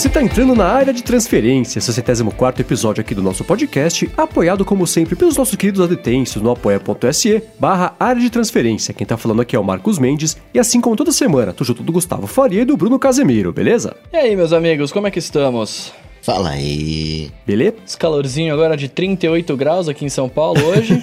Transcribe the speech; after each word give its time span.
você 0.00 0.08
está 0.08 0.22
entrando 0.22 0.54
na 0.54 0.64
área 0.64 0.94
de 0.94 1.02
transferência, 1.02 1.78
64 1.78 2.62
episódio 2.62 3.02
aqui 3.02 3.14
do 3.14 3.22
nosso 3.22 3.44
podcast, 3.44 4.10
apoiado 4.16 4.64
como 4.64 4.86
sempre 4.86 5.14
pelos 5.14 5.36
nossos 5.36 5.56
queridos 5.56 5.78
adetêncios 5.78 6.42
no 6.42 6.50
apoia.se 6.50 7.42
barra 7.58 7.94
área 8.00 8.22
de 8.22 8.30
transferência. 8.30 8.94
Quem 8.94 9.06
tá 9.06 9.18
falando 9.18 9.42
aqui 9.42 9.54
é 9.54 9.58
o 9.58 9.62
Marcos 9.62 9.98
Mendes, 9.98 10.38
e 10.54 10.58
assim 10.58 10.80
como 10.80 10.96
toda 10.96 11.12
semana, 11.12 11.52
tô 11.52 11.64
junto 11.64 11.82
do 11.82 11.92
Gustavo 11.92 12.26
Faria 12.26 12.62
e 12.62 12.64
do 12.64 12.78
Bruno 12.78 12.98
Casemiro, 12.98 13.52
beleza? 13.52 13.94
E 14.10 14.16
aí, 14.16 14.34
meus 14.34 14.54
amigos, 14.54 14.90
como 14.90 15.06
é 15.06 15.10
que 15.10 15.18
estamos? 15.18 15.92
Fala 16.22 16.50
aí. 16.50 17.30
Beleza? 17.46 17.76
Esse 17.86 17.96
calorzinho 17.96 18.52
agora 18.52 18.76
de 18.76 18.88
38 18.88 19.56
graus 19.56 19.88
aqui 19.88 20.04
em 20.04 20.08
São 20.08 20.28
Paulo 20.28 20.62
hoje. 20.66 21.02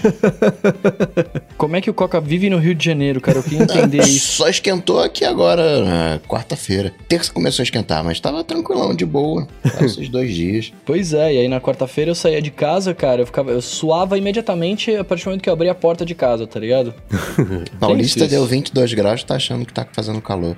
Como 1.58 1.76
é 1.76 1.82
que 1.82 1.90
o 1.90 1.94
Coca 1.94 2.22
vive 2.22 2.50
no 2.50 2.58
Rio 2.58 2.76
de 2.76 2.86
Janeiro, 2.86 3.20
cara? 3.20 3.40
Eu 3.40 3.44
queria 3.44 3.64
entender 3.64 4.04
isso. 4.04 4.38
Só 4.38 4.48
esquentou 4.48 5.02
aqui 5.02 5.26
agora, 5.26 5.84
na 5.84 6.20
quarta-feira. 6.28 6.94
Terça 7.08 7.32
começou 7.32 7.64
a 7.64 7.66
esquentar, 7.66 8.04
mas 8.04 8.20
tava 8.20 8.44
tranquilão, 8.44 8.96
de 8.96 9.06
boa. 9.06 9.48
Esses 9.82 10.08
dois 10.10 10.34
dias. 10.34 10.72
Pois 10.86 11.14
é, 11.14 11.34
e 11.34 11.38
aí 11.40 11.48
na 11.48 11.60
quarta-feira 11.60 12.12
eu 12.12 12.16
saía 12.16 12.42
de 12.42 12.52
casa, 12.52 12.94
cara, 12.94 13.22
eu, 13.22 13.26
ficava, 13.26 13.52
eu 13.52 13.62
suava 13.62 14.18
imediatamente 14.18 14.96
a 14.96 15.04
partir 15.04 15.24
do 15.24 15.30
momento 15.30 15.42
que 15.42 15.50
eu 15.50 15.54
abria 15.54 15.72
a 15.72 15.76
porta 15.76 16.06
de 16.06 16.14
casa, 16.14 16.46
tá 16.46 16.60
ligado? 16.60 16.94
Paulista 17.80 18.28
deu 18.28 18.46
22 18.46 18.94
graus, 18.94 19.24
tá 19.24 19.36
achando 19.36 19.66
que 19.66 19.74
tá 19.74 19.86
fazendo 19.92 20.22
calor. 20.22 20.56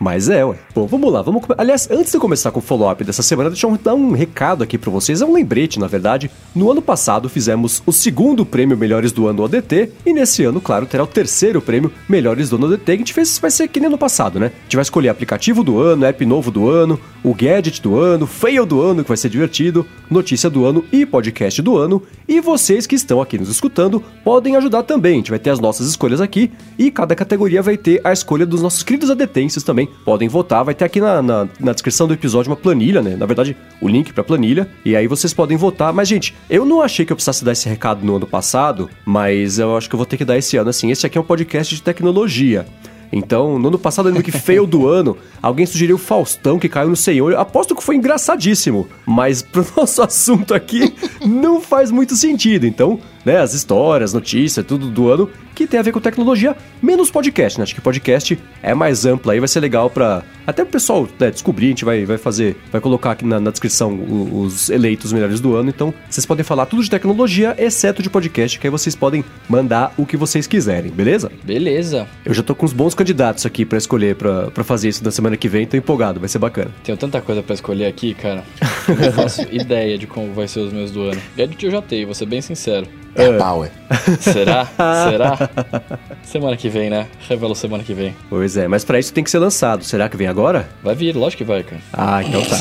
Mas 0.00 0.28
é, 0.28 0.44
ué. 0.44 0.56
Bom, 0.74 0.86
vamos 0.86 1.12
lá, 1.12 1.22
vamos 1.22 1.42
Aliás, 1.58 1.88
antes 1.90 2.10
de 2.10 2.16
eu 2.16 2.20
começar 2.20 2.50
com 2.50 2.58
o 2.58 2.62
follow-up 2.86 3.04
dessa 3.04 3.22
semana, 3.22 3.50
deixa 3.50 3.66
eu 3.66 3.76
dar 3.76 3.94
um 3.94 4.12
recado 4.12 4.62
aqui 4.62 4.78
pra 4.78 4.90
vocês. 4.90 5.20
É 5.20 5.26
um 5.26 5.32
lembrete, 5.32 5.78
na 5.78 5.86
verdade. 5.86 6.30
No 6.54 6.70
ano 6.70 6.80
passado 6.80 7.28
fizemos 7.28 7.82
o 7.84 7.92
segundo 7.92 8.46
prêmio 8.46 8.76
Melhores 8.76 9.12
do 9.12 9.26
Ano 9.26 9.44
ADT, 9.44 9.90
e 10.04 10.12
nesse 10.12 10.44
ano, 10.44 10.60
claro, 10.60 10.86
terá 10.86 11.02
o 11.02 11.06
terceiro 11.06 11.60
prêmio 11.60 11.92
Melhores 12.08 12.48
do 12.48 12.56
Ano 12.56 12.66
ADT, 12.66 12.84
que 12.84 12.92
a 12.92 12.96
gente 12.96 13.12
fez, 13.12 13.38
vai 13.38 13.50
ser 13.50 13.68
que 13.68 13.80
nem 13.80 13.90
no 13.90 13.98
passado, 13.98 14.38
né? 14.38 14.52
A 14.54 14.62
gente 14.62 14.76
vai 14.76 14.82
escolher 14.82 15.08
aplicativo 15.08 15.64
do 15.64 15.80
ano, 15.80 16.04
app 16.04 16.24
novo 16.24 16.50
do 16.50 16.68
ano, 16.68 16.98
o 17.22 17.34
gadget 17.34 17.82
do 17.82 17.98
ano, 17.98 18.26
fail 18.26 18.64
do 18.64 18.80
ano, 18.80 19.02
que 19.02 19.08
vai 19.08 19.16
ser 19.16 19.28
divertido, 19.28 19.84
notícia 20.08 20.48
do 20.48 20.64
ano 20.64 20.84
e 20.92 21.04
podcast 21.04 21.60
do 21.60 21.76
ano. 21.76 22.02
E 22.28 22.40
vocês 22.40 22.86
que 22.86 22.94
estão 22.94 23.20
aqui 23.20 23.38
nos 23.38 23.48
escutando 23.48 24.02
podem 24.22 24.56
ajudar 24.56 24.84
também. 24.84 25.14
A 25.14 25.16
gente 25.16 25.30
vai 25.30 25.38
ter 25.38 25.50
as 25.50 25.58
nossas 25.58 25.88
escolhas 25.88 26.20
aqui 26.20 26.50
e 26.78 26.90
cada 26.90 27.14
categoria 27.14 27.62
vai 27.62 27.76
ter 27.76 28.00
a 28.04 28.12
escolha 28.12 28.46
dos 28.46 28.62
nossos 28.62 28.82
queridos 28.82 29.10
adetêncios 29.10 29.64
também. 29.64 29.88
Podem 30.04 30.28
votar, 30.28 30.64
vai 30.64 30.74
ter 30.74 30.84
aqui 30.84 31.00
na, 31.00 31.20
na, 31.20 31.48
na 31.58 31.72
descrição 31.72 32.06
do 32.06 32.14
episódio 32.14 32.50
uma 32.50 32.56
planilha, 32.56 32.75
né? 32.76 33.16
Na 33.16 33.26
verdade, 33.26 33.56
o 33.80 33.88
link 33.88 34.12
pra 34.12 34.22
planilha. 34.22 34.68
E 34.84 34.94
aí 34.94 35.06
vocês 35.06 35.32
podem 35.32 35.56
votar. 35.56 35.92
Mas, 35.92 36.08
gente, 36.08 36.34
eu 36.48 36.64
não 36.64 36.80
achei 36.80 37.04
que 37.04 37.12
eu 37.12 37.16
precisasse 37.16 37.44
dar 37.44 37.52
esse 37.52 37.68
recado 37.68 38.04
no 38.04 38.16
ano 38.16 38.26
passado, 38.26 38.88
mas 39.04 39.58
eu 39.58 39.76
acho 39.76 39.88
que 39.88 39.94
eu 39.94 39.98
vou 39.98 40.06
ter 40.06 40.16
que 40.16 40.24
dar 40.24 40.36
esse 40.36 40.56
ano. 40.56 40.70
Assim, 40.70 40.90
esse 40.90 41.06
aqui 41.06 41.18
é 41.18 41.20
um 41.20 41.24
podcast 41.24 41.74
de 41.74 41.82
tecnologia. 41.82 42.66
Então, 43.12 43.58
no 43.58 43.68
ano 43.68 43.78
passado, 43.78 44.12
no 44.12 44.22
que 44.22 44.32
fail 44.32 44.66
do 44.66 44.88
ano, 44.88 45.16
alguém 45.40 45.66
sugeriu 45.66 45.96
o 45.96 45.98
Faustão 45.98 46.58
que 46.58 46.68
caiu 46.68 46.88
no 46.88 46.96
Senhor. 46.96 47.32
Eu 47.32 47.40
aposto 47.40 47.74
que 47.74 47.82
foi 47.82 47.96
engraçadíssimo, 47.96 48.88
mas 49.04 49.42
pro 49.42 49.66
nosso 49.76 50.02
assunto 50.02 50.54
aqui 50.54 50.94
não 51.24 51.60
faz 51.60 51.90
muito 51.90 52.16
sentido. 52.16 52.66
Então, 52.66 52.98
né, 53.24 53.38
as 53.38 53.54
histórias, 53.54 54.12
notícias, 54.12 54.66
tudo 54.66 54.88
do 54.88 55.08
ano 55.08 55.30
que 55.56 55.66
tem 55.66 55.80
a 55.80 55.82
ver 55.82 55.90
com 55.90 55.98
tecnologia, 56.00 56.54
menos 56.80 57.10
podcast, 57.10 57.58
né? 57.58 57.64
Acho 57.64 57.74
que 57.74 57.80
podcast 57.80 58.38
é 58.62 58.74
mais 58.74 59.04
amplo 59.04 59.30
aí, 59.32 59.40
vai 59.40 59.48
ser 59.48 59.58
legal 59.60 59.90
pra 59.90 60.22
até 60.46 60.62
o 60.62 60.66
pessoal 60.66 61.08
né, 61.18 61.30
descobrir, 61.30 61.66
a 61.66 61.68
gente 61.70 61.84
vai, 61.84 62.04
vai 62.04 62.18
fazer, 62.18 62.56
vai 62.70 62.80
colocar 62.80 63.12
aqui 63.12 63.24
na, 63.24 63.40
na 63.40 63.50
descrição 63.50 63.92
o- 63.94 64.42
os 64.42 64.70
eleitos 64.70 65.12
melhores 65.12 65.40
do 65.40 65.56
ano. 65.56 65.68
Então, 65.70 65.92
vocês 66.08 66.24
podem 66.24 66.44
falar 66.44 66.66
tudo 66.66 66.84
de 66.84 66.90
tecnologia, 66.90 67.54
exceto 67.58 68.02
de 68.02 68.08
podcast, 68.10 68.58
que 68.60 68.66
aí 68.66 68.70
vocês 68.70 68.94
podem 68.94 69.24
mandar 69.48 69.92
o 69.96 70.06
que 70.06 70.16
vocês 70.16 70.46
quiserem, 70.46 70.92
beleza? 70.92 71.32
Beleza. 71.42 72.06
Eu 72.24 72.32
já 72.34 72.42
tô 72.42 72.54
com 72.54 72.64
uns 72.64 72.72
bons 72.72 72.94
candidatos 72.94 73.44
aqui 73.46 73.64
pra 73.64 73.78
escolher 73.78 74.14
pra 74.14 74.50
pra 74.50 74.62
fazer 74.62 74.88
isso 74.90 75.02
na 75.02 75.10
semana 75.10 75.36
que 75.36 75.48
vem, 75.48 75.66
tô 75.66 75.76
empolgado, 75.76 76.20
vai 76.20 76.28
ser 76.28 76.38
bacana. 76.38 76.70
Tenho 76.84 76.96
tanta 76.98 77.20
coisa 77.20 77.42
pra 77.42 77.54
escolher 77.54 77.86
aqui, 77.86 78.14
cara. 78.14 78.44
Eu 78.88 78.94
não 79.06 79.12
faço 79.12 79.42
ideia 79.50 79.96
de 79.98 80.06
como 80.06 80.32
vai 80.32 80.46
ser 80.46 80.60
os 80.60 80.72
meus 80.72 80.90
do 80.90 81.02
ano. 81.02 81.20
Gadget 81.36 81.64
eu 81.64 81.70
já 81.72 81.80
tenho, 81.82 82.06
vou 82.06 82.14
ser 82.14 82.26
bem 82.26 82.40
sincero. 82.40 82.86
É 83.16 83.38
power. 83.38 83.70
Será? 84.20 84.66
Será? 85.08 85.50
Semana 86.22 86.56
que 86.56 86.68
vem, 86.68 86.90
né? 86.90 87.06
Revelo 87.28 87.54
semana 87.54 87.82
que 87.84 87.94
vem. 87.94 88.14
Pois 88.28 88.56
é, 88.56 88.66
mas 88.66 88.84
pra 88.84 88.98
isso 88.98 89.12
tem 89.12 89.22
que 89.22 89.30
ser 89.30 89.38
lançado. 89.38 89.84
Será 89.84 90.08
que 90.08 90.16
vem 90.16 90.26
agora? 90.26 90.68
Vai 90.82 90.94
vir, 90.94 91.14
lógico 91.16 91.38
que 91.38 91.44
vai, 91.44 91.62
cara. 91.62 91.80
Ah, 91.92 92.22
então 92.22 92.42
tá. 92.42 92.56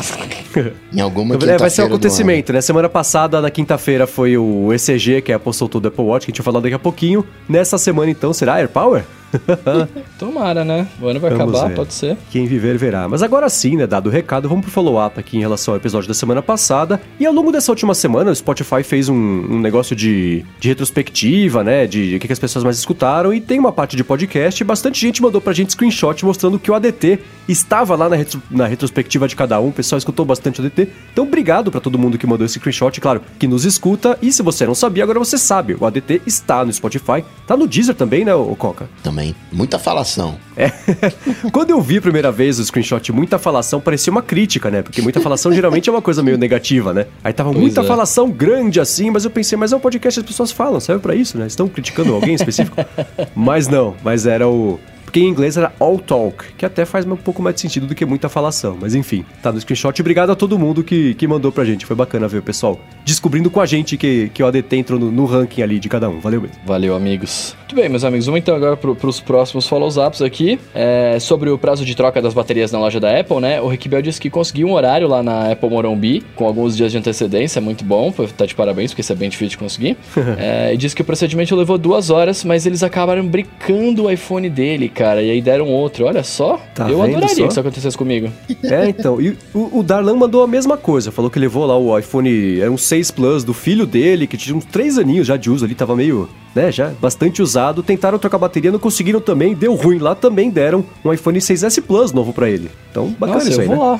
Em 0.94 1.02
alguma 1.02 1.36
É, 1.36 1.58
vai 1.58 1.70
ser 1.70 1.82
um 1.82 1.88
acontecimento, 1.88 2.54
né? 2.54 2.62
Semana 2.62 2.88
passada, 2.88 3.42
na 3.42 3.50
quinta-feira, 3.50 4.06
foi 4.08 4.38
o 4.38 4.72
ECG, 4.72 5.22
que 5.22 5.32
é 5.32 5.36
a 5.36 5.40
Postou 5.40 5.68
do 5.68 5.88
Apple 5.88 6.04
Watch, 6.04 6.26
que 6.26 6.32
a 6.32 6.34
gente 6.34 6.42
vai 6.42 6.46
falar 6.46 6.60
daqui 6.62 6.76
a 6.76 6.80
pouquinho. 6.80 7.26
Nessa 7.50 7.78
semana, 7.78 8.12
então, 8.12 8.32
será 8.32 8.56
AirPower? 8.56 9.04
Tomara, 10.19 10.63
né? 10.63 10.88
O 11.01 11.07
ano 11.07 11.19
vai 11.19 11.31
Vamos 11.31 11.53
acabar, 11.53 11.69
ver. 11.69 11.75
pode 11.75 11.94
ser. 11.94 12.18
Quem 12.31 12.46
viver 12.47 12.78
verá. 12.78 13.07
Mas 13.07 13.22
agora 13.23 13.47
sim, 13.50 13.75
né, 13.78 13.85
dado 13.88 14.07
o 14.07 14.09
recado, 14.09 14.47
vamos 14.47 14.63
pro 14.66 14.72
follow-up 14.73 15.19
aqui 15.19 15.38
em 15.38 15.40
relação 15.40 15.73
ao 15.73 15.78
episódio 15.79 16.07
da 16.07 16.13
semana 16.13 16.41
passada. 16.41 17.01
E 17.19 17.25
ao 17.25 17.34
longo 17.34 17.51
dessa 17.51 17.72
última 17.72 17.94
semana, 17.94 18.31
o 18.31 18.35
Spotify 18.35 18.84
fez 18.84 19.09
um, 19.09 19.16
um 19.16 19.59
negócio 19.59 19.95
de, 19.95 20.45
de 20.59 20.69
retrospectiva, 20.69 21.63
né, 21.63 21.88
de, 21.88 22.16
o 22.16 22.19
que, 22.19 22.28
que 22.28 22.34
as 22.34 22.40
pessoas 22.40 22.63
mais 22.63 22.78
escutaram. 22.78 23.34
E 23.34 23.41
tem 23.41 23.59
uma 23.59 23.72
parte 23.72 23.95
de 23.95 24.03
podcast, 24.03 24.62
e 24.62 24.66
bastante 24.66 25.00
gente 25.00 25.22
mandou 25.22 25.41
pra 25.41 25.53
gente 25.53 25.72
screenshot 25.72 26.24
mostrando 26.25 26.59
que 26.59 26.69
o 26.69 26.74
ADT 26.75 27.19
estava 27.47 27.95
lá 27.95 28.09
na, 28.09 28.16
retro- 28.16 28.41
na 28.50 28.66
retrospectiva 28.68 29.28
de 29.28 29.35
cada 29.35 29.59
um. 29.59 29.69
O 29.69 29.74
pessoal 29.74 29.97
escutou 29.97 30.25
bastante 30.25 30.62
o 30.62 30.66
ADT. 30.66 30.88
Então, 31.13 31.25
obrigado 31.25 31.72
pra 31.72 31.79
todo 31.81 31.97
mundo 31.97 32.18
que 32.18 32.28
mandou 32.28 32.45
esse 32.45 32.59
screenshot, 32.59 33.00
claro, 33.00 33.22
que 33.40 33.47
nos 33.47 33.66
escuta. 33.66 34.18
E 34.22 34.31
se 34.31 34.41
você 34.44 34.66
não 34.66 34.75
sabia, 34.75 35.03
agora 35.03 35.19
você 35.19 35.38
sabe. 35.38 35.75
O 35.79 35.85
ADT 35.85 36.22
está 36.25 36.63
no 36.66 36.72
Spotify. 36.74 37.24
Tá 37.47 37.56
no 37.56 37.68
Deezer 37.68 37.95
também, 37.95 38.25
né, 38.25 38.34
o 38.35 38.56
Coca? 38.56 38.90
Também. 39.03 39.25
Muita 39.52 39.80
falação. 39.80 40.38
É. 40.58 40.69
Quando 41.52 41.69
eu 41.69 41.81
vi 41.81 41.97
a 41.97 42.02
primeira 42.02 42.31
vez 42.31 42.59
o 42.59 42.66
screenshot, 42.66 43.12
muita 43.12 43.40
falação 43.40 43.80
parecia 43.80 44.12
uma 44.12 44.22
crítica, 44.22 44.69
né? 44.69 44.81
Porque 44.81 45.02
muita 45.02 45.22
falação 45.22 45.52
geralmente 45.53 45.90
é 45.90 45.91
uma 45.91 46.02
coisa 46.02 46.22
meio 46.22 46.38
negativa, 46.38 46.94
né? 46.94 47.08
Aí 47.24 47.34
tava 47.34 47.52
Pois 47.52 47.62
muita 47.62 47.81
é. 47.81 47.84
falação 47.84 48.30
grande 48.30 48.80
assim, 48.80 49.09
mas 49.09 49.25
eu 49.25 49.31
pensei, 49.31 49.58
mas 49.58 49.72
é 49.72 49.75
um 49.75 49.80
podcast 49.80 50.19
que 50.19 50.25
as 50.25 50.31
pessoas 50.31 50.52
falam, 50.52 50.80
serve 50.80 51.02
pra 51.02 51.16
isso, 51.16 51.38
né? 51.38 51.47
Estão 51.47 51.68
criticando 51.68 52.13
alguém 52.13 52.36
específico? 52.36 52.75
mas 53.36 53.68
não, 53.68 53.96
mas 54.03 54.25
era 54.25 54.47
o. 54.47 54.80
Porque 55.16 55.26
em 55.26 55.30
inglês 55.30 55.56
era 55.56 55.72
all 55.80 55.98
talk, 55.98 56.44
que 56.58 56.66
até 56.66 56.84
faz 56.84 57.06
um 57.06 57.16
pouco 57.16 57.42
mais 57.42 57.56
de 57.56 57.62
sentido 57.62 57.88
do 57.88 57.96
que 57.96 58.06
muita 58.06 58.28
falação. 58.28 58.78
Mas 58.81 58.94
enfim, 58.94 59.24
tá 59.42 59.50
no 59.50 59.58
screenshot. 59.62 60.02
Obrigado 60.02 60.30
a 60.30 60.36
todo 60.36 60.59
mundo 60.59 60.84
que, 60.84 61.14
que 61.14 61.26
mandou 61.26 61.53
pra 61.53 61.64
gente. 61.64 61.86
Foi 61.86 61.96
bacana 61.96 62.28
ver 62.28 62.40
o 62.40 62.44
pessoal 62.44 62.78
descobrindo 63.06 63.50
com 63.50 63.62
a 63.62 63.66
gente 63.66 63.96
que, 63.96 64.30
que 64.34 64.44
o 64.44 64.46
ADT 64.46 64.75
entrou 64.75 65.00
no, 65.00 65.09
no 65.09 65.24
ranking 65.24 65.62
ali 65.62 65.80
de 65.80 65.88
cada 65.88 66.09
um. 66.09 66.20
Valeu 66.20 66.42
mesmo. 66.42 66.58
Valeu, 66.66 66.94
amigos. 66.94 67.56
Muito 67.62 67.75
bem, 67.78 67.88
meus 67.88 68.04
amigos. 68.04 68.25
Vamos 68.25 68.42
então 68.42 68.58
agora 68.58 68.75
pro, 68.75 68.94
pros 68.94 69.22
próximos 69.22 69.66
follow-ups 69.70 70.22
aqui. 70.22 70.59
É, 70.74 71.18
sobre 71.22 71.50
o 71.50 71.58
prazo 71.58 71.86
de 71.86 71.96
troca 71.96 72.22
das 72.22 72.34
baterias 72.34 72.74
na 72.74 72.80
loja 72.80 73.00
da 73.00 73.18
Apple, 73.18 73.40
né? 73.40 73.62
O 73.62 73.70
Rickbel 73.70 74.02
disse 74.02 74.20
que 74.20 74.30
conseguiu 74.30 74.68
um 74.68 74.74
horário 74.74 75.08
lá 75.08 75.24
na 75.24 75.50
Apple 75.54 75.70
Morumbi, 75.70 76.25
com 76.36 76.46
alguns 76.46 76.75
dias 76.75 76.92
de 76.92 76.98
antecedência. 76.98 77.62
Muito 77.62 77.86
bom. 77.86 78.12
Foi- 78.12 78.25
Tá 78.36 78.46
de 78.46 78.54
parabéns, 78.54 78.92
porque 78.92 79.00
isso 79.00 79.14
é 79.14 79.16
bem 79.16 79.30
difícil 79.30 79.52
de 79.52 79.58
conseguir. 79.59 79.96
É, 80.38 80.74
e 80.74 80.78
disse 80.78 80.94
que 80.94 81.02
o 81.02 81.06
procedimento 81.06 81.56
levou 81.56 81.78
duas 81.78 82.09
horas, 82.09 82.44
mas 82.44 82.66
eles 82.66 82.84
acabaram 82.84 83.25
brincando 83.25 84.04
o 84.04 84.12
iPhone 84.12 84.50
dele, 84.50 84.90
cara. 84.90 85.05
E 85.14 85.32
aí 85.32 85.42
deram 85.42 85.68
outro. 85.68 86.06
Olha 86.06 86.24
só. 86.24 86.60
Tá 86.74 86.90
eu 86.90 87.02
adoraria 87.02 87.30
só? 87.30 87.44
que 87.44 87.48
isso 87.52 87.60
acontecesse 87.60 87.98
comigo. 87.98 88.30
É, 88.64 88.88
então. 88.90 89.22
E 89.22 89.38
o, 89.54 89.80
o 89.80 89.84
Darlan 89.84 90.16
mandou 90.16 90.44
a 90.44 90.48
mesma 90.48 90.78
coisa. 90.78 91.12
Falou 91.12 91.30
que 91.30 91.40
levou 91.40 91.66
lá 91.66 91.78
o 91.78 91.98
iPhone. 91.98 92.60
Era 92.60 92.72
um 92.72 92.78
6 92.78 93.12
Plus 93.12 93.44
do 93.44 93.54
filho 93.54 93.86
dele, 93.86 94.28
que 94.28 94.38
tinha 94.38 94.56
uns 94.56 94.66
3 94.66 94.98
aninhos 94.98 95.28
já 95.28 95.38
de 95.38 95.50
uso 95.50 95.66
ali, 95.66 95.76
tava 95.76 95.96
meio. 95.96 96.28
Né, 96.56 96.72
já 96.72 96.92
bastante 97.02 97.42
usado. 97.42 97.84
Tentaram 97.84 98.18
trocar 98.18 98.38
a 98.38 98.40
bateria, 98.40 98.72
não 98.72 98.80
conseguiram 98.80 99.20
também. 99.20 99.54
Deu 99.54 99.76
ruim 99.76 99.98
lá 99.98 100.16
também. 100.16 100.50
Deram 100.50 100.86
um 101.04 101.12
iPhone 101.12 101.38
6S 101.38 101.82
Plus 101.82 102.14
novo 102.14 102.32
pra 102.32 102.50
ele. 102.50 102.70
Então, 102.92 103.08
bacana 103.20 103.40
Nossa, 103.40 103.50
isso 103.50 103.60
eu 103.60 103.64
aí, 103.64 103.68
vou 103.68 103.76
né? 103.76 103.82
lá. 103.92 104.00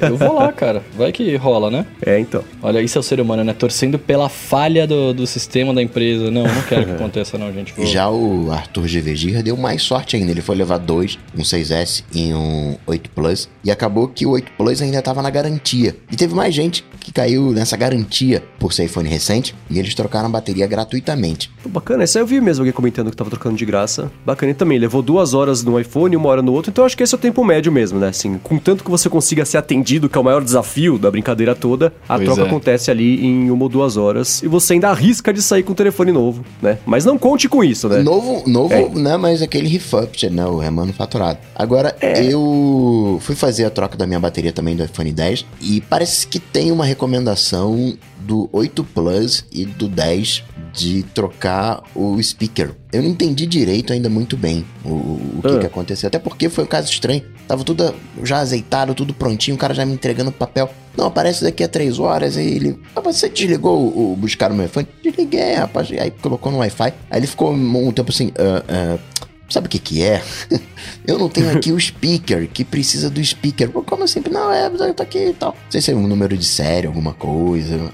Eu 0.08 0.16
vou 0.16 0.34
lá, 0.34 0.52
cara. 0.52 0.82
Vai 0.96 1.10
que 1.10 1.34
rola, 1.34 1.68
né? 1.68 1.84
É, 2.04 2.16
então. 2.20 2.44
Olha, 2.62 2.80
isso 2.80 2.96
é 2.96 3.00
o 3.00 3.02
ser 3.02 3.20
humano, 3.20 3.42
né? 3.42 3.52
Torcendo 3.52 3.98
pela 3.98 4.28
falha 4.28 4.86
do, 4.86 5.12
do 5.12 5.26
sistema 5.26 5.74
da 5.74 5.82
empresa. 5.82 6.30
Não, 6.30 6.44
não 6.44 6.62
quero 6.68 6.84
que 6.86 6.92
aconteça, 6.94 7.36
não, 7.36 7.52
gente. 7.52 7.72
Vou- 7.72 7.84
Já 7.84 8.08
o 8.08 8.52
Arthur 8.52 8.86
GVG 8.86 9.42
deu 9.42 9.56
mais 9.56 9.82
sorte 9.82 10.14
ainda. 10.14 10.35
Ele 10.36 10.42
foi 10.42 10.54
levar 10.54 10.76
dois, 10.76 11.18
um 11.34 11.40
6S 11.40 12.04
e 12.14 12.34
um 12.34 12.76
8 12.86 13.08
Plus. 13.08 13.48
E 13.64 13.70
acabou 13.70 14.06
que 14.06 14.26
o 14.26 14.32
8 14.32 14.52
Plus 14.52 14.82
ainda 14.82 14.98
estava 14.98 15.22
na 15.22 15.30
garantia. 15.30 15.96
E 16.12 16.14
teve 16.14 16.34
mais 16.34 16.54
gente 16.54 16.84
que 17.00 17.10
caiu 17.10 17.52
nessa 17.52 17.74
garantia 17.74 18.44
por 18.66 18.72
ser 18.72 18.84
iPhone 18.84 19.08
recente. 19.08 19.54
E 19.70 19.78
eles 19.78 19.94
trocaram 19.94 20.26
a 20.26 20.28
bateria 20.28 20.66
gratuitamente. 20.66 21.50
Pô, 21.62 21.68
bacana. 21.68 22.02
Esse 22.02 22.18
aí 22.18 22.22
eu 22.22 22.26
vi 22.26 22.40
mesmo 22.40 22.62
alguém 22.62 22.72
comentando 22.72 23.10
que 23.10 23.16
tava 23.16 23.30
trocando 23.30 23.56
de 23.56 23.64
graça. 23.64 24.10
Bacana. 24.24 24.50
E 24.50 24.54
também 24.54 24.76
levou 24.76 25.02
duas 25.02 25.34
horas 25.34 25.62
no 25.62 25.78
iPhone, 25.78 26.16
uma 26.16 26.28
hora 26.28 26.42
no 26.42 26.52
outro. 26.52 26.70
Então, 26.70 26.82
eu 26.82 26.86
acho 26.86 26.96
que 26.96 27.02
esse 27.04 27.14
é 27.14 27.18
o 27.18 27.20
tempo 27.20 27.44
médio 27.44 27.70
mesmo, 27.70 28.00
né? 28.00 28.08
Assim, 28.08 28.38
contanto 28.42 28.82
que 28.82 28.90
você 28.90 29.08
consiga 29.08 29.44
ser 29.44 29.58
atendido, 29.58 30.08
que 30.08 30.18
é 30.18 30.20
o 30.20 30.24
maior 30.24 30.42
desafio 30.42 30.98
da 30.98 31.10
brincadeira 31.10 31.54
toda, 31.54 31.92
a 32.08 32.16
Pois 32.16 32.24
troca 32.26 32.42
é. 32.42 32.46
acontece 32.46 32.90
ali 32.90 33.24
em 33.24 33.50
uma 33.50 33.62
ou 33.62 33.68
duas 33.68 33.96
horas. 33.96 34.42
E 34.42 34.48
você 34.48 34.72
ainda 34.72 34.88
arrisca 34.90 35.32
de 35.32 35.40
sair 35.40 35.62
com 35.62 35.72
o 35.72 35.76
telefone 35.76 36.10
novo, 36.10 36.44
né? 36.60 36.78
Mas 36.84 37.04
não 37.04 37.16
conte 37.16 37.48
com 37.48 37.62
isso, 37.62 37.88
né? 37.88 38.02
Novo, 38.02 38.42
novo, 38.48 38.74
É. 38.74 38.88
né? 38.88 39.16
Mas 39.16 39.42
aquele 39.42 39.68
refurbished, 39.68 40.30
né? 40.34 40.44
O 40.46 40.58
remanufaturado. 40.58 41.38
Agora, 41.54 41.94
É. 42.00 42.24
eu 42.24 43.18
fui 43.22 43.36
fazer 43.36 43.64
a 43.64 43.70
troca 43.70 43.96
da 43.96 44.06
minha 44.06 44.18
bateria 44.18 44.52
também 44.52 44.74
do 44.74 44.84
iPhone 44.84 45.12
10 45.12 45.46
e 45.60 45.80
parece 45.82 46.26
que 46.26 46.38
tem 46.40 46.72
uma 46.72 46.84
recomendação 46.84 47.96
do 48.26 48.48
8 48.52 48.82
Plus 48.84 49.44
e 49.52 49.64
do 49.64 49.88
10 49.88 50.42
de 50.72 51.02
trocar 51.14 51.82
o 51.94 52.20
speaker. 52.22 52.72
Eu 52.92 53.02
não 53.02 53.08
entendi 53.10 53.46
direito 53.46 53.92
ainda 53.92 54.08
muito 54.10 54.36
bem 54.36 54.64
o, 54.84 54.88
o 54.90 55.40
que, 55.42 55.48
Ah. 55.48 55.58
que 55.58 55.66
aconteceu. 55.66 56.06
Até 56.08 56.18
porque 56.18 56.48
foi 56.48 56.64
um 56.64 56.66
caso 56.66 56.90
estranho. 56.90 57.22
tava 57.48 57.62
tudo 57.64 57.94
já 58.24 58.38
azeitado, 58.38 58.92
tudo 58.94 59.14
prontinho, 59.14 59.54
o 59.54 59.58
cara 59.58 59.72
já 59.72 59.86
me 59.86 59.92
entregando 59.94 60.32
papel. 60.32 60.68
Não, 60.96 61.06
aparece 61.06 61.44
daqui 61.44 61.62
a 61.62 61.68
três 61.68 61.98
horas. 61.98 62.36
Aí 62.36 62.46
ele. 62.56 62.78
Ah, 62.94 63.00
você 63.00 63.28
desligou 63.28 63.78
o, 63.78 64.12
o 64.12 64.16
buscar 64.16 64.50
o 64.50 64.54
meu 64.54 64.66
iPhone? 64.66 64.86
Desliguei, 65.02 65.54
rapaz. 65.54 65.90
Aí 65.92 66.10
colocou 66.10 66.50
no 66.50 66.58
Wi-Fi. 66.58 66.92
Aí 67.10 67.20
ele 67.20 67.26
ficou 67.26 67.52
um 67.52 67.92
tempo 67.92 68.10
assim. 68.10 68.28
Uh, 68.28 68.94
uh, 68.96 69.00
Sabe 69.48 69.66
o 69.66 69.70
que 69.70 69.78
que 69.78 70.02
é? 70.02 70.22
eu 71.06 71.18
não 71.18 71.28
tenho 71.28 71.50
aqui 71.50 71.72
o 71.72 71.80
speaker, 71.80 72.48
que 72.52 72.64
precisa 72.64 73.08
do 73.08 73.24
speaker. 73.24 73.70
Como 73.70 74.02
assim? 74.02 74.20
Não, 74.30 74.52
é, 74.52 74.66
eu 74.66 74.94
tô 74.94 75.02
aqui 75.02 75.28
e 75.28 75.32
tal. 75.32 75.52
Não 75.52 75.70
sei 75.70 75.80
se 75.80 75.92
é 75.92 75.94
um 75.94 76.06
número 76.06 76.36
de 76.36 76.44
série, 76.44 76.86
alguma 76.86 77.12
coisa. 77.12 77.90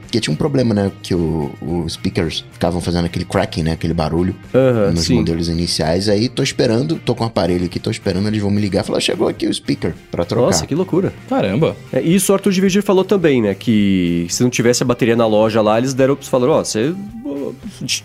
Porque 0.00 0.20
tinha 0.20 0.32
um 0.32 0.36
problema, 0.36 0.74
né? 0.74 0.92
Que 1.02 1.14
os 1.14 1.92
speakers 1.92 2.44
ficavam 2.52 2.80
fazendo 2.80 3.06
aquele 3.06 3.24
cracking, 3.24 3.62
né? 3.62 3.72
Aquele 3.72 3.94
barulho 3.94 4.36
uhum, 4.52 4.92
nos 4.92 5.04
sim. 5.04 5.14
modelos 5.14 5.48
iniciais. 5.48 6.08
Aí 6.08 6.28
tô 6.28 6.42
esperando, 6.42 6.96
tô 6.96 7.14
com 7.14 7.24
o 7.24 7.26
aparelho 7.26 7.64
aqui, 7.64 7.78
tô 7.78 7.90
esperando, 7.90 8.28
eles 8.28 8.42
vão 8.42 8.50
me 8.50 8.60
ligar. 8.60 8.84
Falar, 8.84 9.00
chegou 9.00 9.28
aqui 9.28 9.46
o 9.46 9.54
speaker 9.54 9.94
pra 10.10 10.24
trocar. 10.24 10.46
Nossa, 10.46 10.66
que 10.66 10.74
loucura. 10.74 11.12
Caramba. 11.28 11.74
É, 11.92 12.02
isso 12.02 12.32
o 12.32 12.34
Arthur 12.34 12.52
de 12.52 12.82
falou 12.82 13.04
também, 13.04 13.40
né? 13.40 13.54
Que 13.54 14.26
se 14.28 14.42
não 14.42 14.50
tivesse 14.50 14.82
a 14.82 14.86
bateria 14.86 15.16
na 15.16 15.26
loja 15.26 15.62
lá, 15.62 15.78
eles 15.78 15.94
deram, 15.94 16.16
falaram, 16.16 16.52
ó, 16.52 16.60
oh, 16.60 16.64
você 16.64 16.94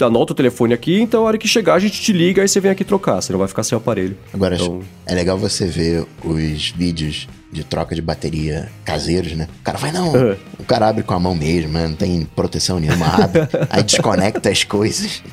anota 0.02 0.34
o 0.34 0.36
telefone 0.36 0.74
aqui, 0.74 1.00
então 1.00 1.22
a 1.22 1.26
hora 1.26 1.38
que 1.38 1.48
chegar 1.48 1.76
a 1.76 1.80
gente 1.80 2.02
te 2.02 2.14
liga, 2.14 2.42
aí 2.42 2.48
você 2.48 2.60
vem 2.60 2.72
aqui 2.72 2.77
trocar, 2.84 3.22
você 3.22 3.32
não 3.32 3.40
vai 3.40 3.48
ficar 3.48 3.64
sem 3.64 3.78
o 3.78 3.82
aparelho. 3.82 4.18
Agora, 4.34 4.56
então... 4.56 4.82
é 5.06 5.16
legal 5.16 5.38
você 5.38 5.66
ver 5.66 6.06
os 6.24 6.72
vídeos 6.72 7.28
de 7.52 7.64
troca 7.64 7.96
de 7.96 8.02
bateria 8.02 8.70
caseiros, 8.84 9.34
né? 9.34 9.48
O 9.60 9.64
cara 9.64 9.78
vai, 9.78 9.92
não, 9.92 10.14
uhum. 10.14 10.36
o 10.60 10.64
cara 10.64 10.88
abre 10.90 11.04
com 11.04 11.14
a 11.14 11.20
mão 11.20 11.34
mesmo, 11.34 11.72
né? 11.72 11.88
Não 11.88 11.96
tem 11.96 12.28
proteção 12.36 12.80
nenhuma, 12.80 13.08
abre, 13.24 13.42
aí 13.70 13.84
desconecta 13.84 14.50
as 14.50 14.64
coisas, 14.64 15.24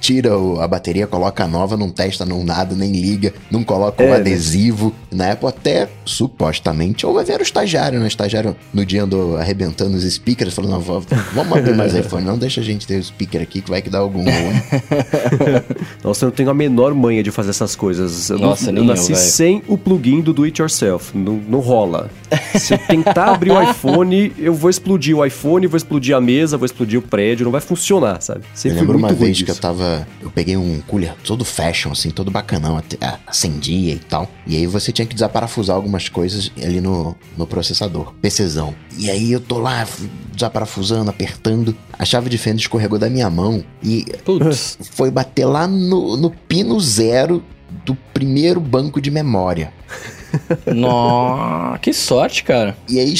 tira 0.00 0.36
o, 0.38 0.60
a 0.60 0.68
bateria, 0.68 1.06
coloca 1.06 1.44
a 1.44 1.46
nova, 1.46 1.76
não 1.76 1.90
testa, 1.90 2.24
não 2.24 2.44
nada, 2.44 2.74
nem 2.74 2.92
liga, 2.92 3.32
não 3.50 3.62
coloca 3.62 4.02
o 4.02 4.06
é, 4.06 4.16
adesivo. 4.16 4.88
Né? 4.88 4.94
Na 5.14 5.32
Apple 5.32 5.48
até, 5.48 5.88
supostamente, 6.04 7.06
ou 7.06 7.14
vai 7.14 7.24
ver 7.24 7.38
o 7.38 7.42
estagiário, 7.42 8.00
né? 8.00 8.04
O 8.04 8.08
estagiário 8.08 8.56
no 8.72 8.84
dia 8.84 9.04
andou 9.04 9.36
arrebentando 9.36 9.96
os 9.96 10.02
speakers, 10.02 10.52
falando, 10.52 10.72
não, 10.72 10.80
vamos 10.80 11.56
abrir 11.56 11.74
mais 11.74 11.94
iPhone, 11.94 12.24
não 12.24 12.36
deixa 12.36 12.60
a 12.60 12.64
gente 12.64 12.84
ter 12.84 12.98
o 12.98 13.04
speaker 13.04 13.40
aqui 13.40 13.60
que 13.60 13.70
vai 13.70 13.80
que 13.80 13.88
dá 13.88 13.98
algum 13.98 14.24
Nossa, 16.02 16.24
eu 16.24 16.28
não 16.28 16.34
tenho 16.34 16.50
a 16.50 16.54
menor 16.54 16.94
manha 16.94 17.22
de 17.22 17.30
fazer 17.30 17.50
essas 17.50 17.76
coisas. 17.76 18.30
Eu 18.30 18.38
Nossa, 18.38 18.72
não, 18.72 18.82
eu 18.82 18.84
nasci 18.84 19.12
eu, 19.12 19.16
sem 19.16 19.62
o 19.68 19.78
plugin 19.78 20.20
do 20.20 20.32
Do 20.32 20.44
It 20.44 20.60
Yourself. 20.60 21.16
Não, 21.16 21.33
não 21.48 21.60
rola. 21.60 22.10
Se 22.58 22.74
eu 22.74 22.78
tentar 22.78 23.34
abrir 23.34 23.50
o 23.50 23.62
iPhone, 23.62 24.32
eu 24.38 24.54
vou 24.54 24.70
explodir 24.70 25.16
o 25.16 25.24
iPhone, 25.24 25.66
vou 25.66 25.76
explodir 25.76 26.16
a 26.16 26.20
mesa, 26.20 26.56
vou 26.56 26.66
explodir 26.66 26.98
o 26.98 27.02
prédio, 27.02 27.44
não 27.44 27.52
vai 27.52 27.60
funcionar, 27.60 28.20
sabe? 28.20 28.44
Sempre 28.54 28.78
eu 28.78 28.82
lembro 28.82 28.98
uma 28.98 29.12
vez 29.12 29.36
disso. 29.36 29.44
que 29.44 29.50
eu 29.50 29.56
tava. 29.56 30.06
Eu 30.20 30.30
peguei 30.30 30.56
um 30.56 30.80
cooler 30.86 31.14
todo 31.24 31.44
fashion, 31.44 31.92
assim, 31.92 32.10
todo 32.10 32.30
bacanão, 32.30 32.80
acendia 33.26 33.94
e 33.94 33.98
tal. 33.98 34.30
E 34.46 34.56
aí 34.56 34.66
você 34.66 34.92
tinha 34.92 35.06
que 35.06 35.14
desaparafusar 35.14 35.76
algumas 35.76 36.08
coisas 36.08 36.50
ali 36.62 36.80
no, 36.80 37.16
no 37.36 37.46
processador, 37.46 38.12
PCzão. 38.20 38.74
E 38.96 39.10
aí 39.10 39.32
eu 39.32 39.40
tô 39.40 39.58
lá 39.58 39.86
desaparafusando, 40.32 41.10
apertando. 41.10 41.74
A 41.96 42.04
chave 42.04 42.28
de 42.28 42.38
fenda 42.38 42.58
escorregou 42.58 42.98
da 42.98 43.08
minha 43.08 43.30
mão 43.30 43.64
e 43.82 44.04
Putz. 44.24 44.78
foi 44.92 45.10
bater 45.10 45.46
lá 45.46 45.66
no, 45.66 46.16
no 46.16 46.30
pino 46.30 46.78
zero 46.80 47.42
do 47.84 47.94
primeiro 48.12 48.60
banco 48.60 49.00
de 49.00 49.10
memória. 49.10 49.72
Nossa, 50.66 51.78
que 51.78 51.92
sorte, 51.92 52.44
cara. 52.44 52.76
E 52.88 52.98
aí 52.98 53.14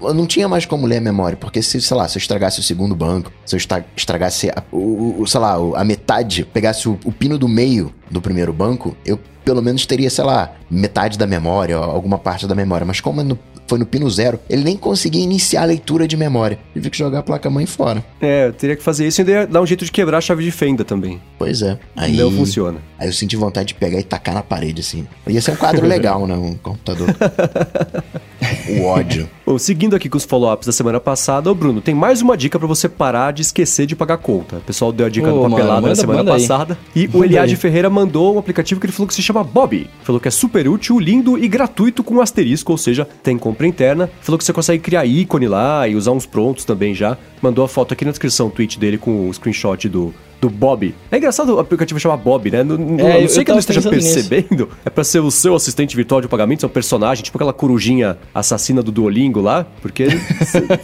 eu 0.00 0.14
não 0.14 0.26
tinha 0.26 0.48
mais 0.48 0.66
como 0.66 0.86
ler 0.86 0.98
a 0.98 1.00
memória, 1.00 1.36
porque 1.36 1.62
se, 1.62 1.80
sei 1.80 1.96
lá, 1.96 2.08
se 2.08 2.18
eu 2.18 2.20
estragasse 2.20 2.58
o 2.60 2.62
segundo 2.62 2.94
banco, 2.94 3.32
se 3.46 3.54
eu 3.54 3.60
estragasse, 3.96 4.50
a, 4.50 4.62
o, 4.72 5.22
o, 5.22 5.26
sei 5.26 5.40
lá, 5.40 5.54
a 5.76 5.84
metade, 5.84 6.44
pegasse 6.44 6.88
o, 6.88 6.98
o, 7.04 7.12
pino 7.12 7.38
do 7.38 7.48
meio 7.48 7.94
do 8.10 8.20
primeiro 8.20 8.52
banco, 8.52 8.96
eu 9.04 9.18
pelo 9.44 9.62
menos 9.62 9.86
teria, 9.86 10.10
sei 10.10 10.24
lá, 10.24 10.52
metade 10.70 11.18
da 11.18 11.26
memória, 11.26 11.76
alguma 11.76 12.18
parte 12.18 12.46
da 12.46 12.54
memória. 12.54 12.86
Mas 12.86 13.00
como 13.00 13.20
é 13.20 13.24
no 13.24 13.38
foi 13.72 13.78
no 13.78 13.86
pino 13.86 14.10
zero, 14.10 14.38
ele 14.50 14.62
nem 14.62 14.76
conseguia 14.76 15.22
iniciar 15.22 15.62
a 15.62 15.64
leitura 15.64 16.06
de 16.06 16.14
memória. 16.14 16.58
Tive 16.74 16.90
que 16.90 16.98
jogar 16.98 17.20
a 17.20 17.22
placa-mãe 17.22 17.64
fora. 17.64 18.04
É, 18.20 18.48
eu 18.48 18.52
teria 18.52 18.76
que 18.76 18.82
fazer 18.82 19.06
isso 19.06 19.22
e 19.22 19.24
ainda 19.24 19.46
dar 19.46 19.62
um 19.62 19.66
jeito 19.66 19.82
de 19.82 19.90
quebrar 19.90 20.18
a 20.18 20.20
chave 20.20 20.44
de 20.44 20.50
fenda 20.50 20.84
também. 20.84 21.18
Pois 21.38 21.62
é. 21.62 21.78
Aí, 21.96 22.14
não 22.14 22.30
funciona. 22.30 22.80
Aí 22.98 23.08
eu 23.08 23.14
senti 23.14 23.34
vontade 23.34 23.68
de 23.68 23.74
pegar 23.74 23.98
e 23.98 24.02
tacar 24.02 24.34
na 24.34 24.42
parede, 24.42 24.82
assim. 24.82 25.06
Ia 25.26 25.40
ser 25.40 25.52
um 25.52 25.56
quadro 25.56 25.86
legal, 25.86 26.26
né? 26.26 26.34
Um 26.34 26.52
computador. 26.52 27.08
o 28.68 28.84
ódio. 28.84 29.28
Bom, 29.44 29.58
seguindo 29.58 29.96
aqui 29.96 30.08
com 30.08 30.16
os 30.16 30.24
follow-ups 30.24 30.66
da 30.66 30.72
semana 30.72 31.00
passada, 31.00 31.50
ô 31.50 31.54
Bruno, 31.54 31.80
tem 31.80 31.94
mais 31.94 32.22
uma 32.22 32.36
dica 32.36 32.58
para 32.58 32.68
você 32.68 32.88
parar 32.88 33.32
de 33.32 33.42
esquecer 33.42 33.86
de 33.86 33.96
pagar 33.96 34.18
conta. 34.18 34.56
O 34.56 34.60
pessoal 34.60 34.92
deu 34.92 35.06
a 35.06 35.08
dica 35.08 35.32
oh, 35.32 35.42
do 35.42 35.50
papelado 35.50 35.82
mano, 35.82 35.88
na 35.88 35.94
semana 35.94 36.24
passada. 36.24 36.78
Aí. 36.94 37.02
E 37.02 37.06
manda 37.06 37.18
o 37.18 37.24
Eliade 37.24 37.56
Ferreira 37.56 37.90
mandou 37.90 38.36
um 38.36 38.38
aplicativo 38.38 38.80
que 38.80 38.86
ele 38.86 38.92
falou 38.92 39.08
que 39.08 39.14
se 39.14 39.22
chama 39.22 39.42
Bob. 39.42 39.88
Falou 40.02 40.20
que 40.20 40.28
é 40.28 40.30
super 40.30 40.68
útil, 40.68 40.98
lindo 40.98 41.38
e 41.38 41.48
gratuito 41.48 42.02
com 42.04 42.14
um 42.14 42.20
asterisco, 42.20 42.72
ou 42.72 42.78
seja, 42.78 43.06
tem 43.22 43.36
compra 43.36 43.66
interna. 43.66 44.08
Falou 44.20 44.38
que 44.38 44.44
você 44.44 44.52
consegue 44.52 44.82
criar 44.82 45.04
ícone 45.04 45.48
lá 45.48 45.86
e 45.88 45.96
usar 45.96 46.12
uns 46.12 46.26
prontos 46.26 46.64
também 46.64 46.94
já. 46.94 47.18
Mandou 47.40 47.64
a 47.64 47.68
foto 47.68 47.92
aqui 47.92 48.04
na 48.04 48.10
descrição, 48.10 48.46
o 48.46 48.50
tweet 48.50 48.78
dele 48.78 48.96
com 48.96 49.28
o 49.28 49.34
screenshot 49.34 49.88
do, 49.88 50.14
do 50.42 50.50
Bob. 50.50 50.92
É 51.08 51.18
engraçado 51.18 51.54
o 51.54 51.60
aplicativo 51.60 52.00
chamar 52.00 52.16
Bob, 52.16 52.50
né? 52.50 52.64
Não, 52.64 52.98
é, 52.98 53.20
não 53.20 53.28
sei 53.28 53.44
que 53.44 53.50
eu 53.52 53.54
não 53.54 53.60
esteja 53.60 53.88
percebendo. 53.88 54.64
Nisso. 54.64 54.78
É 54.84 54.90
pra 54.90 55.04
ser 55.04 55.20
o 55.20 55.30
seu 55.30 55.54
assistente 55.54 55.94
virtual 55.94 56.20
de 56.20 56.26
pagamento, 56.26 56.66
é 56.66 56.68
um 56.68 56.72
personagem, 56.72 57.22
tipo 57.22 57.38
aquela 57.38 57.52
corujinha 57.52 58.18
assassina 58.34 58.82
do 58.82 58.90
Duolingo 58.90 59.40
lá. 59.40 59.64
Porque 59.80 60.08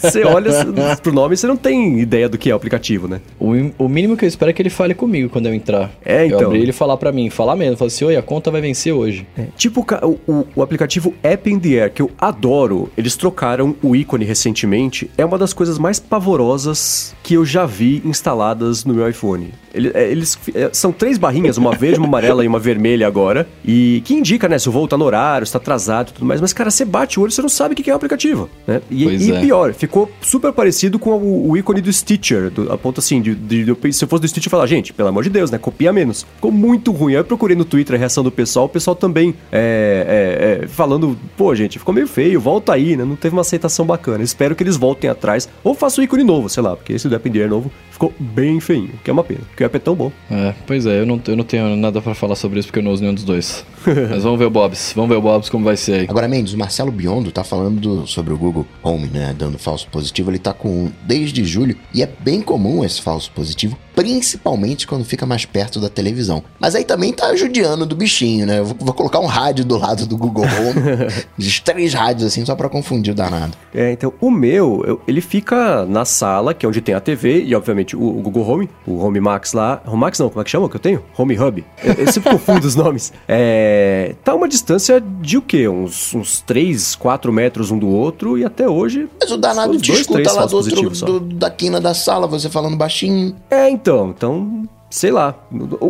você 0.01 0.23
olha 0.23 0.53
pro 1.03 1.13
nome 1.13 1.35
e 1.35 1.37
você 1.37 1.49
não 1.49 1.57
tem 1.57 1.99
ideia 1.99 2.29
do 2.29 2.39
que 2.39 2.49
é 2.49 2.53
o 2.53 2.57
aplicativo, 2.57 3.09
né? 3.09 3.21
O, 3.41 3.51
o 3.77 3.89
mínimo 3.89 4.17
que 4.17 4.25
eu 4.25 4.29
espero 4.29 4.51
é 4.51 4.53
que 4.53 4.63
ele 4.63 4.71
fale 4.71 4.95
comigo 4.95 5.29
quando 5.29 5.47
eu 5.47 5.55
entrar. 5.55 5.91
É, 6.05 6.25
então. 6.25 6.41
Eu 6.41 6.47
abrir 6.47 6.63
ele 6.63 6.73
falar 6.73 6.97
pra 6.97 7.11
mim, 7.11 7.29
falar 7.29 7.57
mesmo. 7.57 7.77
Falar 7.77 7.89
assim, 7.89 8.05
oi, 8.05 8.15
a 8.15 8.23
conta 8.23 8.53
vai 8.53 8.61
vencer 8.61 8.93
hoje. 8.93 9.27
É, 9.37 9.47
tipo 9.57 9.85
o, 10.03 10.33
o, 10.33 10.47
o 10.55 10.63
aplicativo 10.63 11.13
App 11.21 11.51
in 11.51 11.59
the 11.59 11.83
Air, 11.83 11.93
que 11.93 12.03
eu 12.03 12.13
adoro. 12.17 12.93
Eles 12.97 13.17
trocaram 13.17 13.75
o 13.83 13.97
ícone 13.97 14.25
recentemente. 14.25 15.11
É 15.19 15.25
uma 15.25 15.37
das 15.37 15.53
coisas 15.53 15.81
mais 15.81 15.99
pavorosas 15.99 17.13
que 17.25 17.35
eu 17.35 17.45
já 17.45 17.67
vi 17.67 18.01
instaladas 18.05 18.85
no 18.85 18.95
meu 18.95 19.09
iPhone. 19.09 19.48
Ele, 19.73 19.91
é, 19.95 20.11
eles 20.11 20.39
é, 20.55 20.71
são 20.73 20.93
três 20.93 21.19
barrinhas, 21.19 21.57
uma 21.57 21.73
verde, 21.73 21.99
uma 21.99 22.09
amarela 22.09 22.45
e 22.45 22.49
uma 22.49 22.59
vermelha 22.59 23.07
agora. 23.07 23.47
E 23.65 24.03
que 24.05 24.15
indica, 24.15 24.49
né, 24.49 24.59
se 24.59 24.69
o 24.69 24.73
voo 24.73 24.89
tá 24.89 24.97
no 24.97 25.05
horário, 25.05 25.47
se 25.47 25.53
tá 25.53 25.59
atrasado 25.59 26.11
e 26.11 26.13
tudo 26.13 26.27
mais. 26.27 26.41
Mas, 26.41 26.53
cara, 26.53 26.71
você 26.71 26.85
bate 26.85 27.19
o 27.19 27.23
olho, 27.23 27.31
você 27.31 27.43
não 27.43 27.49
sabe 27.49 27.75
o 27.75 27.77
que 27.77 27.89
é 27.89 27.93
o 27.93 27.97
aplicativo. 27.97 28.49
Né? 28.67 28.81
E, 28.91 29.05
e 29.05 29.33
é. 29.33 29.41
pior, 29.41 29.73
ficou 29.73 30.11
super 30.21 30.53
parecido 30.53 30.99
com 30.99 31.11
o, 31.11 31.51
o 31.51 31.57
ícone 31.57 31.81
do 31.81 31.93
Stitcher. 31.93 32.51
Do, 32.51 32.73
a 32.73 32.79
ponto 32.79 33.01
assim, 33.01 33.21
de, 33.21 33.35
de, 33.35 33.65
de, 33.65 33.93
se 33.93 34.05
eu 34.05 34.09
fosse 34.09 34.23
do 34.23 34.29
Stitcher, 34.29 34.49
eu 34.49 34.51
falar, 34.51 34.67
gente, 34.67 34.93
pelo 34.93 35.09
amor 35.09 35.23
de 35.23 35.31
Deus, 35.31 35.51
né? 35.51 35.59
Copia 35.59 35.93
menos. 35.93 36.27
Ficou 36.35 36.51
muito 36.51 36.91
ruim. 36.93 37.13
Aí 37.13 37.21
eu 37.21 37.25
procurei 37.25 37.57
no 37.57 37.65
Twitter 37.65 37.95
a 37.95 37.99
reação 37.99 38.25
do 38.25 38.31
pessoal, 38.31 38.67
o 38.67 38.69
pessoal 38.69 38.97
também 38.97 39.35
é, 39.53 40.59
é, 40.61 40.65
é, 40.65 40.69
falando, 40.69 41.17
pô, 41.37 41.55
gente, 41.55 41.79
ficou 41.79 41.95
meio 41.95 42.07
feio, 42.07 42.41
volta 42.41 42.73
aí, 42.73 42.97
né? 42.97 43.05
Não 43.05 43.17
teve 43.17 43.35
uma 43.35 43.43
aceitação 43.43 43.85
bacana. 43.85 44.23
Espero 44.25 44.55
que 44.55 44.63
eles 44.63 44.77
voltem 44.77 45.11
atrás. 45.11 45.49
Ou 45.63 45.75
façam 45.75 46.03
um 46.03 46.05
ícone 46.05 46.25
novo, 46.25 46.49
sei 46.49 46.63
lá, 46.63 46.77
porque 46.77 46.93
esse 46.93 47.09
do 47.09 47.11
Depender 47.11 47.49
novo 47.49 47.71
ficou 47.91 48.13
bem 48.19 48.61
feinho, 48.61 48.91
que 49.03 49.11
é 49.11 49.13
uma 49.13 49.25
pena, 49.25 49.38
porque 49.47 49.63
o 49.63 49.67
app 49.67 49.77
é 49.77 49.81
tão 49.81 49.95
bom. 49.95 50.13
É, 50.31 50.55
pois 50.67 50.87
é, 50.87 51.01
eu 51.01 51.07
não, 51.07 51.21
eu 51.27 51.37
não 51.37 51.45
tenho 51.45 51.77
nada 51.77 52.01
para 52.01 52.15
falar 52.15 52.35
sobre 52.35 52.59
isso 52.59 52.69
porque 52.69 52.79
eu 52.79 52.83
não 52.83 52.93
uso 52.93 53.03
nenhum 53.03 53.15
dos 53.15 53.25
dois. 53.25 53.65
Mas 54.11 54.23
vamos 54.23 54.39
ver 54.39 54.47
o 54.47 54.51
Bobs, 54.51 54.93
vamos 54.95 55.11
ver 55.11 55.17
o 55.17 55.23
Bobs 55.23 55.49
como 55.49 55.65
vai 55.65 55.77
ser 55.77 56.01
aí. 56.01 56.07
Agora, 56.09 56.29
Mendes, 56.29 56.53
o 56.53 56.59
Marcelo 56.59 56.91
Biondo 56.91 57.31
tá 57.31 57.45
falando 57.45 57.81
do, 57.81 58.07
sobre 58.07 58.33
o 58.33 58.39
Google 58.39 58.67
Home, 58.83 59.09
né, 59.09 59.35
dando 59.37 59.59
falso 59.59 59.89
positivo, 59.89 60.31
ele 60.31 60.39
tá 60.39 60.53
com 60.53 60.91
desde 61.05 61.45
julho 61.45 61.77
e 61.95 62.03
é 62.03 62.09
bem 62.21 62.41
comum 62.41 62.85
esse 62.85 63.01
falso 63.01 63.31
positivo, 63.33 63.79
principalmente 63.99 64.87
quando 64.87 65.05
fica 65.05 65.27
mais 65.27 65.45
perto 65.45 65.81
da 65.81 65.89
televisão. 65.89 66.41
Mas 66.61 66.77
aí 66.77 66.85
também 66.85 67.13
tá 67.13 67.35
judiando 67.35 67.85
do 67.85 67.97
bichinho, 67.97 68.47
né? 68.47 68.61
Eu 68.61 68.65
vou, 68.65 68.95
colocar 68.95 69.19
um 69.19 69.27
rádio 69.27 69.65
do 69.65 69.77
lado 69.77 70.07
do 70.07 70.17
Google 70.17 70.45
Home, 70.45 71.11
de 71.37 71.61
três 71.61 71.95
rádios 71.95 72.29
assim, 72.29 72.47
só 72.47 72.55
para 72.55 72.69
confundir 72.69 73.13
o 73.13 73.17
danado. 73.17 73.55
É, 73.75 73.91
então 73.91 74.13
o 74.21 74.31
meu, 74.31 74.85
eu, 74.87 75.01
ele 75.09 75.21
fica 75.21 75.85
na 75.85 76.05
sala, 76.05 76.55
que 76.55 76.65
é 76.65 76.69
onde 76.69 76.81
tem 76.81 76.95
a 76.95 77.01
TV 77.01 77.43
e 77.43 77.57
obviamente 77.57 77.97
o, 77.97 78.01
o 78.01 78.23
Google 78.23 78.49
Home, 78.49 78.71
o 78.87 78.99
Home 79.05 79.19
Max 79.19 79.53
lá, 79.53 79.83
Home 79.85 79.99
Max 79.99 80.21
não, 80.21 80.29
como 80.29 80.43
é 80.43 80.45
que 80.45 80.51
chama 80.51 80.69
que 80.69 80.77
eu 80.77 80.81
tenho? 80.81 81.03
Home 81.17 81.37
Hub. 81.37 81.65
Eu, 81.83 81.95
eu 81.95 82.13
sempre 82.13 82.31
confundo 82.31 82.69
os 82.69 82.77
nomes. 82.77 83.13
É, 83.27 84.15
tá 84.23 84.33
uma 84.33 84.47
distância 84.47 85.01
de 85.01 85.39
o 85.39 85.43
quê? 85.43 85.69
Uns, 85.69 86.15
uns 86.15 86.41
3, 86.43 86.95
4 86.95 87.33
metros 87.33 87.73
um 87.73 87.79
do 87.79 87.89
outro 87.89 88.39
e 88.39 88.45
até 88.45 88.69
hoje... 88.69 89.09
Mas 89.21 89.33
o 89.33 89.37
danado 89.37 89.77
te 89.77 89.89
dois, 89.89 90.03
escuta 90.03 90.33
lá 90.33 90.47
do 90.47 90.57
outro, 90.57 90.91
do, 90.91 91.21
da 91.21 91.51
quina 91.51 91.81
da 91.81 91.95
sala, 91.95 92.29
você 92.29 92.49
falando 92.49 92.77
baixinho. 92.77 93.35
É, 93.51 93.69
então, 93.69 93.88
então 93.89 94.69
sei 94.91 95.11
lá, 95.11 95.35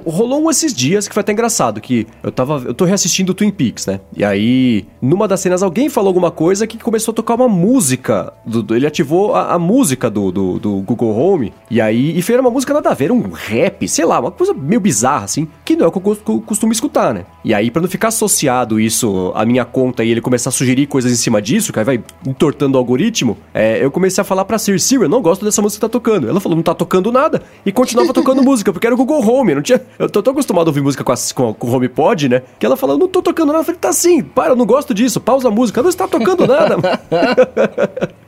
rolou 0.07 0.43
um 0.43 0.50
esses 0.50 0.73
dias 0.75 1.07
que 1.07 1.14
foi 1.14 1.21
até 1.21 1.33
engraçado, 1.33 1.81
que 1.81 2.07
eu 2.23 2.33
tava, 2.33 2.62
eu 2.67 2.75
tô 2.75 2.85
reassistindo 2.85 3.35
Twin 3.35 3.50
Peaks, 3.50 3.87
né? 3.87 4.00
E 4.17 4.25
aí, 4.25 4.87
numa 5.00 5.28
das 5.28 5.40
cenas, 5.40 5.62
alguém 5.62 5.88
falou 5.88 6.09
alguma 6.09 6.31
coisa 6.31 6.67
que 6.67 6.78
começou 6.78 7.12
a 7.12 7.14
tocar 7.14 7.35
uma 7.35 7.49
música, 7.49 8.33
do, 8.45 8.62
do, 8.62 8.75
ele 8.75 8.87
ativou 8.87 9.35
a, 9.35 9.55
a 9.55 9.59
música 9.59 10.11
do, 10.11 10.33
do, 10.33 10.59
do, 10.59 10.76
Google 10.81 11.17
Home, 11.17 11.52
e 11.71 11.81
aí, 11.81 12.19
e 12.19 12.23
fez 12.23 12.38
uma 12.38 12.50
música 12.50 12.75
nada 12.75 12.90
a 12.90 12.95
ver, 12.95 13.12
um 13.12 13.31
rap, 13.31 13.87
sei 13.88 14.05
lá, 14.05 14.19
uma 14.19 14.31
coisa 14.31 14.52
meio 14.52 14.81
bizarra, 14.81 15.25
assim, 15.25 15.47
que 15.64 15.76
não 15.76 15.87
é 15.87 15.88
o 15.88 15.93
que 15.93 15.99
eu 15.99 16.40
costumo 16.40 16.73
escutar, 16.73 17.14
né? 17.14 17.25
E 17.45 17.55
aí, 17.55 17.71
para 17.71 17.83
não 17.83 17.88
ficar 17.88 18.09
associado 18.09 18.81
isso 18.81 19.33
à 19.35 19.45
minha 19.45 19.64
conta 19.64 20.02
e 20.02 20.11
ele 20.11 20.21
começar 20.21 20.50
a 20.50 20.52
sugerir 20.52 20.87
coisas 20.87 21.12
em 21.12 21.17
cima 21.17 21.40
disso, 21.40 21.73
que 21.73 21.78
aí 21.78 21.85
vai 21.85 22.02
entortando 22.26 22.76
o 22.76 22.78
algoritmo, 22.78 23.38
é, 23.55 23.83
eu 23.83 23.90
comecei 23.90 24.21
a 24.21 24.25
falar 24.25 24.45
pra 24.45 24.59
Siri, 24.59 24.81
Siri, 24.81 25.02
eu 25.02 25.09
não 25.09 25.23
gosto 25.23 25.45
dessa 25.45 25.62
música 25.62 25.78
que 25.78 25.81
tá 25.87 25.88
tocando. 25.88 26.28
Ela 26.28 26.40
falou, 26.40 26.57
não 26.57 26.62
tá 26.62 26.75
tocando 26.75 27.12
nada, 27.12 27.43
e 27.64 27.71
continuava 27.71 28.12
tocando 28.12 28.43
música, 28.45 28.73
porque 28.73 28.88
quero 28.88 28.95
o 28.95 29.04
Google 29.04 29.21
Home. 29.28 29.50
Eu, 29.52 29.57
não 29.57 29.62
tinha, 29.62 29.80
eu 29.99 30.09
tô 30.09 30.23
tão 30.23 30.33
acostumado 30.33 30.66
a 30.66 30.71
ouvir 30.71 30.80
música 30.80 31.04
com, 31.04 31.12
a, 31.12 31.16
com, 31.35 31.52
com 31.54 31.66
o 31.66 31.75
HomePod, 31.75 32.28
né? 32.28 32.42
Que 32.59 32.64
ela 32.66 32.76
falou, 32.76 32.97
não 32.97 33.09
tô 33.09 33.21
tocando 33.23 33.49
nada. 33.49 33.61
Eu 33.61 33.64
falei, 33.64 33.78
tá 33.80 33.92
sim, 33.92 34.23
para, 34.23 34.52
eu 34.52 34.57
não 34.57 34.64
gosto 34.66 34.95
disso. 34.95 35.21
Pausa 35.21 35.49
a 35.49 35.50
música. 35.50 35.83
Não 35.83 35.90
está 35.90 36.09
tocando 36.09 36.47
nada. 36.47 36.76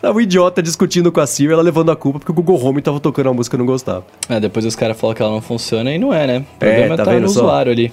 Tava 0.00 0.16
um 0.16 0.20
idiota 0.20 0.62
discutindo 0.62 1.10
com 1.10 1.20
a 1.20 1.26
Siri, 1.26 1.52
ela 1.52 1.62
levando 1.62 1.90
a 1.90 1.96
culpa 1.96 2.20
porque 2.20 2.30
o 2.30 2.34
Google 2.34 2.64
Home 2.64 2.80
tava 2.80 3.00
tocando 3.00 3.26
uma 3.26 3.34
música 3.34 3.56
que 3.56 3.60
eu 3.60 3.66
não 3.66 3.70
gostava. 3.72 4.04
É, 4.28 4.38
depois 4.38 4.64
os 4.64 4.76
caras 4.76 4.96
falam 4.98 5.16
que 5.16 5.20
ela 5.20 5.32
não 5.32 5.42
funciona 5.42 5.92
e 5.92 5.98
não 5.98 6.14
é, 6.14 6.24
né? 6.28 6.44
O 6.60 6.64
É, 6.64 6.68
problema 6.68 6.96
tá 6.96 7.04
tá, 7.04 7.10
vendo 7.10 7.22
no 7.22 7.28
só? 7.28 7.40
usuário 7.40 7.72
ali. 7.72 7.92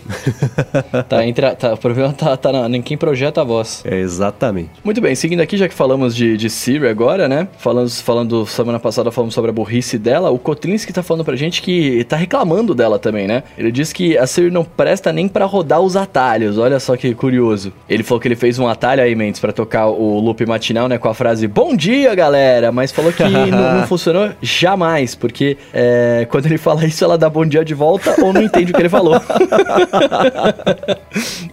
tá 1.10 1.26
entre 1.26 1.44
a- 1.48 1.56
tá- 1.56 1.74
o 1.74 1.78
problema 1.78 2.14
tá, 2.14 2.38
tá 2.38 2.52
na, 2.52 2.78
em 2.78 2.82
quem 2.84 2.96
projeta 2.96 3.42
a 3.42 3.44
voz. 3.44 3.82
É, 3.84 3.98
exatamente. 4.00 4.70
Muito 4.84 5.02
bem, 5.02 5.16
seguindo 5.16 5.40
aqui, 5.40 5.58
já 5.58 5.68
que 5.68 5.74
falamos 5.74 6.16
de, 6.16 6.38
de 6.38 6.48
Siri 6.52 6.88
agora, 6.88 7.28
né? 7.28 7.48
Falando, 7.58 7.90
falando, 7.90 8.46
semana 8.46 8.80
passada 8.80 9.10
falamos 9.10 9.34
sobre 9.34 9.50
a 9.50 9.54
burrice 9.54 9.98
dela, 9.98 10.30
o 10.30 10.38
Kotlinski 10.38 10.94
tá 10.94 11.02
falando 11.02 11.26
pra 11.26 11.36
gente 11.36 11.60
que 11.64 12.04
tá 12.04 12.15
reclamando 12.16 12.74
dela 12.74 12.98
também, 12.98 13.28
né? 13.28 13.44
Ele 13.58 13.72
diz 13.72 13.92
que 13.94 14.18
a 14.18 14.26
Siri 14.26 14.52
não 14.52 14.64
presta 14.64 15.12
nem 15.12 15.28
pra 15.28 15.46
rodar 15.46 15.82
os 15.82 15.96
atalhos, 15.96 16.58
olha 16.58 16.80
só 16.80 16.96
que 16.96 17.14
curioso. 17.14 17.74
Ele 17.90 18.04
falou 18.04 18.20
que 18.20 18.28
ele 18.28 18.36
fez 18.36 18.58
um 18.60 18.68
atalho 18.68 19.04
aí, 19.04 19.16
Mendes, 19.16 19.40
pra 19.40 19.52
tocar 19.52 19.88
o 19.88 20.20
loop 20.20 20.46
matinal, 20.46 20.88
né? 20.88 20.98
Com 20.98 21.10
a 21.10 21.14
frase 21.14 21.48
Bom 21.48 21.76
dia, 21.76 22.14
galera! 22.16 22.72
Mas 22.72 22.92
falou 22.92 23.12
que 23.12 23.24
não, 23.28 23.48
não 23.48 23.88
funcionou 23.88 24.32
jamais, 24.42 25.16
porque 25.16 25.58
é, 25.74 26.28
quando 26.30 26.46
ele 26.46 26.58
fala 26.58 26.86
isso, 26.86 27.04
ela 27.04 27.18
dá 27.18 27.30
bom 27.30 27.46
dia 27.46 27.64
de 27.64 27.74
volta 27.74 28.16
ou 28.22 28.34
não 28.34 28.42
entende 28.42 28.72
o 28.72 28.76
que 28.76 28.82
ele 28.82 28.90
falou. 28.90 29.16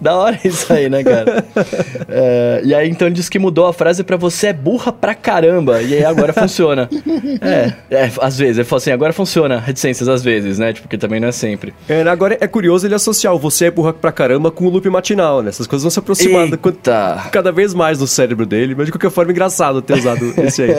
da 0.00 0.16
hora 0.16 0.38
isso 0.44 0.72
aí, 0.72 0.88
né, 0.88 1.02
cara? 1.02 1.44
É, 2.08 2.62
e 2.64 2.74
aí 2.74 2.88
então 2.88 3.06
ele 3.08 3.14
disse 3.14 3.30
que 3.30 3.38
mudou 3.38 3.66
a 3.66 3.72
frase 3.72 4.04
pra 4.04 4.16
você 4.16 4.48
é 4.48 4.52
burra 4.52 4.92
pra 4.92 5.14
caramba. 5.14 5.82
E 5.82 5.94
aí 5.94 6.04
agora 6.04 6.32
funciona. 6.32 6.88
É, 7.40 7.72
é, 7.90 8.10
às 8.20 8.38
vezes. 8.38 8.58
Ele 8.58 8.64
falou 8.64 8.78
assim, 8.78 8.90
agora 8.92 9.12
funciona. 9.12 9.58
Reticências 9.58 10.08
às 10.08 10.22
vezes, 10.22 10.51
né? 10.58 10.72
Tipo, 10.72 10.82
porque 10.88 10.98
também 10.98 11.20
não 11.20 11.28
é 11.28 11.32
sempre. 11.32 11.72
É, 11.88 12.02
agora 12.02 12.36
é 12.40 12.46
curioso 12.46 12.86
ele 12.86 12.94
associar 12.94 13.34
o 13.34 13.38
você 13.38 13.66
é 13.66 13.70
burra 13.70 13.92
pra 13.92 14.12
caramba 14.12 14.50
com 14.50 14.66
o 14.66 14.70
loop 14.70 14.88
matinal, 14.88 15.42
né? 15.42 15.48
Essas 15.48 15.66
coisas 15.66 15.82
vão 15.84 15.90
se 15.90 15.98
aproximando 15.98 16.58
Eita! 16.64 17.28
cada 17.30 17.50
vez 17.52 17.72
mais 17.74 17.98
no 18.00 18.06
cérebro 18.06 18.44
dele, 18.46 18.74
mas 18.74 18.86
de 18.86 18.92
qualquer 18.92 19.10
forma 19.10 19.30
engraçado 19.32 19.80
ter 19.82 19.94
usado 19.98 20.32
esse 20.42 20.62
aí. 20.62 20.74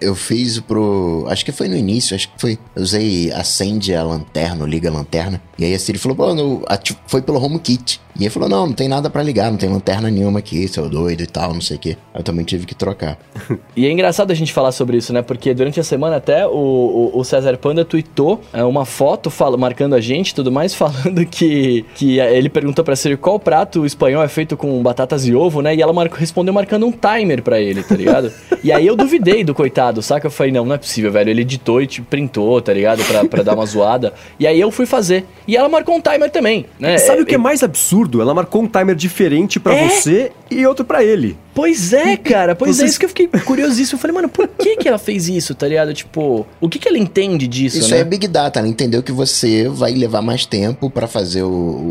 Eu 0.00 0.14
fiz 0.14 0.58
pro. 0.60 1.26
Acho 1.28 1.44
que 1.44 1.52
foi 1.52 1.68
no 1.68 1.76
início, 1.76 2.14
acho 2.14 2.28
que 2.28 2.40
foi. 2.40 2.58
Eu 2.74 2.82
usei 2.82 3.30
acende 3.32 3.94
a 3.94 4.02
lanterna, 4.02 4.62
ou 4.62 4.66
liga 4.66 4.88
a 4.88 4.92
lanterna. 4.92 5.40
E 5.58 5.64
aí 5.64 5.74
a 5.74 5.78
Siri 5.78 5.98
falou, 5.98 6.16
pô, 6.16 6.34
no, 6.34 6.62
ati- 6.68 6.96
foi 7.06 7.20
pelo 7.20 7.42
HomeKit. 7.42 8.00
E 8.18 8.24
ele 8.24 8.30
falou, 8.30 8.48
não, 8.48 8.66
não 8.66 8.72
tem 8.72 8.88
nada 8.88 9.08
pra 9.08 9.22
ligar, 9.22 9.50
não 9.50 9.56
tem 9.56 9.68
lanterna 9.70 10.10
nenhuma 10.10 10.40
aqui, 10.40 10.66
seu 10.68 10.88
doido 10.88 11.22
e 11.22 11.26
tal, 11.26 11.54
não 11.54 11.60
sei 11.60 11.76
o 11.76 11.80
quê. 11.80 11.96
Aí 12.12 12.20
eu 12.20 12.24
também 12.24 12.44
tive 12.44 12.66
que 12.66 12.74
trocar. 12.74 13.18
E 13.76 13.86
é 13.86 13.90
engraçado 13.90 14.30
a 14.30 14.34
gente 14.34 14.52
falar 14.52 14.72
sobre 14.72 14.96
isso, 14.96 15.12
né? 15.12 15.22
Porque 15.22 15.54
durante 15.54 15.78
a 15.80 15.84
semana 15.84 16.16
até 16.16 16.46
o, 16.46 16.50
o, 16.50 17.18
o 17.18 17.24
César 17.24 17.56
Panda 17.56 17.84
tweetou 17.84 18.42
é, 18.52 18.62
uma 18.64 18.84
foto 18.84 19.09
fala, 19.30 19.56
marcando 19.56 19.94
a 19.94 20.00
gente 20.00 20.34
tudo 20.34 20.52
mais, 20.52 20.72
falando 20.74 21.24
que, 21.26 21.84
que 21.94 22.20
ele 22.20 22.48
perguntou 22.48 22.84
pra 22.84 22.94
Siri 22.94 23.16
qual 23.16 23.38
prato 23.38 23.84
espanhol 23.84 24.22
é 24.22 24.28
feito 24.28 24.56
com 24.56 24.82
batatas 24.82 25.26
e 25.26 25.34
ovo, 25.34 25.62
né? 25.62 25.74
E 25.74 25.82
ela 25.82 25.92
marcou, 25.92 26.18
respondeu 26.18 26.52
marcando 26.52 26.86
um 26.86 26.92
timer 26.92 27.42
pra 27.42 27.60
ele, 27.60 27.82
tá 27.82 27.94
ligado? 27.94 28.32
e 28.62 28.70
aí 28.72 28.86
eu 28.86 28.96
duvidei 28.96 29.42
do 29.42 29.54
coitado, 29.54 30.02
saca? 30.02 30.26
Eu 30.26 30.30
falei, 30.30 30.52
não, 30.52 30.64
não 30.64 30.74
é 30.74 30.78
possível, 30.78 31.10
velho. 31.10 31.30
Ele 31.30 31.42
editou 31.42 31.80
e 31.82 31.86
te 31.86 32.02
printou, 32.02 32.60
tá 32.60 32.72
ligado? 32.72 33.02
Pra, 33.04 33.24
pra 33.24 33.42
dar 33.42 33.54
uma 33.54 33.66
zoada. 33.66 34.12
E 34.38 34.46
aí 34.46 34.60
eu 34.60 34.70
fui 34.70 34.86
fazer. 34.86 35.24
E 35.46 35.56
ela 35.56 35.68
marcou 35.68 35.94
um 35.96 36.00
timer 36.00 36.30
também, 36.30 36.66
né? 36.78 36.98
Sabe 36.98 37.22
o 37.22 37.26
que 37.26 37.34
é 37.34 37.38
mais 37.38 37.62
absurdo? 37.62 38.20
Ela 38.20 38.34
marcou 38.34 38.62
um 38.62 38.66
timer 38.66 38.94
diferente 38.94 39.58
pra 39.58 39.74
É? 39.74 39.88
você 39.88 40.32
e 40.50 40.66
outro 40.66 40.84
pra 40.84 41.02
ele. 41.02 41.36
Pois 41.60 41.92
é, 41.92 42.16
cara. 42.16 42.54
Pois 42.54 42.70
é, 42.70 42.72
Vocês- 42.78 42.90
isso 42.92 42.98
que 42.98 43.04
eu 43.04 43.08
fiquei 43.10 43.26
curiosíssimo. 43.44 43.96
Eu 43.96 44.00
falei, 44.00 44.14
mano, 44.14 44.28
por 44.30 44.48
que 44.48 44.76
que 44.76 44.88
ela 44.88 44.98
fez 44.98 45.28
isso, 45.28 45.54
tá 45.54 45.68
ligado? 45.68 45.92
Tipo, 45.92 46.46
o 46.60 46.68
que 46.68 46.78
que 46.78 46.88
ela 46.88 46.96
entende 46.98 47.46
disso, 47.46 47.78
Isso 47.78 47.90
né? 47.90 48.00
é 48.00 48.04
Big 48.04 48.26
Data, 48.26 48.58
ela 48.58 48.68
entendeu 48.68 49.02
que 49.02 49.12
você 49.12 49.68
vai 49.68 49.92
levar 49.92 50.22
mais 50.22 50.46
tempo 50.46 50.88
pra 50.88 51.06
fazer 51.06 51.42
o, 51.42 51.48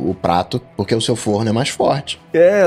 o 0.10 0.18
prato, 0.20 0.60
porque 0.76 0.96
o 0.96 1.00
seu 1.02 1.16
forno 1.16 1.50
é 1.50 1.54
mais 1.54 1.70
forte. 1.70 2.20
É, 2.34 2.66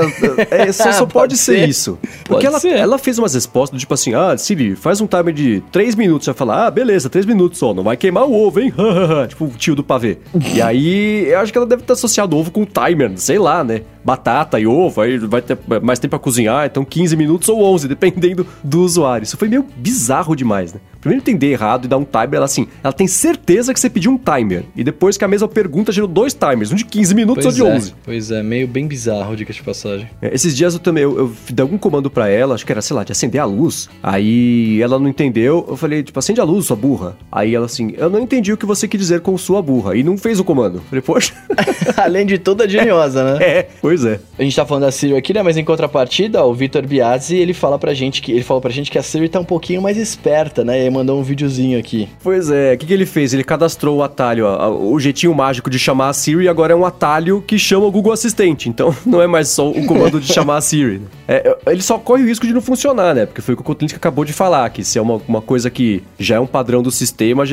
é 0.49 0.71
só, 0.73 0.91
só 0.93 0.99
pode, 1.05 1.13
Pode 1.13 1.37
ser 1.37 1.59
ser. 1.59 1.69
isso. 1.69 1.97
Porque 2.25 2.45
Pode 2.45 2.45
ela, 2.47 2.59
ser. 2.59 2.75
ela 2.75 2.97
fez 2.97 3.19
umas 3.19 3.33
respostas 3.33 3.77
do 3.77 3.79
tipo 3.81 3.93
assim: 3.93 4.13
ah, 4.13 4.37
Siri, 4.37 4.75
faz 4.75 5.01
um 5.01 5.07
timer 5.07 5.33
de 5.33 5.61
3 5.71 5.95
minutos. 5.95 6.25
Você 6.25 6.31
vai 6.31 6.37
falar, 6.37 6.67
ah, 6.67 6.71
beleza, 6.71 7.09
3 7.09 7.25
minutos 7.25 7.59
só, 7.59 7.73
não 7.73 7.83
vai 7.83 7.97
queimar 7.97 8.23
o 8.25 8.33
ovo, 8.33 8.59
hein? 8.61 8.73
tipo 9.27 9.45
o 9.45 9.49
tio 9.49 9.75
do 9.75 9.83
pavê. 9.83 10.17
e 10.55 10.61
aí, 10.61 11.25
eu 11.29 11.39
acho 11.39 11.51
que 11.51 11.57
ela 11.57 11.67
deve 11.67 11.83
ter 11.83 11.93
associado 11.93 12.37
ovo 12.37 12.49
com 12.51 12.65
timer, 12.65 13.11
sei 13.17 13.37
lá, 13.39 13.63
né? 13.63 13.81
Batata 14.05 14.59
e 14.59 14.67
ovo, 14.67 14.99
aí 15.01 15.17
vai 15.17 15.41
ter 15.41 15.57
mais 15.81 15.97
tempo 15.97 16.09
pra 16.11 16.19
cozinhar, 16.19 16.65
então 16.65 16.83
15 16.93 17.15
minutos 17.15 17.49
ou 17.49 17.63
11, 17.63 17.87
dependendo 17.87 18.45
do 18.63 18.83
usuário. 18.83 19.23
Isso 19.23 19.35
foi 19.35 19.49
meio 19.49 19.65
bizarro 19.75 20.35
demais, 20.35 20.73
né? 20.73 20.79
Primeiro 21.03 21.21
entender 21.21 21.51
errado 21.51 21.85
e 21.85 21.87
dar 21.87 21.97
um 21.97 22.05
timer, 22.05 22.35
ela 22.35 22.45
assim, 22.45 22.67
ela 22.83 22.93
tem 22.93 23.07
certeza 23.07 23.73
que 23.73 23.79
você 23.79 23.89
pediu 23.89 24.11
um 24.11 24.17
timer. 24.17 24.63
E 24.75 24.83
depois 24.83 25.17
que 25.17 25.23
a 25.23 25.27
mesma 25.27 25.47
pergunta 25.47 25.91
gerou 25.91 26.07
dois 26.07 26.33
timers, 26.33 26.71
um 26.71 26.75
de 26.75 26.85
15 26.85 27.13
minutos 27.13 27.43
Pois 27.43 27.59
ou 27.59 27.65
de 27.67 27.71
é, 27.71 27.75
11. 27.75 27.93
pois 28.05 28.31
é, 28.31 28.41
meio 28.43 28.67
bem 28.67 28.87
bizarro, 28.87 29.35
dica 29.35 29.51
de 29.53 29.61
passagem. 29.61 30.09
É, 30.21 30.33
Esses 30.33 30.55
dias 30.55 30.73
eu 30.73 30.79
também, 30.79 31.03
eu, 31.03 31.17
eu 31.17 31.33
dei 31.49 31.61
algum 31.61 31.77
comando 31.77 32.09
pra 32.09 32.27
ela, 32.29 32.55
acho 32.55 32.65
que 32.65 32.71
era, 32.71 32.81
sei 32.81 32.95
lá, 32.95 33.03
de 33.03 33.11
acender 33.11 33.39
a 33.41 33.45
luz. 33.45 33.89
Aí 34.01 34.81
ela 34.81 34.97
não 34.97 35.07
entendeu, 35.07 35.65
eu 35.67 35.75
falei, 35.75 36.03
tipo, 36.03 36.17
acende 36.17 36.39
a 36.39 36.43
luz, 36.43 36.65
sua 36.65 36.75
burra. 36.75 37.15
Aí 37.31 37.53
ela 37.53 37.65
assim, 37.65 37.93
eu 37.97 38.09
não 38.09 38.19
entendi 38.19 38.53
o 38.53 38.57
que 38.57 38.65
você 38.65 38.87
quis 38.87 38.99
dizer 38.99 39.21
com 39.21 39.37
sua 39.37 39.61
burra. 39.61 39.95
E 39.95 40.03
não 40.03 40.17
fez 40.17 40.39
o 40.39 40.43
comando. 40.43 40.75
Eu 40.77 40.81
falei, 40.83 41.01
poxa, 41.01 41.33
Além 41.97 42.25
de 42.25 42.37
tudo, 42.37 42.63
é 42.63 42.69
geniosa, 42.69 43.23
né? 43.23 43.43
é, 43.45 43.67
pois 43.81 44.05
é. 44.05 44.19
A 44.37 44.43
gente 44.43 44.55
tá 44.55 44.65
falando 44.65 44.83
da 44.83 44.91
Siri 44.91 45.15
aqui, 45.15 45.33
né? 45.33 45.41
Mas 45.43 45.57
em 45.57 45.63
contrapartida, 45.63 46.43
o 46.43 46.53
Vitor 46.53 46.85
Biazzi, 46.85 47.35
ele 47.35 47.53
fala 47.53 47.77
pra 47.77 47.93
gente 47.93 48.21
que 48.21 48.31
ele 48.31 48.43
falou 48.43 48.61
pra 48.61 48.71
gente 48.71 48.89
que 48.89 48.97
a 48.97 49.03
Siri 49.03 49.29
tá 49.29 49.39
um 49.39 49.45
pouquinho 49.45 49.81
mais 49.81 49.97
esperta, 49.97 50.63
né? 50.63 50.85
Mandou 50.93 51.19
um 51.19 51.23
videozinho 51.23 51.79
aqui. 51.79 52.07
Pois 52.21 52.49
é, 52.51 52.73
o 52.73 52.77
que, 52.77 52.85
que 52.85 52.93
ele 52.93 53.05
fez? 53.05 53.33
Ele 53.33 53.43
cadastrou 53.43 53.97
o 53.97 54.03
atalho, 54.03 54.45
ó, 54.45 54.69
o 54.69 54.99
jeitinho 54.99 55.33
mágico 55.33 55.69
de 55.69 55.79
chamar 55.79 56.09
a 56.09 56.13
Siri, 56.13 56.47
agora 56.47 56.73
é 56.73 56.75
um 56.75 56.85
atalho 56.85 57.43
que 57.45 57.57
chama 57.57 57.85
o 57.85 57.91
Google 57.91 58.13
Assistente. 58.13 58.69
Então 58.69 58.95
não 59.05 59.21
é 59.21 59.27
mais 59.27 59.49
só 59.49 59.69
o 59.69 59.85
comando 59.85 60.19
de 60.19 60.31
chamar 60.31 60.57
a 60.57 60.61
Siri. 60.61 60.99
né? 60.99 61.05
É, 61.27 61.57
ele 61.67 61.81
só 61.81 61.97
corre 61.97 62.23
o 62.23 62.27
risco 62.27 62.45
de 62.45 62.53
não 62.53 62.61
funcionar, 62.61 63.15
né? 63.15 63.25
Porque 63.25 63.41
foi 63.41 63.53
o 63.53 63.57
que 63.57 63.61
o 63.61 63.65
Kotlin 63.65 63.87
acabou 63.93 64.23
de 64.23 64.33
falar, 64.33 64.69
que 64.69 64.83
se 64.83 64.99
é 64.99 65.01
uma, 65.01 65.19
uma 65.27 65.41
coisa 65.41 65.69
que 65.69 66.03
já 66.19 66.35
é 66.35 66.39
um 66.39 66.45
padrão 66.45 66.83
do 66.83 66.91
sistema, 66.91 67.43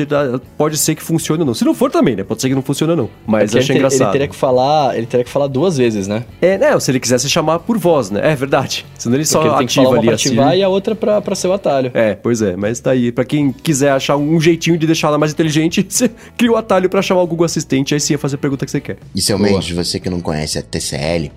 pode 0.57 0.77
ser 0.77 0.95
que 0.95 1.01
funcione 1.01 1.41
ou 1.41 1.47
não. 1.47 1.53
Se 1.53 1.65
não 1.65 1.73
for 1.73 1.89
também, 1.91 2.15
né? 2.15 2.23
Pode 2.23 2.41
ser 2.41 2.49
que 2.49 2.55
não 2.55 2.61
funcione 2.61 2.91
ou 2.91 2.97
não. 2.97 3.09
Mas 3.25 3.53
eu 3.53 3.59
achei 3.59 3.73
ele, 3.73 3.79
engraçado. 3.79 4.01
ele 4.03 4.11
teria 4.11 4.27
que 4.27 4.35
falar, 4.35 4.97
ele 4.97 5.05
teria 5.05 5.23
que 5.23 5.29
falar 5.31 5.47
duas 5.47 5.77
vezes, 5.77 6.07
né? 6.07 6.23
É, 6.41 6.57
né? 6.57 6.79
Se 6.79 6.91
ele 6.91 6.99
quisesse 6.99 7.29
chamar 7.29 7.59
por 7.59 7.77
voz, 7.77 8.11
né? 8.11 8.21
É 8.31 8.35
verdade. 8.35 8.85
Senão 8.97 9.15
ele 9.15 9.23
Porque 9.23 9.33
só 9.33 9.41
ele 9.41 9.49
tem 9.49 9.57
que 9.59 9.63
ativa 9.79 9.83
falar 9.85 9.95
uma 9.95 9.97
ali 9.99 10.05
pra 10.07 10.13
a 10.13 10.15
ativar 10.15 10.47
Siri. 10.49 10.59
e 10.59 10.63
a 10.63 10.69
outra 10.69 10.95
pra, 10.95 11.21
pra 11.21 11.35
ser 11.35 11.47
o 11.47 11.53
atalho. 11.53 11.91
É, 11.93 12.13
pois 12.15 12.41
é, 12.41 12.55
mas 12.55 12.79
tá 12.79 12.91
aí. 12.91 13.11
Pra 13.11 13.25
quem 13.31 13.49
quiser 13.53 13.93
achar 13.93 14.17
um 14.17 14.41
jeitinho 14.41 14.77
de 14.77 14.85
deixar 14.85 15.07
ela 15.07 15.17
mais 15.17 15.31
inteligente, 15.31 15.85
você 15.87 16.11
cria 16.37 16.51
o 16.51 16.57
atalho 16.57 16.89
pra 16.89 17.01
chamar 17.01 17.21
o 17.21 17.27
Google 17.27 17.45
Assistente, 17.45 17.93
aí 17.93 17.99
sim 18.01 18.13
é 18.13 18.17
fazer 18.17 18.35
a 18.35 18.39
pergunta 18.39 18.65
que 18.65 18.71
você 18.71 18.81
quer. 18.81 18.97
E 19.15 19.21
seu 19.21 19.37
Boa. 19.37 19.49
Mendes, 19.49 19.71
você 19.71 20.01
que 20.01 20.09
não 20.09 20.19
conhece 20.19 20.59
a 20.59 20.61
TCL, 20.61 21.31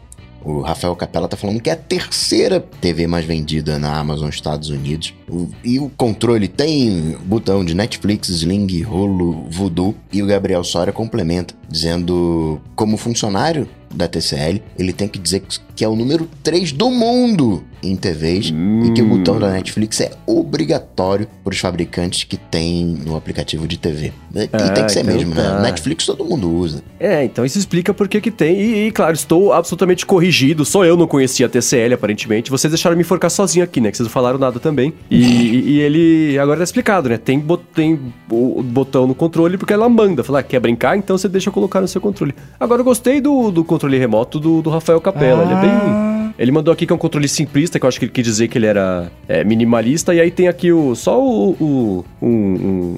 o 0.44 0.60
Rafael 0.60 0.94
Capella 0.96 1.28
tá 1.28 1.36
falando 1.36 1.60
que 1.60 1.70
é 1.70 1.72
a 1.72 1.76
terceira 1.76 2.58
TV 2.80 3.06
mais 3.06 3.24
vendida 3.24 3.78
na 3.78 3.96
Amazon 3.96 4.28
Estados 4.28 4.70
Unidos. 4.70 5.14
O- 5.30 5.48
e 5.62 5.78
o 5.78 5.88
controle 5.96 6.48
tem 6.48 7.16
botão 7.24 7.64
de 7.64 7.74
Netflix, 7.74 8.28
Sling, 8.28 8.84
Hulu, 8.84 9.46
Voodoo. 9.48 9.94
E 10.12 10.20
o 10.20 10.26
Gabriel 10.26 10.64
Soria 10.64 10.92
complementa, 10.92 11.54
dizendo 11.70 12.60
como 12.74 12.96
funcionário 12.96 13.68
da 13.94 14.08
TCL, 14.08 14.60
ele 14.76 14.92
tem 14.92 15.06
que 15.06 15.18
dizer 15.20 15.44
que 15.76 15.84
é 15.84 15.88
o 15.88 15.94
número 15.94 16.28
3 16.42 16.72
do 16.72 16.90
mundo 16.90 17.62
em 17.84 17.96
TVs 17.96 18.52
e 18.86 18.90
que 18.92 19.02
o 19.02 19.06
botão 19.06 19.38
da 19.38 19.50
Netflix 19.50 20.00
é 20.00 20.10
obrigatório 20.26 21.26
para 21.42 21.52
os 21.52 21.58
fabricantes 21.58 22.24
que 22.24 22.36
têm 22.36 22.98
no 23.04 23.16
aplicativo 23.16 23.66
de 23.66 23.76
TV. 23.78 24.12
E 24.34 24.48
Ah, 24.52 24.68
tem 24.70 24.84
que 24.86 24.92
ser 24.92 25.00
então 25.00 25.14
mesmo, 25.14 25.34
tá. 25.34 25.56
né? 25.58 25.62
Netflix 25.70 26.06
todo 26.06 26.24
mundo 26.24 26.50
usa. 26.50 26.82
É, 26.98 27.24
então 27.24 27.44
isso 27.44 27.58
explica 27.58 27.92
por 27.92 28.08
que 28.08 28.20
que 28.20 28.30
tem. 28.30 28.56
E, 28.60 28.86
e, 28.86 28.90
claro, 28.90 29.12
estou 29.14 29.52
absolutamente 29.52 30.06
corrigido. 30.06 30.64
Só 30.64 30.84
eu 30.84 30.96
não 30.96 31.06
conhecia 31.06 31.46
a 31.46 31.48
TCL, 31.48 31.94
aparentemente. 31.94 32.50
Vocês 32.50 32.70
deixaram 32.70 32.96
me 32.96 33.02
enforcar 33.02 33.30
sozinho 33.30 33.64
aqui, 33.64 33.80
né? 33.80 33.90
Que 33.90 33.96
vocês 33.96 34.06
não 34.06 34.12
falaram 34.12 34.38
nada 34.38 34.58
também. 34.60 34.92
E, 35.10 35.22
e- 35.24 35.70
e 35.74 35.80
ele 35.80 36.38
agora 36.38 36.58
tá 36.58 36.64
explicado, 36.64 37.08
né? 37.08 37.16
Tem, 37.18 37.44
tem 37.74 37.98
o 38.30 38.62
botão 38.62 39.06
no 39.06 39.14
controle 39.14 39.58
porque 39.58 39.72
ela 39.72 39.88
manda. 39.88 40.22
Falar, 40.24 40.42
quer 40.42 40.60
brincar? 40.60 40.96
Então 40.96 41.16
você 41.18 41.28
deixa 41.28 41.48
eu 41.48 41.52
colocar 41.52 41.80
no 41.80 41.88
seu 41.88 42.00
controle. 42.00 42.34
Agora 42.58 42.80
eu 42.80 42.84
gostei 42.84 43.20
do, 43.20 43.50
do 43.50 43.64
controle 43.64 43.98
remoto 43.98 44.38
do, 44.40 44.62
do 44.62 44.70
Rafael 44.70 45.00
Capella. 45.00 45.42
Ele 45.44 45.52
é 45.52 45.60
bem. 45.60 46.14
Ele 46.36 46.50
mandou 46.50 46.72
aqui 46.72 46.84
que 46.84 46.92
é 46.92 46.96
um 46.96 46.98
controle 46.98 47.28
simplista, 47.28 47.73
que 47.78 47.84
eu 47.84 47.88
acho 47.88 47.98
que 47.98 48.04
ele 48.06 48.12
quis 48.12 48.24
dizer 48.24 48.48
que 48.48 48.58
ele 48.58 48.66
era 48.66 49.10
é, 49.28 49.42
minimalista, 49.44 50.14
e 50.14 50.20
aí 50.20 50.30
tem 50.30 50.48
aqui 50.48 50.72
o, 50.72 50.94
só 50.94 51.20
o, 51.22 51.50
o- 51.60 52.04
um- 52.20 52.28
um- 52.28 52.96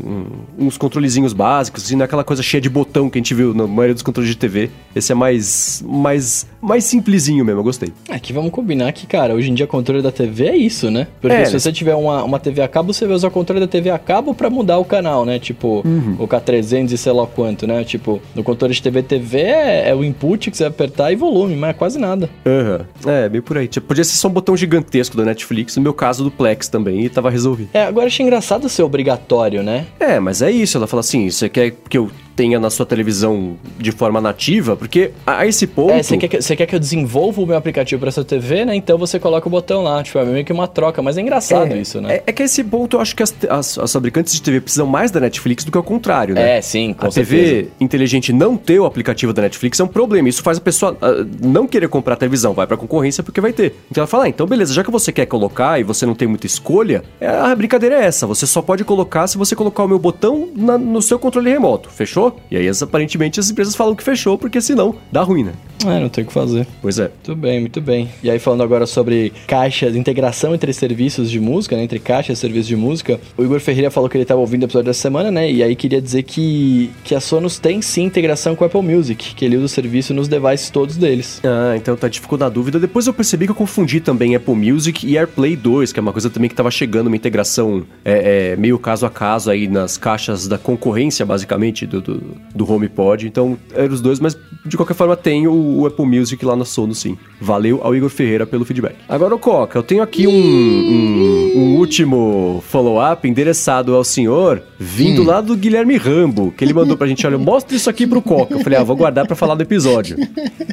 um- 0.59 0.67
uns 0.67 0.77
controlezinhos 0.79 1.33
básicos, 1.33 1.85
assim, 1.85 1.97
não 1.97 2.05
é 2.05 2.09
coisa 2.25 2.43
cheia 2.43 2.61
de 2.61 2.69
botão 2.69 3.09
que 3.11 3.19
a 3.19 3.21
gente 3.21 3.35
viu 3.35 3.53
na 3.55 3.67
maioria 3.67 3.95
dos 3.95 4.03
controles 4.03 4.31
de 4.31 4.37
TV. 4.37 4.71
Esse 4.95 5.13
é 5.13 5.15
mais, 5.15 5.85
mais, 5.87 6.47
mais 6.61 6.85
simplesinho 6.85 7.45
mesmo, 7.45 7.61
eu 7.61 7.65
gostei. 7.65 7.93
Aqui 8.09 8.33
vamos 8.33 8.51
combinar 8.51 8.91
que, 8.93 9.07
cara, 9.07 9.35
hoje 9.35 9.51
em 9.51 9.55
dia 9.55 9.67
controle 9.67 10.03
da 10.03 10.11
TV 10.11 10.47
é 10.47 10.57
isso, 10.57 10.91
né? 10.91 11.07
Porque 11.21 11.37
É, 11.37 11.45
se 11.45 11.53
né? 11.53 11.59
você 11.59 11.73
tiver 11.73 11.95
uma, 11.95 12.25
uma 12.25 12.39
TV 12.41 12.63
a 12.63 12.69
cabo, 12.69 12.93
você 12.93 13.07
vai 13.07 13.15
usar 13.15 13.29
o 13.29 13.31
controle 13.31 13.61
da 13.61 13.67
TV 13.69 13.91
a 13.91 13.99
cabo 13.99 14.35
pra 14.35 14.49
mudar 14.51 14.79
o 14.79 14.85
canal, 14.85 15.25
né? 15.25 15.39
Tipo, 15.39 15.83
Uhum. 15.85 16.17
o 16.19 16.27
K300 16.27 16.93
e 16.93 16.99
sei 16.99 17.13
lá 17.13 17.27
quanto, 17.27 17.67
né? 17.67 17.85
Tipo, 17.85 18.21
no 18.35 18.43
controle 18.43 18.73
de 18.75 18.83
TV 18.83 19.03
TV 19.03 19.39
é, 19.41 19.91
é 19.91 19.95
o 19.95 20.03
input 20.05 20.51
que 20.51 20.57
você 20.57 20.65
vai 20.65 20.71
apertar 20.71 21.13
e 21.13 21.17
volume, 21.17 21.55
mas 21.57 21.71
é 21.71 21.73
quase 21.75 21.99
nada. 21.99 22.29
Aham. 22.47 22.87
É, 23.07 23.29
meio 23.29 23.43
por 23.43 23.59
aí. 23.59 23.69
Tipo, 23.69 23.87
podia 23.87 24.05
ser 24.05 24.17
só 24.17 24.29
um 24.29 24.33
botão 24.33 24.57
gigantesco 24.67 25.17
da 25.17 25.25
Netflix, 25.25 25.77
no 25.77 25.83
meu 25.83 25.95
caso 25.95 26.25
do 26.25 26.31
Plex 26.31 26.69
também, 26.69 27.05
e 27.05 27.09
tava 27.09 27.31
resolvido. 27.31 27.71
É, 27.73 27.85
agora 27.85 28.07
achei 28.07 28.27
engraçado 28.27 28.69
ser 28.69 28.83
obrigatório, 28.83 29.63
né? 29.63 29.87
É, 29.99 30.19
mas 30.19 30.43
é 30.43 30.51
isso. 30.51 30.77
Ela 30.77 30.87
fala 30.87 31.01
assim: 31.01 31.31
você 31.31 31.49
quer 31.49 31.73
que 31.89 31.97
eu 31.97 32.11
tenha 32.37 32.61
na 32.61 32.69
sua 32.69 32.85
televisão 32.85 33.57
de 33.79 33.91
forma 33.91 34.21
nativa, 34.21 34.77
porque 34.77 35.11
a 35.27 35.47
esse 35.47 35.67
ponto. 35.67 35.93
É, 35.93 36.03
você 36.03 36.19
quer, 36.19 36.29
que, 36.29 36.57
quer 36.57 36.67
que 36.67 36.75
eu 36.75 36.79
desenvolva 36.79 37.41
o 37.41 37.47
meu 37.47 37.57
aplicativo 37.57 37.99
para 37.99 38.11
sua 38.13 38.25
TV, 38.25 38.67
né? 38.67 38.77
Então 38.77 38.99
você 38.99 39.19
coloca 39.19 39.49
o 39.49 39.51
botão 39.51 39.83
lá, 39.83 40.03
tipo, 40.03 40.19
é 40.19 40.25
meio 40.25 40.45
que 40.45 40.53
uma 40.53 40.69
troca, 40.69 41.01
mas 41.01 41.17
é 41.17 41.23
engraçado 41.23 41.73
é, 41.73 41.79
isso, 41.79 42.01
né? 42.01 42.17
É, 42.17 42.23
é, 42.27 42.33
que 42.33 42.43
a 42.43 42.45
esse 42.45 42.63
ponto 42.63 42.97
eu 42.97 43.01
acho 43.01 43.17
que 43.17 43.23
as, 43.23 43.35
as, 43.49 43.79
as, 43.79 43.93
fabricantes 43.93 44.35
de 44.35 44.43
TV 44.43 44.61
precisam 44.61 44.87
mais 44.87 45.11
da 45.11 45.19
Netflix 45.19 45.65
do 45.65 45.73
que 45.73 45.79
ao 45.79 45.83
contrário, 45.83 46.35
né? 46.35 46.59
É, 46.59 46.61
sim, 46.61 46.93
com 46.93 47.07
A 47.07 47.11
certeza. 47.11 47.45
TV 47.45 47.69
inteligente 47.81 48.33
não 48.33 48.57
ter 48.57 48.79
o 48.79 48.85
aplicativo 48.85 49.33
da 49.33 49.43
Netflix 49.43 49.81
é 49.81 49.85
um 49.85 49.89
problema. 49.89 50.29
Isso 50.29 50.43
faz 50.43 50.59
a 50.59 50.61
pessoa 50.61 50.93
uh, 50.93 51.27
não 51.41 51.67
querer 51.67 51.89
comprar 51.89 52.15
a 52.15 52.17
televisão, 52.17 52.53
vai 52.53 52.67
pra 52.67 52.77
concorrência 52.77 53.23
porque 53.23 53.41
vai 53.41 53.53
ter. 53.53 53.75
Então 53.91 54.03
ela 54.03 54.07
fala, 54.07 54.25
ah, 54.25 54.29
então 54.29 54.47
beleza, 54.47 54.75
já 54.75 54.85
que 54.85 54.91
você 54.91 55.11
quer 55.11 55.27
colocar 55.27 55.81
e 55.81 55.83
você 55.83 56.05
não 56.05 56.15
tem 56.15 56.29
muita 56.29 56.47
escolha, 56.47 57.03
é, 57.19 57.29
a 57.29 57.55
brincadeira 57.55 57.97
é 57.97 58.05
essa. 58.05 58.27
Você 58.27 58.47
só 58.47 58.61
pode 58.61 58.85
colocar 58.85 59.27
se 59.27 59.39
você 59.39 59.57
colocar 59.57 59.85
o 59.85 59.89
meu 59.89 59.99
botão 59.99 60.51
na, 60.55 60.77
no 60.77 61.01
seu 61.01 61.19
controle 61.19 61.51
remoto. 61.51 61.89
Fechou? 61.91 62.26
E 62.51 62.57
aí, 62.57 62.69
aparentemente, 62.69 63.41
as 63.41 63.51
empresas 63.51 63.75
falam 63.75 63.95
que 63.95 64.03
fechou, 64.03 64.39
porque 64.39 64.61
senão 64.61 64.95
dá 65.11 65.23
ruim, 65.23 65.45
né? 65.45 65.53
É, 65.85 66.01
não 66.01 66.09
tem 66.09 66.25
o 66.25 66.27
que 66.27 66.33
fazer. 66.33 66.67
Pois 66.81 66.99
é. 66.99 67.11
Muito 67.27 67.37
bem, 67.37 67.61
muito 67.61 67.81
bem. 67.81 68.09
E 68.23 68.31
aí, 68.31 68.39
falando 68.39 68.63
agora 68.63 68.87
sobre 68.87 69.33
caixas, 69.47 69.95
integração 69.95 70.55
entre 70.55 70.73
serviços 70.73 71.31
de 71.31 71.39
música, 71.39 71.77
né? 71.77 71.85
Entre 71.85 71.99
caixas 71.99 72.39
e 72.39 72.41
serviços 72.41 72.67
de 72.67 72.77
música, 72.77 73.21
o 73.37 73.43
Igor 73.43 73.61
Ferreira 73.61 73.91
falou 73.91 74.09
que 74.09 74.17
ele 74.17 74.23
estava 74.23 74.41
ouvindo 74.41 74.63
o 74.63 74.67
episódio 74.67 74.87
dessa 74.87 75.01
semana, 75.01 75.31
né? 75.31 75.51
E 75.51 75.63
aí 75.63 75.77
queria 75.77 76.01
dizer 76.01 76.23
que, 76.23 76.91
que 77.05 77.15
a 77.15 77.21
Sonos 77.21 77.59
tem 77.59 77.83
sim 77.83 78.05
integração 78.05 78.57
com 78.57 78.65
a 78.65 78.67
Apple 78.67 78.83
Music, 78.83 79.35
que 79.35 79.45
ele 79.45 79.57
usa 79.57 79.67
o 79.67 79.69
serviço 79.69 80.15
nos 80.15 80.29
devices 80.29 80.71
todos 80.71 80.97
deles. 80.97 81.41
Ah, 81.45 81.77
então 81.77 81.97
tá, 81.97 82.11
ficou 82.11 82.39
na 82.39 82.49
dúvida. 82.49 82.79
Depois 82.79 83.07
eu 83.07 83.13
percebi 83.13 83.47
que 83.47 83.53
eu 83.53 83.57
confundi 83.57 84.01
também 84.01 84.35
Apple 84.35 84.55
Music 84.55 85.07
e 85.07 85.17
AirPlay 85.17 85.57
2, 85.57 85.93
que 85.93 86.01
é 86.01 86.03
uma 86.03 86.13
coisa 86.13 86.31
também 86.31 86.49
que 86.49 86.55
tava 86.55 86.71
chegando, 86.71 87.07
uma 87.09 87.17
integração 87.17 87.85
é, 88.05 88.53
é, 88.53 88.57
meio 88.57 88.79
caso 88.79 89.07
a 89.07 89.11
caso 89.11 89.51
aí 89.51 89.69
nas 89.69 89.97
caixas 89.97 90.49
da 90.49 90.59
concorrência, 90.59 91.25
basicamente, 91.25 91.87
do, 91.87 92.01
do, 92.01 92.16
do 92.55 92.71
HomePod. 92.71 93.27
Então, 93.27 93.57
eram 93.75 93.93
os 93.95 94.01
dois, 94.01 94.19
mas 94.21 94.37
de 94.65 94.77
qualquer 94.77 94.95
forma 94.95 95.17
tem 95.17 95.47
o, 95.47 95.81
o 95.81 95.87
Apple 95.87 96.07
Music 96.07 96.45
lá 96.45 96.57
na 96.57 96.65
Sonos, 96.65 96.99
sim. 96.99 97.17
Valeu 97.41 97.81
ao 97.83 97.95
Igor 97.95 98.09
Ferreira 98.09 98.47
pelo 98.47 98.65
feedback. 98.65 98.97
Agora, 99.09 99.35
o 99.35 99.39
Coca, 99.39 99.79
eu 99.79 99.83
tenho 99.83 100.03
aqui 100.03 100.27
um, 100.27 100.33
um, 100.33 101.53
um 101.57 101.77
último 101.77 102.63
follow-up 102.69 103.29
endereçado 103.29 103.95
ao 103.95 104.05
senhor, 104.05 104.63
vindo 104.79 105.23
Hum. 105.23 105.27
lá 105.27 105.41
do 105.41 105.57
Guilherme 105.57 105.97
Rambo, 105.97 106.53
que 106.57 106.65
ele 106.65 106.73
mandou 106.75 106.97
pra 106.97 107.07
gente, 107.07 107.27
olha, 107.27 107.39
mostra 107.39 107.77
isso 107.77 107.89
aqui 107.89 108.07
pro 108.07 108.21
Coca. 108.23 108.55
Eu 108.55 108.61
falei, 108.61 108.79
ah, 108.79 108.83
vou 108.85 108.97
guardar 108.97 109.27
pra 109.27 109.37
falar 109.37 109.55
do 109.55 109.63
episódio. 109.63 110.17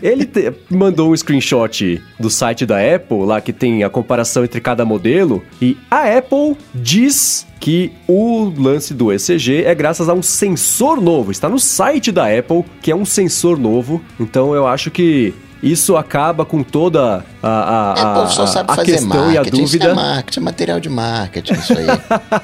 Ele 0.01 0.25
te- 0.25 0.51
mandou 0.69 1.11
um 1.11 1.15
screenshot 1.17 2.01
do 2.19 2.29
site 2.29 2.65
da 2.65 2.77
Apple, 2.95 3.25
lá 3.25 3.39
que 3.39 3.53
tem 3.53 3.83
a 3.83 3.89
comparação 3.89 4.43
entre 4.43 4.59
cada 4.59 4.83
modelo, 4.85 5.41
e 5.61 5.77
a 5.89 6.17
Apple 6.17 6.57
diz 6.73 7.45
que 7.63 7.93
o 8.05 8.51
lance 8.57 8.93
do 8.93 9.09
ECG 9.09 9.63
é 9.63 9.73
graças 9.73 10.09
a 10.09 10.13
um 10.13 10.21
sensor 10.21 10.99
novo. 10.99 11.31
Está 11.31 11.47
no 11.47 11.57
site 11.57 12.11
da 12.11 12.25
Apple, 12.27 12.65
que 12.81 12.91
é 12.91 12.95
um 12.95 13.05
sensor 13.05 13.57
novo. 13.57 14.01
Então 14.19 14.53
eu 14.53 14.67
acho 14.67 14.91
que 14.91 15.33
isso 15.63 15.95
acaba 15.95 16.45
com 16.45 16.61
toda 16.61 17.23
a, 17.41 17.47
a, 17.49 17.91
a, 17.93 18.19
Apple 18.21 18.33
só 18.35 18.45
sabe 18.45 18.71
a 18.71 18.75
fazer 18.75 18.91
questão 18.91 19.31
e 19.31 19.37
a 19.37 19.41
marketing. 19.41 19.63
Isso 19.63 19.75
é 19.75 19.79
dúvida. 19.79 19.95
marketing, 19.95 20.39
é 20.39 20.43
material 20.43 20.79
de 20.79 20.89
marketing, 20.89 21.53
isso 21.53 21.73
aí. 21.77 21.85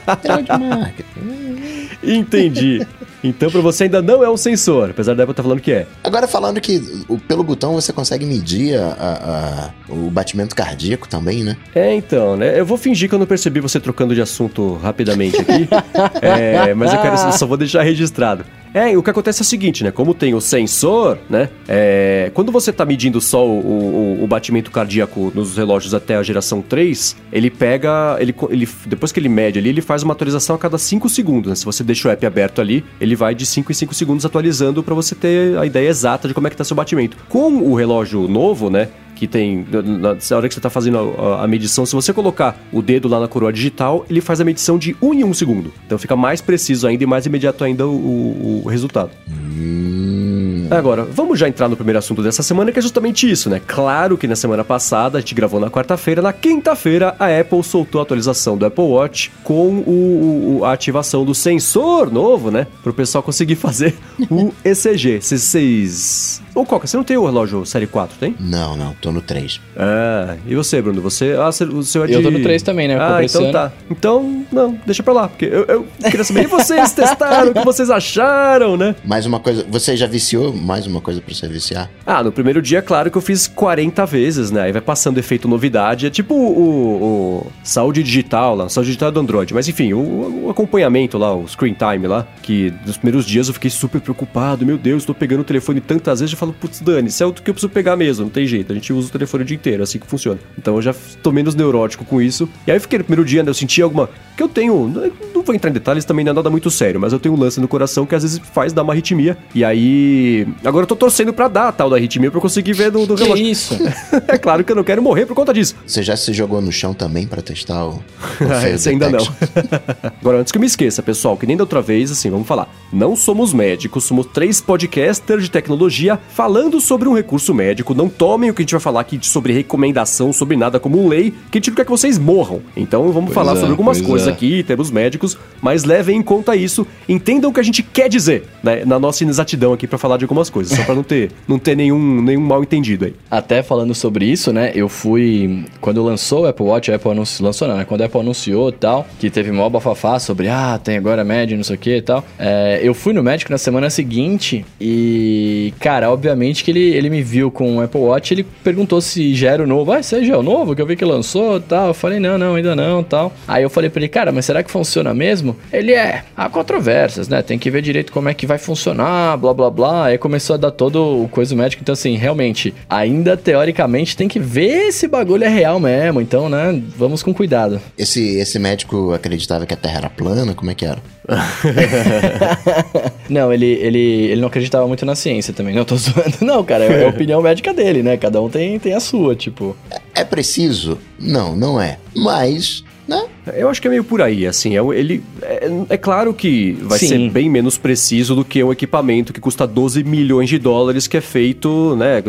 material 0.08 0.42
de 0.42 0.66
marketing. 0.66 1.90
Entendi. 2.02 2.88
Então, 3.22 3.52
pra 3.52 3.60
você 3.60 3.84
ainda 3.84 4.02
não 4.02 4.24
é 4.24 4.30
um 4.30 4.38
sensor, 4.38 4.92
apesar 4.92 5.14
da 5.14 5.24
Apple 5.24 5.34
estar 5.34 5.44
falando 5.44 5.60
que 5.60 5.72
é. 5.74 5.86
Agora 6.02 6.26
falando 6.26 6.62
que 6.62 6.80
pelo 7.28 7.44
botão 7.44 7.74
você 7.74 7.92
consegue 7.92 8.26
medir 8.26 8.80
a- 8.80 8.96
a- 8.98 9.70
a- 9.90 9.94
o 9.94 10.10
batimento 10.10 10.56
cardíaco 10.56 11.08
também, 11.10 11.44
né? 11.44 11.58
É, 11.76 11.94
então, 11.94 12.38
né? 12.38 12.58
Eu 12.58 12.66
vou 12.66 12.78
fingir 12.78 13.10
que 13.10 13.16
eu 13.16 13.20
não 13.20 13.26
percebi 13.26 13.60
você 13.60 13.78
trocando 13.78 14.16
de 14.16 14.22
assunto 14.22 14.76
rapidamente 14.82 15.38
aqui. 15.42 15.68
É, 16.22 16.74
mas 16.74 16.94
eu, 16.94 17.02
quero, 17.02 17.18
só 17.34 17.46
vou 17.46 17.58
deixar 17.58 17.82
registrado. 17.82 18.46
É, 18.74 18.96
o 18.98 19.02
que 19.02 19.10
acontece 19.10 19.42
é 19.42 19.44
o 19.44 19.46
seguinte, 19.46 19.84
né? 19.84 19.92
Como 19.92 20.14
tem 20.14 20.34
o 20.36 20.40
sensor, 20.42 21.18
né? 21.30 21.50
É, 21.68 22.32
quando 22.36 22.52
você 22.52 22.72
tá 22.72 22.86
medindo 22.86 23.20
só 23.20 23.46
o, 23.46 23.60
o- 23.60 24.24
o 24.24 24.28
batimento 24.28 24.70
cardíaco 24.70 25.32
nos 25.34 25.58
relógios 25.58 25.94
até 25.94 26.16
a 26.16 26.22
geração 26.24 26.62
3, 26.62 27.16
ele 27.32 27.50
pega. 27.50 28.18
Ele, 28.20 28.34
ele, 28.50 28.68
depois 28.86 29.12
que 29.12 29.20
ele 29.20 29.30
mede 29.30 29.58
ali, 29.58 29.70
ele 29.70 29.82
faz 29.82 30.04
uma 30.04 30.14
atualização 30.14 30.56
a 30.56 30.60
cada 30.60 30.78
5 30.78 31.10
segundos. 31.10 31.50
Né? 31.50 31.56
Se 31.56 31.66
você 31.66 31.84
deixa 31.84 32.08
o 32.08 32.12
app 32.12 32.24
aberto 32.26 32.62
ali, 32.62 32.86
ele 33.02 33.16
vai 33.16 33.34
de 33.34 33.46
5 33.46 33.72
em 33.72 33.76
5 33.76 33.94
segundos 33.94 34.26
atualizando 34.26 34.84
para 34.84 34.94
você 34.94 35.16
ter 35.16 35.58
a 35.58 35.66
ideia 35.66 35.90
exata 35.90 36.28
de 36.28 36.34
como 36.34 36.46
é 36.48 36.50
que 36.52 36.58
tá 36.58 36.64
seu 36.64 36.76
batimento. 36.76 37.18
Com 37.28 37.58
o 37.64 37.74
relógio 37.76 38.28
novo, 38.28 38.70
né? 38.70 38.90
Que 39.20 39.28
tem, 39.28 39.66
na, 39.70 39.82
na 39.82 40.38
hora 40.38 40.48
que 40.48 40.54
você 40.54 40.60
está 40.60 40.70
fazendo 40.70 40.98
a, 41.20 41.44
a 41.44 41.48
medição, 41.48 41.86
se 41.86 41.94
você 41.94 42.14
colocar 42.14 42.58
o 42.72 42.82
dedo 42.82 43.08
lá 43.10 43.20
na 43.20 43.28
coroa 43.28 43.52
digital, 43.52 44.06
ele 44.10 44.22
faz 44.22 44.40
a 44.40 44.46
medição 44.46 44.78
de 44.78 44.96
1 45.02 45.14
em 45.14 45.24
1 45.26 45.34
segundo. 45.34 45.74
Então 45.86 45.98
fica 45.98 46.16
mais 46.16 46.40
preciso 46.42 46.88
ainda 46.88 47.04
e 47.04 47.08
mais 47.08 47.26
imediato 47.26 47.64
ainda 47.64 47.86
o, 47.86 47.92
o- 47.92 48.62
o 48.66 48.68
resultado. 48.70 49.12
Hum, 49.30 50.68
Agora, 50.72 51.04
vamos 51.04 51.40
já 51.40 51.48
entrar 51.50 51.68
no 51.68 51.76
primeiro 51.76 51.98
assunto 51.98 52.22
dessa 52.22 52.44
semana, 52.44 52.72
que 52.72 52.78
é 52.78 52.82
justamente 52.82 53.30
isso, 53.30 53.50
né? 53.50 53.60
Claro 53.66 54.16
que 54.18 54.28
na 54.28 54.36
semana 54.36 54.64
passada, 54.64 55.18
a 55.18 55.22
gente 55.22 55.34
gravou 55.34 55.60
na 55.60 55.68
quarta-feira, 55.70 56.22
na 56.22 56.32
quinta-feira, 56.32 57.16
a 57.20 57.26
Apple 57.40 57.64
soltou 57.64 58.00
a 58.00 58.04
atualização 58.04 58.56
do 58.56 58.66
Apple 58.68 58.84
Watch 58.84 59.32
com 59.44 59.80
o, 59.80 60.60
o- 60.62 60.66
a 60.66 60.72
ativação 60.74 61.26
do 61.26 61.34
sensor 61.34 62.12
novo, 62.12 62.52
né? 62.52 62.68
Para 62.84 62.92
o 62.92 62.94
pessoal 62.94 63.24
conseguir 63.24 63.56
fazer 63.58 63.96
o 64.30 64.54
ECG. 64.64 65.20
Vocês... 65.22 66.42
Ô, 66.56 66.66
Coca, 66.66 66.88
você 66.88 66.98
não 66.98 67.04
tem 67.04 67.16
o 67.18 67.26
relógio 67.26 67.66
Série 67.66 67.88
4, 67.88 68.18
tem? 68.20 68.36
não, 68.40 68.76
não, 68.76 68.94
tô 68.94 69.12
no 69.12 69.22
3. 69.22 69.62
Ah, 69.78 70.36
e 70.46 70.56
você, 70.56 70.82
Bruno? 70.82 71.02
Você. 71.02 71.36
Ah, 71.40 71.52
você- 71.52 71.64
o 71.64 71.84
seu 71.84 72.04
é 72.04 72.08
de. 72.08 72.14
Eu 72.14 72.24
tô 72.24 72.32
no 72.32 72.42
3 72.42 72.62
também, 72.62 72.88
né? 72.88 72.96
Eu 72.96 73.02
Ah, 73.02 73.24
então 73.24 73.52
tá. 73.52 73.72
Então, 73.90 74.46
não, 74.52 74.78
deixa 74.86 75.02
pra 75.04 75.14
lá, 75.14 75.28
porque 75.28 75.46
eu, 75.46 75.64
eu 75.66 75.88
queria 76.04 76.24
saber. 76.24 76.44
E 76.44 76.48
vocês 76.48 76.92
testaram? 76.94 77.52
o 77.52 77.54
que 77.54 77.64
vocês 77.66 77.90
acharam, 77.90 78.76
né? 78.78 78.96
Mais 79.06 79.26
uma 79.26 79.40
coisa, 79.40 79.66
você 79.70 79.96
já 79.96 80.08
viciou? 80.08 80.54
Mais 80.54 80.86
uma 80.88 81.02
coisa 81.02 81.22
pra 81.22 81.34
você 81.34 81.48
viciar? 81.48 81.90
Ah, 82.06 82.24
no 82.24 82.32
primeiro 82.32 82.62
dia, 82.62 82.82
claro 82.82 83.10
que 83.12 83.18
eu 83.18 83.22
fiz 83.22 83.48
40 83.48 84.06
vezes, 84.06 84.52
né? 84.52 84.64
Aí 84.64 84.72
vai 84.72 84.82
passando 84.82 85.18
efeito 85.18 85.48
novidade. 85.48 86.06
É 86.08 86.10
tipo 86.10 86.34
o, 86.34 86.60
o- 86.60 87.04
o 87.46 87.52
saúde 87.64 88.02
digital 88.04 88.56
lá, 88.56 88.70
saúde 88.70 88.88
digital 88.90 89.12
do 89.12 89.20
Android. 89.20 89.54
Mas 89.54 89.68
enfim, 89.68 89.94
o, 89.94 90.46
o 90.46 90.50
acompanhamento 90.50 91.18
lá, 91.18 91.34
o 91.34 91.48
screen 91.48 91.74
time 91.76 92.08
lá, 92.08 92.26
que 92.42 92.74
nos 92.86 92.98
primeiros 92.98 93.26
dias 93.26 93.48
eu 93.48 93.54
fiquei 93.54 93.70
super 93.70 94.02
preocupado. 94.02 94.66
Meu 94.66 94.78
Deus, 94.78 95.06
tô 95.06 95.14
pegando 95.14 95.42
o 95.42 95.44
telefone 95.44 95.80
tantas 95.82 96.20
vezes. 96.20 96.39
Eu 96.40 96.48
falo, 96.48 96.54
putz, 96.54 96.80
Dani, 96.80 97.10
isso 97.10 97.22
é 97.22 97.26
o 97.26 97.34
que 97.34 97.50
eu 97.50 97.54
preciso 97.54 97.70
pegar 97.70 97.98
mesmo, 97.98 98.24
não 98.24 98.32
tem 98.32 98.48
jeito. 98.48 98.72
A 98.72 98.76
gente 98.76 98.94
usa 98.94 99.10
o 99.10 99.12
telefone 99.12 99.44
o 99.44 99.46
dia 99.46 99.58
inteiro, 99.58 99.82
é 99.82 99.84
assim 99.84 100.00
que 100.00 100.08
funciona. 100.08 100.40
Então 100.58 100.76
eu 100.76 100.82
já 100.82 100.96
tô 101.22 101.34
menos 101.34 101.54
neurótico 101.54 102.06
com 102.06 102.22
isso. 102.22 102.48
E 102.66 102.72
aí 102.72 102.78
eu 102.78 102.82
fiquei 102.82 102.98
no 102.98 103.04
primeiro 103.04 103.26
dia, 103.28 103.44
né? 103.44 103.50
Eu 103.50 103.54
senti 103.54 103.82
alguma. 103.82 104.10
Que 104.38 104.44
eu 104.44 104.48
tenho. 104.48 105.12
Não 105.36 105.44
vou 105.44 105.54
entrar 105.54 105.70
em 105.70 105.74
detalhes, 105.74 106.06
também 106.06 106.24
não 106.24 106.32
é 106.32 106.34
nada 106.36 106.50
muito 106.50 106.72
sério, 106.72 106.98
mas 106.98 107.12
eu 107.12 107.20
tenho 107.20 107.36
um 107.36 107.38
lance 107.38 107.60
no 107.60 107.68
coração 107.68 108.06
que 108.06 108.16
às 108.16 108.24
vezes 108.24 108.40
faz 108.54 108.72
dar 108.72 108.84
uma 108.84 108.94
arritmia. 108.94 109.38
E 109.54 109.66
aí. 109.66 110.48
Agora 110.64 110.84
eu 110.84 110.88
tô 110.88 110.96
torcendo 110.96 111.34
pra 111.34 111.50
dar 111.50 111.68
a 111.68 111.72
tal 111.74 111.90
da 111.90 111.98
arritmia 111.98 112.32
pra 112.32 112.38
eu 112.38 112.42
conseguir 112.42 112.72
ver 112.72 112.90
do, 112.90 113.06
do 113.06 113.16
Que 113.16 113.24
relógio. 113.24 113.46
isso? 113.46 113.78
é 114.30 114.38
claro 114.38 114.64
que 114.64 114.72
eu 114.72 114.78
não 114.78 114.84
quero 114.86 115.02
morrer 115.02 115.26
por 115.26 115.36
conta 115.36 115.54
disso. 115.54 115.76
Você 115.86 116.02
já 116.02 116.16
se 116.16 116.32
jogou 116.32 116.62
no 116.62 116.72
chão 116.72 116.94
também 116.94 117.28
pra 117.28 117.42
testar 117.42 117.86
o, 117.86 117.96
o 117.96 118.02
Ah, 118.50 118.70
esse 118.70 118.88
ainda 118.88 119.10
não. 119.10 119.20
Agora, 120.22 120.38
antes 120.40 120.54
que 120.54 120.58
eu 120.58 120.62
me 120.62 120.68
esqueça, 120.68 121.04
pessoal, 121.04 121.36
que 121.36 121.46
nem 121.46 121.58
da 121.58 121.64
outra 121.64 121.82
vez, 121.82 122.10
assim, 122.12 122.30
vamos 122.30 122.48
falar. 122.48 122.74
Não 122.94 123.14
somos 123.16 123.54
médicos, 123.54 124.06
somos 124.06 124.26
três 124.28 124.62
podcasters 124.62 125.44
de 125.44 125.52
tecnologia 125.52 126.18
falando 126.34 126.80
sobre 126.80 127.08
um 127.08 127.14
recurso 127.14 127.54
médico. 127.54 127.94
Não 127.94 128.08
tomem 128.10 128.50
o 128.50 128.54
que 128.54 128.62
a 128.62 128.64
gente 128.64 128.72
vai 128.72 128.82
falar 128.82 129.02
aqui 129.02 129.20
sobre 129.22 129.54
recomendação, 129.54 130.32
sobre 130.32 130.56
nada 130.56 130.80
como 130.80 131.08
lei, 131.08 131.32
que 131.52 131.58
a 131.58 131.60
gente 131.60 131.70
não 131.70 131.76
quer 131.76 131.86
que 131.86 131.92
vocês 131.92 132.18
morram. 132.18 132.62
Então 132.76 133.12
vamos 133.12 133.34
Pois 133.34 133.36
falar 133.36 133.54
é, 133.54 133.56
sobre 133.56 133.72
algumas 133.72 134.02
coisas 134.02 134.28
é. 134.28 134.32
aqui, 134.32 134.64
temos 134.64 134.92
médicos, 134.92 135.38
mas 135.62 135.84
levem 135.84 136.18
em 136.18 136.22
conta 136.22 136.56
isso, 136.56 136.86
entendam 137.08 137.50
o 137.50 137.54
que 137.54 137.60
a 137.60 137.64
gente 137.64 137.84
quer 137.84 138.10
dizer, 138.10 138.44
né, 138.64 138.84
na 138.86 139.00
nossa 139.00 139.24
inexatidão 139.24 139.74
aqui 139.74 139.88
pra 139.88 139.98
falar 139.98 140.18
de 140.18 140.24
algumas 140.24 140.50
coisas, 140.50 140.78
só 140.78 140.84
pra 140.84 140.96
não 140.96 141.04
ter, 141.04 141.32
não 141.48 141.60
ter 141.60 141.76
nenhum, 141.76 142.22
nenhum 142.22 142.42
mal 142.42 142.62
entendido 142.64 143.06
aí. 143.06 143.16
Até 143.30 143.62
falando 143.62 143.94
sobre 143.94 144.26
isso, 144.26 144.52
né? 144.54 144.72
Eu 144.76 144.88
fui. 144.90 145.66
Quando 145.82 146.04
lançou 146.04 146.44
o 146.44 146.48
Apple 146.48 146.66
Watch, 146.66 146.92
a 146.92 146.96
Apple 146.96 147.12
anunciou. 147.12 147.48
Lançou, 147.48 147.68
não, 147.68 147.78
né? 147.78 147.86
Quando 147.86 148.02
a 148.02 148.06
Apple 148.06 148.20
anunciou 148.20 148.70
e 148.70 148.74
tal, 148.74 149.08
que 149.20 149.30
teve 149.30 149.52
mó 149.52 149.70
bafafá 149.70 150.20
sobre, 150.20 150.48
ah, 150.48 150.80
tem 150.82 150.98
agora 150.98 151.24
médio, 151.24 151.58
não 151.58 151.64
sei 151.64 151.76
o 151.76 151.80
que 151.80 151.98
e 151.98 152.02
tal. 152.02 152.24
é, 152.38 152.80
eu 152.84 152.94
fui 152.94 153.14
no 153.14 153.24
médico 153.24 153.52
na 153.52 153.58
semana 153.58 153.90
seguinte 153.90 154.66
e, 154.80 155.74
cara, 155.80 156.10
obviamente 156.20 156.64
que 156.64 156.72
ele, 156.72 156.94
ele 156.94 157.10
me 157.10 157.24
viu 157.24 157.50
com 157.50 157.78
o 157.78 157.82
Apple 157.82 158.02
Watch 158.02 158.34
ele 158.34 158.46
perguntou 158.64 159.00
se 159.00 159.34
já 159.34 159.52
era 159.52 159.64
o 159.64 159.68
novo. 159.68 159.92
Ah, 159.92 160.02
já 160.02 160.18
é 160.18 160.38
o 160.38 160.44
novo 160.44 160.76
que 160.76 160.82
eu 160.82 160.86
vi 160.86 160.96
que 160.96 161.06
lançou 161.06 161.60
tal. 161.60 161.88
Eu 161.88 161.94
falei, 161.94 162.20
não, 162.20 162.38
não, 162.38 162.56
ainda 162.56 162.76
não 162.76 163.02
tal. 163.02 163.32
Aí 163.48 163.64
eu 163.64 163.70
falei 163.70 163.90
pra 163.90 164.02
ele, 164.02 164.10
cara, 164.10 164.32
mas 164.32 164.46
será 164.46 164.62
que 164.62 164.70
funciona 164.70 165.14
mesmo? 165.14 165.56
Ele 165.72 165.94
é, 165.94 166.24
há 166.36 166.50
controvérsias, 166.50 167.28
né? 167.28 167.42
Tem 167.42 167.58
que 167.58 167.72
ver 167.72 167.82
direito 167.82 168.12
como 168.12 168.28
é 168.30 168.34
que 168.34 168.46
vai 168.46 168.58
funcionar, 168.58 169.38
blá 169.38 169.54
blá 169.54 169.70
blá. 169.70 170.06
Aí 170.08 170.18
começou 170.18 170.56
a 170.56 170.58
dar 170.58 170.72
todo 170.72 171.24
o 171.24 171.30
coisa 171.30 171.56
médico. 171.56 171.82
Então, 171.82 171.94
assim, 171.94 172.16
realmente, 172.18 172.74
ainda 172.90 173.38
teoricamente 173.38 174.18
tem 174.18 174.28
que 174.28 174.40
ver 174.40 174.92
se 174.92 175.08
bagulho 175.08 175.44
é 175.44 175.50
real 175.50 175.80
mesmo. 175.80 176.20
Então, 176.20 176.50
né, 176.50 176.82
vamos 176.98 177.24
com 177.24 177.34
cuidado. 177.34 177.80
Esse, 177.98 178.38
esse 178.38 178.60
médico 178.60 179.14
acreditava 179.14 179.66
que 179.66 179.74
a 179.74 179.78
Terra 179.78 180.00
era 180.00 180.10
plana? 180.10 180.54
Como 180.54 180.70
é 180.70 180.76
que 180.76 180.86
era? 180.86 181.00
Não, 183.30 183.54
ele, 183.54 183.66
ele, 183.66 184.00
ele 184.00 184.42
não 184.42 184.48
acreditava 184.48 184.88
muito 184.88 185.06
na 185.06 185.16
ciência 185.16 185.54
também. 185.54 185.76
Não, 185.76 185.86
tô 185.86 185.96
zoando. 185.98 186.38
Não, 186.42 186.64
cara, 186.64 186.86
é 186.86 187.06
a 187.06 187.10
opinião 187.10 187.42
médica 187.42 187.74
dele, 187.74 188.02
né? 188.02 188.18
Cada 188.18 188.42
um 188.42 188.50
tem, 188.50 188.80
tem 188.80 188.94
a 188.94 189.00
sua, 189.00 189.36
tipo. 189.36 189.76
É 190.16 190.24
preciso? 190.24 190.98
Não, 191.20 191.56
não 191.56 191.80
é. 191.80 191.98
Mas 192.16 192.84
né? 193.10 193.26
Eu 193.56 193.68
acho 193.70 193.82
que 193.82 193.88
é 193.88 193.92
meio 193.92 194.04
por 194.04 194.22
aí, 194.22 194.46
assim, 194.46 194.78
é, 194.78 194.82
ele, 194.96 195.24
é, 195.42 195.70
é 195.90 195.98
claro 195.98 196.34
que 196.34 196.78
vai 196.84 197.00
Sim. 197.00 197.08
ser 197.08 197.30
bem 197.32 197.50
menos 197.50 197.78
preciso 197.78 198.36
do 198.36 198.46
que 198.46 198.64
um 198.64 198.72
equipamento 198.72 199.34
que 199.34 199.40
custa 199.40 199.66
12 199.66 200.04
milhões 200.04 200.48
de 200.48 200.60
dólares 200.60 201.08
que 201.08 201.18
é 201.18 201.22
feito, 201.22 201.96
né, 201.96 202.22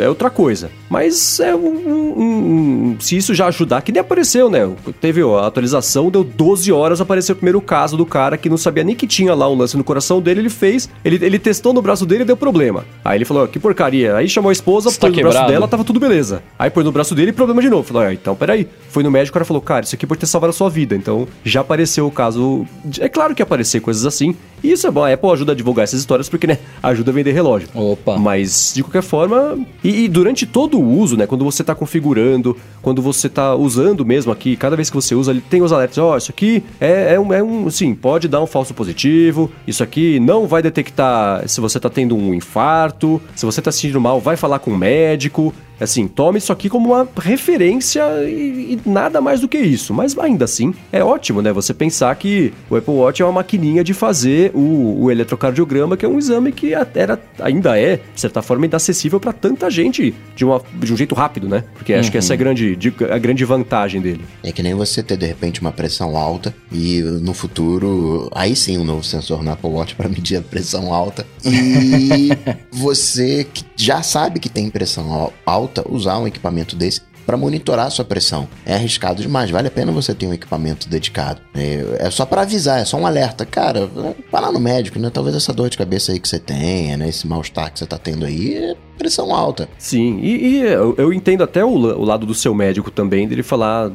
é 0.00 0.08
outra 0.08 0.30
coisa. 0.30 0.70
Mas 0.88 1.40
é 1.40 1.54
um, 1.54 1.66
um- 1.66 2.22
um- 2.92 2.96
se 3.00 3.16
isso 3.16 3.34
já 3.34 3.46
ajudar, 3.48 3.82
que 3.82 3.90
nem 3.92 4.00
apareceu, 4.00 4.48
né, 4.48 4.70
teve 5.00 5.22
ó, 5.22 5.38
a 5.40 5.46
atualização, 5.46 6.10
deu 6.10 6.22
12 6.22 6.70
horas, 6.72 7.00
apareceu 7.00 7.32
o 7.34 7.36
primeiro 7.36 7.60
caso 7.60 7.96
do 7.96 8.06
cara 8.06 8.36
que 8.36 8.48
não 8.48 8.56
sabia 8.56 8.84
nem 8.84 8.94
que 8.94 9.06
tinha 9.06 9.34
lá 9.34 9.50
um 9.50 9.56
lance 9.56 9.76
no 9.76 9.82
coração 9.84 10.20
dele, 10.22 10.40
ele 10.40 10.50
fez, 10.50 10.88
ele, 11.04 11.18
ele 11.24 11.38
testou 11.38 11.72
no 11.72 11.82
braço 11.82 12.06
dele 12.06 12.22
e 12.22 12.26
deu 12.26 12.36
problema. 12.36 12.84
Aí 13.04 13.18
ele 13.18 13.24
falou, 13.24 13.44
ó, 13.44 13.46
que 13.46 13.58
porcaria, 13.58 14.14
aí 14.16 14.28
chamou 14.28 14.50
a 14.50 14.52
esposa, 14.52 14.88
Está 14.88 15.06
pôs 15.08 15.16
no 15.16 15.22
braço 15.22 15.34
quebrado? 15.38 15.52
dela, 15.52 15.66
tava 15.68 15.82
tudo 15.84 15.98
beleza. 15.98 16.42
Aí 16.58 16.70
pôs 16.70 16.86
no 16.86 16.92
braço 16.92 17.14
dele 17.14 17.30
e 17.30 17.32
problema 17.32 17.60
de 17.60 17.68
novo. 17.68 17.82
Falou, 17.82 18.02
ah, 18.02 18.12
então 18.12 18.34
peraí. 18.36 18.68
Foi 18.90 19.02
no 19.02 19.10
médico, 19.10 19.32
o 19.32 19.34
cara 19.34 19.44
falou, 19.44 19.60
cara, 19.60 19.84
isso 19.84 19.94
aqui 19.94 20.06
pode 20.06 20.20
ter 20.20 20.26
salvado 20.28 20.50
a 20.50 20.54
sua 20.54 20.70
vida. 20.70 20.94
Então 20.94 21.26
já 21.44 21.60
apareceu 21.60 22.06
o 22.06 22.10
caso. 22.10 22.66
É 22.98 23.08
claro 23.08 23.34
que 23.34 23.42
aparecer 23.42 23.80
coisas 23.80 24.06
assim. 24.06 24.34
E 24.62 24.72
isso 24.72 24.86
é 24.86 24.90
bom, 24.90 25.04
a 25.04 25.12
Apple 25.12 25.30
ajuda 25.30 25.52
a 25.52 25.54
divulgar 25.54 25.84
essas 25.84 26.00
histórias 26.00 26.28
porque, 26.28 26.46
né, 26.46 26.58
ajuda 26.82 27.10
a 27.10 27.14
vender 27.14 27.32
relógio. 27.32 27.68
Opa. 27.74 28.16
Mas, 28.16 28.72
de 28.74 28.82
qualquer 28.82 29.02
forma, 29.02 29.58
e, 29.82 30.04
e 30.04 30.08
durante 30.08 30.46
todo 30.46 30.78
o 30.78 30.98
uso, 30.98 31.16
né, 31.16 31.26
quando 31.26 31.44
você 31.44 31.62
tá 31.62 31.74
configurando, 31.74 32.56
quando 32.82 33.00
você 33.02 33.28
tá 33.28 33.54
usando 33.54 34.04
mesmo 34.04 34.32
aqui, 34.32 34.56
cada 34.56 34.76
vez 34.76 34.90
que 34.90 34.96
você 34.96 35.14
usa, 35.14 35.30
ele 35.30 35.40
tem 35.40 35.62
os 35.62 35.72
alertas, 35.72 35.98
ó, 35.98 36.16
isso 36.16 36.30
aqui 36.30 36.62
é, 36.80 37.14
é 37.14 37.20
um, 37.20 37.32
é 37.32 37.42
um, 37.42 37.70
sim, 37.70 37.94
pode 37.94 38.28
dar 38.28 38.42
um 38.42 38.46
falso 38.46 38.74
positivo, 38.74 39.50
isso 39.66 39.82
aqui 39.82 40.20
não 40.20 40.46
vai 40.46 40.62
detectar 40.62 41.48
se 41.48 41.60
você 41.60 41.78
tá 41.78 41.90
tendo 41.90 42.16
um 42.16 42.34
infarto, 42.34 43.20
se 43.34 43.44
você 43.44 43.60
tá 43.60 43.70
se 43.70 43.80
sentindo 43.80 44.00
mal, 44.00 44.20
vai 44.20 44.36
falar 44.36 44.58
com 44.58 44.70
o 44.70 44.78
médico, 44.78 45.54
Assim, 45.80 46.08
tome 46.08 46.38
isso 46.38 46.52
aqui 46.52 46.68
como 46.68 46.92
uma 46.92 47.08
referência 47.16 48.02
e, 48.24 48.78
e 48.84 48.88
nada 48.88 49.20
mais 49.20 49.40
do 49.40 49.48
que 49.48 49.58
isso. 49.58 49.94
Mas 49.94 50.18
ainda 50.18 50.44
assim, 50.44 50.74
é 50.90 51.04
ótimo, 51.04 51.40
né? 51.40 51.52
Você 51.52 51.72
pensar 51.72 52.14
que 52.16 52.52
o 52.68 52.76
Apple 52.76 52.94
Watch 52.94 53.22
é 53.22 53.24
uma 53.24 53.32
maquininha 53.32 53.84
de 53.84 53.94
fazer 53.94 54.47
o, 54.54 55.04
o 55.04 55.10
eletrocardiograma, 55.10 55.96
que 55.96 56.04
é 56.04 56.08
um 56.08 56.18
exame 56.18 56.52
que 56.52 56.74
era, 56.74 57.20
ainda 57.40 57.78
é, 57.78 57.96
de 58.14 58.20
certa 58.20 58.42
forma, 58.42 58.64
ainda 58.66 58.76
acessível 58.76 59.18
para 59.20 59.32
tanta 59.32 59.70
gente 59.70 60.14
de, 60.34 60.44
uma, 60.44 60.60
de 60.74 60.92
um 60.92 60.96
jeito 60.96 61.14
rápido, 61.14 61.48
né? 61.48 61.64
Porque 61.74 61.92
acho 61.94 62.10
que 62.10 62.18
essa 62.18 62.32
é 62.32 62.34
a 62.34 62.36
grande, 62.36 62.76
de- 62.76 62.94
a 63.10 63.18
grande 63.18 63.44
vantagem 63.44 64.00
dele. 64.00 64.24
É 64.42 64.52
que 64.52 64.62
nem 64.62 64.74
você 64.74 65.02
ter 65.02 65.16
de 65.16 65.26
repente 65.26 65.60
uma 65.60 65.72
pressão 65.72 66.16
alta 66.16 66.54
e 66.72 67.00
no 67.02 67.32
futuro, 67.34 68.28
aí 68.34 68.54
sim 68.56 68.78
um 68.78 68.84
novo 68.84 69.02
sensor 69.04 69.42
no 69.42 69.50
Apple 69.52 69.70
Watch 69.70 69.94
para 69.94 70.08
medir 70.08 70.36
a 70.36 70.42
pressão 70.42 70.92
alta. 70.92 71.26
E 71.44 72.30
você 72.70 73.44
que 73.52 73.64
já 73.76 74.02
sabe 74.02 74.38
que 74.40 74.48
tem 74.48 74.68
pressão 74.70 75.12
al- 75.12 75.32
alta, 75.44 75.84
usar 75.88 76.18
um 76.18 76.26
equipamento 76.26 76.76
desse 76.76 77.00
para 77.28 77.36
monitorar 77.36 77.88
a 77.88 77.90
sua 77.90 78.06
pressão. 78.06 78.48
É 78.64 78.74
arriscado 78.74 79.20
demais, 79.20 79.50
vale 79.50 79.68
a 79.68 79.70
pena 79.70 79.92
você 79.92 80.14
ter 80.14 80.26
um 80.26 80.32
equipamento 80.32 80.88
dedicado. 80.88 81.42
É, 81.54 82.06
é 82.06 82.10
só 82.10 82.24
para 82.24 82.40
avisar, 82.40 82.80
é 82.80 82.86
só 82.86 82.96
um 82.96 83.06
alerta. 83.06 83.44
Cara, 83.44 83.86
vai 84.32 84.40
lá 84.40 84.50
no 84.50 84.58
médico, 84.58 84.98
né? 84.98 85.10
Talvez 85.12 85.36
essa 85.36 85.52
dor 85.52 85.68
de 85.68 85.76
cabeça 85.76 86.10
aí 86.10 86.18
que 86.18 86.26
você 86.26 86.38
tenha, 86.38 86.96
né? 86.96 87.06
Esse 87.06 87.28
mal-estar 87.28 87.70
que 87.70 87.80
você 87.80 87.84
tá 87.84 87.98
tendo 87.98 88.24
aí 88.24 88.54
é 88.54 88.74
pressão 88.96 89.34
alta. 89.34 89.68
Sim, 89.76 90.18
e, 90.22 90.36
e 90.36 90.62
eu, 90.62 90.94
eu 90.96 91.12
entendo 91.12 91.44
até 91.44 91.62
o, 91.62 91.68
o 91.68 92.02
lado 92.02 92.24
do 92.24 92.34
seu 92.34 92.54
médico 92.54 92.90
também, 92.90 93.28
dele 93.28 93.42
falar, 93.42 93.92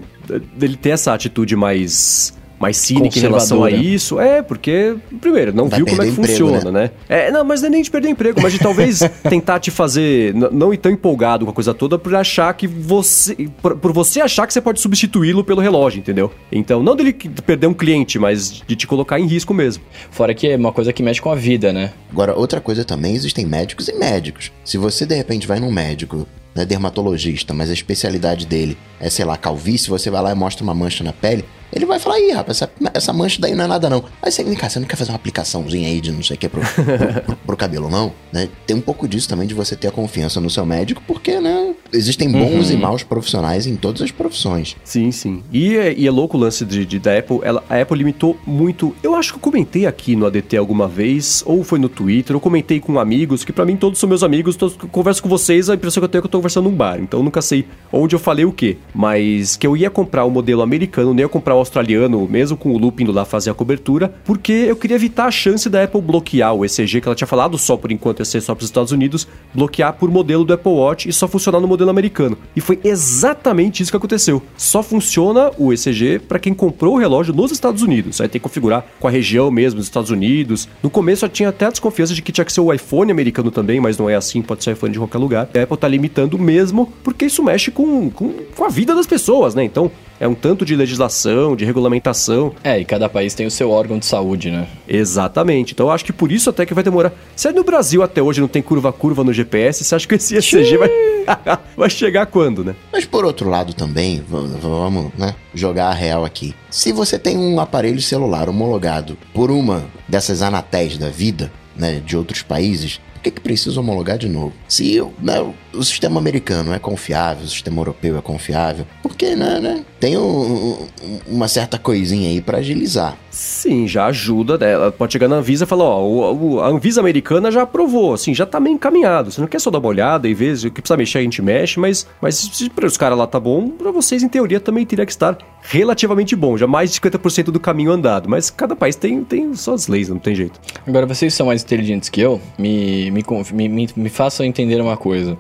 dele 0.56 0.78
ter 0.78 0.92
essa 0.92 1.12
atitude 1.12 1.56
mais 1.56 2.36
mais 2.60 2.78
cínica 2.78 3.18
em 3.18 3.22
relação 3.22 3.64
a 3.64 3.72
isso. 3.72 4.20
É, 4.20 4.42
porque, 4.42 4.96
primeiro, 5.20 5.54
não 5.54 5.68
Vai 5.68 5.80
viu 5.80 5.86
como 5.86 6.02
é 6.02 6.06
que 6.06 6.12
emprego, 6.12 6.28
funciona, 6.28 6.72
né? 6.72 6.92
É, 7.10 7.30
não, 7.32 7.44
mas 7.44 7.62
não 7.62 7.68
é 7.68 7.72
nem 7.72 7.82
de 7.82 7.92
perder 7.92 8.10
emprego, 8.10 8.42
mas 8.42 8.54
de 8.54 8.60
talvez 8.60 9.00
tentar 9.30 9.60
te 9.60 9.70
fazer 9.72 10.34
não 10.34 10.74
ir 10.74 10.78
tão 10.78 10.92
empolgado 10.92 11.46
com 11.46 11.52
a 11.52 11.54
coisa 11.54 11.74
toda 11.74 11.98
por 12.00 12.16
achar 12.16 12.54
que 12.54 12.68
você. 12.68 13.50
Por, 13.62 13.78
por 13.78 13.92
você 13.92 14.22
achar 14.22 14.48
que 14.48 14.54
você 14.54 14.62
pode 14.62 14.80
substituí-lo 14.80 15.44
pelo 15.44 15.62
relógio, 15.62 16.00
entendeu? 16.00 16.32
Então, 16.52 16.82
não 16.82 16.96
dele 16.96 17.14
que- 17.14 17.30
perder 17.30 17.68
um 17.68 17.74
cliente, 17.74 18.18
mas 18.18 18.62
de 18.66 18.76
te 18.76 18.88
colocar 18.88 19.20
em 19.20 19.26
risco 19.26 19.54
mesmo. 19.54 19.84
Fora 20.12 20.34
que 20.34 20.48
é 20.48 20.56
uma 20.56 20.72
coisa 20.72 20.94
que 20.94 21.04
mexe 21.04 21.22
com 21.22 21.32
a 21.32 21.36
vida, 21.36 21.74
né? 21.74 21.92
Agora, 22.12 22.34
outra 22.38 22.62
coisa 22.62 22.86
também, 22.86 23.16
existem 23.16 23.46
médicos 23.46 23.88
e 23.88 23.94
médicos. 23.94 24.52
Se 24.64 24.78
você 24.78 25.06
de 25.06 25.16
repente 25.16 25.48
vai 25.48 25.60
num 25.60 25.72
médico, 25.72 26.28
né, 26.56 26.66
dermatologista, 26.66 27.54
mas 27.54 27.70
a 27.70 27.74
especialidade 27.74 28.46
dele 28.46 28.78
é, 29.00 29.10
sei 29.10 29.26
lá, 29.26 29.36
calvície, 29.36 29.90
você 29.90 30.10
vai 30.10 30.22
lá 30.22 30.32
e 30.32 30.36
mostra 30.36 30.64
uma 30.64 30.74
mancha 30.74 31.04
na 31.04 31.12
pele, 31.12 31.44
ele 31.74 31.86
vai 31.86 32.00
falar, 32.00 32.20
ih, 32.20 32.32
rapaz, 32.32 32.62
essa, 32.62 32.72
essa 32.94 33.14
mancha 33.14 33.40
daí 33.42 33.56
não 33.56 33.66
é 33.66 33.68
nada 33.68 33.90
não. 33.90 34.04
Aí 34.22 34.32
você, 34.32 34.44
vem 34.44 34.54
cá, 34.56 34.70
você 34.70 34.80
não 34.80 34.88
quer 34.88 34.96
fazer 34.96 35.12
uma 35.12 35.16
aplicaçãozinha 35.18 35.88
aí 35.88 36.00
de 36.02 36.12
não 36.12 36.22
sei 36.24 36.36
o 36.36 36.40
que 36.40 36.48
pro, 36.50 36.62
pro, 36.62 37.22
pro- 37.24 37.36
pro 37.36 37.58
cabelo, 37.58 37.90
não? 37.90 38.12
Né? 38.32 38.50
Tem 38.66 38.76
um 38.76 38.82
pouco 38.82 39.08
disso 39.08 39.28
também 39.28 39.48
de 39.48 39.54
você 39.54 39.76
ter 39.76 39.88
a 39.88 39.92
confiança 39.92 40.40
no 40.40 40.50
seu 40.50 40.66
médico, 40.66 41.02
porque, 41.08 41.40
né, 41.40 41.74
existem 41.92 42.32
bons 42.32 42.70
e 42.70 42.78
maus 42.78 43.04
profissionais 43.04 43.66
em 43.68 43.76
todas 43.76 44.02
as 44.02 44.12
profissões. 44.12 44.76
Sim, 44.84 45.12
sim. 45.12 45.44
E 45.52 45.76
é, 45.76 45.94
e 45.94 46.08
é 46.08 46.12
louco 46.12 46.38
o 46.38 46.40
lance 46.40 46.64
de, 46.66 46.86
de- 46.86 47.00
da 47.00 47.18
Apple. 47.18 47.40
Ela, 47.44 47.64
a 47.70 47.80
Apple 47.82 47.98
limitou 47.98 48.38
muito. 48.46 48.96
Eu 49.02 49.16
acho 49.16 49.32
que 49.34 49.38
eu 49.38 49.42
comentei 49.42 49.86
aqui 49.86 50.16
no 50.16 50.26
ADT 50.26 50.58
alguma 50.58 50.88
vez, 50.88 51.44
ou 51.46 51.64
foi 51.64 51.80
no 51.80 51.90
Twitter, 51.90 52.36
ou 52.36 52.40
comentei 52.40 52.80
com 52.80 53.00
amigos, 53.00 53.44
que 53.44 53.52
pra 53.52 53.66
mim 53.66 53.76
todos 53.76 54.00
são 54.00 54.08
meus 54.08 54.24
amigos, 54.24 54.56
todos 54.56 54.76
eu 54.82 54.88
converso 54.90 55.22
com 55.24 55.30
vocês, 55.30 55.70
a 55.70 55.76
impressão 55.76 56.02
que 56.02 56.06
eu 56.06 56.10
tenho 56.10 56.20
é 56.20 56.22
que 56.22 56.28
eu 56.28 56.32
tô 56.32 56.38
conversando 56.38 56.70
num 56.70 56.76
bar. 56.76 57.00
Então 57.00 57.20
eu 57.20 57.24
nunca 57.24 57.42
sei 57.42 57.66
onde 57.92 58.16
eu 58.16 58.20
falei 58.20 58.46
o 58.46 58.52
quê. 58.52 58.78
Mas 58.94 59.56
que 59.58 59.66
eu 59.66 59.76
ia 59.76 59.90
comprar 59.90 60.26
o 60.26 60.30
modelo 60.30 60.62
americano, 60.62 61.14
nem 61.14 61.24
ia 61.24 61.30
comprar 61.30 61.56
o 61.56 61.63
australiano, 61.64 62.28
mesmo 62.30 62.56
com 62.56 62.72
o 62.74 62.78
loop 62.78 63.02
indo 63.02 63.12
lá 63.12 63.26
fazer 63.26 63.50
a 63.50 63.54
cobertura, 63.54 64.14
porque 64.24 64.52
eu 64.52 64.76
queria 64.76 64.96
evitar 64.96 65.26
a 65.26 65.32
chance 65.32 65.70
da 65.70 65.84
Apple 65.84 66.02
bloquear 66.02 66.54
o 66.54 66.64
ECG, 66.64 67.02
que 67.02 67.08
ela 67.08 67.16
tinha 67.16 67.28
falado 67.28 67.58
só 67.58 67.76
por 67.76 67.92
enquanto 67.92 68.20
ia 68.20 68.26
ser 68.26 68.42
só 68.42 68.54
pros 68.54 68.70
Estados 68.70 68.92
Unidos, 68.92 69.28
bloquear 69.54 69.94
por 69.94 70.10
modelo 70.10 70.44
do 70.44 70.54
Apple 70.54 70.72
Watch 70.72 71.10
e 71.10 71.14
só 71.14 71.28
funcionar 71.28 71.60
no 71.60 71.68
modelo 71.68 71.90
americano. 71.90 72.38
E 72.56 72.62
foi 72.62 72.80
exatamente 72.84 73.82
isso 73.82 73.92
que 73.92 73.98
aconteceu. 73.98 74.42
Só 74.58 74.84
funciona 74.84 75.52
o 75.58 75.74
ECG 75.74 76.20
para 76.20 76.40
quem 76.40 76.54
comprou 76.54 76.96
o 76.96 76.98
relógio 76.98 77.34
nos 77.34 77.52
Estados 77.52 77.82
Unidos. 77.82 78.22
Aí 78.22 78.28
tem 78.28 78.40
que 78.40 78.44
configurar 78.44 78.86
com 79.00 79.08
a 79.08 79.12
região 79.12 79.50
mesmo 79.50 79.78
dos 79.78 79.88
Estados 79.88 80.10
Unidos. 80.10 80.68
No 80.82 80.90
começo 80.90 81.26
eu 81.26 81.30
tinha 81.30 81.50
até 81.50 81.66
a 81.66 81.70
desconfiança 81.70 82.14
de 82.14 82.22
que 82.22 82.32
tinha 82.32 82.46
que 82.46 82.54
ser 82.54 82.62
o 82.62 82.74
iPhone 82.74 83.12
americano 83.12 83.52
também, 83.52 83.80
mas 83.80 83.98
não 83.98 84.10
é 84.10 84.16
assim, 84.16 84.42
pode 84.42 84.64
ser 84.64 84.72
iPhone 84.72 84.92
de 84.92 85.00
qualquer 85.00 85.18
lugar. 85.18 85.50
A 85.54 85.62
Apple 85.64 85.78
tá 85.78 85.88
limitando 85.88 86.38
mesmo, 86.38 86.92
porque 87.04 87.26
isso 87.26 87.44
mexe 87.44 87.72
com, 87.72 88.10
com, 88.10 88.34
com 88.56 88.66
a 88.66 88.70
vida 88.70 88.94
das 88.94 89.08
pessoas, 89.08 89.56
né? 89.56 89.64
Então 89.64 89.92
é 90.24 90.28
um 90.28 90.34
tanto 90.34 90.64
de 90.64 90.74
legislação, 90.74 91.54
de 91.54 91.66
regulamentação. 91.66 92.54
É, 92.64 92.80
e 92.80 92.86
cada 92.86 93.10
país 93.10 93.34
tem 93.34 93.46
o 93.46 93.52
seu 93.52 93.70
órgão 93.70 94.00
de 94.00 94.06
saúde, 94.06 94.50
né? 94.50 94.66
Exatamente. 94.88 95.74
Então 95.74 95.88
eu 95.88 95.92
acho 95.92 96.06
que 96.06 96.14
por 96.14 96.32
isso 96.32 96.50
até 96.50 96.66
que 96.66 96.74
vai 96.74 96.82
demorar. 96.82 97.12
Se 97.36 97.52
no 97.52 97.62
Brasil 97.62 98.02
até 98.02 98.22
hoje 98.22 98.40
não 98.40 98.48
tem 98.48 98.62
curva-curva 98.62 99.22
no 99.22 99.34
GPS, 99.34 99.84
você 99.84 99.96
acha 99.96 100.08
que 100.08 100.16
esse 100.16 100.38
ECG 100.38 100.78
vai, 100.78 100.90
vai 101.76 101.90
chegar 101.90 102.26
quando, 102.28 102.64
né? 102.64 102.74
Mas 102.90 103.04
por 103.04 103.26
outro 103.26 103.50
lado 103.50 103.74
também, 103.74 104.24
vamos 104.30 105.12
né, 105.18 105.36
jogar 105.54 105.88
a 105.88 105.94
real 105.94 106.24
aqui. 106.24 106.56
Se 106.72 106.94
você 106.94 107.20
tem 107.20 107.38
um 107.38 107.60
aparelho 107.60 108.02
celular 108.02 108.48
homologado 108.48 109.18
por 109.34 109.52
uma 109.52 109.84
dessas 110.08 110.42
anatéis 110.42 110.98
da 110.98 111.10
vida, 111.10 111.52
né, 111.76 112.02
de 112.06 112.16
outros 112.16 112.42
países, 112.42 113.02
por 113.14 113.24
que, 113.24 113.32
que 113.32 113.42
precisa 113.42 113.78
homologar 113.78 114.18
de 114.18 114.30
novo? 114.30 114.54
Se 114.70 115.02
né, 115.22 115.54
o 115.74 115.84
sistema 115.84 116.20
americano 116.20 116.74
é 116.74 116.80
confiável, 116.80 117.44
o 117.46 117.48
sistema 117.48 117.80
europeu 117.82 118.18
é 118.18 118.22
confiável, 118.22 118.86
porque 119.02 119.36
né, 119.36 119.60
né, 119.60 119.84
tem 120.00 120.18
um- 120.18 120.22
um- 120.22 120.88
uma 121.28 121.48
certa 121.48 121.78
coisinha 121.78 122.30
aí 122.30 122.42
pra 122.42 122.60
agilizar. 122.60 123.18
Sim, 123.32 123.88
já 123.88 124.06
ajuda, 124.06 124.58
né? 124.60 124.72
Ela 124.74 124.92
pode 124.92 125.12
chegar 125.14 125.28
na 125.28 125.38
Anvisa 125.38 125.64
e 125.64 125.68
falar, 125.68 125.86
ó, 125.86 126.04
o- 126.04 126.54
o- 126.56 126.60
a 126.62 126.68
Anvisa 126.68 127.02
americana 127.02 127.50
já 127.52 127.64
aprovou, 127.64 128.14
assim, 128.14 128.34
já 128.34 128.46
tá 128.46 128.60
meio 128.60 128.76
encaminhado. 128.76 129.32
Você 129.32 129.42
não 129.42 129.48
quer 129.48 129.60
só 129.60 129.72
dar 129.72 129.80
uma 129.80 129.88
olhada 129.88 130.28
e 130.28 130.34
ver 130.36 130.56
se 130.56 130.68
o 130.68 130.72
que 130.72 130.82
precisa 130.82 130.98
mexer, 130.98 131.18
a 131.18 131.22
gente 131.22 131.42
mexe, 131.42 131.80
mas, 131.80 132.06
mas 132.22 132.36
se 132.36 132.70
para 132.70 132.86
os 132.86 132.96
caras 132.96 133.18
lá 133.18 133.26
tá 133.26 133.40
bom, 133.40 133.70
pra 133.70 133.92
vocês, 133.92 134.22
em 134.22 134.28
teoria, 134.30 134.60
também 134.60 134.86
teria 134.86 135.06
que 135.06 135.12
estar 135.12 135.36
relativamente 135.64 136.36
bom, 136.36 136.58
já 136.58 136.68
mais 136.68 136.90
de 136.92 136.96
50% 136.98 137.52
do 137.52 137.60
caminho 137.60 137.92
andado. 137.92 138.30
Mas 138.30 138.50
cada 138.52 138.76
país 138.76 138.96
tem, 138.96 139.24
tem 139.24 139.54
suas 139.56 139.88
leis, 139.88 140.10
não 140.10 140.20
tem 140.20 140.36
jeito. 140.36 140.60
Agora, 140.86 141.06
vocês 141.08 141.34
são 141.34 141.48
mais 141.48 141.64
inteligentes 141.64 142.10
que 142.10 142.22
eu, 142.22 142.40
me, 142.60 143.10
me, 143.10 143.24
me, 143.54 143.70
me, 143.70 143.90
me 143.96 144.10
façam 144.10 144.46
entender 144.46 144.80
uma 144.80 144.98
coisa. 144.98 145.36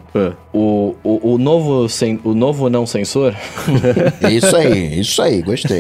O, 0.53 0.95
o, 1.03 1.33
o, 1.33 1.37
novo, 1.37 1.89
sen, 1.89 2.19
o 2.23 2.33
novo 2.33 2.69
não 2.69 2.85
sensor, 2.85 3.33
Isso 4.31 4.55
aí, 4.55 4.99
isso 4.99 5.21
aí, 5.21 5.41
gostei. 5.41 5.79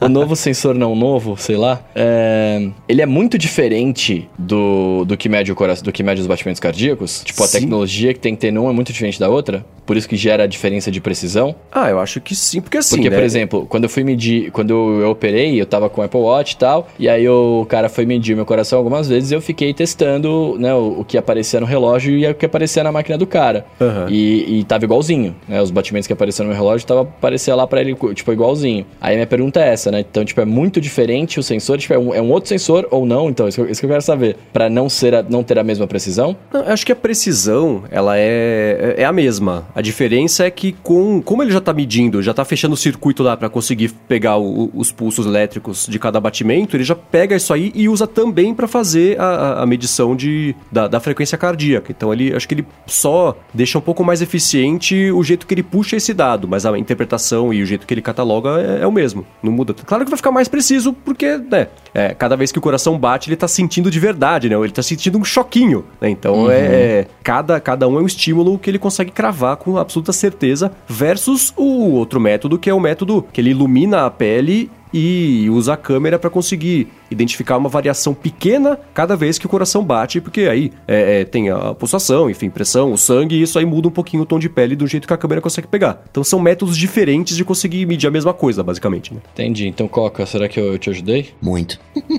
o 0.00 0.08
novo 0.08 0.34
sensor 0.34 0.74
não 0.74 0.94
novo, 0.96 1.36
sei 1.36 1.56
lá, 1.56 1.80
é, 1.94 2.68
ele 2.88 3.02
é 3.02 3.06
muito 3.06 3.38
diferente 3.38 4.28
do, 4.38 5.04
do, 5.04 5.16
que 5.16 5.28
mede 5.28 5.52
o 5.52 5.54
coração, 5.54 5.84
do 5.84 5.92
que 5.92 6.02
mede 6.02 6.20
os 6.20 6.26
batimentos 6.26 6.60
cardíacos. 6.60 7.22
Tipo, 7.24 7.42
a 7.44 7.46
Sim. 7.46 7.60
tecnologia 7.60 8.12
que 8.12 8.20
tem 8.20 8.34
que 8.34 8.40
ter 8.40 8.50
num 8.50 8.68
é 8.68 8.72
muito 8.72 8.92
diferente 8.92 9.20
da 9.20 9.28
outra, 9.28 9.64
por 9.86 9.96
isso 9.96 10.08
que 10.08 10.16
gera 10.16 10.44
a 10.44 10.46
diferença 10.46 10.90
de 10.90 11.00
precisão. 11.00 11.54
Ah, 11.70 11.90
eu 11.90 12.00
acho 12.00 12.20
que 12.20 12.34
sim, 12.34 12.60
porque 12.60 12.78
assim, 12.78 12.96
Porque, 12.96 13.10
né? 13.10 13.16
por 13.16 13.22
exemplo, 13.24 13.66
quando 13.68 13.84
eu 13.84 13.90
fui 13.90 14.02
medir, 14.02 14.50
quando 14.50 14.70
eu 15.00 15.10
operei, 15.10 15.60
eu 15.60 15.66
tava 15.66 15.88
com 15.88 16.00
o 16.00 16.04
Apple 16.04 16.20
Watch 16.20 16.54
e 16.54 16.56
tal, 16.56 16.88
e 16.98 17.08
aí 17.08 17.28
o 17.28 17.64
cara 17.68 17.88
foi 17.88 18.04
medir 18.04 18.34
meu 18.34 18.46
coração 18.46 18.78
algumas 18.78 19.08
vezes 19.08 19.30
e 19.30 19.34
eu 19.34 19.40
fiquei 19.40 19.72
testando, 19.72 20.56
né, 20.58 20.74
o, 20.74 21.00
o 21.00 21.04
que 21.04 21.16
aparecia 21.16 21.60
no 21.60 21.66
relógio 21.66 22.16
e 22.16 22.26
o 22.26 22.34
que 22.34 22.46
aparecia 22.46 22.82
na 22.82 22.90
máquina 22.90 23.16
do 23.18 23.26
cara. 23.26 23.53
Cara. 23.62 23.66
Aham. 23.80 24.06
E, 24.10 24.60
e 24.60 24.64
tava 24.64 24.84
igualzinho, 24.84 25.34
né? 25.48 25.60
Os 25.60 25.70
batimentos 25.70 26.06
que 26.06 26.12
apareceram 26.12 26.48
no 26.50 26.54
relógio 26.56 26.86
tava 26.86 27.02
aparecia 27.02 27.54
lá 27.54 27.66
pra 27.66 27.80
ele, 27.80 27.94
tipo, 28.14 28.32
igualzinho. 28.32 28.86
Aí 29.00 29.14
minha 29.14 29.26
pergunta 29.26 29.60
é 29.60 29.68
essa, 29.72 29.90
né? 29.90 30.00
Então, 30.00 30.24
tipo, 30.24 30.40
é 30.40 30.44
muito 30.44 30.80
diferente 30.80 31.38
o 31.38 31.42
sensor, 31.42 31.78
tipo, 31.78 31.94
é 31.94 31.98
um, 31.98 32.14
é 32.14 32.20
um 32.20 32.30
outro 32.30 32.48
sensor 32.48 32.86
ou 32.90 33.04
não? 33.06 33.28
Então, 33.28 33.48
isso, 33.48 33.56
que 33.56 33.62
eu- 33.62 33.70
isso 33.70 33.80
que 33.80 33.86
eu 33.86 33.90
quero 33.90 34.02
saber. 34.02 34.36
Pra 34.52 34.68
não 34.68 34.88
ser 34.88 35.14
a- 35.14 35.22
não 35.22 35.42
ter 35.42 35.58
a 35.58 35.64
mesma 35.64 35.86
precisão? 35.86 36.36
Não, 36.52 36.62
eu 36.64 36.72
acho 36.72 36.84
que 36.84 36.92
a 36.92 36.96
precisão, 36.96 37.84
ela 37.90 38.18
é, 38.18 38.94
é 38.98 39.04
a 39.04 39.12
mesma. 39.12 39.66
A 39.74 39.80
diferença 39.80 40.44
é 40.44 40.50
que 40.50 40.72
com, 40.82 41.20
como 41.22 41.42
ele 41.42 41.50
já 41.52 41.60
tá 41.60 41.72
medindo, 41.72 42.22
já 42.22 42.34
tá 42.34 42.44
fechando 42.44 42.74
o 42.74 42.76
circuito 42.76 43.22
lá 43.22 43.36
pra 43.36 43.48
conseguir 43.48 43.90
pegar 44.08 44.36
o- 44.36 44.70
os 44.74 44.92
pulsos 44.92 45.26
elétricos 45.26 45.86
de 45.88 45.98
cada 45.98 46.20
batimento, 46.20 46.76
ele 46.76 46.84
já 46.84 46.94
pega 46.94 47.36
isso 47.36 47.52
aí 47.52 47.72
e 47.74 47.88
usa 47.88 48.06
também 48.06 48.54
pra 48.54 48.66
fazer 48.66 49.18
a, 49.20 49.24
a- 49.24 49.62
a 49.62 49.66
medição 49.66 50.14
de, 50.16 50.54
da, 50.70 50.88
da 50.88 51.00
frequência 51.00 51.36
cardíaca. 51.38 51.90
Então 51.90 52.12
ele, 52.12 52.34
acho 52.34 52.46
que 52.48 52.54
ele 52.54 52.66
só 52.86 53.36
deixa 53.52 53.78
um 53.78 53.80
pouco 53.80 54.02
mais 54.04 54.20
eficiente 54.22 55.10
o 55.12 55.22
jeito 55.22 55.46
que 55.46 55.54
ele 55.54 55.62
puxa 55.62 55.96
esse 55.96 56.12
dado, 56.12 56.48
mas 56.48 56.66
a 56.66 56.78
interpretação 56.78 57.52
e 57.52 57.62
o 57.62 57.66
jeito 57.66 57.86
que 57.86 57.94
ele 57.94 58.02
cataloga 58.02 58.60
é, 58.60 58.82
é 58.82 58.86
o 58.86 58.92
mesmo. 58.92 59.26
Não 59.42 59.52
muda. 59.52 59.74
Claro 59.74 60.04
que 60.04 60.10
vai 60.10 60.16
ficar 60.16 60.32
mais 60.32 60.48
preciso 60.48 60.92
porque, 60.92 61.36
né, 61.38 61.68
é, 61.92 62.14
cada 62.14 62.36
vez 62.36 62.50
que 62.50 62.58
o 62.58 62.62
coração 62.62 62.98
bate, 62.98 63.28
ele 63.28 63.36
tá 63.36 63.48
sentindo 63.48 63.90
de 63.90 64.00
verdade, 64.00 64.48
né? 64.48 64.56
Ele 64.56 64.72
tá 64.72 64.82
sentindo 64.82 65.18
um 65.18 65.24
choquinho, 65.24 65.84
né? 66.00 66.08
Então 66.08 66.50
é 66.50 67.06
cada, 67.22 67.60
cada 67.60 67.86
um 67.88 67.98
é 67.98 68.02
um 68.02 68.06
estímulo 68.06 68.58
que 68.58 68.70
ele 68.70 68.78
consegue 68.78 69.10
cravar 69.10 69.56
com 69.56 69.76
absoluta 69.78 70.12
certeza 70.12 70.72
versus 70.88 71.52
o 71.56 71.92
outro 71.92 72.20
método 72.20 72.58
que 72.58 72.70
é 72.70 72.74
o 72.74 72.80
método 72.80 73.24
que 73.32 73.40
ele 73.40 73.50
ilumina 73.50 74.06
a 74.06 74.10
pele 74.10 74.70
e 74.96 75.50
usa 75.50 75.72
a 75.72 75.76
câmera 75.76 76.20
para 76.20 76.30
conseguir 76.30 76.86
identificar 77.10 77.56
uma 77.56 77.68
variação 77.68 78.14
pequena 78.14 78.78
cada 78.94 79.16
vez 79.16 79.38
que 79.38 79.46
o 79.46 79.48
coração 79.48 79.82
bate, 79.84 80.20
porque 80.20 80.42
aí 80.42 80.70
é, 80.86 81.20
é, 81.20 81.24
tem 81.24 81.50
a 81.50 81.74
pulsação, 81.74 82.30
enfim, 82.30 82.48
pressão, 82.48 82.92
o 82.92 82.96
sangue, 82.96 83.34
e 83.34 83.42
isso 83.42 83.58
aí 83.58 83.64
muda 83.66 83.88
um 83.88 83.90
pouquinho 83.90 84.22
o 84.22 84.26
tom 84.26 84.38
de 84.38 84.48
pele 84.48 84.76
do 84.76 84.86
jeito 84.86 85.08
que 85.08 85.12
a 85.12 85.16
câmera 85.16 85.40
consegue 85.40 85.66
pegar. 85.66 86.04
Então 86.10 86.22
são 86.22 86.38
métodos 86.38 86.76
diferentes 86.76 87.36
de 87.36 87.44
conseguir 87.44 87.86
medir 87.86 88.06
a 88.06 88.10
mesma 88.10 88.32
coisa, 88.32 88.62
basicamente, 88.62 89.12
né? 89.12 89.20
Entendi. 89.32 89.66
Então, 89.66 89.88
Coca, 89.88 90.24
será 90.26 90.48
que 90.48 90.60
eu 90.60 90.78
te 90.78 90.90
ajudei? 90.90 91.30
Muito. 91.42 91.80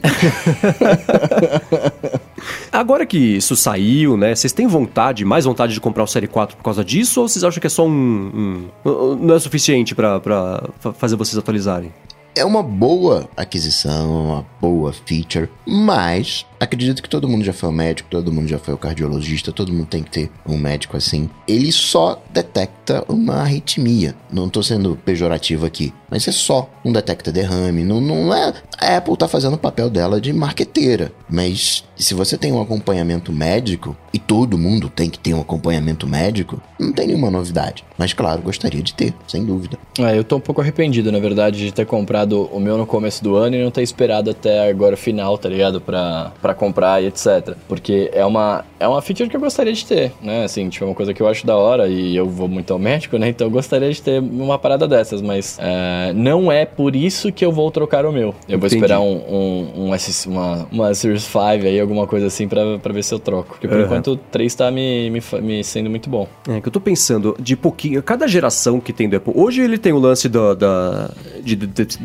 Agora 2.72 3.06
que 3.06 3.18
isso 3.18 3.56
saiu, 3.56 4.18
né? 4.18 4.36
Vocês 4.36 4.54
têm 4.54 4.68
vontade, 4.68 5.24
mais 5.24 5.46
vontade 5.46 5.74
de 5.74 5.80
comprar 5.82 6.04
o 6.04 6.08
Série 6.08 6.28
4 6.28 6.58
por 6.58 6.64
causa 6.64 6.84
disso? 6.84 7.22
Ou 7.22 7.28
vocês 7.28 7.44
acham 7.44 7.60
que 7.62 7.68
é 7.68 7.70
só 7.70 7.86
um. 7.88 8.66
um- 8.86 9.16
não 9.16 9.36
é 9.36 9.40
suficiente 9.40 9.96
fa- 9.96 10.64
fazer 10.94 11.16
vocês 11.16 11.38
atualizarem? 11.38 11.92
É 12.38 12.44
uma 12.44 12.62
boa 12.62 13.30
aquisição, 13.38 14.26
uma 14.26 14.46
boa 14.60 14.92
feature, 14.92 15.50
mas 15.66 16.46
acredito 16.66 17.02
que 17.02 17.10
todo 17.10 17.28
mundo 17.28 17.44
já 17.44 17.54
foi 17.54 17.70
o 17.70 17.72
médico, 17.72 18.10
todo 18.10 18.32
mundo 18.32 18.48
já 18.48 18.60
foi 18.60 18.74
o 18.74 18.78
cardiologista, 18.78 19.52
todo 19.52 19.72
mundo 19.72 19.88
tem 19.88 20.04
que 20.04 20.12
ter 20.12 20.32
um 20.46 20.58
médico 20.58 20.98
assim. 20.98 21.30
Ele 21.48 21.72
só 21.72 22.22
detecta 22.32 23.04
uma 23.08 23.36
arritmia. 23.36 24.16
Não 24.32 24.50
tô 24.50 24.62
sendo 24.62 24.96
pejorativo 24.98 25.66
aqui, 25.66 25.94
mas 26.10 26.28
é 26.28 26.32
só 26.32 26.70
um 26.84 26.92
detecta 26.92 27.32
derrame. 27.32 27.84
Não, 27.84 28.02
não 28.02 28.34
é. 28.34 28.54
A 28.78 28.98
Apple 28.98 29.18
tá 29.18 29.28
fazendo 29.28 29.54
o 29.54 29.60
papel 29.60 29.90
dela 29.90 30.20
de 30.20 30.34
marqueteira, 30.34 31.12
mas 31.30 31.84
se 31.96 32.14
você 32.14 32.38
tem 32.38 32.52
um 32.52 32.62
acompanhamento 32.62 33.32
médico, 33.32 33.96
e 34.16 34.20
todo 34.20 34.58
mundo 34.58 34.90
tem 34.90 35.10
que 35.10 35.20
ter 35.20 35.34
um 35.34 35.42
acompanhamento 35.42 36.08
médico, 36.08 36.62
não 36.80 36.94
tem 36.94 37.08
nenhuma 37.08 37.30
novidade. 37.30 37.84
Mas 37.98 38.14
claro, 38.14 38.42
gostaria 38.42 38.82
de 38.82 38.94
ter, 38.94 39.14
sem 39.28 39.44
dúvida. 39.44 39.78
É, 40.00 40.18
eu 40.18 40.24
tô 40.24 40.38
um 40.38 40.40
pouco 40.40 40.62
arrependido, 40.62 41.12
na 41.12 41.20
verdade, 41.20 41.58
de 41.58 41.72
ter 41.74 41.86
comprado 41.86 42.44
o 42.46 42.58
meu 42.58 42.78
no 42.78 42.86
começo 42.86 43.22
do 43.22 43.36
ano 43.36 43.58
e 43.58 43.64
não 43.64 43.72
ter 43.72 43.84
esperado 43.84 44.30
até 44.30 44.70
agora 44.70 44.96
o 44.96 44.98
final, 44.98 45.38
tá 45.38 45.50
ligado? 45.50 45.82
Pra, 45.82 46.32
pra 46.42 46.54
comprar 46.56 47.02
e 47.04 47.08
etc. 47.08 47.56
Porque 47.68 48.10
é 48.14 48.26
uma, 48.26 48.64
é 48.80 48.88
uma 48.88 49.02
feature 49.02 49.30
que 49.30 49.36
eu 49.36 49.40
gostaria 49.40 49.74
de 49.74 49.86
ter, 49.86 50.12
né? 50.22 50.44
Assim, 50.46 50.68
tipo, 50.70 50.84
é 50.86 50.88
uma 50.88 50.96
coisa 50.96 51.14
que 51.14 51.22
eu 51.22 51.28
acho 51.28 51.46
da 51.46 51.56
hora 51.56 51.88
e 51.88 52.16
eu 52.16 52.28
vou 52.28 52.48
muito 52.48 52.74
ao 52.74 52.80
médico, 52.80 53.18
né? 53.18 53.30
Então 53.30 53.48
eu 53.48 53.52
gostaria 53.52 53.92
de 53.92 54.02
ter 54.02 54.20
uma 54.20 54.58
parada 54.58 54.88
dessas, 54.88 55.22
mas 55.22 55.58
é, 55.62 56.14
não 56.14 56.52
é 56.52 56.66
por 56.66 56.96
isso 56.96 57.32
que 57.32 57.46
eu 57.46 57.52
vou 57.52 57.70
trocar 57.72 58.06
o 58.06 58.12
meu. 58.12 58.34
Eu 58.48 58.58
vou 58.60 58.68
Entendi. 58.68 58.76
esperar 58.76 59.00
um, 59.00 59.16
um, 59.30 59.88
um 59.88 59.94
S, 59.96 60.28
uma, 60.28 60.68
uma 60.72 60.94
Series 60.94 61.24
5 61.24 61.38
aí, 61.40 61.80
alguma 61.80 62.08
coisa 62.08 62.28
assim, 62.28 62.48
pra, 62.48 62.78
pra 62.80 62.94
ver 62.94 63.04
se 63.04 63.14
eu 63.14 63.20
troco. 63.20 63.50
Porque 63.50 63.68
por 63.68 63.76
Aham. 63.78 63.86
enquanto 63.86 64.08
o 64.14 64.18
3 64.18 64.54
tá 64.56 64.72
me, 64.72 65.10
me, 65.10 65.22
me 65.42 65.64
sendo 65.64 65.90
muito 65.90 66.10
bom. 66.10 66.28
É, 66.48 66.60
que 66.62 66.68
eu 66.68 66.72
tô 66.72 66.80
pensando, 66.80 67.36
de 67.40 67.56
pouquinho, 67.56 68.02
cada 68.04 68.28
geração 68.28 68.80
que 68.80 68.94
tem 68.94 69.10
do 69.10 69.16
Apple. 69.18 69.34
Hoje 69.36 69.62
ele 69.62 69.78
tem 69.78 69.94
o 69.94 70.00
lance 70.00 70.30
da, 70.30 70.54
da- 70.54 71.10
de, 71.44 71.56
de, 71.56 71.68
de- 71.68 71.98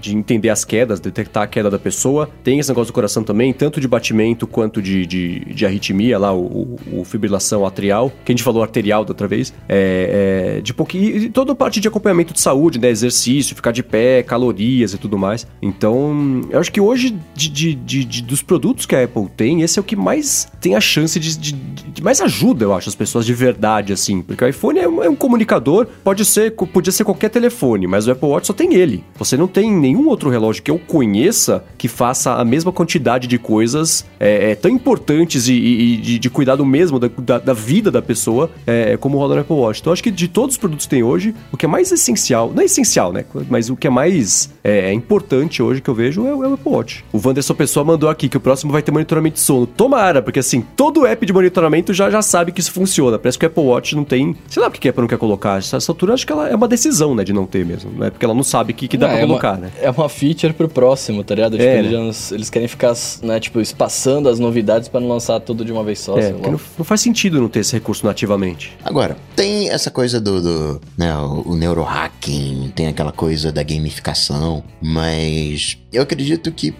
de 0.00 0.16
entender 0.16 0.48
as 0.50 0.64
quedas, 0.64 1.00
detectar 1.00 1.42
a 1.44 1.46
queda 1.46 1.70
da 1.70 1.78
pessoa. 1.78 2.28
Tem 2.42 2.58
esse 2.58 2.68
negócio 2.68 2.92
do 2.92 2.94
coração 2.94 3.22
também, 3.22 3.52
tanto 3.52 3.80
de 3.82 3.88
batimento 3.88 4.46
quanto 4.46 4.80
de, 4.80 5.04
de, 5.06 5.40
de 5.40 5.66
arritmia, 5.66 6.18
lá, 6.18 6.32
o, 6.34 6.78
o- 6.92 7.04
fibrilação 7.04 7.66
atrial, 7.66 8.10
que 8.24 8.32
a 8.32 8.34
gente 8.34 8.42
falou 8.42 8.62
arterial 8.62 9.04
da 9.04 9.10
outra 9.10 9.28
vez. 9.28 9.52
É, 9.68 10.56
é, 10.56 10.60
de 10.62 10.72
pouquinho. 10.72 11.16
E 11.16 11.28
toda 11.28 11.52
a 11.52 11.54
parte 11.54 11.80
de 11.80 11.88
acompanhamento 11.88 12.32
de 12.32 12.40
saúde, 12.40 12.78
né? 12.78 12.88
Exercício, 12.88 13.54
ficar 13.54 13.72
de 13.72 13.82
pé, 13.82 14.22
calorias 14.22 14.94
e 14.94 14.98
tudo 14.98 15.18
mais. 15.18 15.46
Então, 15.60 16.40
eu 16.50 16.58
acho 16.58 16.70
que 16.72 16.80
hoje, 16.80 17.14
de, 17.34 17.74
de- 17.74 18.22
dos 18.22 18.40
produtos 18.42 18.86
que 18.86 18.94
a 18.96 19.04
Apple 19.04 19.26
tem, 19.36 19.62
esse 19.62 19.78
é 19.78 19.82
o 19.82 19.84
que 19.84 19.96
mais 19.96 20.48
tem 20.60 20.74
a 20.76 20.80
chance 20.80 21.18
de, 21.18 21.54
mais 22.02 22.20
ajuda, 22.20 22.64
eu 22.64 22.72
acho, 22.74 22.88
as 22.88 22.94
pessoas 22.94 23.26
de 23.26 23.34
verdade, 23.34 23.92
assim. 23.92 24.22
Porque 24.22 24.44
o 24.44 24.48
iPhone 24.48 24.78
é 24.78 24.88
um, 24.88 25.02
é 25.04 25.08
um 25.10 25.16
comunicador, 25.16 25.86
pode 26.04 26.24
ser, 26.24 26.52
podia 26.52 26.92
ser 26.92 27.04
qualquer 27.04 27.28
telefone, 27.30 27.86
mas 27.86 28.06
o 28.06 28.12
Apple 28.12 28.28
Watch 28.28 28.46
só 28.46 28.52
tem 28.52 28.74
ele. 28.74 29.02
Você 29.16 29.36
não 29.36 29.46
tem 29.48 29.70
nenhum 29.72 30.08
outro 30.08 30.30
relógio 30.30 30.62
que 30.62 30.70
eu 30.70 30.78
conheça 30.78 31.64
que 31.76 31.88
faça 31.88 32.34
a 32.34 32.44
mesma 32.44 32.70
quantidade 32.72 33.26
de 33.26 33.38
coisas 33.38 33.71
é, 34.20 34.52
é, 34.52 34.54
tão 34.54 34.70
importantes 34.70 35.48
e, 35.48 35.52
e- 35.54 35.96
de, 35.96 36.18
de 36.18 36.30
cuidado 36.30 36.64
mesmo 36.64 36.98
da, 36.98 37.08
da- 37.18 37.38
da 37.38 37.52
vida 37.52 37.90
da 37.90 38.02
pessoa 38.02 38.50
é, 38.66 38.96
como 38.96 39.18
roda 39.18 39.34
no 39.34 39.40
Apple 39.40 39.56
Watch. 39.56 39.80
Então, 39.80 39.92
acho 39.92 40.02
que 40.02 40.10
de 40.10 40.28
todos 40.28 40.54
os 40.54 40.58
produtos 40.58 40.86
que 40.86 40.90
tem 40.90 41.02
hoje, 41.02 41.34
o 41.52 41.56
que 41.56 41.64
é 41.64 41.68
mais 41.68 41.90
essencial, 41.92 42.50
não 42.54 42.62
é 42.62 42.66
essencial, 42.66 43.12
né? 43.12 43.24
Mas 43.48 43.70
o 43.70 43.76
que 43.76 43.86
é 43.86 43.90
mais 43.90 44.50
é, 44.62 44.90
é 44.90 44.92
importante 44.92 45.62
hoje 45.62 45.80
que 45.80 45.88
eu 45.90 45.94
vejo 45.94 46.26
é, 46.26 46.34
o- 46.34 46.44
é 46.44 46.52
Apple 46.52 46.72
Watch. 46.72 47.04
O 47.12 47.20
Wanderson 47.24 47.54
Pessoa 47.54 47.84
mandou 47.84 48.08
aqui 48.08 48.28
que 48.28 48.36
o 48.36 48.40
próximo 48.40 48.72
vai 48.72 48.82
ter 48.82 48.92
monitoramento 48.92 49.34
de 49.34 49.40
sono. 49.40 49.66
Tomara, 49.66 50.20
porque 50.22 50.38
assim, 50.38 50.64
todo 50.76 51.06
app 51.06 51.24
de 51.24 51.32
monitoramento 51.32 51.92
já, 51.92 52.10
já 52.10 52.22
sabe 52.22 52.52
que 52.52 52.60
isso 52.60 52.72
funciona. 52.72 53.18
Parece 53.18 53.38
que 53.38 53.44
o 53.44 53.48
Apple 53.48 53.62
Watch 53.64 53.94
não 53.96 54.04
tem. 54.04 54.36
Sei 54.48 54.62
lá 54.62 54.70
porque 54.70 54.88
a 54.88 54.90
Apple 54.90 55.02
não 55.02 55.08
quer 55.08 55.18
colocar. 55.18 55.58
Essa, 55.58 55.78
altura 55.92 56.14
acho 56.14 56.26
que 56.26 56.32
ela 56.32 56.48
é 56.48 56.54
uma 56.54 56.68
decisão, 56.68 57.14
né, 57.14 57.24
de 57.24 57.32
não 57.32 57.46
ter 57.46 57.64
mesmo. 57.64 57.90
Né? 57.92 58.10
Porque 58.10 58.24
ela 58.24 58.34
não 58.34 58.42
sabe 58.42 58.72
que, 58.72 58.88
que 58.88 58.96
dá 58.96 59.06
É, 59.08 59.10
pra 59.10 59.18
é 59.20 59.24
uma- 59.24 59.28
colocar, 59.28 59.58
né? 59.58 59.70
É 59.80 59.90
uma 59.90 60.08
feature 60.08 60.52
pro 60.52 60.68
próximo, 60.68 61.22
tá 61.24 61.34
ligado? 61.34 61.52
Tipo, 61.52 61.62
É, 61.64 61.78
eles, 61.78 61.90
né? 62.30 62.36
eles 62.36 62.50
querem 62.50 62.68
ficar, 62.68 62.94
né, 63.22 63.38
tipo, 63.40 63.60
espaçando 63.62 64.28
as 64.28 64.38
novidades 64.38 64.88
pra 64.88 65.00
não 65.00 65.08
lançar 65.08 65.40
tudo 65.40 65.64
de 65.64 65.72
uma 65.72 65.82
vez 65.84 65.98
só, 66.00 66.18
É, 66.18 66.30
lá. 66.32 66.38
não, 66.50 66.60
não 66.78 66.84
faz 66.84 67.00
sentido 67.00 67.40
não 67.40 67.48
ter 67.48 67.60
esse 67.60 67.72
recurso 67.72 68.04
nativamente. 68.06 68.76
Agora, 68.84 69.16
tem 69.36 69.70
essa 69.70 69.90
coisa 69.90 70.20
do, 70.20 70.40
do 70.42 70.80
né, 70.98 71.14
o, 71.16 71.52
o 71.52 71.56
neurohacking, 71.56 72.72
tem 72.74 72.86
aquela 72.88 73.12
coisa 73.12 73.50
da 73.52 73.62
gamificação, 73.62 74.62
mas 74.80 75.78
eu 75.92 76.02
acredito 76.02 76.50
que 76.52 76.74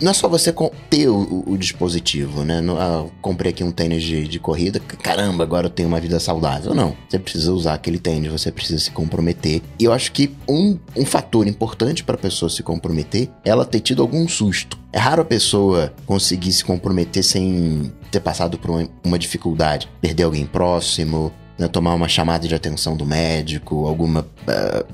não 0.00 0.10
é 0.10 0.14
só 0.14 0.28
você 0.28 0.54
ter 0.90 1.08
o, 1.08 1.44
o- 1.46 1.56
dispositivo, 1.58 2.44
né? 2.44 2.60
Ah, 2.78 3.04
comprei 3.20 3.50
aqui 3.50 3.64
um 3.64 3.70
tênis 3.70 4.02
de, 4.02 4.26
de 4.28 4.38
corrida, 4.38 4.78
caramba, 4.80 5.42
agora 5.44 5.66
eu 5.66 5.70
tenho 5.70 5.88
uma 5.88 6.00
vida 6.00 6.18
saudável. 6.20 6.74
Não, 6.74 6.94
você 7.08 7.18
precisa 7.18 7.52
usar 7.52 7.74
aquele 7.74 7.98
tênis, 7.98 8.30
você 8.30 8.50
precisa 8.52 8.78
se 8.78 8.90
comprometer. 8.90 9.62
E 9.78 9.84
eu 9.84 9.92
acho 9.92 10.12
que 10.12 10.30
um, 10.48 10.78
um 10.96 11.04
fator 11.04 11.46
importante 11.46 12.02
para 12.04 12.14
a 12.14 12.18
pessoa 12.18 12.48
se 12.48 12.62
comprometer 12.62 13.28
é 13.44 13.50
ela 13.50 13.64
ter 13.64 13.80
tido 13.80 14.02
algum 14.02 14.26
susto. 14.28 14.78
É 14.92 14.98
raro 14.98 15.20
a 15.22 15.24
pessoa 15.24 15.92
conseguir 16.06 16.52
se 16.52 16.64
comprometer 16.64 17.22
sem 17.22 17.92
ter 18.10 18.20
passado 18.20 18.58
por 18.58 18.70
uma, 18.70 18.88
uma 19.04 19.18
dificuldade, 19.18 19.88
perder 20.00 20.22
alguém 20.22 20.46
próximo, 20.46 21.30
né, 21.58 21.66
tomar 21.68 21.94
uma 21.94 22.08
chamada 22.08 22.46
de 22.46 22.54
atenção 22.54 22.96
do 22.96 23.04
médico, 23.04 23.86
alguma 23.86 24.26
ah, 24.46 24.84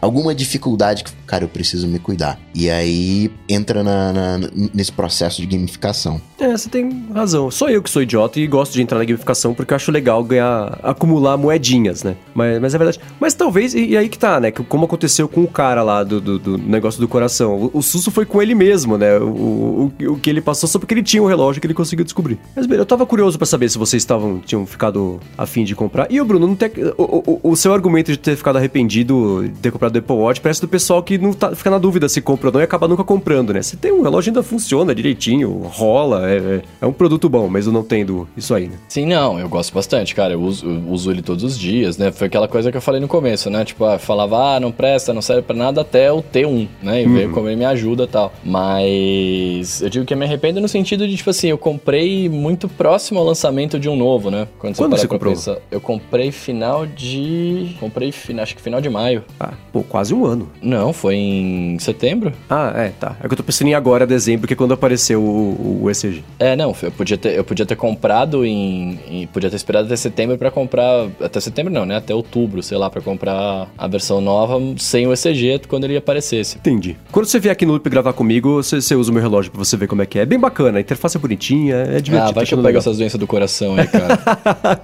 alguma 0.00 0.34
dificuldade 0.34 1.04
que, 1.04 1.12
cara, 1.26 1.44
eu 1.44 1.48
preciso 1.48 1.86
me 1.86 1.98
cuidar. 1.98 2.38
E 2.54 2.70
aí 2.70 3.30
entra 3.48 3.82
na- 3.84 4.12
na- 4.12 4.38
nesse 4.72 4.90
processo 4.92 5.40
de 5.42 5.46
gamificação. 5.46 6.20
É, 6.44 6.50
você 6.54 6.68
tem 6.68 7.06
razão. 7.14 7.50
Sou 7.50 7.70
eu 7.70 7.82
que 7.82 7.88
sou 7.88 8.02
idiota 8.02 8.38
e 8.38 8.46
gosto 8.46 8.74
de 8.74 8.82
entrar 8.82 8.98
na 8.98 9.04
gamificação 9.04 9.54
porque 9.54 9.72
eu 9.72 9.76
acho 9.76 9.90
legal 9.90 10.22
ganhar, 10.22 10.78
acumular 10.82 11.38
moedinhas, 11.38 12.02
né? 12.02 12.16
Mas, 12.34 12.60
mas 12.60 12.74
é 12.74 12.78
verdade. 12.78 13.00
Mas 13.18 13.32
talvez, 13.32 13.74
e, 13.74 13.86
e 13.86 13.96
aí 13.96 14.10
que 14.10 14.18
tá, 14.18 14.38
né? 14.38 14.50
Como 14.50 14.84
aconteceu 14.84 15.26
com 15.26 15.42
o 15.42 15.48
cara 15.48 15.82
lá 15.82 16.04
do, 16.04 16.20
do, 16.20 16.38
do 16.38 16.58
negócio 16.58 17.00
do 17.00 17.08
coração. 17.08 17.54
O, 17.72 17.78
o 17.78 17.82
susto 17.82 18.10
foi 18.10 18.26
com 18.26 18.42
ele 18.42 18.54
mesmo, 18.54 18.98
né? 18.98 19.16
O, 19.18 19.24
o, 19.24 19.92
o- 20.02 20.12
o 20.12 20.18
que 20.18 20.28
ele 20.28 20.42
passou 20.42 20.68
só 20.68 20.78
porque 20.78 20.92
ele 20.92 21.02
tinha 21.02 21.22
um 21.22 21.26
relógio 21.26 21.62
que 21.62 21.66
ele 21.66 21.72
conseguiu 21.72 22.04
descobrir. 22.04 22.38
Mas 22.54 22.66
bem, 22.66 22.76
eu 22.76 22.84
tava 22.84 23.06
curioso 23.06 23.38
pra 23.38 23.46
saber 23.46 23.70
se 23.70 23.78
vocês 23.78 24.02
estavam, 24.02 24.38
tinham 24.44 24.66
ficado 24.66 25.18
afim 25.38 25.64
de 25.64 25.74
comprar. 25.74 26.06
E 26.10 26.20
o 26.20 26.24
Bruno, 26.26 26.46
não 26.46 26.54
tem, 26.54 26.70
o, 26.98 27.38
o, 27.42 27.52
o 27.52 27.56
seu 27.56 27.72
argumento 27.72 28.10
de 28.12 28.18
ter 28.18 28.36
ficado 28.36 28.56
arrependido 28.56 29.44
de 29.44 29.60
ter 29.60 29.70
comprado 29.70 29.96
o 29.96 29.98
Apple 29.98 30.16
Watch 30.16 30.40
parece 30.42 30.60
do 30.60 30.68
pessoal 30.68 31.02
que 31.02 31.16
não 31.16 31.32
tá, 31.32 31.54
fica 31.54 31.70
na 31.70 31.78
dúvida 31.78 32.06
se 32.06 32.20
compra 32.20 32.48
ou 32.48 32.52
não 32.52 32.60
e 32.60 32.64
acaba 32.64 32.86
nunca 32.86 33.02
comprando, 33.02 33.54
né? 33.54 33.62
Se 33.62 33.78
tem 33.78 33.92
um 33.92 34.02
relógio 34.02 34.28
ainda 34.30 34.42
funciona 34.42 34.94
direitinho, 34.94 35.50
rola, 35.64 36.28
é, 36.28 36.33
é, 36.36 36.62
é 36.82 36.86
um 36.86 36.92
produto 36.92 37.28
bom, 37.28 37.48
mas 37.48 37.66
eu 37.66 37.72
não 37.72 37.82
tendo 37.82 38.26
isso 38.36 38.54
aí, 38.54 38.66
né? 38.68 38.76
Sim, 38.88 39.06
não, 39.06 39.38
eu 39.38 39.48
gosto 39.48 39.72
bastante, 39.74 40.14
cara. 40.14 40.32
Eu 40.34 40.40
uso, 40.42 40.66
eu 40.66 40.82
uso 40.92 41.10
ele 41.10 41.22
todos 41.22 41.42
os 41.44 41.58
dias, 41.58 41.96
né? 41.98 42.10
Foi 42.12 42.26
aquela 42.26 42.48
coisa 42.48 42.70
que 42.70 42.76
eu 42.76 42.82
falei 42.82 43.00
no 43.00 43.08
começo, 43.08 43.48
né? 43.50 43.64
Tipo, 43.64 43.84
ah, 43.84 43.98
falava, 43.98 44.56
ah, 44.56 44.60
não 44.60 44.70
presta, 44.72 45.12
não 45.12 45.22
serve 45.22 45.42
pra 45.42 45.56
nada 45.56 45.80
até 45.80 46.08
ter 46.32 46.46
um, 46.46 46.66
né? 46.82 47.02
E 47.02 47.06
ver 47.06 47.30
como 47.30 47.48
ele 47.48 47.56
me 47.56 47.64
ajuda 47.64 48.04
e 48.04 48.06
tal. 48.06 48.32
Mas 48.44 49.80
eu 49.82 49.88
digo 49.88 50.04
que 50.04 50.12
eu 50.14 50.18
me 50.18 50.24
arrependo 50.24 50.60
no 50.60 50.68
sentido 50.68 51.06
de, 51.06 51.16
tipo 51.16 51.30
assim, 51.30 51.48
eu 51.48 51.58
comprei 51.58 52.28
muito 52.28 52.68
próximo 52.68 53.18
ao 53.18 53.24
lançamento 53.26 53.78
de 53.78 53.88
um 53.88 53.96
novo, 53.96 54.30
né? 54.30 54.46
Quando 54.58 54.76
você 54.76 54.88
pra 54.88 55.08
comprou? 55.08 55.34
pensar- 55.34 55.58
eu 55.70 55.80
comprei 55.80 56.30
final 56.30 56.86
de. 56.86 57.74
Comprei 57.80 58.12
fin- 58.12 58.38
acho 58.40 58.54
que 58.56 58.62
final 58.62 58.80
de 58.80 58.88
maio. 58.88 59.22
Ah, 59.38 59.52
pô, 59.72 59.82
quase 59.82 60.14
um 60.14 60.24
ano. 60.24 60.48
Não, 60.62 60.92
foi 60.92 61.16
em 61.16 61.78
setembro? 61.78 62.32
Ah, 62.48 62.72
é, 62.76 62.88
tá. 62.98 63.16
É 63.22 63.26
que 63.26 63.32
eu 63.32 63.36
tô 63.36 63.42
pensando 63.42 63.68
em 63.68 63.74
agora, 63.74 64.06
dezembro, 64.06 64.46
que 64.46 64.52
é 64.52 64.56
quando 64.56 64.72
apareceu 64.74 65.20
o, 65.22 65.80
o 65.84 65.90
ECG. 65.90 66.13
É, 66.38 66.54
não, 66.56 66.74
eu 66.82 66.90
podia 66.92 67.16
ter, 67.16 67.36
eu 67.36 67.44
podia 67.44 67.64
ter 67.66 67.76
comprado 67.76 68.44
em, 68.44 68.98
em- 69.10 69.26
Podia 69.26 69.48
ter 69.50 69.56
esperado 69.56 69.86
até 69.86 69.96
setembro 69.96 70.36
pra 70.38 70.50
comprar. 70.50 71.08
Até 71.20 71.40
setembro 71.40 71.72
não, 71.72 71.84
né? 71.86 71.96
Até 71.96 72.14
outubro, 72.14 72.62
sei 72.62 72.76
lá, 72.78 72.88
pra 72.90 73.00
comprar 73.00 73.68
a 73.76 73.86
versão 73.88 74.20
nova 74.20 74.60
sem 74.78 75.06
o 75.06 75.12
ECG 75.12 75.60
quando 75.66 75.84
ele 75.84 75.96
aparecesse. 75.96 76.56
Entendi. 76.58 76.96
Quando 77.10 77.26
você 77.26 77.38
vier 77.40 77.52
aqui 77.52 77.64
no 77.66 77.72
Loop 77.72 77.88
gravar 77.88 78.12
comigo, 78.12 78.62
você, 78.62 78.80
você 78.80 78.94
usa 78.94 79.10
o 79.10 79.14
meu 79.14 79.22
relógio 79.22 79.50
pra 79.50 79.58
você 79.64 79.76
ver 79.76 79.86
como 79.88 80.02
é 80.02 80.06
que 80.06 80.18
é. 80.18 80.22
É 80.22 80.26
bem 80.26 80.38
bacana, 80.38 80.78
a 80.78 80.80
interface 80.80 81.16
é 81.16 81.20
bonitinha, 81.20 81.74
é 81.76 82.00
divertido. 82.00 82.16
Ah, 82.16 82.24
vai 82.32 82.44
tá 82.44 82.44
que 82.44 82.54
eu 82.54 82.62
pego 82.62 82.78
essas 82.78 82.98
doenças 82.98 83.18
do 83.18 83.26
coração 83.26 83.76
aí, 83.76 83.86
cara. 83.88 84.18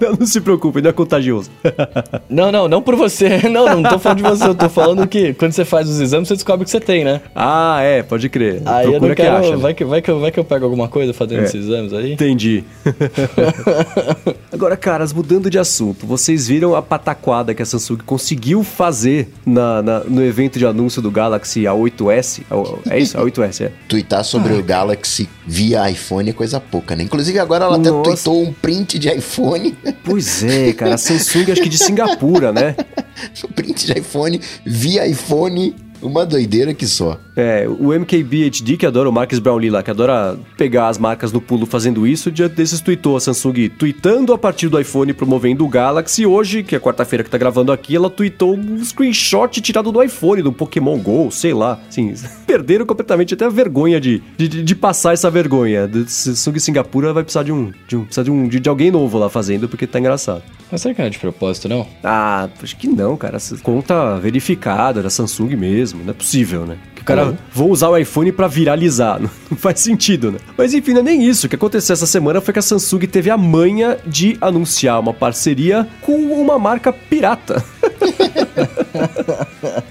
não, 0.01 0.13
não 0.19 0.25
se 0.25 0.41
preocupe, 0.41 0.81
não 0.81 0.89
é 0.89 0.93
contagioso. 0.93 1.49
não, 2.29 2.51
não, 2.51 2.67
não 2.67 2.81
por 2.81 2.95
você. 2.95 3.41
Não, 3.51 3.65
não 3.81 3.83
tô 3.89 3.99
falando 3.99 4.17
de 4.17 4.23
você. 4.23 4.47
Eu 4.47 4.55
tô 4.55 4.69
falando 4.69 5.07
que 5.07 5.33
quando 5.33 5.51
você 5.51 5.65
faz 5.65 5.89
os 5.89 5.99
exames, 5.99 6.27
você 6.27 6.33
descobre 6.35 6.63
que 6.65 6.71
você 6.71 6.79
tem, 6.79 7.03
né? 7.03 7.21
ah, 7.35 7.79
é, 7.81 8.01
pode 8.03 8.29
crer. 8.29 8.61
Aí 8.65 8.85
eu 8.85 8.91
Procura 8.91 9.09
não 9.09 9.15
que 9.15 9.21
quero. 9.21 9.35
acha. 9.37 9.49
né? 9.51 9.55
vai, 9.57 9.73
que, 9.73 9.83
vai, 9.83 10.01
que, 10.01 10.09
eu- 10.11 10.19
vai 10.19 10.31
que 10.31 10.39
eu 10.39 10.43
pego 10.45 10.65
alguma 10.65 10.87
coisa 10.87 11.13
fazendo 11.21 11.41
É. 11.41 11.43
esses 11.45 11.65
exames 11.65 11.93
aí? 11.93 12.13
Entendi. 12.13 12.63
Agora, 14.51 14.75
caras, 14.77 15.13
mudando 15.13 15.49
de 15.49 15.57
assunto, 15.57 16.05
vocês 16.05 16.47
viram 16.47 16.75
a 16.75 16.81
pataquada 16.81 17.53
que 17.53 17.61
a 17.61 17.65
Samsung 17.65 17.97
conseguiu 18.05 18.63
fazer 18.63 19.29
na, 19.45 19.81
na- 19.81 19.99
no 20.01 20.23
evento 20.23 20.59
de 20.59 20.65
anúncio 20.65 21.01
do 21.01 21.09
Galaxy 21.09 21.61
A8S? 21.63 22.41
É 22.89 22.99
isso? 22.99 23.17
A8S, 23.17 23.65
é. 23.65 23.71
Tweetar 23.87 24.23
sobre 24.23 24.53
o 24.53 24.63
Galaxy 24.63 25.27
via 25.45 25.89
iPhone 25.89 26.29
é 26.29 26.33
coisa 26.33 26.59
pouca, 26.59 26.95
né? 26.95 27.03
Inclusive 27.03 27.39
agora 27.39 27.65
ela 27.65 27.77
até 27.77 27.89
Nossa. 27.89 28.03
tweetou 28.03 28.43
um 28.43 28.53
print 28.53 28.99
de 28.99 29.09
iPhone. 29.09 29.75
Pois 30.03 30.43
é, 30.43 30.73
cara, 30.73 30.95
a 30.95 30.97
Samsung 30.97 31.51
acho 31.51 31.61
que 31.61 31.69
de 31.69 31.77
Singapura, 31.77 32.51
né? 32.51 32.75
um 33.47 33.51
print 33.53 33.85
de 33.85 33.99
iPhone 33.99 34.39
via 34.65 35.07
iPhone. 35.07 35.75
Uma 36.01 36.25
doideira 36.25 36.73
que 36.73 36.87
só. 36.87 37.19
É, 37.35 37.67
o 37.67 37.93
MKBHD, 37.93 38.77
que 38.77 38.85
adora 38.85 39.09
o 39.09 39.11
Marcus 39.11 39.39
Brownlee 39.39 39.69
lá, 39.69 39.83
que 39.83 39.91
adora 39.91 40.37
pegar 40.57 40.87
as 40.87 40.97
marcas 40.97 41.31
no 41.31 41.39
pulo 41.39 41.65
fazendo 41.65 42.07
isso, 42.07 42.31
dia 42.31 42.49
desses 42.49 42.81
tweetou 42.81 43.15
a 43.15 43.19
Samsung 43.19 43.69
tweetando 43.77 44.33
a 44.33 44.37
partir 44.37 44.67
do 44.67 44.79
iPhone 44.79 45.13
promovendo 45.13 45.65
o 45.65 45.69
Galaxy. 45.69 46.25
Hoje, 46.25 46.63
que 46.63 46.75
é 46.75 46.79
quarta-feira 46.79 47.23
que 47.23 47.29
tá 47.29 47.37
gravando 47.37 47.71
aqui, 47.71 47.95
ela 47.95 48.09
tweetou 48.09 48.55
um 48.55 48.83
screenshot 48.83 49.61
tirado 49.61 49.91
do 49.91 50.01
iPhone, 50.03 50.41
do 50.41 50.51
Pokémon 50.51 50.97
GO, 50.97 51.29
sei 51.31 51.53
lá. 51.53 51.79
Assim, 51.87 52.13
perderam 52.45 52.85
completamente 52.85 53.33
até 53.33 53.45
a 53.45 53.49
vergonha 53.49 53.99
de, 53.99 54.21
de, 54.37 54.47
de 54.47 54.75
passar 54.75 55.13
essa 55.13 55.29
vergonha. 55.29 55.89
Samsung 56.07 56.59
Singapura 56.59 57.13
vai 57.13 57.23
precisar 57.23 57.43
de 57.43 57.51
um, 57.51 57.71
de 57.87 57.95
um, 57.95 58.05
precisa 58.05 58.23
de, 58.23 58.31
um 58.31 58.47
de, 58.47 58.59
de 58.59 58.69
alguém 58.69 58.91
novo 58.91 59.17
lá 59.17 59.29
fazendo, 59.29 59.69
porque 59.69 59.85
tá 59.85 59.99
engraçado. 59.99 60.43
Mas 60.71 60.81
será 60.81 60.93
que 60.93 61.01
não 61.01 61.07
é 61.07 61.09
de 61.09 61.19
propósito, 61.19 61.67
não? 61.67 61.85
Ah, 62.01 62.47
acho 62.63 62.77
que 62.77 62.87
não, 62.87 63.17
cara. 63.17 63.35
Essa 63.35 63.57
Conta 63.57 64.17
verificada 64.19 65.03
da 65.03 65.09
Samsung 65.09 65.53
mesmo. 65.57 66.01
Não 66.03 66.11
é 66.11 66.13
possível, 66.13 66.65
né? 66.65 66.77
Que 66.95 67.01
o 67.01 67.05
cara, 67.05 67.25
Uhum. 67.25 67.37
vou 67.51 67.69
usar 67.71 67.89
o 67.89 67.97
iPhone 67.97 68.31
pra 68.31 68.47
viralizar. 68.47 69.19
Não 69.51 69.57
faz 69.57 69.81
sentido, 69.81 70.31
né? 70.31 70.39
Mas 70.57 70.73
enfim, 70.73 70.93
não 70.93 71.01
é 71.01 71.03
nem 71.03 71.25
isso. 71.27 71.45
O 71.45 71.49
que 71.49 71.55
aconteceu 71.55 71.93
essa 71.93 72.05
semana 72.05 72.39
foi 72.39 72.53
que 72.53 72.59
a 72.59 72.61
Samsung 72.61 72.99
teve 73.07 73.29
a 73.29 73.37
manha 73.37 73.97
de 74.07 74.37
anunciar 74.39 74.99
uma 74.99 75.13
parceria 75.13 75.87
com 76.01 76.15
uma 76.15 76.57
marca 76.57 76.93
pirata. 76.93 77.63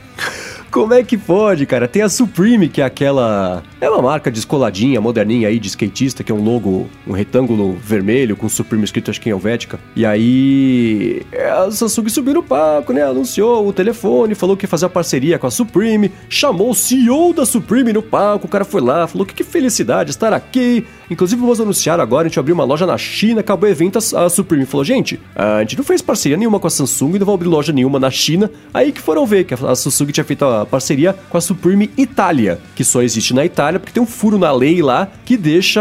Como 0.70 0.94
é 0.94 1.02
que 1.02 1.18
pode, 1.18 1.66
cara? 1.66 1.88
Tem 1.88 2.02
a 2.02 2.08
Supreme, 2.08 2.68
que 2.68 2.80
é 2.80 2.84
aquela. 2.84 3.62
É 3.80 3.90
uma 3.90 4.00
marca 4.00 4.30
descoladinha, 4.30 5.00
moderninha 5.00 5.48
aí, 5.48 5.58
de 5.58 5.66
skatista, 5.66 6.22
que 6.22 6.30
é 6.30 6.34
um 6.34 6.42
logo, 6.44 6.88
um 7.04 7.12
retângulo 7.12 7.72
vermelho 7.72 8.36
com 8.36 8.48
Supreme 8.48 8.84
escrito, 8.84 9.10
acho 9.10 9.20
que 9.20 9.28
em 9.28 9.32
Helvética. 9.32 9.80
E 9.96 10.06
aí. 10.06 11.22
A 11.32 11.68
Samsung 11.72 12.08
subiu 12.08 12.34
no 12.34 12.42
palco, 12.42 12.92
né? 12.92 13.02
Anunciou 13.02 13.66
o 13.66 13.72
telefone, 13.72 14.36
falou 14.36 14.56
que 14.56 14.64
ia 14.64 14.68
fazer 14.68 14.86
a 14.86 14.88
parceria 14.90 15.40
com 15.40 15.46
a 15.48 15.50
Supreme, 15.50 16.12
chamou 16.28 16.70
o 16.70 16.74
CEO 16.74 17.32
da 17.32 17.44
Supreme 17.44 17.92
no 17.92 18.02
palco, 18.02 18.46
o 18.46 18.50
cara 18.50 18.64
foi 18.64 18.80
lá, 18.80 19.08
falou 19.08 19.26
que 19.26 19.34
que 19.34 19.44
felicidade 19.44 20.10
estar 20.10 20.32
aqui. 20.32 20.86
Inclusive, 21.10 21.40
vamos 21.40 21.60
anunciar 21.60 21.98
agora, 21.98 22.26
a 22.26 22.28
gente 22.28 22.38
abriu 22.38 22.54
uma 22.54 22.62
loja 22.62 22.86
na 22.86 22.96
China, 22.96 23.40
acabou 23.40 23.68
o 23.68 23.72
evento, 23.72 23.98
a 23.98 24.28
Supreme 24.28 24.64
falou, 24.64 24.84
gente, 24.84 25.20
a 25.34 25.60
gente 25.60 25.76
não 25.76 25.84
fez 25.84 26.00
parceria 26.00 26.36
nenhuma 26.36 26.60
com 26.60 26.68
a 26.68 26.70
Samsung, 26.70 27.18
não 27.18 27.26
vai 27.26 27.34
abrir 27.34 27.48
loja 27.48 27.72
nenhuma 27.72 27.98
na 27.98 28.10
China. 28.10 28.48
Aí 28.72 28.92
que 28.92 29.00
foram 29.00 29.26
ver 29.26 29.44
que 29.44 29.54
a 29.54 29.74
Samsung 29.74 30.12
tinha 30.12 30.24
feito 30.24 30.44
a 30.44 30.64
parceria 30.64 31.12
com 31.28 31.36
a 31.36 31.40
Supreme 31.40 31.90
Itália, 31.96 32.60
que 32.76 32.84
só 32.84 33.02
existe 33.02 33.34
na 33.34 33.44
Itália 33.44 33.80
porque 33.80 33.92
tem 33.92 34.02
um 34.02 34.06
furo 34.06 34.38
na 34.38 34.52
lei 34.52 34.80
lá 34.82 35.08
que 35.24 35.36
deixa 35.36 35.80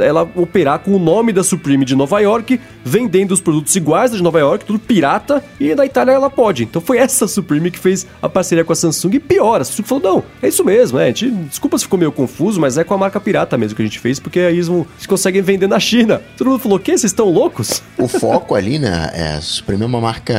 ela 0.00 0.28
operar 0.34 0.78
com 0.78 0.92
o 0.92 0.98
nome 0.98 1.32
da 1.32 1.44
Supreme 1.44 1.84
de 1.84 1.94
Nova 1.94 2.20
York, 2.20 2.58
vendendo 2.82 3.32
os 3.32 3.40
produtos 3.40 3.76
iguais 3.76 4.10
da 4.10 4.16
de 4.16 4.22
Nova 4.22 4.38
York, 4.38 4.64
tudo 4.64 4.78
pirata, 4.78 5.42
e 5.60 5.74
na 5.74 5.84
Itália 5.84 6.12
ela 6.12 6.30
pode. 6.30 6.62
Então 6.64 6.80
foi 6.80 6.98
essa 6.98 7.26
Supreme 7.26 7.70
que 7.70 7.78
fez 7.78 8.06
a 8.22 8.28
parceria 8.28 8.64
com 8.64 8.72
a 8.72 8.76
Samsung 8.76 9.16
e 9.16 9.20
pior, 9.20 9.60
a 9.60 9.64
Samsung 9.64 9.82
falou, 9.82 10.02
não, 10.02 10.24
é 10.40 10.48
isso 10.48 10.64
mesmo, 10.64 10.98
é, 10.98 11.06
gente, 11.06 11.30
desculpa 11.30 11.76
se 11.76 11.84
ficou 11.84 11.98
meio 11.98 12.12
confuso, 12.12 12.60
mas 12.60 12.78
é 12.78 12.84
com 12.84 12.94
a 12.94 12.98
marca 12.98 13.20
pirata 13.20 13.58
mesmo 13.58 13.76
que 13.76 13.82
a 13.82 13.84
gente 13.84 13.98
fez, 13.98 14.18
porque 14.18 14.40
aí 14.40 14.61
vão- 14.68 14.86
eles 14.96 15.06
conseguem 15.06 15.42
vender 15.42 15.66
na 15.68 15.78
China. 15.80 16.20
Todo 16.36 16.50
mundo 16.50 16.60
falou, 16.60 16.78
o 16.78 16.80
quê? 16.80 16.92
Vocês 16.92 17.04
estão 17.12 17.28
loucos? 17.30 17.82
O 17.98 18.06
foco 18.08 18.54
ali, 18.54 18.78
né? 18.78 19.10
É, 19.14 19.28
a 19.36 19.40
Supreme 19.40 19.82
é 19.82 19.86
uma 19.86 20.00
marca 20.00 20.34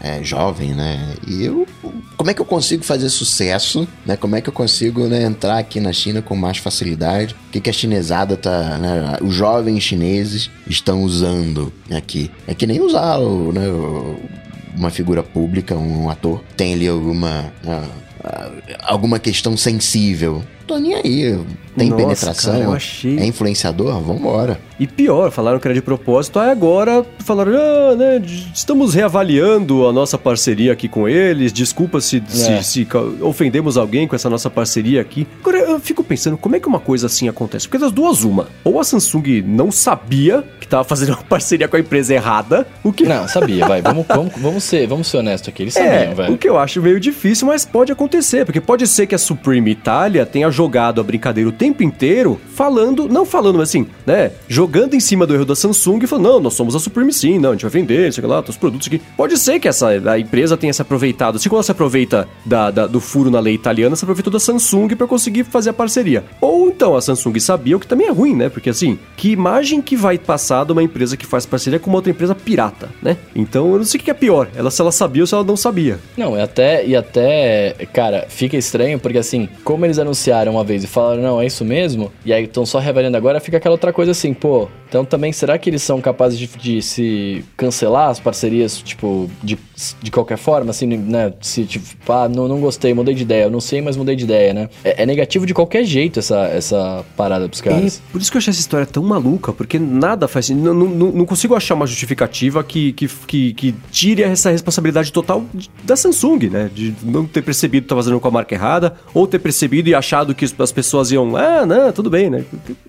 é, 0.00 0.22
jovem, 0.22 0.74
né? 0.74 1.14
E 1.26 1.44
eu. 1.44 1.66
Como 2.16 2.30
é 2.30 2.34
que 2.34 2.40
eu 2.40 2.44
consigo 2.46 2.84
fazer 2.84 3.08
sucesso, 3.08 3.86
né? 4.04 4.16
Como 4.16 4.36
é 4.36 4.40
que 4.40 4.48
eu 4.48 4.52
consigo 4.52 5.06
né, 5.06 5.22
entrar 5.22 5.58
aqui 5.58 5.80
na 5.80 5.92
China 5.92 6.20
com 6.22 6.34
mais 6.36 6.58
facilidade? 6.58 7.34
O 7.48 7.52
que, 7.52 7.60
que 7.60 7.70
a 7.70 7.72
chinesada 7.72 8.36
tá. 8.36 8.78
Né, 8.78 9.18
os 9.22 9.34
jovens 9.34 9.82
chineses 9.82 10.50
estão 10.66 11.02
usando 11.02 11.72
aqui? 11.90 12.30
É 12.46 12.54
que 12.54 12.66
nem 12.66 12.80
usar 12.80 13.18
o, 13.18 13.52
né, 13.52 13.62
uma 14.76 14.90
figura 14.90 15.22
pública, 15.22 15.76
um 15.76 16.08
ator, 16.10 16.42
tem 16.56 16.74
ali 16.74 16.88
alguma. 16.88 17.52
ah, 17.66 17.88
alguma 18.82 19.18
questão 19.18 19.56
sensível. 19.56 20.42
Tô 20.68 20.78
nem 20.78 20.94
aí. 20.94 21.38
Tem 21.76 21.88
Nossa, 21.90 22.02
penetração, 22.02 22.52
cara, 22.52 22.64
eu 22.64 22.72
achei- 22.72 23.18
é 23.18 23.24
influenciador? 23.26 24.00
Vambora. 24.00 24.60
E 24.80 24.86
pior, 24.86 25.30
falaram 25.30 25.58
que 25.58 25.66
era 25.66 25.74
de 25.74 25.80
propósito, 25.82 26.38
aí 26.38 26.50
agora 26.50 27.04
falaram, 27.24 27.52
ah, 27.56 27.96
né, 27.96 28.22
estamos 28.54 28.94
reavaliando 28.94 29.86
a 29.86 29.92
nossa 29.92 30.18
parceria 30.18 30.72
aqui 30.72 30.88
com 30.88 31.08
eles, 31.08 31.52
desculpa 31.52 32.00
se, 32.00 32.22
se- 32.28 32.50
É. 32.52 32.62
se 32.62 32.84
ca- 32.84 33.00
ofendemos 33.22 33.76
alguém 33.76 34.06
com 34.06 34.14
essa 34.14 34.28
nossa 34.28 34.50
parceria 34.50 35.00
aqui. 35.00 35.26
Agora, 35.40 35.58
eu 35.58 35.80
fico 35.80 36.04
pensando, 36.04 36.36
como 36.36 36.54
é 36.56 36.60
que 36.60 36.68
uma 36.68 36.78
coisa 36.80 37.06
assim 37.06 37.28
acontece? 37.28 37.66
Porque 37.68 37.78
das 37.78 37.92
duas, 37.92 38.22
uma, 38.24 38.48
ou 38.62 38.78
a 38.80 38.84
Samsung 38.84 39.42
não 39.46 39.70
sabia 39.72 40.44
que 40.60 40.66
tava 40.66 40.84
fazendo 40.84 41.10
uma 41.10 41.22
parceria 41.22 41.66
com 41.68 41.76
a 41.76 41.80
empresa 41.80 42.12
errada, 42.14 42.66
o 42.84 42.92
que... 42.92 43.04
Não, 43.04 43.26
sabia, 43.26 43.66
vai. 43.66 43.80
Vamos, 43.82 44.04
vamos, 44.08 44.32
vamos, 44.36 44.64
ser, 44.64 44.86
vamos 44.86 45.06
ser 45.06 45.18
honestos 45.18 45.48
aqui. 45.48 45.62
Eles 45.62 45.74
sabiam, 45.74 45.92
É, 45.92 46.14
velho. 46.14 46.34
o 46.34 46.38
que 46.38 46.48
eu 46.48 46.58
acho 46.58 46.82
meio 46.82 46.98
difícil, 47.00 47.46
mas 47.46 47.64
pode 47.64 47.90
acontecer, 47.92 48.44
porque 48.44 48.60
pode 48.60 48.86
ser 48.86 49.06
que 49.06 49.14
a 49.14 49.18
Supreme 49.18 49.70
Itália 49.70 50.26
tenha 50.26 50.50
jogado 50.58 51.00
a 51.00 51.04
brincadeira 51.04 51.48
o 51.48 51.52
tempo 51.52 51.84
inteiro, 51.84 52.40
falando, 52.52 53.08
não 53.08 53.24
falando 53.24 53.58
mas 53.58 53.68
assim, 53.68 53.86
né, 54.04 54.32
jogando 54.48 54.94
em 54.94 55.00
cima 55.00 55.24
do 55.24 55.32
erro 55.34 55.44
da 55.44 55.54
Samsung 55.54 56.00
e 56.02 56.06
falando, 56.08 56.24
não, 56.32 56.40
nós 56.40 56.54
somos 56.54 56.74
a 56.74 56.80
Supreme 56.80 57.12
sim, 57.12 57.38
não, 57.38 57.50
a 57.50 57.52
gente 57.52 57.62
vai 57.62 57.70
vender, 57.70 58.12
sei 58.12 58.24
lá, 58.24 58.40
os 58.40 58.56
produtos 58.56 58.88
aqui. 58.88 59.00
Pode 59.16 59.38
ser 59.38 59.60
que 59.60 59.68
essa 59.68 59.88
a 59.88 60.18
empresa 60.18 60.56
tenha 60.56 60.72
se 60.72 60.82
aproveitado, 60.82 61.36
assim 61.36 61.48
como 61.48 61.58
ela 61.58 61.62
se 61.62 61.70
aproveita 61.70 62.26
da, 62.44 62.72
da- 62.72 62.86
do 62.88 63.00
furo 63.00 63.30
na 63.30 63.38
lei 63.38 63.54
italiana, 63.54 63.94
se 63.94 64.04
aproveitou 64.04 64.32
da 64.32 64.40
Samsung 64.40 64.88
para 64.96 65.06
conseguir 65.06 65.44
fazer 65.44 65.70
a 65.70 65.72
parceria. 65.72 66.24
Ou 66.40 66.66
então 66.68 66.96
a 66.96 67.00
Samsung 67.00 67.38
sabia, 67.38 67.76
o 67.76 67.80
que 67.80 67.86
também 67.86 68.08
é 68.08 68.10
ruim, 68.10 68.34
né, 68.34 68.48
porque 68.48 68.70
assim, 68.70 68.98
que 69.16 69.30
imagem 69.30 69.80
que 69.80 69.94
vai 69.96 70.18
passar 70.18 70.64
de 70.64 70.72
uma 70.72 70.82
empresa 70.82 71.16
que 71.16 71.24
faz 71.26 71.46
parceria 71.46 71.78
com 71.78 71.88
uma 71.90 71.98
outra 71.98 72.10
empresa 72.10 72.34
pirata, 72.34 72.88
né? 73.00 73.16
Então 73.36 73.70
eu 73.72 73.78
não 73.78 73.84
sei 73.84 74.00
o 74.00 74.02
que 74.02 74.10
é 74.10 74.14
pior, 74.14 74.48
ela 74.56 74.70
se 74.72 74.80
ela 74.80 74.90
sabia 74.90 75.22
ou 75.22 75.26
se 75.28 75.34
ela 75.34 75.44
não 75.44 75.56
sabia. 75.56 75.98
Não, 76.16 76.36
e 76.36 76.40
até, 76.40 76.84
e 76.86 76.96
até, 76.96 77.74
cara, 77.92 78.26
fica 78.28 78.56
estranho 78.56 78.98
porque 78.98 79.18
assim, 79.18 79.48
como 79.62 79.84
eles 79.84 79.98
anunciaram 79.98 80.47
uma 80.50 80.64
vez 80.64 80.84
e 80.84 80.86
falaram, 80.86 81.22
não, 81.22 81.40
é 81.40 81.46
isso 81.46 81.64
mesmo, 81.64 82.12
e 82.24 82.32
aí 82.32 82.44
estão 82.44 82.64
só 82.64 82.78
revelando 82.78 83.16
agora, 83.16 83.40
fica 83.40 83.56
aquela 83.56 83.74
outra 83.74 83.92
coisa 83.92 84.12
assim, 84.12 84.32
pô, 84.34 84.68
então 84.88 85.04
também 85.04 85.32
será 85.32 85.58
que 85.58 85.68
eles 85.68 85.82
são 85.82 86.00
capazes 86.00 86.38
de, 86.38 86.46
de 86.46 86.82
se 86.82 87.44
cancelar 87.56 88.08
as 88.10 88.18
parcerias, 88.18 88.78
tipo, 88.78 89.30
de, 89.42 89.58
de 90.02 90.10
qualquer 90.10 90.38
forma, 90.38 90.70
assim, 90.70 90.86
né? 90.86 91.32
Se, 91.40 91.64
tipo, 91.64 92.12
ah, 92.12 92.28
não, 92.28 92.48
não 92.48 92.60
gostei, 92.60 92.94
mudei 92.94 93.14
de 93.14 93.22
ideia, 93.22 93.44
eu 93.44 93.50
não 93.50 93.60
sei, 93.60 93.80
mas 93.80 93.96
mudei 93.96 94.16
de 94.16 94.24
ideia, 94.24 94.54
né? 94.54 94.68
É, 94.82 95.02
é 95.02 95.06
negativo 95.06 95.44
de 95.44 95.52
qualquer 95.52 95.84
jeito 95.84 96.18
essa, 96.18 96.46
essa 96.46 97.04
parada 97.16 97.48
pros 97.48 97.60
caras. 97.60 97.98
É, 97.98 98.12
por 98.12 98.20
isso 98.20 98.30
que 98.30 98.36
eu 98.36 98.40
achei 98.40 98.50
essa 98.50 98.60
história 98.60 98.86
tão 98.86 99.02
maluca, 99.02 99.52
porque 99.52 99.78
nada 99.78 100.26
faz 100.26 100.46
sentido. 100.46 100.72
Não, 100.72 100.86
não, 100.88 101.12
não 101.12 101.26
consigo 101.26 101.54
achar 101.54 101.74
uma 101.74 101.86
justificativa 101.86 102.64
que, 102.64 102.92
que, 102.92 103.08
que, 103.26 103.52
que 103.54 103.74
tire 103.90 104.22
essa 104.22 104.50
responsabilidade 104.50 105.12
total 105.12 105.44
da 105.84 105.96
Samsung, 105.96 106.48
né? 106.50 106.70
De 106.74 106.94
não 107.02 107.26
ter 107.26 107.42
percebido 107.42 107.84
que 107.84 107.88
tá 107.88 107.96
fazendo 107.96 108.18
com 108.18 108.28
a 108.28 108.30
marca 108.30 108.54
errada, 108.54 108.94
ou 109.12 109.26
ter 109.26 109.38
percebido 109.38 109.88
e 109.88 109.94
achado 109.94 110.34
que 110.34 110.44
as 110.44 110.72
pessoas 110.72 111.10
iam, 111.10 111.36
ah, 111.36 111.66
não, 111.66 111.92
tudo 111.92 112.08
bem, 112.08 112.30
né? 112.30 112.44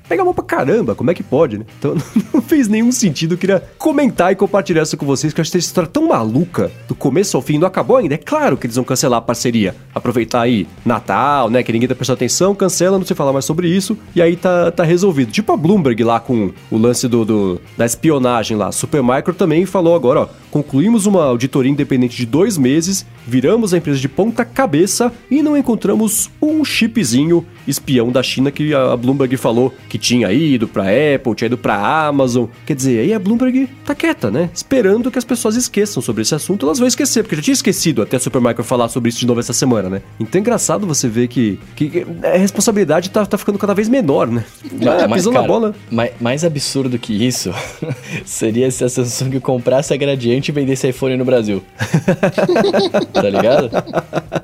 pega 0.08 0.26
mal 0.26 0.34
pra 0.34 0.44
caramba, 0.44 0.96
como 0.96 1.12
é 1.12 1.14
que 1.14 1.22
pode, 1.22 1.60
né? 1.60 1.66
Então 1.78 1.89
não 2.34 2.42
fez 2.42 2.68
nenhum 2.68 2.92
sentido, 2.92 3.34
eu 3.34 3.38
queria 3.38 3.64
comentar 3.78 4.32
e 4.32 4.36
compartilhar 4.36 4.84
isso 4.84 4.98
com 4.98 5.06
vocês, 5.06 5.34
que 5.34 5.40
eu 5.40 5.42
acho 5.42 5.50
essa 5.52 5.58
história 5.58 5.90
tão 5.90 6.08
maluca, 6.08 6.72
do 6.88 6.96
começo 6.96 7.38
ao 7.38 7.44
fim, 7.44 7.58
não 7.58 7.68
acabou 7.68 7.98
ainda. 7.98 8.16
É 8.16 8.18
claro 8.18 8.58
que 8.58 8.66
eles 8.66 8.76
vão 8.76 8.86
cancelar 8.86 9.20
a 9.20 9.22
parceria, 9.22 9.76
aproveitar 9.94 10.42
aí 10.42 10.68
Natal, 10.86 11.50
né, 11.50 11.64
que 11.64 11.72
ninguém 11.72 11.88
tá 11.88 11.96
prestando 11.96 12.18
atenção, 12.18 12.56
cancela, 12.56 12.98
não 12.98 13.06
sei 13.06 13.16
falar 13.16 13.34
mais 13.34 13.46
sobre 13.46 13.68
isso, 13.68 13.98
e 14.16 14.22
aí 14.22 14.36
tá, 14.36 14.72
tá 14.72 14.84
resolvido. 14.84 15.32
Tipo 15.32 15.54
a 15.54 15.58
Bloomberg 15.58 16.04
lá 16.04 16.20
com 16.20 16.52
o 16.72 16.78
lance 16.78 17.08
do, 17.08 17.26
do 17.26 17.62
da 17.78 17.86
espionagem 17.86 18.58
lá, 18.58 18.72
Supermicro 18.72 19.34
também 19.34 19.66
falou 19.66 19.96
agora, 19.96 20.22
ó, 20.22 20.28
concluímos 20.52 21.06
uma 21.06 21.24
auditoria 21.24 21.72
independente 21.72 22.18
de 22.18 22.26
dois 22.26 22.58
meses, 22.58 23.06
viramos 23.26 23.74
a 23.74 23.78
empresa 23.78 24.00
de 24.00 24.10
ponta 24.10 24.44
cabeça 24.44 25.12
e 25.30 25.42
não 25.42 25.56
encontramos 25.56 26.30
um 26.42 26.64
chipzinho 26.66 27.46
espião 27.68 28.12
da 28.12 28.24
China 28.24 28.52
que 28.52 28.74
a 28.74 28.96
Bloomberg 28.96 29.38
falou 29.38 29.74
que 29.88 29.98
tinha 29.98 30.32
ido 30.32 30.68
pra 30.68 30.84
Apple, 30.84 31.36
tinha 31.36 31.48
ido 31.48 31.58
pra 31.58 31.79
Amazon. 31.80 32.46
Quer 32.66 32.76
dizer, 32.76 33.00
aí 33.00 33.14
a 33.14 33.20
Bloomberg 33.20 33.68
tá 33.86 33.96
quieta, 33.96 34.30
né? 34.32 34.50
Esperando 34.54 35.12
que 35.12 35.18
as 35.18 35.26
pessoas 35.26 35.56
esqueçam 35.56 36.02
sobre 36.02 36.22
esse 36.22 36.36
assunto. 36.36 36.66
Elas 36.66 36.80
vão 36.80 36.88
esquecer, 36.88 37.24
porque 37.24 37.36
já 37.36 37.42
tinha 37.42 37.54
esquecido 37.54 38.02
até 38.02 38.18
a 38.18 38.20
Supermicro 38.20 38.64
falar 38.64 38.90
sobre 38.90 39.10
isso 39.10 39.20
de 39.20 39.28
novo 39.28 39.40
essa 39.40 39.54
semana, 39.54 39.90
né? 39.90 40.02
Então 40.20 40.40
é 40.40 40.42
engraçado 40.42 40.86
você 40.86 41.08
ver 41.08 41.28
que, 41.28 41.60
que 41.76 42.06
a 42.24 42.38
responsabilidade 42.38 43.10
tá, 43.10 43.26
tá 43.26 43.38
ficando 43.38 43.58
cada 43.58 43.74
vez 43.74 43.90
menor, 43.90 44.28
né? 44.28 44.44
Ah, 44.82 45.08
mas, 45.08 45.26
cara, 45.26 45.42
na 45.42 45.48
bola. 45.48 45.76
Mais, 45.90 46.12
mais 46.20 46.44
absurdo 46.44 46.98
que 46.98 47.26
isso 47.26 47.54
seria 48.26 48.70
se 48.72 48.84
a 48.84 48.90
Samsung 48.90 49.40
comprasse 49.40 49.94
a 49.94 49.98
Gradiente 49.98 50.52
e 50.52 50.54
vendesse 50.54 50.88
iPhone 50.88 51.16
no 51.18 51.26
Brasil. 51.26 51.64
tá 53.14 53.30
ligado? 53.30 53.70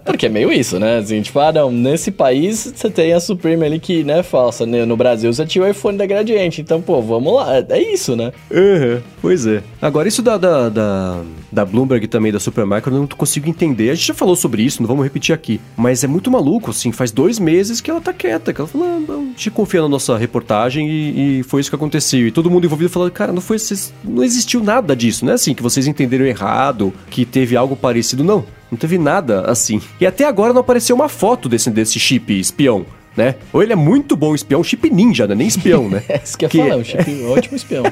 Porque 0.04 0.28
é 0.28 0.30
meio 0.30 0.52
isso, 0.52 0.80
né? 0.80 0.98
Assim, 0.98 1.22
tipo, 1.22 1.40
ah, 1.40 1.52
não, 1.52 1.72
nesse 1.72 2.12
país 2.12 2.74
você 2.76 2.90
tem 2.90 3.14
a 3.14 3.20
Supreme 3.20 3.66
ali 3.66 3.80
que, 3.80 4.04
né, 4.04 4.24
falsa. 4.24 4.66
Né? 4.66 4.86
No 4.86 4.96
Brasil 4.96 5.32
você 5.34 5.46
tinha 5.46 5.64
o 5.64 5.68
iPhone 5.68 5.98
da 5.98 6.06
Gradiente. 6.06 6.62
Então, 6.62 6.82
pô, 6.82 7.02
vamos 7.02 7.25
lá. 7.34 7.58
É, 7.58 7.66
é 7.70 7.94
isso, 7.94 8.16
né? 8.16 8.32
Uhum, 8.52 9.02
pois 9.22 9.46
é. 9.46 9.64
Agora, 9.82 10.08
isso 10.08 10.22
da, 10.22 10.38
da, 10.38 10.70
da, 10.70 11.22
da 11.52 11.66
Bloomberg 11.66 12.08
também, 12.08 12.32
da 12.32 12.40
Supermicro, 12.40 12.94
eu 12.94 13.00
não 13.00 13.08
consigo 13.08 13.50
entender. 13.50 13.90
A 13.90 13.96
gente 13.96 14.08
já 14.08 14.14
falou 14.14 14.36
sobre 14.36 14.64
isso, 14.64 14.82
não 14.82 14.88
vamos 14.88 15.04
repetir 15.04 15.34
aqui. 15.34 15.60
Mas 15.76 16.04
é 16.04 16.08
muito 16.08 16.30
maluco, 16.30 16.72
assim. 16.72 16.92
Faz 16.92 17.12
dois 17.12 17.40
meses 17.40 17.82
que 17.82 17.90
ela 17.90 18.02
tá 18.02 18.14
quieta. 18.14 18.54
Que 18.54 18.62
ela 18.62 18.68
falou, 18.68 18.88
ah, 18.88 19.14
a 19.14 19.18
gente 19.30 19.52
confia 19.52 19.82
na 19.82 19.90
nossa 19.90 20.18
reportagem 20.18 20.90
e, 20.90 21.40
e, 21.40 21.44
foi 21.44 21.62
isso 21.62 21.70
que 21.70 21.76
aconteceu. 21.76 22.28
E 22.28 22.32
todo 22.32 22.50
mundo 22.50 22.66
envolvido 22.66 22.90
falou, 22.90 23.10
cara, 23.10 23.32
não 23.32 23.42
foi, 23.42 23.58
não 24.04 24.24
existiu 24.24 24.64
nada 24.64 24.96
disso, 24.96 25.26
né? 25.26 25.34
Assim, 25.34 25.54
que 25.54 25.64
vocês 25.64 25.88
entenderam 25.88 26.26
errado, 26.26 26.94
que 27.10 27.26
teve 27.26 27.56
algo 27.56 27.76
parecido. 27.76 28.24
Não, 28.24 28.46
não 28.72 28.78
teve 28.78 28.98
nada 28.98 29.42
assim. 29.42 29.82
E 30.00 30.06
até 30.06 30.26
agora 30.26 30.54
não 30.54 30.62
apareceu 30.62 30.96
uma 30.96 31.10
foto 31.10 31.48
desse, 31.48 31.70
desse 31.70 32.00
chip 32.00 32.38
espião. 32.38 32.86
Né? 33.16 33.36
Ou 33.54 33.64
ele 33.64 33.72
é 33.72 33.76
muito 33.78 34.16
bom 34.18 34.36
espião, 34.36 34.64
chip 34.64 34.90
ninja, 34.90 35.26
né? 35.26 35.36
Nem 35.36 35.48
espião, 35.48 35.90
né? 35.90 36.04
é 36.10 36.22
isso 36.22 36.38
que 36.38 36.46
ia 36.46 36.50
falar, 36.50 36.76
um 36.78 36.84
chip 36.84 37.24
ótimo 37.24 37.56
espião. 37.56 37.86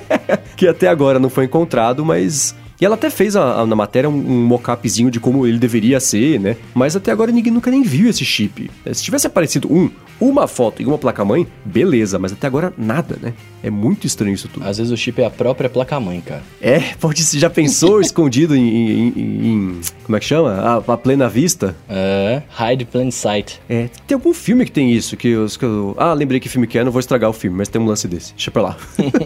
que 0.56 0.68
até 0.68 0.88
agora 0.88 1.18
não 1.18 1.30
foi 1.30 1.46
encontrado, 1.46 2.04
mas 2.04 2.54
e 2.84 2.86
ela 2.86 2.96
até 2.96 3.10
fez 3.10 3.34
a, 3.38 3.62
a, 3.62 3.66
na 3.66 3.78
matéria 3.78 4.10
um, 4.10 4.14
um 4.14 4.46
mock-upzinho 4.46 5.10
de 5.10 5.18
como 5.18 5.48
ele 5.48 5.58
deveria 5.58 6.02
ser, 6.02 6.38
né? 6.38 6.58
Mas 6.74 6.98
até 6.98 7.14
agora 7.14 7.32
ninguém 7.32 7.54
nunca 7.54 7.72
nem 7.72 7.82
viu 7.82 8.10
esse 8.10 8.26
chip. 8.26 8.70
Se 8.92 9.02
tivesse 9.02 9.26
aparecido 9.26 9.72
um, 9.74 9.90
uma 10.20 10.48
foto 10.50 10.82
e 10.82 10.86
uma 10.86 10.98
placa-mãe, 10.98 11.48
beleza, 11.64 12.20
mas 12.20 12.34
até 12.34 12.46
agora 12.46 12.74
nada, 12.78 13.18
né? 13.22 13.34
É 13.64 13.70
muito 13.70 14.06
estranho 14.06 14.34
isso 14.34 14.50
tudo. 14.50 14.68
Às 14.68 14.78
vezes 14.78 14.92
o 14.92 14.98
chip 14.98 15.22
é 15.22 15.26
a 15.26 15.30
própria 15.30 15.70
placa-mãe, 15.70 16.20
cara. 16.20 16.44
É, 16.62 16.80
pode 17.00 17.24
ser. 17.24 17.40
Já 17.40 17.50
pensou 17.50 18.00
escondido 18.02 18.54
em, 18.54 18.68
em, 18.68 19.08
em, 19.18 19.82
Como 20.04 20.18
é 20.18 20.20
que 20.20 20.26
chama? 20.26 20.52
A, 20.52 20.76
a, 20.76 20.98
plena 20.98 21.30
vista? 21.30 21.74
É, 21.88 22.42
hide 22.60 22.84
plain 22.84 23.10
sight. 23.12 23.62
É, 23.70 23.90
tem 24.06 24.16
algum 24.16 24.34
filme 24.34 24.66
que 24.66 24.72
tem 24.72 24.92
isso, 24.92 25.16
que, 25.16 25.34
os, 25.36 25.56
que 25.56 25.64
eu... 25.64 25.96
Ah, 25.98 26.14
lembrei 26.14 26.42
que 26.42 26.50
filme 26.50 26.68
que 26.68 26.78
é, 26.78 26.84
não 26.84 26.92
vou 26.92 27.00
estragar 27.00 27.30
o 27.30 27.34
filme, 27.34 27.58
mas 27.58 27.70
tem 27.70 27.82
um 27.82 27.86
lance 27.86 28.08
desse. 28.10 28.34
Deixa 28.34 28.52
pra 28.52 28.62
lá. 28.62 28.78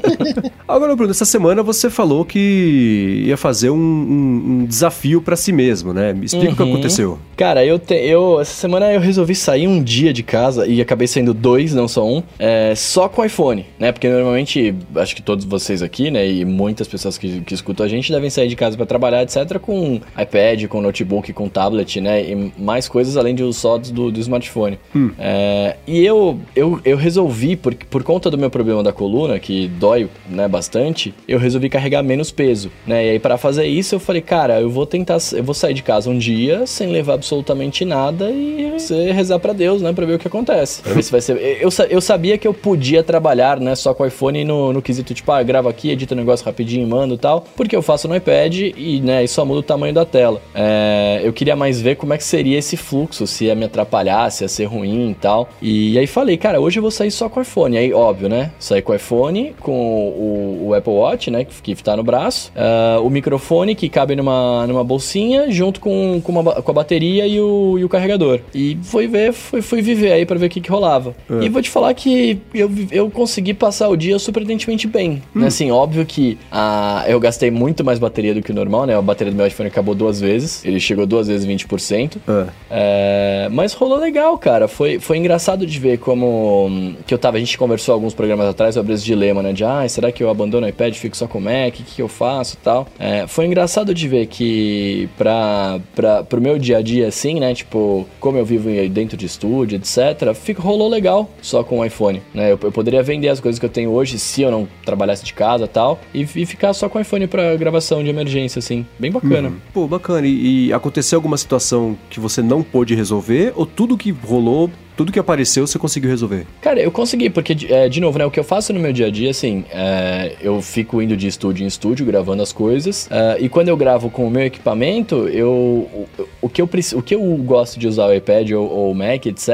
agora, 0.67 0.95
Bruno, 0.95 1.09
essa 1.09 1.25
semana 1.25 1.63
você 1.63 1.89
falou 1.89 2.23
que 2.23 3.23
ia 3.25 3.37
fazer 3.37 3.46
um, 3.69 3.75
um, 3.75 4.61
um 4.61 4.65
desafio 4.65 5.21
para 5.21 5.35
si 5.35 5.51
mesmo, 5.51 5.93
né? 5.93 6.13
Me 6.13 6.25
explica 6.25 6.47
uhum. 6.47 6.53
o 6.53 6.55
que 6.55 6.63
uhum. 6.63 6.73
aconteceu. 6.73 7.19
Cara, 7.35 7.65
eu, 7.65 7.77
te, 7.77 7.95
eu... 7.95 8.39
Essa 8.39 8.53
semana 8.53 8.91
eu 8.91 8.99
resolvi 8.99 9.35
sair 9.35 9.67
um 9.67 9.81
dia 9.81 10.11
de 10.11 10.23
casa 10.23 10.67
e 10.67 10.81
acabei 10.81 11.07
sendo 11.07 11.33
dois, 11.33 11.73
não 11.73 11.87
só 11.87 12.07
um, 12.07 12.23
é, 12.39 12.73
só 12.75 13.07
com 13.07 13.23
iPhone, 13.23 13.65
né? 13.79 13.91
Porque 13.91 14.09
normalmente, 14.09 14.75
acho 14.95 15.15
que 15.15 15.21
todos 15.21 15.45
vocês 15.45 15.81
aqui, 15.81 16.11
né, 16.11 16.27
e 16.27 16.45
muitas 16.45 16.87
pessoas 16.87 17.17
que, 17.17 17.41
que 17.41 17.53
escutam 17.53 17.85
a 17.85 17.89
gente 17.89 18.11
devem 18.11 18.29
sair 18.29 18.47
de 18.47 18.55
casa 18.55 18.75
para 18.75 18.85
trabalhar, 18.85 19.23
etc., 19.23 19.59
com 19.59 19.99
iPad, 20.19 20.65
com 20.67 20.81
notebook, 20.81 21.31
com 21.33 21.47
tablet, 21.47 22.01
né, 22.01 22.23
e 22.23 22.53
mais 22.57 22.87
coisas 22.87 23.17
além 23.17 23.33
de 23.33 23.47
só 23.53 23.77
do, 23.77 24.11
do 24.11 24.19
smartphone. 24.19 24.77
Hum. 24.95 25.11
É, 25.17 25.75
e 25.87 26.05
eu, 26.05 26.39
eu, 26.55 26.79
eu 26.83 26.97
resolvi, 26.97 27.55
por, 27.55 27.73
por 27.75 28.03
conta 28.03 28.29
do 28.29 28.37
meu 28.37 28.49
problema 28.49 28.83
da 28.83 28.91
coluna, 28.91 29.39
que 29.39 29.67
dói, 29.67 30.09
né, 30.29 30.47
bastante, 30.47 31.13
eu 31.27 31.39
resolvi 31.39 31.69
carregar 31.69 32.03
menos 32.03 32.31
peso, 32.31 32.71
né, 32.85 33.05
e 33.05 33.09
aí 33.11 33.19
para 33.19 33.36
fazer 33.37 33.65
isso 33.65 33.95
eu 33.95 33.99
falei, 33.99 34.21
cara, 34.21 34.59
eu 34.61 34.69
vou 34.69 34.85
tentar, 34.85 35.17
eu 35.33 35.43
vou 35.43 35.53
sair 35.53 35.73
de 35.73 35.83
casa 35.83 36.09
um 36.09 36.17
dia 36.17 36.65
sem 36.65 36.87
levar 36.89 37.13
absolutamente 37.13 37.85
nada 37.85 38.29
e 38.31 38.71
você 38.71 39.11
rezar 39.11 39.39
para 39.39 39.53
Deus, 39.53 39.81
né, 39.81 39.93
para 39.93 40.05
ver 40.05 40.15
o 40.15 40.19
que 40.19 40.27
acontece. 40.27 40.81
Pra 40.81 40.93
ver 40.93 41.03
se 41.03 41.11
vai 41.11 41.21
ser. 41.21 41.37
Eu, 41.61 41.69
eu 41.89 42.01
sabia 42.01 42.37
que 42.37 42.47
eu 42.47 42.53
podia 42.53 43.03
trabalhar, 43.03 43.59
né, 43.59 43.75
só 43.75 43.93
com 43.93 44.03
o 44.03 44.05
iPhone 44.05 44.43
no, 44.43 44.73
no 44.73 44.81
quesito, 44.81 45.13
tipo, 45.13 45.31
ah, 45.31 45.41
grava 45.43 45.69
aqui, 45.69 45.89
edita 45.89 46.13
o 46.13 46.17
negócio 46.17 46.45
rapidinho, 46.45 46.87
mando 46.87 47.15
e 47.15 47.17
tal, 47.17 47.45
porque 47.55 47.75
eu 47.75 47.81
faço 47.81 48.07
no 48.07 48.15
iPad 48.15 48.55
e, 48.55 49.01
né, 49.01 49.23
e 49.23 49.27
só 49.27 49.45
muda 49.45 49.59
o 49.59 49.63
tamanho 49.63 49.93
da 49.93 50.05
tela. 50.05 50.41
É, 50.53 51.21
eu 51.23 51.33
queria 51.33 51.55
mais 51.55 51.81
ver 51.81 51.95
como 51.95 52.13
é 52.13 52.17
que 52.17 52.23
seria 52.23 52.57
esse 52.57 52.77
fluxo, 52.77 53.25
se 53.27 53.45
ia 53.45 53.55
me 53.55 53.65
atrapalhar, 53.65 54.29
se 54.31 54.43
ia 54.43 54.47
ser 54.47 54.65
ruim 54.65 55.11
e 55.11 55.15
tal. 55.15 55.49
E 55.61 55.97
aí 55.97 56.07
falei, 56.07 56.37
cara, 56.37 56.59
hoje 56.59 56.79
eu 56.79 56.81
vou 56.81 56.91
sair 56.91 57.11
só 57.11 57.29
com 57.29 57.39
o 57.39 57.43
iPhone. 57.43 57.77
Aí, 57.77 57.93
óbvio, 57.93 58.29
né, 58.29 58.51
sair 58.59 58.81
com 58.81 58.91
o 58.91 58.95
iPhone, 58.95 59.55
com 59.59 59.71
o, 59.71 60.67
o 60.67 60.73
Apple 60.73 60.93
Watch, 60.93 61.31
né, 61.31 61.45
que, 61.45 61.75
que 61.75 61.83
tá 61.83 61.95
no 61.95 62.03
braço, 62.03 62.51
uh, 62.55 63.01
o 63.01 63.09
microfone 63.17 63.75
que 63.75 63.89
cabe 63.89 64.15
numa, 64.15 64.65
numa 64.67 64.83
bolsinha, 64.83 65.49
junto 65.51 65.79
com, 65.79 66.21
com, 66.23 66.31
uma, 66.31 66.61
com 66.61 66.71
a 66.71 66.73
bateria 66.73 67.27
e 67.27 67.39
o, 67.39 67.77
e 67.79 67.83
o 67.83 67.89
carregador. 67.89 68.39
E 68.53 68.77
fui 68.83 69.07
ver, 69.07 69.33
fui, 69.33 69.61
fui 69.61 69.81
viver 69.81 70.11
aí 70.11 70.25
para 70.25 70.37
ver 70.37 70.45
o 70.45 70.49
que, 70.49 70.61
que 70.61 70.69
rolava. 70.69 71.15
É. 71.29 71.45
E 71.45 71.49
vou 71.49 71.61
te 71.61 71.69
falar 71.69 71.93
que 71.93 72.39
eu, 72.53 72.69
eu 72.91 73.09
consegui 73.09 73.53
passar 73.53 73.89
o 73.89 73.95
dia 73.95 74.17
surpreendentemente 74.19 74.87
bem. 74.87 75.21
Hum. 75.35 75.41
Né? 75.41 75.47
Assim, 75.47 75.71
óbvio 75.71 76.05
que 76.05 76.37
ah, 76.51 77.03
eu 77.07 77.19
gastei 77.19 77.49
muito 77.51 77.83
mais 77.83 77.99
bateria 77.99 78.33
do 78.33 78.41
que 78.41 78.51
o 78.51 78.55
normal, 78.55 78.85
né? 78.85 78.95
A 78.95 79.01
bateria 79.01 79.31
do 79.31 79.37
meu 79.37 79.47
iPhone 79.47 79.67
acabou 79.67 79.95
duas 79.95 80.19
vezes. 80.19 80.63
Ele 80.63 80.79
chegou 80.79 81.05
duas 81.05 81.27
vezes 81.27 81.47
20%. 81.47 82.17
É. 82.27 82.47
É, 82.69 83.49
mas 83.51 83.73
rolou 83.73 83.97
legal, 83.97 84.37
cara. 84.37 84.67
Foi, 84.67 84.99
foi 84.99 85.17
engraçado 85.17 85.65
de 85.65 85.79
ver 85.79 85.97
como... 85.97 86.95
Que 87.05 87.13
eu 87.13 87.17
tava... 87.17 87.37
A 87.37 87.39
gente 87.39 87.57
conversou 87.57 87.93
alguns 87.93 88.13
programas 88.13 88.47
atrás 88.47 88.75
sobre 88.75 88.93
esse 88.93 89.03
dilema, 89.03 89.41
né? 89.41 89.53
De, 89.53 89.63
ah, 89.63 89.87
será 89.87 90.11
que 90.11 90.23
eu 90.23 90.29
abandono 90.29 90.65
o 90.65 90.69
iPad 90.69 90.93
e 90.93 90.99
fico 90.99 91.15
só 91.15 91.27
com 91.27 91.37
o 91.37 91.41
Mac? 91.41 91.69
O 91.69 91.71
que, 91.71 91.83
que 91.83 92.01
eu 92.01 92.07
faço 92.07 92.55
e 92.55 92.57
tal? 92.57 92.87
É, 92.99 93.06
foi 93.27 93.45
engraçado 93.45 93.93
de 93.93 94.07
ver 94.07 94.27
que 94.27 95.07
pra, 95.17 95.79
pra, 95.95 96.23
pro 96.23 96.41
meu 96.41 96.57
dia 96.57 96.77
a 96.77 96.81
dia, 96.81 97.07
assim, 97.07 97.39
né? 97.39 97.53
Tipo, 97.53 98.07
como 98.19 98.37
eu 98.37 98.45
vivo 98.45 98.69
dentro 98.89 99.15
de 99.15 99.25
estúdio, 99.25 99.77
etc. 99.77 100.33
Fico, 100.33 100.61
rolou 100.61 100.89
legal 100.89 101.29
só 101.41 101.63
com 101.63 101.79
o 101.79 101.85
iPhone, 101.85 102.21
né? 102.33 102.51
Eu, 102.51 102.59
eu, 102.61 102.71
poderia 102.71 103.03
vender 103.03 103.29
as 103.29 103.39
coisas 103.39 103.59
que 103.59 103.65
eu 103.65 103.69
tenho 103.69 103.91
hoje 103.91 104.17
se 104.19 104.41
eu 104.41 104.51
não 104.51 104.67
trabalhasse 104.85 105.23
de 105.23 105.33
casa 105.33 105.67
tal, 105.67 105.99
e, 106.13 106.21
e 106.21 106.45
ficar 106.45 106.73
só 106.73 106.89
com 106.89 106.97
o 106.97 107.01
iPhone 107.01 107.27
para 107.27 107.55
gravação 107.55 108.03
de 108.03 108.09
emergência, 108.09 108.59
assim. 108.59 108.85
Bem 108.99 109.11
bacana. 109.11 109.49
Uhum. 109.49 109.55
Pô, 109.73 109.87
bacana. 109.87 110.25
E, 110.25 110.67
e 110.67 110.73
aconteceu 110.73 111.17
alguma 111.17 111.37
situação 111.37 111.97
que 112.09 112.19
você 112.19 112.41
não 112.41 112.63
pôde 112.63 112.95
resolver, 112.95 113.53
ou 113.55 113.65
tudo 113.65 113.97
que 113.97 114.11
rolou 114.11 114.69
tudo 114.97 115.11
que 115.11 115.19
apareceu 115.19 115.65
você 115.65 115.77
conseguiu 115.77 116.09
resolver? 116.09 116.47
Cara, 116.59 116.81
eu 116.81 116.91
consegui, 116.91 117.29
porque, 117.29 117.55
é, 117.69 117.87
de 117.87 118.01
novo, 118.01 118.17
né, 118.17 118.25
o 118.25 118.31
que 118.31 118.39
eu 118.39 118.43
faço 118.43 118.73
no 118.73 118.79
meu 118.79 118.91
dia 118.91 119.05
a 119.05 119.11
dia, 119.11 119.29
assim, 119.29 119.63
é, 119.71 120.33
eu 120.41 120.59
fico 120.59 120.99
indo 121.01 121.15
de 121.15 121.27
estúdio 121.27 121.63
em 121.63 121.67
estúdio, 121.67 122.03
gravando 122.05 122.41
as 122.41 122.51
coisas, 122.51 123.07
é, 123.11 123.37
e 123.39 123.47
quando 123.47 123.69
eu 123.69 123.77
gravo 123.77 124.09
com 124.09 124.27
o 124.27 124.31
meu 124.31 124.43
equipamento, 124.43 125.27
eu, 125.29 125.51
o, 125.51 126.07
o, 126.41 126.49
que, 126.49 126.61
eu, 126.61 126.69
o 126.95 127.01
que 127.01 127.13
eu 127.13 127.21
gosto 127.37 127.79
de 127.79 127.87
usar 127.87 128.07
o 128.07 128.13
iPad 128.13 128.51
ou, 128.51 128.91
o 128.91 128.95
Mac, 128.95 129.27
etc., 129.27 129.51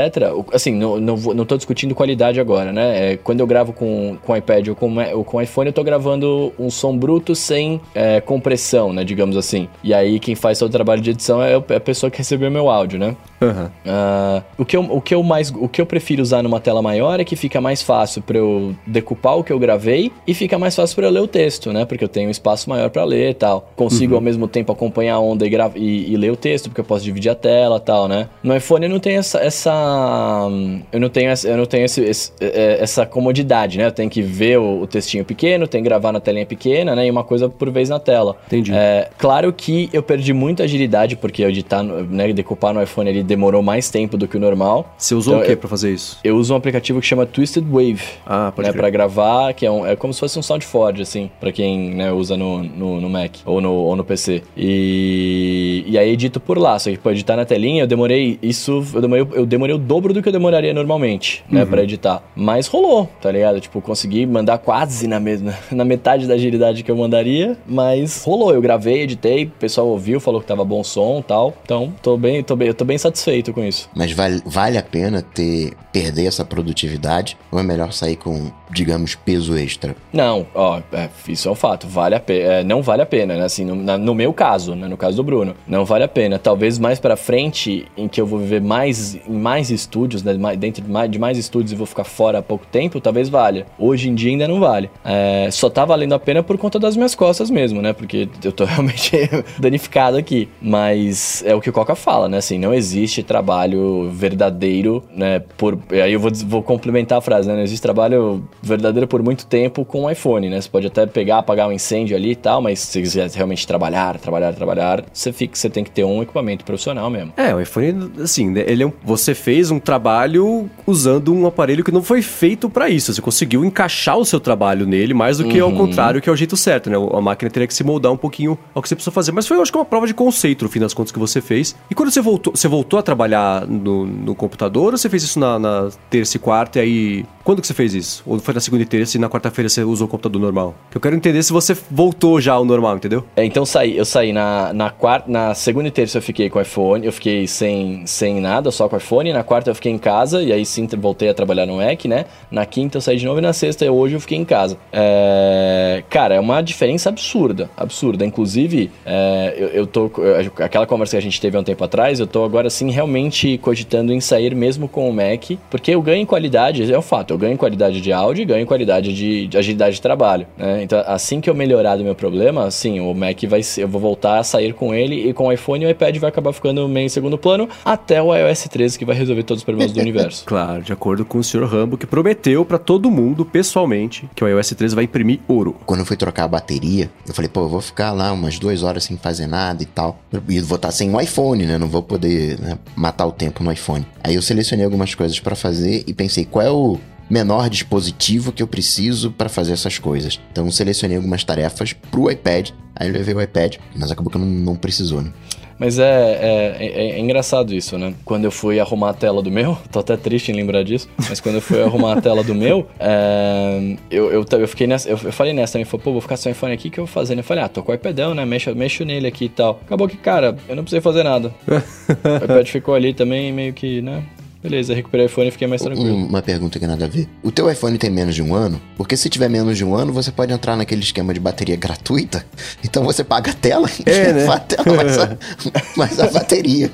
assim, 0.53 0.73
não, 0.73 0.97
não, 0.97 1.17
não 1.17 1.45
tô 1.45 1.57
discutindo 1.57 1.93
qualidade 1.93 2.39
agora, 2.39 2.71
né, 2.71 3.11
é, 3.11 3.17
quando 3.17 3.41
eu 3.41 3.47
gravo 3.47 3.73
com, 3.73 4.17
com 4.23 4.37
iPad 4.37 4.69
ou 4.69 4.75
com, 4.75 4.95
ou 5.13 5.25
com 5.25 5.41
iPhone, 5.41 5.67
eu 5.67 5.73
tô 5.73 5.83
gravando 5.83 6.53
um 6.57 6.69
som 6.69 6.97
bruto 6.97 7.35
sem 7.35 7.81
é, 7.93 8.21
compressão, 8.21 8.93
né, 8.93 9.03
digamos 9.03 9.35
assim, 9.35 9.67
e 9.83 9.93
aí 9.93 10.21
quem 10.21 10.35
faz 10.35 10.57
todo 10.57 10.69
o 10.69 10.71
trabalho 10.71 11.01
de 11.01 11.09
edição 11.09 11.43
é, 11.43 11.53
é 11.53 11.75
a 11.75 11.81
pessoa 11.81 12.09
que 12.09 12.19
recebeu 12.19 12.49
meu 12.49 12.69
áudio, 12.69 12.97
né. 12.97 13.17
Uhum. 13.41 13.65
Uh, 13.65 14.43
o, 14.57 14.65
que 14.65 14.77
eu, 14.77 14.83
o 14.83 15.01
que 15.01 15.13
eu 15.13 15.21
mais. 15.33 15.51
O 15.55 15.67
que 15.67 15.81
eu 15.81 15.85
prefiro 15.85 16.21
usar 16.21 16.43
numa 16.43 16.59
tela 16.59 16.81
maior 16.81 17.19
é 17.19 17.23
que 17.23 17.35
fica 17.35 17.59
mais 17.59 17.81
fácil 17.81 18.21
para 18.21 18.37
eu 18.37 18.75
decupar 18.85 19.37
o 19.37 19.43
que 19.43 19.51
eu 19.51 19.57
gravei 19.57 20.11
e 20.27 20.33
fica 20.33 20.59
mais 20.59 20.75
fácil 20.75 20.95
para 20.95 21.07
eu 21.07 21.11
ler 21.11 21.21
o 21.21 21.27
texto, 21.27 21.73
né? 21.73 21.85
Porque 21.85 22.03
eu 22.03 22.07
tenho 22.07 22.27
um 22.27 22.31
espaço 22.31 22.69
maior 22.69 22.89
para 22.89 23.03
ler 23.03 23.31
e 23.31 23.33
tal. 23.33 23.71
Consigo 23.75 24.13
uhum. 24.13 24.17
ao 24.17 24.21
mesmo 24.21 24.47
tempo 24.47 24.71
acompanhar 24.71 25.15
a 25.15 25.19
onda 25.19 25.47
e, 25.47 25.51
e, 25.75 26.13
e, 26.13 26.17
ler 26.17 26.31
o 26.31 26.35
texto, 26.35 26.69
porque 26.69 26.81
eu 26.81 26.85
posso 26.85 27.03
dividir 27.03 27.31
a 27.31 27.35
tela 27.35 27.77
e 27.77 27.79
tal, 27.79 28.07
né? 28.07 28.29
No 28.43 28.55
iPhone 28.55 28.85
eu 28.85 28.89
não 28.89 28.99
tenho 28.99 29.19
essa. 29.19 29.39
essa 29.39 30.47
eu 30.91 30.99
não 30.99 31.09
tenho, 31.09 31.29
essa, 31.29 31.47
eu 31.47 31.57
não 31.57 31.65
tenho 31.65 31.85
esse, 31.85 32.01
esse, 32.01 32.31
é, 32.39 32.77
essa 32.79 33.05
comodidade, 33.05 33.77
né? 33.77 33.87
Eu 33.87 33.91
tenho 33.91 34.09
que 34.09 34.21
ver 34.21 34.59
o, 34.59 34.81
o, 34.81 34.87
textinho 34.87 35.25
pequeno, 35.25 35.67
tenho 35.67 35.83
que 35.83 35.89
gravar 35.89 36.11
na 36.11 36.19
telinha 36.19 36.45
pequena, 36.45 36.95
né? 36.95 37.07
E 37.07 37.11
uma 37.11 37.23
coisa 37.23 37.49
por 37.49 37.71
vez 37.71 37.89
na 37.89 37.99
tela. 37.99 38.35
Entendi. 38.45 38.71
É, 38.73 39.09
claro 39.17 39.51
que 39.51 39.89
eu 39.91 40.03
perdi 40.03 40.31
muita 40.33 40.63
agilidade, 40.63 41.15
porque 41.15 41.43
editar, 41.43 41.81
né? 41.81 42.31
Decupar 42.33 42.73
no 42.73 42.81
iPhone 42.81 43.09
ele 43.09 43.23
demorou 43.23 43.63
mais 43.63 43.89
tempo 43.89 44.17
do 44.17 44.27
que 44.27 44.37
o 44.37 44.39
normal. 44.39 44.93
Você 44.97 45.15
usou 45.23 45.33
Então, 45.35 45.43
o 45.43 45.45
que 45.47 45.51
eu- 45.53 45.57
pra 45.57 45.69
fazer 45.69 45.91
isso? 45.93 46.17
Eu 46.23 46.37
uso 46.37 46.53
um 46.53 46.57
aplicativo 46.57 46.99
que 46.99 47.07
chama 47.07 47.25
Twisted 47.25 47.65
Wave. 47.69 48.01
Ah, 48.25 48.51
pode 48.55 48.67
né, 48.67 48.71
crer. 48.73 48.81
pra 48.81 48.89
gravar, 48.89 49.53
que 49.53 49.65
é, 49.65 49.71
um- 49.71 49.85
é 49.85 49.95
como 49.95 50.13
se 50.13 50.19
fosse 50.19 50.37
um 50.37 50.41
SoundForge, 50.41 51.01
assim, 51.01 51.29
pra 51.39 51.51
quem 51.51 51.93
né, 51.95 52.11
usa 52.11 52.35
no, 52.37 52.63
no, 52.63 53.01
no 53.01 53.09
Mac 53.09 53.35
ou 53.45 53.59
no, 53.61 53.71
ou 53.71 53.95
no 53.95 54.03
PC. 54.03 54.41
E, 54.55 55.83
e 55.87 55.97
aí 55.97 56.09
edito 56.11 56.39
por 56.39 56.57
lá, 56.57 56.77
só 56.79 56.89
que 56.89 56.97
pra 56.97 57.11
editar 57.11 57.35
na 57.35 57.45
telinha 57.45 57.83
eu 57.83 57.87
demorei 57.87 58.37
isso, 58.41 58.83
eu 58.93 59.01
demorei, 59.01 59.27
eu 59.33 59.45
demorei 59.45 59.75
o 59.75 59.77
dobro 59.79 60.13
do 60.13 60.21
que 60.21 60.29
eu 60.29 60.33
demoraria 60.33 60.73
normalmente, 60.73 61.43
né, 61.49 61.65
pra 61.65 61.83
editar. 61.83 62.21
Mas 62.35 62.67
rolou, 62.67 63.09
tá 63.21 63.31
ligado? 63.31 63.59
Tipo, 63.59 63.81
consegui 63.81 64.25
mandar 64.25 64.57
quase 64.57 65.07
na 65.07 65.19
mesma, 65.19 65.53
na 65.71 65.85
metade 65.85 66.27
da 66.27 66.33
agilidade 66.33 66.83
que 66.83 66.91
eu 66.91 66.95
mandaria, 66.97 67.57
mas 67.67 68.23
rolou, 68.23 68.53
eu 68.53 68.61
gravei, 68.61 69.01
editei, 69.01 69.45
o 69.45 69.49
pessoal 69.51 69.87
ouviu, 69.87 70.19
falou 70.19 70.41
que 70.41 70.47
tava 70.47 70.63
bom 70.65 70.81
o 70.81 70.83
som 70.83 71.19
e 71.19 71.23
tal. 71.23 71.53
Então, 71.63 71.93
tô 72.01 72.17
bem, 72.17 72.43
tô 72.43 72.55
bem, 72.55 72.67
eu 72.69 72.73
tô 72.73 72.85
bem 72.85 72.97
satisfeito 72.97 73.53
com 73.53 73.63
isso. 73.63 73.89
Mas 73.95 74.11
vale, 74.11 74.41
vale 74.45 74.77
a 74.77 74.83
pena 74.83 75.12
ter 75.21 75.73
perder 75.91 76.25
essa 76.25 76.43
produtividade 76.43 77.37
ou 77.51 77.59
é 77.59 77.63
melhor 77.63 77.93
sair 77.93 78.15
com, 78.15 78.51
digamos, 78.71 79.13
peso 79.13 79.55
extra? 79.55 79.95
Não, 80.11 80.47
ó, 80.55 80.81
é, 80.91 81.07
isso 81.27 81.47
é 81.47 81.51
um 81.51 81.55
fato. 81.55 81.87
Vale 81.87 82.15
a 82.15 82.19
pena. 82.19 82.63
não 82.63 82.81
vale 82.81 83.03
a 83.03 83.05
pena, 83.05 83.35
né? 83.35 83.43
Assim, 83.45 83.63
no, 83.63 83.75
na- 83.75 83.97
no 83.97 84.15
meu 84.15 84.33
caso, 84.33 84.73
né? 84.75 84.87
No 84.87 84.97
caso 84.97 85.15
do 85.17 85.23
Bruno, 85.23 85.55
não 85.67 85.85
vale 85.85 86.03
a 86.03 86.07
pena. 86.07 86.39
Talvez 86.39 86.79
mais 86.79 86.99
pra 86.99 87.15
frente, 87.15 87.85
em 87.95 88.07
que 88.07 88.19
eu 88.19 88.25
vou 88.25 88.39
viver 88.39 88.59
mais 88.61 89.15
em 89.27 89.37
mais 89.37 89.69
estúdios, 89.69 90.23
né? 90.23 90.33
dentro 90.57 90.81
de 90.83 90.89
mais, 90.89 91.11
de 91.11 91.19
mais 91.19 91.37
estúdios 91.37 91.71
e 91.71 91.75
vou 91.75 91.85
ficar 91.85 92.03
fora 92.03 92.39
há 92.39 92.41
pouco 92.41 92.65
tempo, 92.65 92.99
talvez 92.99 93.29
valha. 93.29 93.67
Hoje 93.77 94.09
em 94.09 94.15
dia 94.15 94.31
ainda 94.31 94.47
não 94.47 94.59
vale. 94.59 94.89
É, 95.05 95.47
só 95.51 95.69
tá 95.69 95.85
valendo 95.85 96.13
a 96.13 96.19
pena 96.19 96.41
por 96.41 96.57
conta 96.57 96.79
das 96.79 96.95
minhas 96.97 97.13
costas 97.13 97.49
mesmo, 97.51 97.81
né? 97.81 97.93
Porque 97.93 98.27
eu 98.43 98.51
tô 98.51 98.65
realmente 98.65 99.11
danificado 99.59 100.17
aqui. 100.17 100.49
Mas 100.59 101.43
é 101.45 101.53
o 101.53 101.61
que 101.61 101.69
o 101.69 101.73
Coca 101.73 101.93
fala, 101.95 102.27
né? 102.27 102.37
Assim, 102.37 102.57
não 102.57 102.73
existe 102.73 103.21
trabalho 103.21 104.09
verdadeiro, 104.11 104.92
né? 105.15 105.39
Por, 105.57 105.77
aí 105.91 106.13
eu 106.13 106.19
vou, 106.19 106.31
vou 106.45 106.63
complementar 106.63 107.17
a 107.17 107.21
frase, 107.21 107.47
né? 107.47 107.55
Não 107.55 107.63
existe 107.63 107.81
trabalho 107.81 108.43
verdadeiro 108.61 109.07
por 109.07 109.23
muito 109.23 109.45
tempo 109.45 109.85
com 109.85 110.03
o 110.03 110.09
iPhone, 110.09 110.49
né? 110.49 110.59
Você 110.59 110.69
pode 110.69 110.87
até 110.87 111.05
pegar, 111.05 111.39
apagar 111.39 111.67
um 111.67 111.71
incêndio 111.71 112.15
ali 112.15 112.31
e 112.31 112.35
tal, 112.35 112.61
mas 112.61 112.79
se 112.79 112.87
você 112.87 113.01
quiser 113.01 113.29
realmente 113.31 113.65
trabalhar, 113.65 114.17
trabalhar, 114.19 114.53
trabalhar, 114.53 115.03
você, 115.11 115.31
fica, 115.31 115.55
você 115.55 115.69
tem 115.69 115.83
que 115.83 115.91
ter 115.91 116.03
um 116.03 116.21
equipamento 116.21 116.65
profissional 116.65 117.09
mesmo. 117.09 117.33
É, 117.37 117.53
o 117.53 117.61
iPhone, 117.61 118.11
assim, 118.21 118.49
né, 118.49 118.63
ele 118.67 118.83
é 118.83 118.85
um, 118.85 118.93
você 119.03 119.33
fez 119.33 119.71
um 119.71 119.79
trabalho 119.79 120.69
usando 120.85 121.33
um 121.33 121.45
aparelho 121.45 121.83
que 121.83 121.91
não 121.91 122.03
foi 122.03 122.21
feito 122.21 122.69
pra 122.69 122.89
isso. 122.89 123.13
Você 123.13 123.21
conseguiu 123.21 123.63
encaixar 123.63 124.17
o 124.17 124.25
seu 124.25 124.39
trabalho 124.39 124.85
nele, 124.85 125.13
mais 125.13 125.37
do 125.37 125.45
que 125.45 125.59
ao 125.59 125.71
contrário, 125.71 126.21
que 126.21 126.29
é 126.29 126.31
o 126.31 126.35
jeito 126.35 126.57
certo, 126.57 126.89
né? 126.89 126.97
A 127.13 127.21
máquina 127.21 127.49
teria 127.49 127.67
que 127.67 127.73
se 127.73 127.83
moldar 127.83 128.11
um 128.11 128.17
pouquinho 128.17 128.57
ao 128.73 128.81
que 128.81 128.89
você 128.89 128.95
precisou 128.95 129.13
fazer. 129.13 129.31
Mas 129.31 129.47
foi, 129.47 129.57
eu 129.57 129.61
acho 129.61 129.71
que, 129.71 129.77
uma 129.77 129.85
prova 129.85 130.07
de 130.07 130.13
conceito, 130.13 130.63
no 130.63 130.69
fim 130.69 130.79
das 130.79 130.93
contas, 130.93 131.11
que 131.11 131.19
você 131.19 131.41
fez. 131.41 131.75
E 131.89 131.95
quando 131.95 132.11
você 132.11 132.21
voltou, 132.21 132.55
você 132.55 132.67
voltou 132.67 132.99
a 132.99 133.03
trabalhar 133.03 133.67
no, 133.67 134.05
no 134.05 134.35
computador 134.35 134.82
ou 134.85 134.97
você 134.97 135.09
fez 135.09 135.23
isso 135.23 135.39
na, 135.39 135.57
na 135.59 135.89
terça 136.09 136.37
e 136.37 136.39
quarta 136.39 136.79
e 136.79 136.81
aí... 136.81 137.25
Quando 137.43 137.59
que 137.59 137.67
você 137.67 137.73
fez 137.73 137.93
isso? 137.93 138.23
Ou 138.25 138.39
foi 138.39 138.53
na 138.53 138.61
segunda 138.61 138.83
e 138.83 138.85
terça 138.85 139.17
e 139.17 139.19
na 139.19 139.27
quarta-feira 139.29 139.67
você 139.67 139.83
usou 139.83 140.07
o 140.07 140.09
computador 140.09 140.39
normal? 140.39 140.73
Eu 140.95 141.01
quero 141.01 141.13
entender 141.13 141.43
se 141.43 141.51
você 141.51 141.75
voltou 141.91 142.39
já 142.39 142.53
ao 142.53 142.63
normal, 142.63 142.95
entendeu? 142.95 143.25
É, 143.35 143.43
então 143.43 143.65
saí, 143.65 143.97
eu 143.97 144.05
saí 144.05 144.31
na, 144.31 144.71
na 144.71 144.89
quarta, 144.89 145.29
na 145.29 145.53
segunda 145.53 145.89
e 145.89 145.91
terça 145.91 146.19
eu 146.19 146.21
fiquei 146.21 146.49
com 146.49 146.57
o 146.57 146.61
iPhone, 146.61 147.05
eu 147.05 147.11
fiquei 147.11 147.45
sem, 147.45 148.07
sem 148.07 148.39
nada, 148.39 148.71
só 148.71 148.87
com 148.87 148.95
o 148.95 148.97
iPhone. 148.97 149.33
Na 149.33 149.43
quarta 149.43 149.69
eu 149.69 149.75
fiquei 149.75 149.91
em 149.91 149.97
casa 149.97 150.41
e 150.41 150.53
aí 150.53 150.65
sim 150.65 150.87
voltei 150.97 151.27
a 151.27 151.33
trabalhar 151.33 151.65
no 151.65 151.75
Mac, 151.75 152.05
né? 152.05 152.23
Na 152.49 152.65
quinta 152.65 152.95
eu 152.97 153.01
saí 153.01 153.17
de 153.17 153.25
novo 153.25 153.39
e 153.39 153.41
na 153.41 153.51
sexta 153.51 153.91
hoje 153.91 154.15
eu 154.15 154.21
fiquei 154.21 154.37
em 154.37 154.45
casa. 154.45 154.77
É, 154.93 156.01
cara, 156.09 156.35
é 156.35 156.39
uma 156.39 156.61
diferença 156.61 157.09
absurda, 157.09 157.69
absurda. 157.75 158.25
Inclusive, 158.25 158.89
é, 159.05 159.53
eu, 159.57 159.67
eu 159.67 159.85
tô 159.87 160.09
eu- 160.17 160.49
aquela 160.63 160.87
conversa 160.87 161.11
que 161.11 161.17
a 161.17 161.21
gente 161.21 161.41
teve 161.41 161.57
há 161.57 161.59
um 161.59 161.63
tempo 161.63 161.83
atrás, 161.83 162.21
eu 162.21 162.27
tô 162.27 162.45
agora 162.45 162.69
sim 162.69 162.89
realmente 162.89 163.57
cogitando 163.57 164.13
em 164.13 164.21
sair 164.21 164.55
mesmo 164.55 164.72
com 164.87 165.09
o 165.09 165.13
Mac, 165.13 165.57
porque 165.69 165.91
eu 165.91 166.01
ganho 166.01 166.21
em 166.21 166.25
qualidade, 166.25 166.91
é 166.91 166.97
um 166.97 167.01
fato, 167.01 167.33
eu 167.33 167.37
ganho 167.37 167.53
em 167.53 167.57
qualidade 167.57 168.01
de 168.01 168.11
áudio 168.11 168.41
e 168.41 168.45
ganho 168.45 168.63
em 168.63 168.65
qualidade 168.65 169.13
de, 169.13 169.47
de 169.47 169.57
agilidade 169.57 169.95
de 169.95 170.01
trabalho, 170.01 170.47
né? 170.57 170.83
Então, 170.83 171.03
assim 171.05 171.41
que 171.41 171.49
eu 171.49 171.55
melhorar 171.55 171.95
do 171.95 172.03
meu 172.03 172.15
problema, 172.15 172.69
sim, 172.71 172.99
o 172.99 173.13
Mac 173.13 173.41
vai 173.47 173.63
ser, 173.63 173.83
eu 173.83 173.87
vou 173.87 174.01
voltar 174.01 174.39
a 174.39 174.43
sair 174.43 174.73
com 174.73 174.93
ele 174.93 175.29
e 175.29 175.33
com 175.33 175.47
o 175.47 175.51
iPhone 175.51 175.85
o 175.85 175.89
iPad 175.89 176.17
vai 176.17 176.29
acabar 176.29 176.53
ficando 176.53 176.87
meio 176.87 177.05
em 177.05 177.09
segundo 177.09 177.37
plano 177.37 177.67
até 177.83 178.21
o 178.21 178.35
iOS 178.35 178.67
13 178.69 178.97
que 178.97 179.05
vai 179.05 179.15
resolver 179.15 179.43
todos 179.43 179.61
os 179.61 179.65
problemas 179.65 179.91
do 179.91 179.99
universo. 180.01 180.45
Claro, 180.45 180.81
de 180.81 180.91
acordo 180.91 181.25
com 181.25 181.37
o 181.37 181.43
Sr. 181.43 181.65
Rambo, 181.65 181.97
que 181.97 182.05
prometeu 182.05 182.65
pra 182.65 182.77
todo 182.77 183.09
mundo, 183.11 183.45
pessoalmente, 183.45 184.29
que 184.35 184.43
o 184.43 184.47
iOS 184.47 184.69
13 184.71 184.95
vai 184.95 185.03
imprimir 185.05 185.39
ouro. 185.47 185.75
Quando 185.85 186.01
eu 186.01 186.05
fui 186.05 186.17
trocar 186.17 186.45
a 186.45 186.47
bateria, 186.47 187.09
eu 187.27 187.33
falei, 187.33 187.49
pô, 187.49 187.61
eu 187.61 187.69
vou 187.69 187.81
ficar 187.81 188.11
lá 188.11 188.31
umas 188.31 188.59
duas 188.59 188.83
horas 188.83 189.03
sem 189.03 189.17
fazer 189.17 189.47
nada 189.47 189.83
e 189.83 189.85
tal. 189.85 190.19
E 190.47 190.59
vou 190.61 190.75
estar 190.75 190.91
sem 190.91 191.13
o 191.13 191.19
iPhone, 191.19 191.65
né? 191.65 191.77
Não 191.77 191.87
vou 191.87 192.01
poder 192.01 192.59
né, 192.59 192.77
matar 192.95 193.25
o 193.25 193.31
tempo 193.31 193.63
no 193.63 193.71
iPhone. 193.71 194.05
Aí 194.23 194.35
eu 194.35 194.41
selecionei 194.41 194.62
algumas 194.85 195.13
coisas 195.15 195.39
pra 195.39 195.55
fazer 195.55 196.03
e 196.07 196.13
pensei, 196.13 196.45
qual 196.45 196.65
é 196.65 196.71
o 196.71 196.97
menor 197.29 197.69
dispositivo 197.69 198.51
que 198.51 198.61
eu 198.61 198.67
preciso 198.67 199.31
pra 199.31 199.49
fazer 199.49 199.73
essas 199.73 199.97
coisas? 199.97 200.39
Então 200.51 200.69
selecionei 200.71 201.17
algumas 201.17 201.43
tarefas 201.43 201.93
pro 201.93 202.29
iPad. 202.29 202.69
Aí 202.95 203.07
eu 203.07 203.13
levei 203.13 203.33
o 203.33 203.41
iPad, 203.41 203.77
mas 203.95 204.11
acabou 204.11 204.31
que 204.31 204.37
não, 204.37 204.45
não 204.45 204.75
precisou, 204.75 205.21
né? 205.21 205.31
Mas 205.79 205.97
é, 205.97 206.03
é, 206.05 206.77
é- 206.79 207.09
é 207.11 207.19
engraçado 207.19 207.73
isso, 207.73 207.97
né? 207.97 208.13
Quando 208.23 208.45
eu 208.45 208.51
fui 208.51 208.79
arrumar 208.79 209.09
a 209.09 209.13
tela 209.13 209.41
do 209.41 209.49
meu, 209.51 209.75
tô 209.91 209.99
até 209.99 210.15
triste 210.15 210.51
em 210.51 210.55
lembrar 210.55 210.83
disso, 210.83 211.09
mas 211.27 211.39
quando 211.39 211.55
eu 211.55 211.61
fui 211.61 211.81
arrumar 211.81 212.13
a 212.17 212.21
tela 212.21 212.43
do 212.43 212.53
meu, 212.53 212.87
é, 212.99 213.95
eu, 214.11 214.31
eu, 214.31 214.45
eu 214.51 214.67
fiquei 214.67 214.85
nessa, 214.85 215.09
eu, 215.09 215.19
eu 215.23 215.33
falei 215.33 215.51
nessa 215.51 215.73
também, 215.73 215.85
falei, 215.85 216.03
pô, 216.03 216.11
vou 216.11 216.21
ficar 216.21 216.37
sem 216.37 216.51
o 216.51 216.53
iPhone 216.53 216.73
aqui, 216.73 216.87
o 216.87 216.91
que 216.91 216.99
eu 216.99 217.05
vou 217.05 217.11
fazer? 217.13 217.35
né? 217.35 217.39
Eu 217.39 217.43
falei, 217.43 217.63
ah, 217.63 217.67
tô 217.67 217.81
com 217.81 217.91
o 217.91 217.95
iPadão, 217.95 218.35
né? 218.35 218.45
Mexo, 218.45 218.73
mexo 218.75 219.03
nele 219.03 219.25
aqui 219.27 219.45
e 219.45 219.49
tal. 219.49 219.79
Acabou 219.83 220.07
que, 220.07 220.15
cara, 220.15 220.55
eu 220.69 220.75
não 220.75 220.83
precisei 220.83 221.01
fazer 221.01 221.23
nada. 221.23 221.53
o 221.67 222.45
iPad 222.45 222.67
ficou 222.67 222.93
ali 222.93 223.13
também, 223.13 223.51
meio 223.51 223.73
que, 223.73 224.01
né? 224.01 224.23
Beleza, 224.63 224.93
recuperei 224.93 225.25
o 225.25 225.27
iPhone 225.27 225.49
e 225.49 225.51
fiquei 225.51 225.67
mais 225.67 225.81
tranquilo. 225.81 226.15
Um- 226.15 226.25
Uma 226.25 226.41
pergunta 226.41 226.79
que 226.79 226.87
nada 226.87 227.03
a 227.03 227.07
ver. 227.07 227.27
O 227.43 227.51
teu 227.51 227.69
iPhone 227.69 227.97
tem 227.97 228.09
menos 228.09 228.33
de 228.33 228.41
um 228.41 228.55
ano? 228.55 228.81
Porque 228.95 229.17
se 229.17 229.29
tiver 229.29 229.49
menos 229.49 229.77
de 229.77 229.83
um 229.83 229.93
ano, 229.93 230.13
você 230.13 230.31
pode 230.31 230.53
entrar 230.53 230.77
naquele 230.77 231.01
esquema 231.01 231.33
de 231.33 231.39
bateria 231.41 231.75
gratuita. 231.75 232.45
Então 232.83 233.03
você 233.03 233.23
paga 233.25 233.51
a 233.51 233.53
tela 233.53 233.89
e 233.99 234.09
É, 234.09 234.31
né? 234.33 234.47
a 234.47 234.59
tela 234.59 234.95
mais 234.95 235.17
a, 235.17 235.37
mais 235.97 236.19
a 236.19 236.27
bateria. 236.31 236.89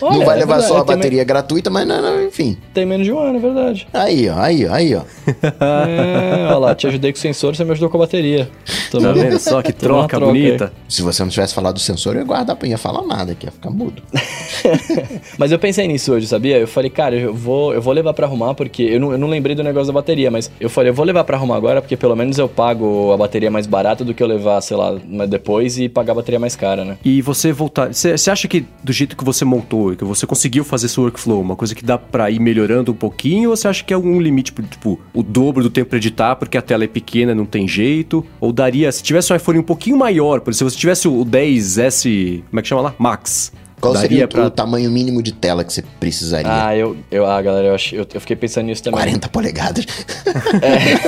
Não 0.00 0.08
Olha, 0.16 0.24
vai 0.26 0.36
é 0.36 0.38
levar 0.40 0.54
verdade, 0.58 0.72
só 0.72 0.78
a 0.78 0.84
bateria 0.84 1.24
gratuita, 1.24 1.70
mas 1.70 1.86
não, 1.86 2.00
não, 2.02 2.24
enfim. 2.24 2.56
Tem 2.74 2.84
menos 2.86 3.06
de 3.06 3.12
um 3.12 3.18
ano, 3.18 3.36
é 3.38 3.40
verdade. 3.40 3.86
Aí, 3.92 4.28
ó, 4.28 4.38
aí, 4.38 4.66
ó, 4.66 4.72
aí, 4.72 4.94
ó. 4.94 5.02
É, 5.60 6.46
olha 6.48 6.58
lá, 6.58 6.74
te 6.74 6.86
ajudei 6.86 7.12
com 7.12 7.18
o 7.18 7.20
sensor, 7.20 7.54
você 7.54 7.64
me 7.64 7.72
ajudou 7.72 7.88
com 7.90 7.96
a 7.96 8.00
bateria. 8.00 8.48
Tô 8.90 8.98
Tá 9.00 9.12
vendo? 9.12 9.38
só 9.38 9.60
que 9.62 9.72
troca 9.72 10.16
troca 10.16 10.32
aí. 10.32 10.42
bonita? 10.42 10.72
Se 10.88 11.02
você 11.02 11.22
não 11.22 11.30
tivesse 11.30 11.54
falado 11.54 11.74
do 11.74 11.80
sensor, 11.80 12.14
eu 12.14 12.20
ia 12.20 12.26
guardar, 12.26 12.56
eu 12.60 12.68
ia 12.68 12.78
falar 12.78 13.02
nada 13.06 13.32
aqui, 13.32 13.46
ia 13.46 13.52
ficar 13.52 13.70
mudo. 13.70 14.02
Mas 15.38 15.52
eu 15.52 15.58
pensei 15.58 15.86
nisso 15.86 16.12
hoje, 16.12 16.26
sabia? 16.26 16.58
Eu 16.58 16.66
falei, 16.68 16.90
cara, 16.90 17.14
eu 17.14 17.34
vou, 17.34 17.72
eu 17.74 17.80
vou 17.82 17.92
levar 17.92 18.12
pra 18.14 18.26
arrumar, 18.26 18.54
porque 18.54 18.82
eu 18.82 19.00
não, 19.00 19.12
eu 19.12 19.18
não 19.18 19.28
lembrei 19.28 19.54
do 19.54 19.62
negócio 19.62 19.88
da 19.88 19.92
bateria, 19.92 20.30
mas 20.30 20.50
eu 20.60 20.68
falei, 20.70 20.90
eu 20.90 20.94
vou 20.94 21.04
levar 21.04 21.24
pra 21.24 21.36
arrumar 21.36 21.56
agora, 21.56 21.80
porque 21.80 21.96
pelo 21.96 22.14
menos 22.16 22.38
eu 22.38 22.48
pago 22.48 23.12
a 23.12 23.16
bateria 23.16 23.50
mais 23.50 23.66
barata 23.66 24.04
do 24.04 24.14
que 24.14 24.22
eu 24.22 24.26
levar, 24.26 24.60
sei 24.60 24.76
lá, 24.76 24.96
mas 25.06 25.28
depois 25.28 25.78
e 25.78 25.88
pagar 25.88 26.12
a 26.12 26.16
bateria 26.16 26.38
mais 26.40 26.56
cara, 26.56 26.84
né? 26.84 26.98
E 27.04 27.22
você 27.22 27.52
voltar. 27.52 27.92
Você 27.92 28.30
acha 28.30 28.48
que 28.48 28.64
do 28.82 28.92
jeito 28.92 29.16
que 29.16 29.24
você 29.24 29.44
montou, 29.44 29.87
que 29.96 30.04
você 30.04 30.26
conseguiu 30.26 30.64
fazer 30.64 30.88
seu 30.88 31.02
workflow, 31.04 31.40
uma 31.40 31.56
coisa 31.56 31.74
que 31.74 31.84
dá 31.84 31.98
pra 31.98 32.30
ir 32.30 32.40
melhorando 32.40 32.92
um 32.92 32.94
pouquinho, 32.94 33.50
ou 33.50 33.56
você 33.56 33.68
acha 33.68 33.84
que 33.84 33.92
é 33.92 33.96
algum 33.96 34.20
limite, 34.20 34.52
tipo, 34.52 34.98
o 35.12 35.22
dobro 35.22 35.62
do 35.62 35.70
tempo 35.70 35.90
pra 35.90 35.98
editar, 35.98 36.36
porque 36.36 36.58
a 36.58 36.62
tela 36.62 36.84
é 36.84 36.88
pequena, 36.88 37.34
não 37.34 37.46
tem 37.46 37.66
jeito? 37.66 38.24
Ou 38.40 38.52
daria, 38.52 38.90
se 38.90 39.02
tivesse 39.02 39.32
um 39.32 39.36
iPhone 39.36 39.58
um 39.58 39.62
pouquinho 39.62 39.96
maior, 39.96 40.40
por 40.40 40.50
exemplo, 40.50 40.70
se 40.70 40.76
você 40.76 40.80
tivesse 40.80 41.08
o 41.08 41.24
10S, 41.24 42.42
como 42.48 42.60
é 42.60 42.62
que 42.62 42.68
chama 42.68 42.82
lá? 42.82 42.94
Max. 42.98 43.52
Qual 43.80 43.92
daria 43.94 44.08
seria 44.08 44.24
o, 44.24 44.28
pra. 44.28 44.46
o 44.46 44.50
tamanho 44.50 44.90
mínimo 44.90 45.22
de 45.22 45.32
tela 45.32 45.64
que 45.64 45.72
você 45.72 45.82
precisaria? 46.00 46.50
Ah, 46.66 46.76
eu, 46.76 46.96
eu 47.10 47.26
ah, 47.26 47.40
galera, 47.40 47.68
eu, 47.68 47.74
ach- 47.74 47.92
eu, 47.92 48.06
eu 48.12 48.20
fiquei 48.20 48.36
pensando 48.36 48.66
nisso 48.66 48.82
também. 48.82 48.98
40 49.00 49.28
polegadas. 49.28 49.86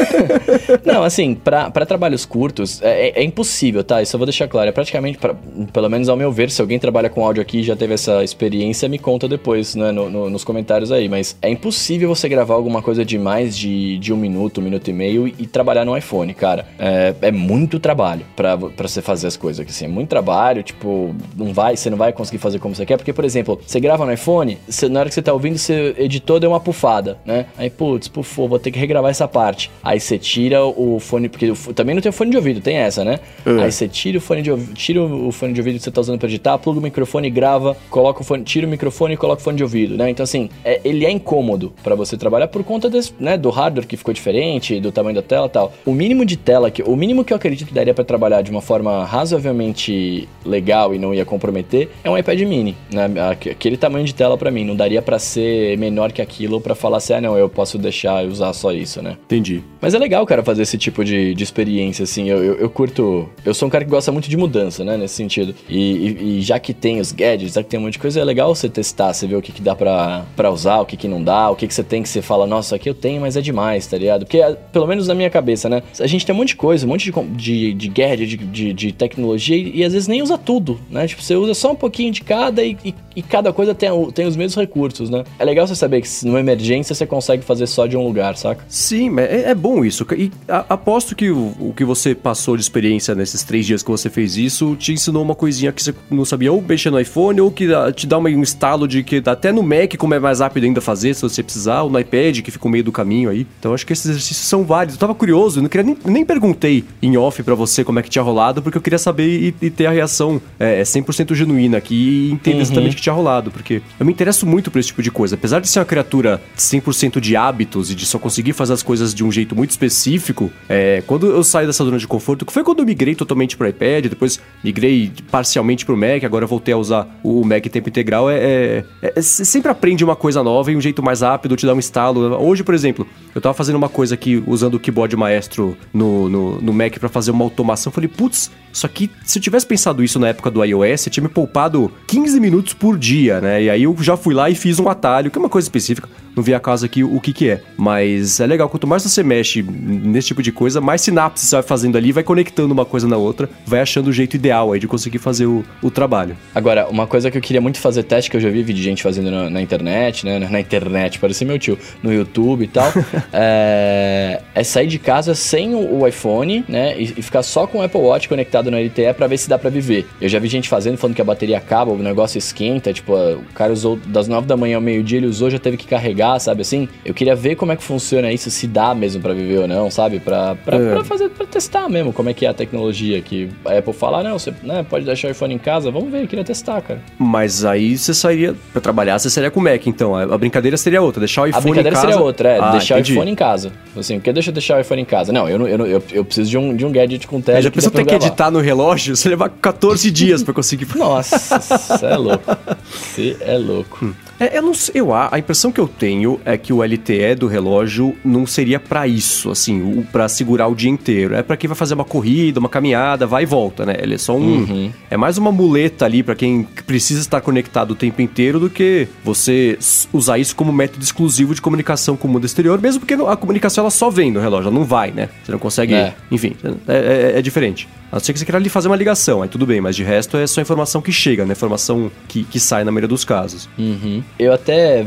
Não, 0.85 1.03
assim, 1.03 1.35
pra, 1.35 1.71
pra 1.71 1.85
trabalhos 1.87 2.25
curtos, 2.25 2.81
é, 2.83 3.09
é- 3.09 3.21
é 3.21 3.25
impossível, 3.25 3.83
tá? 3.85 4.01
Isso 4.03 4.15
eu 4.15 4.19
vou 4.19 4.27
deixar 4.27 4.49
claro. 4.49 4.69
É 4.69 4.73
praticamente, 4.73 5.19
pra- 5.19 5.35
pelo 5.73 5.89
menos 5.89 6.09
ao 6.09 6.17
meu 6.17 6.33
ver, 6.33 6.51
se 6.51 6.61
alguém 6.61 6.79
trabalha 6.79 7.09
com 7.09 7.25
áudio 7.25 7.43
aqui 7.43 7.59
e 7.59 7.63
já 7.63 7.77
teve 7.77 7.95
essa 7.95 8.23
experiência, 8.23 8.89
me 8.89 8.99
conta 8.99 9.29
depois, 9.29 9.75
né, 9.75 9.93
no- 9.93 10.11
no- 10.11 10.31
nos 10.31 10.45
comentários 10.45 10.93
aí. 10.93 11.09
Mas 11.09 11.37
é 11.43 11.51
impossível 11.51 12.09
você 12.09 12.29
gravar 12.29 12.55
alguma 12.55 12.83
coisa 12.83 13.05
de 13.05 13.19
mais 13.19 13.57
de, 13.57 13.99
de 13.99 14.13
um 14.13 14.17
minuto, 14.17 14.61
um 14.61 14.65
minuto 14.65 14.89
e 14.89 14.93
meio 14.93 15.29
e, 15.29 15.35
e 15.41 15.47
trabalhar 15.47 15.85
no 15.85 15.97
iPhone, 15.97 16.33
cara. 16.35 16.67
É, 16.79 17.15
é 17.23 17.33
muito 17.33 17.79
trabalho 17.79 18.25
pra, 18.37 18.57
pra 18.57 18.89
você 18.89 19.03
fazer 19.03 19.27
as 19.27 19.37
coisas 19.37 19.61
aqui, 19.61 19.71
assim. 19.71 19.85
É 19.87 19.89
muito 19.89 20.09
trabalho, 20.09 20.63
tipo, 20.63 21.15
não 21.37 21.53
vai, 21.53 21.77
você 21.77 21.91
não 21.91 21.99
vai 21.99 22.13
conseguir 22.13 22.39
fazer 22.39 22.59
como 22.61 22.75
você 22.75 22.85
quer. 22.87 22.97
Porque, 22.97 23.13
por 23.13 23.25
exemplo, 23.25 23.61
você 23.67 23.81
grava 23.81 24.05
no 24.07 24.13
iPhone, 24.13 24.59
você- 24.69 24.89
na 24.89 25.01
hora 25.01 25.09
que 25.09 25.15
você 25.15 25.23
tá 25.23 25.33
ouvindo, 25.33 25.59
você 25.59 25.95
editou, 25.99 26.39
deu 26.39 26.51
uma 26.51 26.61
pufada, 26.61 27.19
né? 27.25 27.47
Aí, 27.59 27.71
putz, 27.71 28.09
pufou, 28.09 28.49
vou 28.49 28.59
ter 28.59 28.71
que 28.71 28.79
regravar 28.79 29.11
essa 29.11 29.27
parte. 29.27 29.71
Aí 29.83 29.99
você 29.99 30.19
tira 30.19 30.65
o 30.65 30.99
fone, 31.01 31.29
porque 31.29 31.53
também 31.75 31.95
não 31.95 32.03
tem 32.03 32.13
fone 32.13 32.31
de 32.31 32.37
ouvido, 32.37 32.61
tem 32.61 32.77
essa, 32.77 33.05
né? 33.05 33.19
Aí 33.63 33.73
você 33.73 33.89
tira 33.89 34.19
o 34.19 34.21
fone 34.21 34.43
de 34.43 34.51
ouvido, 34.51 34.75
tira 34.75 35.03
o 35.03 35.33
fone 35.33 35.53
de 35.53 35.61
ouvido 35.61 35.77
que 35.79 35.83
você 35.85 35.91
tá 35.91 36.01
usando 36.01 36.19
pra 36.19 36.29
editar, 36.29 36.59
pluga 36.59 36.79
o 36.79 36.83
microfone, 36.83 37.31
grava, 37.31 37.77
coloca 37.89 38.21
o 38.21 38.25
fone, 38.25 38.45
tira 38.45 38.67
o 38.67 38.71
microfone 38.71 39.15
e 39.15 39.17
coloca 39.17 39.41
o 39.41 39.45
fone 39.45 39.57
de 39.57 39.63
ouvido, 39.63 39.97
né? 39.97 40.11
Então, 40.11 40.25
assim, 40.25 40.49
é- 40.65 40.81
ele 40.85 41.05
é 41.07 41.11
incômodo 41.11 41.73
pra 41.83 41.95
você 41.95 42.17
trabalhar 42.17 42.49
por 42.49 42.63
conta 42.65 42.89
desse, 42.91 43.13
né, 43.19 43.37
do 43.37 43.51
hardware 43.51 43.87
que 43.87 43.97
ficou 43.97 44.13
diferente, 44.13 44.79
do 44.81 44.93
tamanho 44.93 45.15
da 45.17 45.23
tela 45.23 45.47
e 45.47 45.51
tal. 45.51 45.73
O 45.87 45.93
mínimo 45.93 46.25
de 46.25 46.37
tela, 46.37 46.71
que, 46.71 46.83
o 46.83 46.95
mínimo 46.97 47.25
que 47.25 47.33
eu 47.33 47.37
acredito 47.37 47.69
que 47.69 47.75
daria 47.75 47.95
pra 47.95 48.05
trabalhar 48.05 48.43
de 48.43 48.51
uma 48.51 48.61
forma 48.61 49.05
razoavelmente 49.05 50.29
legal 50.45 50.95
e 50.95 50.99
não 50.99 51.13
ia 51.15 51.25
comprometer, 51.25 51.89
é 52.05 52.11
um 52.11 52.17
iPad 52.17 52.41
mini, 52.51 52.77
né? 52.93 53.09
Aquele 53.31 53.77
tamanho 53.77 54.05
de 54.05 54.15
tela 54.15 54.37
para 54.37 54.51
mim, 54.51 54.65
não 54.65 54.75
daria 54.75 55.01
para 55.01 55.19
ser 55.19 55.79
menor 55.79 56.11
que 56.11 56.21
aquilo 56.21 56.61
para 56.61 56.75
falar 56.75 56.97
assim, 56.97 57.15
ah, 57.15 57.21
não, 57.21 57.39
eu 57.39 57.49
posso 57.49 57.79
deixar 57.79 58.25
e 58.25 58.29
usar 58.29 58.53
só 58.53 58.73
isso, 58.73 59.01
né? 59.01 59.17
Entendi. 59.25 59.63
Mas 59.81 59.95
é 59.95 59.99
legal, 59.99 60.27
cara, 60.27 60.43
fazer 60.43 60.63
esse 60.63 60.77
tipo 60.77 61.05
de, 61.05 61.35
de 61.35 61.45
experiência, 61.45 62.03
assim. 62.03 62.29
Eu, 62.29 62.43
eu, 62.43 62.55
eu, 62.57 62.71
curto. 62.71 63.29
Eu 63.45 63.55
sou 63.55 63.69
um 63.69 63.71
cara 63.71 63.85
que 63.85 63.91
gosta 63.91 64.11
muito 64.13 64.29
de 64.29 64.37
mudança, 64.37 64.85
né? 64.85 64.97
Nesse 64.97 65.15
sentido. 65.15 65.55
E, 65.69 65.79
e, 65.79 66.39
e, 66.39 66.43
já 66.43 66.59
que 66.59 66.75
tem 66.75 67.01
os 67.01 67.13
gadgets, 67.13 67.55
já 67.55 67.63
que 67.63 67.69
tem 67.69 67.79
um 67.79 67.85
monte 67.85 67.95
de 67.95 67.99
coisa, 68.01 68.21
é 68.21 68.25
legal 68.25 68.55
você 68.55 68.69
testar, 68.69 69.13
você 69.13 69.27
ver 69.27 69.37
o 69.37 69.43
que, 69.43 69.53
que 69.53 69.63
dá 69.63 69.75
pra, 69.75 70.25
pra 70.37 70.51
usar, 70.51 70.81
o 70.81 70.87
que, 70.87 70.97
que 70.97 71.09
não 71.09 71.23
dá, 71.23 71.51
o 71.51 71.57
que, 71.57 71.67
que 71.67 71.75
você 71.75 71.85
tem 71.85 72.03
que 72.03 72.09
você 72.09 72.21
fala, 72.21 72.47
nossa, 72.47 72.77
aqui 72.77 72.91
eu 72.91 72.95
tenho, 72.95 73.21
mas 73.21 73.37
é 73.37 73.41
demais, 73.41 73.87
tá 73.87 73.97
ligado? 73.97 74.27
Porque, 74.27 74.41
pelo 74.73 74.87
menos 74.87 75.07
na 75.09 75.15
minha 75.15 75.31
cabeça, 75.31 75.69
né? 75.69 75.83
A 75.99 76.07
gente 76.07 76.27
tem 76.27 76.35
um 76.35 76.39
monte 76.39 76.49
de 76.49 76.57
coisa, 76.57 76.87
um 76.87 76.89
monte 76.89 77.11
de, 77.11 77.23
de, 77.37 77.75
de 77.75 77.89
gadget, 77.89 78.37
de, 78.37 78.37
de, 78.37 78.73
de 78.73 78.93
tecnologia, 78.93 79.57
e, 79.57 79.79
e, 79.79 79.85
às 79.85 79.93
vezes 79.93 80.09
nem 80.09 80.23
usa 80.23 80.37
tudo, 80.37 80.81
né? 80.91 81.07
Tipo, 81.07 81.23
você 81.23 81.35
usa 81.37 81.55
só 81.55 81.73
um 81.73 81.77
pouquinho 81.77 82.13
de 82.13 82.23
cada 82.23 82.40
e, 82.49 82.77
e, 82.85 82.95
e 83.17 83.23
cada 83.23 83.53
coisa 83.53 83.75
tem, 83.75 83.91
tem 84.13 84.27
os 84.27 84.37
mesmos 84.37 84.57
recursos, 84.57 85.11
né? 85.11 85.25
É 85.39 85.45
legal 85.45 85.67
você 85.67 85.75
saber 85.75 86.01
que 86.01 86.09
numa 86.25 86.41
emergência 86.41 86.95
você 86.95 87.07
consegue 87.07 87.45
fazer 87.45 87.67
só 87.67 87.87
de 87.87 87.97
um 87.97 88.05
lugar, 88.05 88.37
saca? 88.37 88.65
Sim, 88.69 89.19
é, 89.19 89.51
é 89.51 89.55
bom 89.55 89.85
isso. 89.85 90.07
E 90.17 90.31
a, 90.49 90.65
aposto 90.71 91.15
que 91.15 91.31
o, 91.31 91.55
o, 91.59 91.75
que 91.75 91.85
você 91.85 92.15
passou 92.15 92.57
de 92.57 92.63
experiência 92.63 93.15
nesses 93.15 93.43
três 93.43 93.67
dias 93.67 93.83
que 93.83 93.91
você 93.91 94.09
fez 94.09 94.37
isso 94.37 94.77
te 94.77 94.93
ensinou 94.93 95.23
uma 95.23 95.35
coisinha 95.35 95.73
que 95.73 95.83
você 95.83 95.95
não 96.11 96.25
sabia 96.25 96.53
ou 96.53 96.63
mexer 96.63 96.91
no 96.91 97.01
iPhone 97.01 97.41
ou 97.41 97.51
que 97.51 97.69
te 97.95 98.07
dá 98.07 98.19
um 98.19 98.29
instalo 98.29 98.87
de 98.87 99.03
que 99.03 99.23
até 99.25 99.53
no 99.53 99.63
Mac, 99.63 99.97
como 99.99 100.15
é 100.15 100.19
mais 100.19 100.41
rápido 100.41 100.65
ainda 100.65 100.81
fazer, 100.81 101.15
se 101.15 101.23
você 101.23 101.43
precisar, 101.43 101.83
ou 101.83 101.91
no 101.91 101.99
iPad, 101.99 102.41
que 102.41 102.51
fica 102.51 102.65
no 102.65 102.71
meio 102.71 102.85
do 102.85 102.93
caminho 102.93 103.31
aí. 103.31 103.47
Então 103.59 103.75
acho 103.75 103.87
que 103.87 103.93
esses 103.93 104.07
exercícios 104.07 104.47
são 104.47 104.65
válidos. 104.65 104.95
Eu 104.95 105.01
tava 105.01 105.15
curioso, 105.15 105.61
não 105.61 105.69
queria 105.69 105.85
nem, 105.85 105.97
nem 106.05 106.25
perguntei 106.25 106.85
em 107.03 107.17
off 107.17 107.43
para 107.43 107.55
você 107.55 107.85
como 107.85 107.99
é 107.99 108.03
que 108.03 108.11
tinha 108.11 108.23
rolado, 108.23 108.63
porque 108.63 108.79
eu 108.79 108.83
queria 108.83 108.99
saber 108.99 109.55
e, 109.61 109.67
e 109.67 109.71
ter 109.71 109.87
a 109.87 109.91
reação 109.91 110.41
é, 110.59 110.83
100% 110.83 111.33
é 111.33 111.35
genuína 111.35 111.79
aqui 111.79 112.30
e 112.31 112.35
entender 112.35 112.57
uhum. 112.57 112.63
exatamente 112.63 112.93
o 112.93 112.97
que 112.97 113.03
tinha 113.03 113.13
rolado, 113.13 113.51
porque 113.51 113.83
eu 113.99 114.07
me 114.07 114.13
interesso 114.13 114.47
muito 114.47 114.71
por 114.71 114.79
esse 114.79 114.89
tipo 114.89 115.03
de 115.03 115.11
coisa. 115.11 115.35
Apesar 115.35 115.61
de 115.61 115.69
ser 115.69 115.81
uma 115.81 115.85
criatura 115.85 116.41
100% 116.57 117.21
de 117.21 117.37
hábitos 117.37 117.91
e 117.91 117.95
de 117.95 118.07
só 118.07 118.19
conseguir 118.19 118.53
fazer 118.53 118.73
as 118.73 118.83
coisas 118.83 119.15
de 119.15 119.25
um 119.25 119.31
jeito 119.31 119.55
muito 119.55 119.71
específico, 119.71 120.51
é, 120.69 121.03
quando 121.07 121.27
eu 121.27 121.43
saio 121.43 121.67
dessa 121.67 121.85
zona 121.85 121.99
de 121.99 122.07
conforto, 122.07 122.47
que 122.47 122.53
foi 122.53 122.63
quando 122.63 122.81
eu 122.81 122.87
migrei 122.87 123.15
totalmente 123.15 123.57
pro 123.57 123.69
iPad, 123.69 124.07
depois 124.07 124.41
migrei 124.63 125.13
parcialmente 125.31 125.85
pro 125.85 125.97
Mac, 125.97 126.25
agora 126.25 126.47
voltei 126.47 126.75
a 126.75 126.77
usar 126.77 127.07
o 127.23 127.45
Mac 127.45 127.67
tempo 127.67 127.89
integral, 127.89 128.31
é, 128.31 128.85
é, 129.03 129.13
é, 129.17 129.23
sempre 129.23 129.71
aprende 129.71 130.05
uma 130.05 130.17
coisa 130.17 130.43
nova 130.43 130.71
e 130.73 130.77
um 130.77 130.81
jeito 130.81 131.03
mais 131.03 131.21
rápido, 131.21 131.57
te 131.57 131.67
dá 131.67 131.75
um 131.75 131.79
instalo. 131.79 132.37
Hoje, 132.41 132.63
por 132.63 132.75
exemplo, 132.75 133.07
eu 133.35 133.41
tava 133.41 133.55
fazendo 133.55 133.77
uma 133.77 133.89
coisa 133.89 134.15
aqui 134.15 134.43
usando 134.47 134.75
o 134.75 134.81
keyboard 134.81 135.17
maestro 135.17 135.77
no, 135.93 136.29
no, 136.29 136.61
no 136.61 136.73
Mac 136.73 136.99
para 136.99 137.09
fazer 137.09 137.31
uma 137.31 137.45
automação, 137.45 137.93
falei, 137.93 138.09
putz, 138.09 138.51
só 138.73 138.89
que 138.89 139.11
se 139.25 139.39
eu 139.39 139.43
tivesse 139.43 139.67
pensado 139.67 140.03
isso 140.03 140.19
na 140.19 140.29
época 140.29 140.51
do 140.51 140.65
iOS, 140.65 141.07
eu 141.07 141.13
tinha 141.13 141.23
me 141.23 141.29
poupado 141.29 141.91
15 142.07 142.20
minutos 142.41 142.75
por 142.75 142.99
dia, 142.99 143.41
né? 143.41 143.63
E 143.63 143.71
aí 143.71 143.83
eu 143.85 143.97
já 144.01 144.17
fui 144.17 144.35
lá 144.35 144.51
e 144.51 144.55
fiz 144.55 144.79
um 144.79 144.89
atalho, 144.89 145.31
que 145.31 145.39
é 145.39 145.41
uma 145.41 145.49
coisa 145.49 145.67
específica, 145.67 146.09
não 146.35 146.43
vi 146.43 146.55
a 146.55 146.61
casa 146.61 146.87
aqui 146.87 147.03
o 147.03 147.21
que 147.21 147.33
que 147.33 147.51
é. 147.51 147.63
Mas 147.77 148.41
é 148.41 148.47
legal, 148.47 148.69
quanto 148.69 148.87
mais 148.87 149.03
você 149.03 149.23
mexe 149.23 149.63
nesse 149.63 150.29
tipo 150.29 150.43
de 150.43 150.53
coisa, 150.53 150.81
mais 150.81 151.01
sinapses 151.01 151.49
você 151.49 151.57
vai 151.57 151.63
fazendo 151.63 151.97
ali, 151.97 152.13
vai 152.13 152.23
conectando 152.23 152.73
uma 152.73 152.85
coisa 152.85 153.07
na 153.07 153.17
outra, 153.17 153.49
vai 153.67 153.81
achando 153.81 154.09
o 154.09 154.13
jeito 154.13 154.35
ideal 154.35 154.73
aí 154.73 154.81
de 154.81 154.87
conseguir 154.87 155.19
fazer 155.19 155.47
o, 155.47 155.65
o 155.83 155.91
trabalho. 155.91 156.37
Agora, 156.55 156.89
uma 156.89 157.07
coisa 157.07 157.31
que 157.31 157.39
eu 157.39 157.43
queria 157.43 157.61
muito 157.61 157.79
fazer 157.79 158.03
teste, 158.03 158.31
que 158.31 158.37
eu 158.37 158.41
já 158.41 158.49
vi 158.51 158.63
de 158.63 158.83
gente 158.83 159.03
fazendo 159.03 159.31
na, 159.31 159.51
na 159.51 159.61
internet, 159.61 160.25
né? 160.25 160.39
Na 160.39 160.61
internet, 160.61 161.19
parecia 161.19 161.47
meu 161.47 161.59
tio, 161.59 161.79
no 162.03 162.13
YouTube 162.13 162.65
e 162.65 162.69
tal, 162.69 162.93
é, 163.33 164.43
é, 164.55 164.65
sair 164.65 164.87
de 164.87 164.99
casa 164.99 165.35
sem 165.35 165.75
o, 165.75 166.01
o 166.01 166.07
iPhone, 166.07 166.65
né? 166.69 166.95
E, 166.99 167.15
e, 167.17 167.23
ficar 167.23 167.43
só 167.43 167.67
com 167.67 167.79
o 167.79 167.83
Apple 167.83 168.01
Watch 168.01 168.29
conectado 168.29 168.71
no 168.71 168.79
LTE 168.79 169.13
para 169.17 169.27
ver 169.27 169.39
se 169.39 169.49
dá 169.49 169.59
para 169.59 169.71
viver. 169.71 170.07
Eu 170.21 170.29
já 170.29 170.39
vi 170.39 170.49
gente 170.49 170.69
fazendo, 170.69 170.97
falando 170.97 171.15
que 171.15 171.23
a 171.23 171.25
bateria 171.25 171.59
acaba, 171.59 171.93
o 171.93 171.99
negócio 171.99 172.39
esquenta, 172.39 172.93
tipo, 172.93 173.15
o 173.15 173.45
cara 173.55 173.73
usou 173.73 173.97
das 173.97 174.29
9 174.29 174.47
da 174.47 174.57
manhã 174.57 174.77
ao 174.77 174.83
meio-dia, 174.83 175.19
ele 175.19 175.27
usou, 175.27 175.51
já 175.51 175.59
teve 175.59 175.77
que 175.77 175.87
carregar, 175.87 176.20
sabe 176.39 176.63
assim? 176.63 176.89
Eu 177.05 177.15
queria 177.15 177.35
ver 177.35 177.57
como 177.57 177.73
é 177.73 177.77
que 177.77 177.83
funciona 177.83 178.33
isso, 178.33 178.51
se 178.51 178.67
dá 178.67 178.95
mesmo 178.95 179.23
para 179.23 179.33
viver 179.33 179.61
ou 179.61 179.69
não, 179.69 179.91
sabe? 179.91 180.21
Pra, 180.21 180.55
pra, 180.55 180.77
é. 180.77 180.95
pra, 180.95 181.05
fazer, 181.05 181.31
pra 181.31 181.47
testar 181.47 181.89
mesmo 181.89 182.13
como 182.13 182.29
é 182.29 182.35
que 182.35 182.47
é 182.47 182.49
a 182.49 182.55
tecnologia. 182.55 183.21
Que 183.21 183.49
a 183.65 183.79
Apple 183.79 183.93
fala, 183.93 184.21
ah, 184.21 184.23
não, 184.23 184.39
você 184.39 184.53
né, 184.63 184.85
pode 184.89 185.05
deixar 185.05 185.29
o 185.29 185.31
iPhone 185.31 185.55
em 185.55 185.59
casa, 185.59 185.91
vamos 185.91 186.11
ver, 186.11 186.23
eu 186.23 186.29
queria 186.29 186.45
testar, 186.45 186.81
cara. 186.81 187.01
Mas 187.19 187.65
aí 187.65 187.97
você 187.97 188.13
sairia, 188.15 188.55
pra 188.73 188.81
trabalhar, 188.81 189.19
você 189.19 189.31
seria 189.31 189.51
com 189.51 189.61
o 189.61 189.63
Mac, 189.63 189.87
então. 189.87 190.15
A, 190.17 190.39
brincadeira 190.39 190.77
seria 190.77 191.03
outra, 191.03 191.21
deixar 191.21 191.43
o 191.43 191.47
iPhone 191.47 191.59
em 191.59 191.63
casa. 191.63 191.69
A 191.69 191.73
brincadeira 191.73 191.97
seria 191.97 192.25
outra, 192.25 192.49
é, 192.49 192.59
ah, 192.61 192.71
deixar 192.71 192.95
entendi. 192.95 193.13
o 193.13 193.15
iPhone 193.15 193.31
em 193.31 193.35
casa. 193.35 193.73
Assim, 193.97 194.17
o 194.17 194.21
que 194.21 194.33
deixa 194.33 194.51
eu 194.51 194.55
deixar 194.55 194.79
o 194.79 194.81
iPhone 194.81 195.03
em 195.03 195.05
casa? 195.05 195.33
Não, 195.33 195.49
eu, 195.49 195.67
eu, 195.67 195.87
eu, 195.87 196.03
eu 196.13 196.25
preciso 196.25 196.51
de 196.51 196.59
um, 196.59 196.75
de 196.75 196.85
um 196.85 196.93
gadget 196.93 197.27
com 197.27 197.41
tela. 197.41 197.61
Já 197.61 197.71
pensou 197.71 197.91
ter 197.91 198.05
que 198.05 198.15
editar 198.15 198.51
no 198.51 198.61
relógio? 198.61 199.17
Você 199.17 199.29
levar 199.29 199.49
14 199.49 200.11
dias 200.11 200.43
pra 200.43 200.55
conseguir. 200.55 200.87
Nossa, 200.97 201.59
você 201.61 202.07
é 202.07 202.17
louco. 202.17 202.57
Você 202.91 203.37
é 203.41 203.57
louco. 203.57 204.05
Hum. 204.05 204.30
É, 204.41 204.57
eu 204.57 204.63
não 204.63 204.73
sei, 204.73 205.03
eu, 205.03 205.13
a 205.15 205.39
impressão 205.39 205.71
que 205.71 205.79
eu 205.79 205.87
tenho 205.87 206.41
é 206.47 206.57
que 206.57 206.73
o 206.73 206.83
LTE 206.83 207.35
do 207.39 207.47
relógio 207.47 208.17
não 208.25 208.47
seria 208.47 208.81
para 208.81 209.07
isso, 209.07 209.51
assim, 209.51 210.03
para 210.11 210.31
segurar 210.31 210.67
o 210.67 210.75
dia 210.75 210.89
inteiro. 210.89 211.35
É 211.35 211.43
para 211.43 211.59
quem 211.59 211.69
vai 211.69 211.77
fazer 211.77 211.93
uma 211.93 212.07
corrida, 212.07 212.59
uma 212.59 212.69
caminhada, 212.69 213.27
vai 213.27 213.43
e 213.43 213.47
volta, 213.47 213.85
né? 213.85 213.97
Ele 214.01 214.15
é 214.15 214.19
só 214.19 214.35
um. 214.35 214.41
Uhum. 214.41 214.93
É 215.11 215.17
mais 215.17 215.37
uma 215.37 215.53
muleta 215.53 216.07
ali 216.07 216.23
para 216.23 216.35
quem 216.35 216.67
precisa 216.87 217.21
estar 217.21 217.43
conectado 217.43 217.91
o 217.91 217.95
tempo 217.95 218.23
inteiro 218.23 218.59
do 218.59 218.71
que 218.71 219.07
você 219.23 219.79
usar 220.11 220.39
isso 220.39 220.57
como 220.57 220.73
método 220.73 221.05
exclusivo 221.05 221.55
de 221.55 221.61
comunicação 221.61 222.17
com 222.17 222.27
o 222.27 222.31
mundo 222.31 222.47
exterior, 222.47 222.81
mesmo 222.81 223.01
porque 223.01 223.15
a 223.15 223.37
comunicação 223.37 223.83
ela 223.83 223.91
só 223.91 224.09
vem 224.09 224.33
no 224.33 224.41
relógio, 224.41 224.69
ela 224.69 224.79
não 224.79 224.87
vai, 224.87 225.11
né? 225.11 225.29
Você 225.45 225.53
não 225.53 225.59
consegue. 225.59 225.93
É. 225.93 226.15
Enfim, 226.31 226.57
é, 226.89 227.33
é, 227.35 227.39
é 227.39 227.43
diferente. 227.43 227.87
A 228.11 228.17
não 228.17 228.21
ser 228.21 228.33
que 228.33 228.39
você 228.39 228.45
queira 228.45 228.59
ali 228.59 228.69
fazer 228.69 228.89
uma 228.89 228.97
ligação, 228.97 229.43
aí 229.43 229.49
tudo 229.49 229.65
bem, 229.65 229.81
mas 229.81 229.95
de 229.95 230.03
resto 230.03 230.37
é 230.37 230.47
só 230.47 230.61
informação 230.61 231.01
que 231.01 231.13
chega, 231.13 231.45
né? 231.45 231.53
Informação 231.53 232.11
que, 232.27 232.43
que 232.43 232.59
sai 232.59 232.83
na 232.83 232.91
maioria 232.91 233.07
dos 233.07 233.25
casos. 233.25 233.69
Uhum. 233.79 234.23
Eu 234.39 234.53
até, 234.53 235.05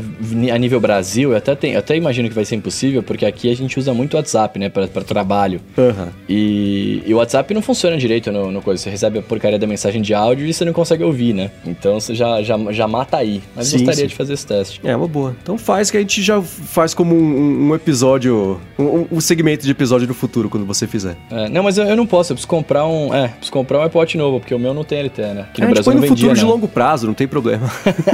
a 0.52 0.58
nível 0.58 0.80
Brasil, 0.80 1.32
eu 1.32 1.36
até, 1.36 1.54
tenho, 1.54 1.74
eu 1.74 1.78
até 1.78 1.96
imagino 1.96 2.28
que 2.28 2.34
vai 2.34 2.44
ser 2.44 2.56
impossível, 2.56 3.02
porque 3.02 3.26
aqui 3.26 3.50
a 3.50 3.56
gente 3.56 3.78
usa 3.78 3.92
muito 3.92 4.16
WhatsApp, 4.16 4.58
né? 4.58 4.68
Pra, 4.68 4.86
pra 4.86 5.02
trabalho. 5.02 5.60
Uhum. 5.76 6.08
E, 6.28 7.02
e, 7.06 7.14
o 7.14 7.18
WhatsApp 7.18 7.52
não 7.52 7.62
funciona 7.62 7.96
direito 7.96 8.30
no, 8.30 8.50
no 8.50 8.62
coisa. 8.62 8.82
Você 8.82 8.90
recebe 8.90 9.18
a 9.18 9.22
porcaria 9.22 9.58
da 9.58 9.66
mensagem 9.66 10.02
de 10.02 10.14
áudio 10.14 10.46
e 10.46 10.52
você 10.52 10.64
não 10.64 10.72
consegue 10.72 11.02
ouvir, 11.02 11.32
né? 11.32 11.50
Então 11.66 11.98
você 11.98 12.14
já, 12.14 12.42
já, 12.42 12.56
já 12.70 12.86
mata 12.86 13.16
aí. 13.16 13.42
Mas 13.54 13.68
sim, 13.68 13.78
gostaria 13.78 14.02
sim. 14.02 14.08
de 14.08 14.14
fazer 14.14 14.34
esse 14.34 14.46
teste. 14.46 14.80
É, 14.84 14.94
uma 14.94 15.08
boa. 15.08 15.34
Então 15.42 15.58
faz 15.58 15.90
que 15.90 15.96
a 15.96 16.00
gente 16.00 16.22
já 16.22 16.40
faz 16.42 16.94
como 16.94 17.14
um, 17.14 17.70
um 17.70 17.74
episódio, 17.74 18.60
um, 18.78 19.06
um, 19.10 19.20
segmento 19.20 19.64
de 19.64 19.70
episódio 19.70 20.06
do 20.06 20.14
futuro, 20.14 20.48
quando 20.48 20.66
você 20.66 20.86
fizer. 20.86 21.16
É, 21.30 21.48
não, 21.48 21.62
mas 21.62 21.78
eu, 21.78 21.84
eu 21.84 21.96
não 21.96 22.06
posso, 22.06 22.32
eu 22.32 22.36
preciso 22.36 22.48
comprar 22.48 22.86
um. 22.86 23.12
É, 23.14 23.28
preciso 23.28 23.52
comprar 23.52 23.80
um 23.80 23.82
iPod 23.82 24.16
novo, 24.16 24.40
porque 24.40 24.54
o 24.54 24.58
meu 24.58 24.74
não 24.74 24.84
tem 24.84 25.02
LTE, 25.02 25.22
né? 25.22 25.46
Que 25.52 25.60
no 25.60 25.68
é, 25.68 25.70
Brasil 25.70 25.92
no 25.92 26.00
vendia, 26.00 26.16
futuro 26.16 26.34
de 26.34 26.44
longo 26.44 26.68
prazo, 26.68 27.06
não 27.06 27.14
tem 27.14 27.26
problema. 27.26 27.70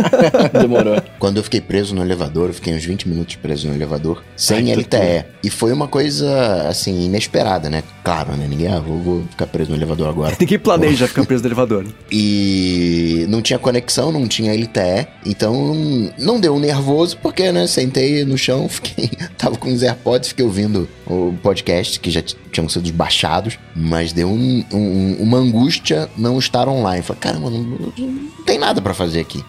Demorou. 0.58 0.99
Quando 1.18 1.38
eu 1.38 1.42
fiquei 1.42 1.60
preso 1.60 1.94
no 1.94 2.02
elevador, 2.02 2.48
eu 2.48 2.54
fiquei 2.54 2.74
uns 2.74 2.84
20 2.84 3.08
minutos 3.08 3.36
preso 3.36 3.68
no 3.68 3.74
elevador, 3.74 4.22
sem 4.36 4.70
Ai, 4.70 4.76
LTE. 4.76 5.24
E 5.42 5.50
foi 5.50 5.72
uma 5.72 5.88
coisa, 5.88 6.68
assim, 6.68 7.04
inesperada, 7.04 7.70
né? 7.70 7.82
Claro, 8.04 8.36
né? 8.36 8.46
Ninguém, 8.48 8.68
ah, 8.68 8.78
vou, 8.78 8.98
vou 8.98 9.22
ficar 9.30 9.46
preso 9.46 9.70
no 9.70 9.76
elevador 9.76 10.08
agora. 10.08 10.36
Ninguém 10.40 10.58
planeja 10.58 11.08
ficar 11.08 11.24
preso 11.24 11.42
no 11.42 11.48
elevador. 11.48 11.86
E 12.10 13.26
não 13.28 13.40
tinha 13.40 13.58
conexão, 13.58 14.12
não 14.12 14.26
tinha 14.26 14.52
LTE, 14.52 15.06
então 15.24 15.74
não 16.18 16.40
deu 16.40 16.54
um 16.54 16.60
nervoso, 16.60 17.16
porque, 17.18 17.52
né? 17.52 17.66
Sentei 17.66 18.24
no 18.24 18.36
chão, 18.36 18.68
fiquei. 18.70 19.10
Tava 19.38 19.56
com 19.56 19.72
os 19.72 19.82
AirPods, 19.82 20.30
fiquei 20.30 20.44
ouvindo 20.44 20.88
o 21.06 21.34
podcast, 21.42 21.98
que 21.98 22.10
já 22.10 22.22
tinham 22.52 22.68
sido 22.68 22.92
baixados, 22.92 23.58
mas 23.74 24.12
deu 24.12 24.28
um, 24.28 24.64
um, 24.72 25.16
uma 25.20 25.38
angústia 25.38 26.08
não 26.16 26.38
estar 26.38 26.68
online. 26.68 27.02
Falei, 27.02 27.20
caramba, 27.20 27.50
não, 27.50 27.62
não 27.62 28.44
tem 28.44 28.58
nada 28.58 28.82
para 28.82 28.92
fazer 28.92 29.20
aqui. 29.20 29.44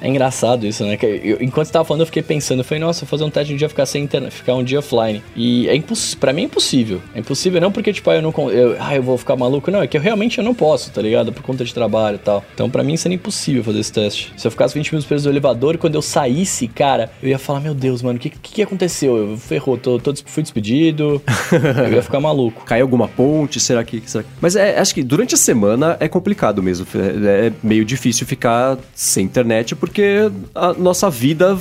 é 0.00 0.08
engraçado 0.08 0.23
isso, 0.66 0.84
né? 0.84 0.98
Eu, 1.00 1.38
enquanto 1.40 1.66
você 1.66 1.72
tava 1.72 1.84
falando, 1.84 2.00
eu 2.02 2.06
fiquei 2.06 2.22
pensando, 2.22 2.60
eu 2.60 2.64
falei, 2.64 2.82
nossa, 2.82 3.00
vou 3.00 3.08
fazer 3.08 3.24
um 3.24 3.30
teste 3.30 3.48
de 3.48 3.54
um 3.54 3.56
dia 3.56 3.68
ficar 3.68 3.86
sem 3.86 4.02
internet, 4.02 4.32
ficar 4.32 4.54
um 4.54 4.62
dia 4.62 4.78
offline. 4.78 5.22
E 5.36 5.68
é 5.68 5.74
impossível, 5.74 6.18
pra 6.20 6.32
mim 6.32 6.42
é 6.42 6.44
impossível. 6.44 7.02
É 7.14 7.20
impossível 7.20 7.60
não 7.60 7.72
porque, 7.72 7.92
tipo, 7.92 8.08
ah, 8.10 8.16
eu 8.16 8.22
não. 8.22 8.32
Eu, 8.50 8.76
ah, 8.78 8.94
eu 8.94 9.02
vou 9.02 9.16
ficar 9.18 9.36
maluco. 9.36 9.70
Não, 9.70 9.82
é 9.82 9.86
que 9.86 9.96
eu 9.96 10.00
realmente 10.00 10.38
eu 10.38 10.44
não 10.44 10.54
posso, 10.54 10.90
tá 10.90 11.00
ligado? 11.02 11.32
Por 11.32 11.42
conta 11.42 11.64
de 11.64 11.72
trabalho 11.72 12.16
e 12.16 12.18
tal. 12.18 12.44
Então, 12.54 12.68
pra 12.70 12.82
mim, 12.82 12.96
seria 12.96 13.16
impossível 13.16 13.62
fazer 13.64 13.80
esse 13.80 13.92
teste. 13.92 14.32
Se 14.36 14.46
eu 14.46 14.50
ficasse 14.50 14.74
20 14.74 14.92
minutos 14.92 15.06
preso 15.06 15.28
no 15.28 15.32
elevador 15.32 15.74
e 15.74 15.78
quando 15.78 15.94
eu 15.94 16.02
saísse, 16.02 16.68
cara, 16.68 17.10
eu 17.22 17.28
ia 17.28 17.38
falar, 17.38 17.60
meu 17.60 17.74
Deus, 17.74 18.02
mano, 18.02 18.18
o 18.18 18.20
que, 18.20 18.30
que, 18.30 18.54
que 18.54 18.62
aconteceu? 18.62 19.16
Eu 19.16 19.36
ferrou, 19.36 19.76
tô, 19.76 19.98
tô, 19.98 20.14
fui 20.24 20.42
despedido. 20.42 21.22
eu 21.86 21.92
ia 21.92 22.02
ficar 22.02 22.20
maluco. 22.20 22.64
Caiu 22.64 22.84
alguma 22.84 23.08
ponte? 23.08 23.60
Será 23.60 23.84
que. 23.84 24.02
Será 24.06 24.24
que... 24.24 24.30
Mas 24.40 24.56
é, 24.56 24.78
acho 24.78 24.94
que 24.94 25.02
durante 25.02 25.34
a 25.34 25.38
semana 25.38 25.96
é 26.00 26.08
complicado 26.08 26.62
mesmo. 26.62 26.86
É, 26.94 27.46
é 27.46 27.52
meio 27.62 27.84
difícil 27.84 28.26
ficar 28.26 28.78
sem 28.94 29.24
internet 29.24 29.74
porque 29.74 30.13
a 30.54 30.72
nossa 30.72 31.10
vida 31.10 31.58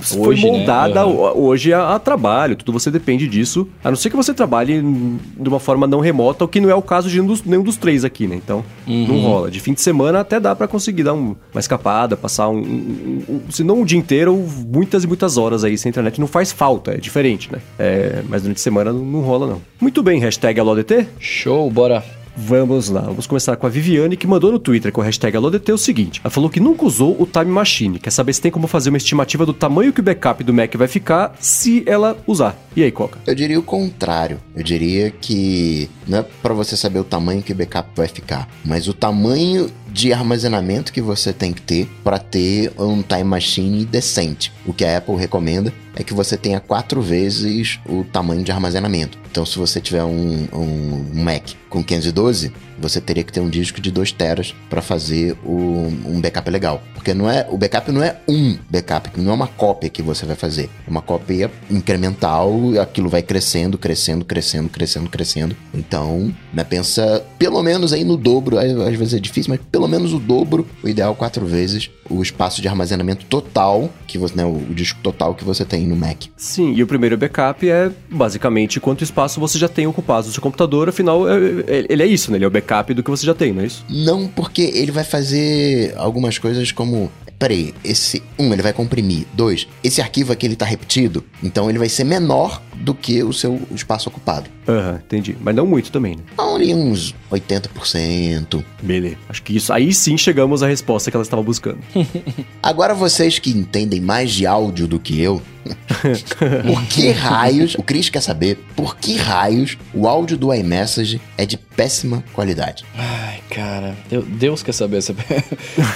foi 0.00 0.36
né? 0.36 0.42
moldada 0.42 1.04
né? 1.04 1.04
uhum. 1.04 1.38
hoje 1.38 1.72
a, 1.72 1.94
a, 1.94 1.98
trabalho. 1.98 2.56
Tudo 2.56 2.72
você 2.72 2.90
depende 2.90 3.26
disso. 3.26 3.68
A 3.82 3.90
não 3.90 3.96
ser 3.96 4.10
que 4.10 4.16
você 4.16 4.34
trabalhe 4.34 4.80
de 4.80 5.48
uma 5.48 5.58
forma 5.58 5.86
não 5.86 6.00
remota, 6.00 6.44
o 6.44 6.48
que 6.48 6.60
não 6.60 6.70
é 6.70 6.74
o 6.74 6.82
caso 6.82 7.08
de 7.08 7.16
nenhum 7.16 7.26
dos, 7.26 7.44
nenhum 7.44 7.62
dos 7.62 7.76
três 7.76 8.04
aqui, 8.04 8.26
né? 8.26 8.36
Então 8.36 8.64
uhum. 8.86 9.06
não 9.06 9.20
rola. 9.20 9.50
De 9.50 9.60
fim 9.60 9.72
de 9.72 9.80
semana 9.80 10.20
até 10.20 10.38
dá 10.38 10.54
para 10.54 10.68
conseguir 10.68 11.04
dar 11.04 11.14
um, 11.14 11.34
uma 11.52 11.60
escapada, 11.60 12.16
passar 12.16 12.48
um, 12.48 12.58
um, 12.58 13.24
um, 13.28 13.40
Se 13.50 13.64
não 13.64 13.80
um 13.80 13.84
dia 13.84 13.98
inteiro, 13.98 14.36
muitas 14.66 15.04
e 15.04 15.06
muitas 15.06 15.36
horas 15.36 15.64
aí 15.64 15.76
sem 15.78 15.90
internet. 15.90 16.20
Não 16.20 16.26
faz 16.26 16.52
falta, 16.52 16.92
é 16.92 16.96
diferente, 16.96 17.50
né? 17.52 17.58
É, 17.78 18.22
mas 18.28 18.42
durante 18.42 18.58
a 18.58 18.62
semana 18.62 18.92
não, 18.92 19.04
não 19.04 19.20
rola, 19.20 19.46
não. 19.46 19.60
Muito 19.80 20.02
bem, 20.02 20.20
hashtag 20.20 20.60
AloDT. 20.60 21.06
Show, 21.18 21.70
bora 21.70 22.02
Vamos 22.36 22.88
lá, 22.88 23.02
vamos 23.02 23.26
começar 23.26 23.56
com 23.56 23.66
a 23.66 23.70
Viviane, 23.70 24.16
que 24.16 24.26
mandou 24.26 24.50
no 24.50 24.58
Twitter 24.58 24.90
com 24.90 25.00
a 25.00 25.04
hashtag 25.04 25.36
AloDT 25.36 25.72
o 25.72 25.78
seguinte. 25.78 26.20
Ela 26.24 26.30
falou 26.30 26.50
que 26.50 26.58
nunca 26.58 26.84
usou 26.84 27.16
o 27.20 27.26
Time 27.26 27.50
Machine, 27.50 27.98
quer 27.98 28.10
saber 28.10 28.32
se 28.32 28.40
tem 28.40 28.50
como 28.50 28.66
fazer 28.66 28.88
uma 28.88 28.98
estimativa 28.98 29.46
do 29.46 29.52
tamanho 29.52 29.92
que 29.92 30.00
o 30.00 30.02
backup 30.02 30.42
do 30.42 30.52
Mac 30.52 30.74
vai 30.74 30.88
ficar 30.88 31.36
se 31.38 31.84
ela 31.86 32.16
usar. 32.26 32.56
E 32.76 32.82
aí, 32.82 32.90
Coca? 32.90 33.18
Eu 33.24 33.34
diria 33.34 33.58
o 33.58 33.62
contrário. 33.62 34.40
Eu 34.54 34.64
diria 34.64 35.12
que 35.12 35.88
não 36.08 36.18
é 36.18 36.22
para 36.42 36.52
você 36.54 36.76
saber 36.76 36.98
o 36.98 37.04
tamanho 37.04 37.42
que 37.42 37.52
o 37.52 37.56
backup 37.56 37.88
vai 37.94 38.08
ficar, 38.08 38.48
mas 38.64 38.88
o 38.88 38.92
tamanho 38.92 39.70
de 39.94 40.12
armazenamento 40.12 40.92
que 40.92 41.00
você 41.00 41.32
tem 41.32 41.52
que 41.52 41.62
ter 41.62 41.88
para 42.02 42.18
ter 42.18 42.72
um 42.76 43.00
time 43.00 43.22
machine 43.22 43.84
decente. 43.84 44.52
O 44.66 44.74
que 44.74 44.84
a 44.84 44.98
Apple 44.98 45.14
recomenda 45.14 45.72
é 45.94 46.02
que 46.02 46.12
você 46.12 46.36
tenha 46.36 46.58
quatro 46.58 47.00
vezes 47.00 47.78
o 47.88 48.02
tamanho 48.02 48.42
de 48.42 48.50
armazenamento. 48.50 49.16
Então, 49.30 49.44
se 49.44 49.58
você 49.58 49.80
tiver 49.80 50.04
um, 50.04 50.46
um 50.52 51.10
Mac 51.12 51.50
com 51.68 51.82
512, 51.82 52.52
você 52.78 53.00
teria 53.00 53.24
que 53.24 53.32
ter 53.32 53.40
um 53.40 53.48
disco 53.48 53.80
de 53.80 53.90
2 53.90 54.12
teras 54.12 54.54
para 54.70 54.80
fazer 54.80 55.36
o, 55.44 55.92
um 56.06 56.20
backup 56.20 56.48
legal. 56.50 56.80
Porque 56.94 57.12
não 57.12 57.28
é, 57.28 57.46
o 57.50 57.58
backup 57.58 57.90
não 57.90 58.02
é 58.02 58.16
um 58.28 58.56
backup, 58.70 59.10
não 59.20 59.32
é 59.32 59.34
uma 59.34 59.48
cópia 59.48 59.90
que 59.90 60.02
você 60.02 60.24
vai 60.24 60.36
fazer. 60.36 60.70
É 60.86 60.90
uma 60.90 61.02
cópia 61.02 61.50
incremental, 61.68 62.52
aquilo 62.80 63.08
vai 63.08 63.22
crescendo, 63.22 63.76
crescendo, 63.76 64.24
crescendo, 64.24 64.68
crescendo, 64.68 65.10
crescendo. 65.10 65.56
Então, 65.72 66.32
né, 66.52 66.62
pensa 66.62 67.24
pelo 67.36 67.60
menos 67.62 67.92
aí 67.92 68.04
no 68.04 68.16
dobro, 68.16 68.58
às 68.58 68.94
vezes 68.96 69.14
é 69.14 69.18
difícil, 69.18 69.50
mas 69.50 69.60
pelo 69.70 69.83
menos 69.88 70.12
o 70.12 70.18
dobro, 70.18 70.66
o 70.82 70.88
ideal 70.88 71.14
quatro 71.14 71.44
vezes 71.46 71.90
o 72.08 72.22
espaço 72.22 72.60
de 72.60 72.68
armazenamento 72.68 73.24
total 73.26 73.90
que 74.06 74.18
você, 74.18 74.36
né, 74.36 74.44
o 74.44 74.74
disco 74.74 74.98
total 75.02 75.34
que 75.34 75.44
você 75.44 75.64
tem 75.64 75.86
no 75.86 75.96
Mac. 75.96 76.24
Sim, 76.36 76.74
e 76.74 76.82
o 76.82 76.86
primeiro 76.86 77.16
backup 77.16 77.68
é 77.68 77.90
basicamente 78.10 78.78
quanto 78.78 79.02
espaço 79.02 79.40
você 79.40 79.58
já 79.58 79.68
tem 79.68 79.86
ocupado 79.86 80.26
no 80.26 80.32
seu 80.32 80.42
computador, 80.42 80.88
afinal 80.88 81.28
é, 81.28 81.36
é, 81.66 81.86
ele 81.88 82.02
é 82.02 82.06
isso, 82.06 82.30
né? 82.30 82.36
Ele 82.36 82.44
é 82.44 82.48
o 82.48 82.50
backup 82.50 82.92
do 82.92 83.02
que 83.02 83.10
você 83.10 83.24
já 83.24 83.34
tem, 83.34 83.52
não 83.52 83.62
é 83.62 83.66
isso? 83.66 83.84
Não, 83.88 84.28
porque 84.28 84.62
ele 84.62 84.92
vai 84.92 85.04
fazer 85.04 85.94
algumas 85.96 86.38
coisas 86.38 86.70
como 86.72 87.10
peraí, 87.38 87.74
esse 87.84 88.22
um 88.38 88.52
ele 88.52 88.62
vai 88.62 88.72
comprimir, 88.72 89.26
dois, 89.34 89.66
esse 89.82 90.00
arquivo 90.00 90.32
aqui 90.32 90.46
ele 90.46 90.56
tá 90.56 90.64
repetido, 90.64 91.24
então 91.42 91.68
ele 91.68 91.78
vai 91.78 91.88
ser 91.88 92.04
menor 92.04 92.62
do 92.76 92.94
que 92.94 93.22
o 93.22 93.32
seu 93.32 93.60
espaço 93.74 94.08
ocupado. 94.08 94.48
Aham, 94.66 94.90
uhum, 94.90 94.96
entendi. 94.96 95.36
Mas 95.40 95.54
não 95.54 95.66
muito 95.66 95.90
também, 95.90 96.16
né? 96.16 96.22
Não, 96.36 96.56
ali 96.56 96.74
uns 96.74 97.14
80%. 97.30 98.64
Beleza. 98.82 99.16
Acho 99.28 99.42
que 99.42 99.56
isso 99.56 99.72
aí 99.72 99.92
sim 99.92 100.16
chegamos 100.16 100.62
à 100.62 100.66
resposta 100.66 101.10
que 101.10 101.16
ela 101.16 101.22
estava 101.22 101.42
buscando. 101.42 101.78
Agora 102.62 102.94
vocês 102.94 103.38
que 103.38 103.50
entendem 103.50 104.00
mais 104.00 104.30
de 104.32 104.46
áudio 104.46 104.86
do 104.86 104.98
que 104.98 105.20
eu, 105.20 105.42
por 106.66 106.82
que 106.86 107.10
raios, 107.10 107.74
o 107.74 107.82
Chris 107.82 108.08
quer 108.08 108.20
saber, 108.20 108.58
por 108.76 108.96
que 108.96 109.16
raios 109.16 109.78
o 109.94 110.06
áudio 110.06 110.36
do 110.36 110.52
iMessage 110.52 111.20
é 111.36 111.46
de 111.46 111.56
péssima 111.56 112.22
qualidade? 112.32 112.84
Ai, 112.96 113.40
cara, 113.50 113.94
Deus 114.28 114.62
quer 114.62 114.72
saber. 114.72 114.98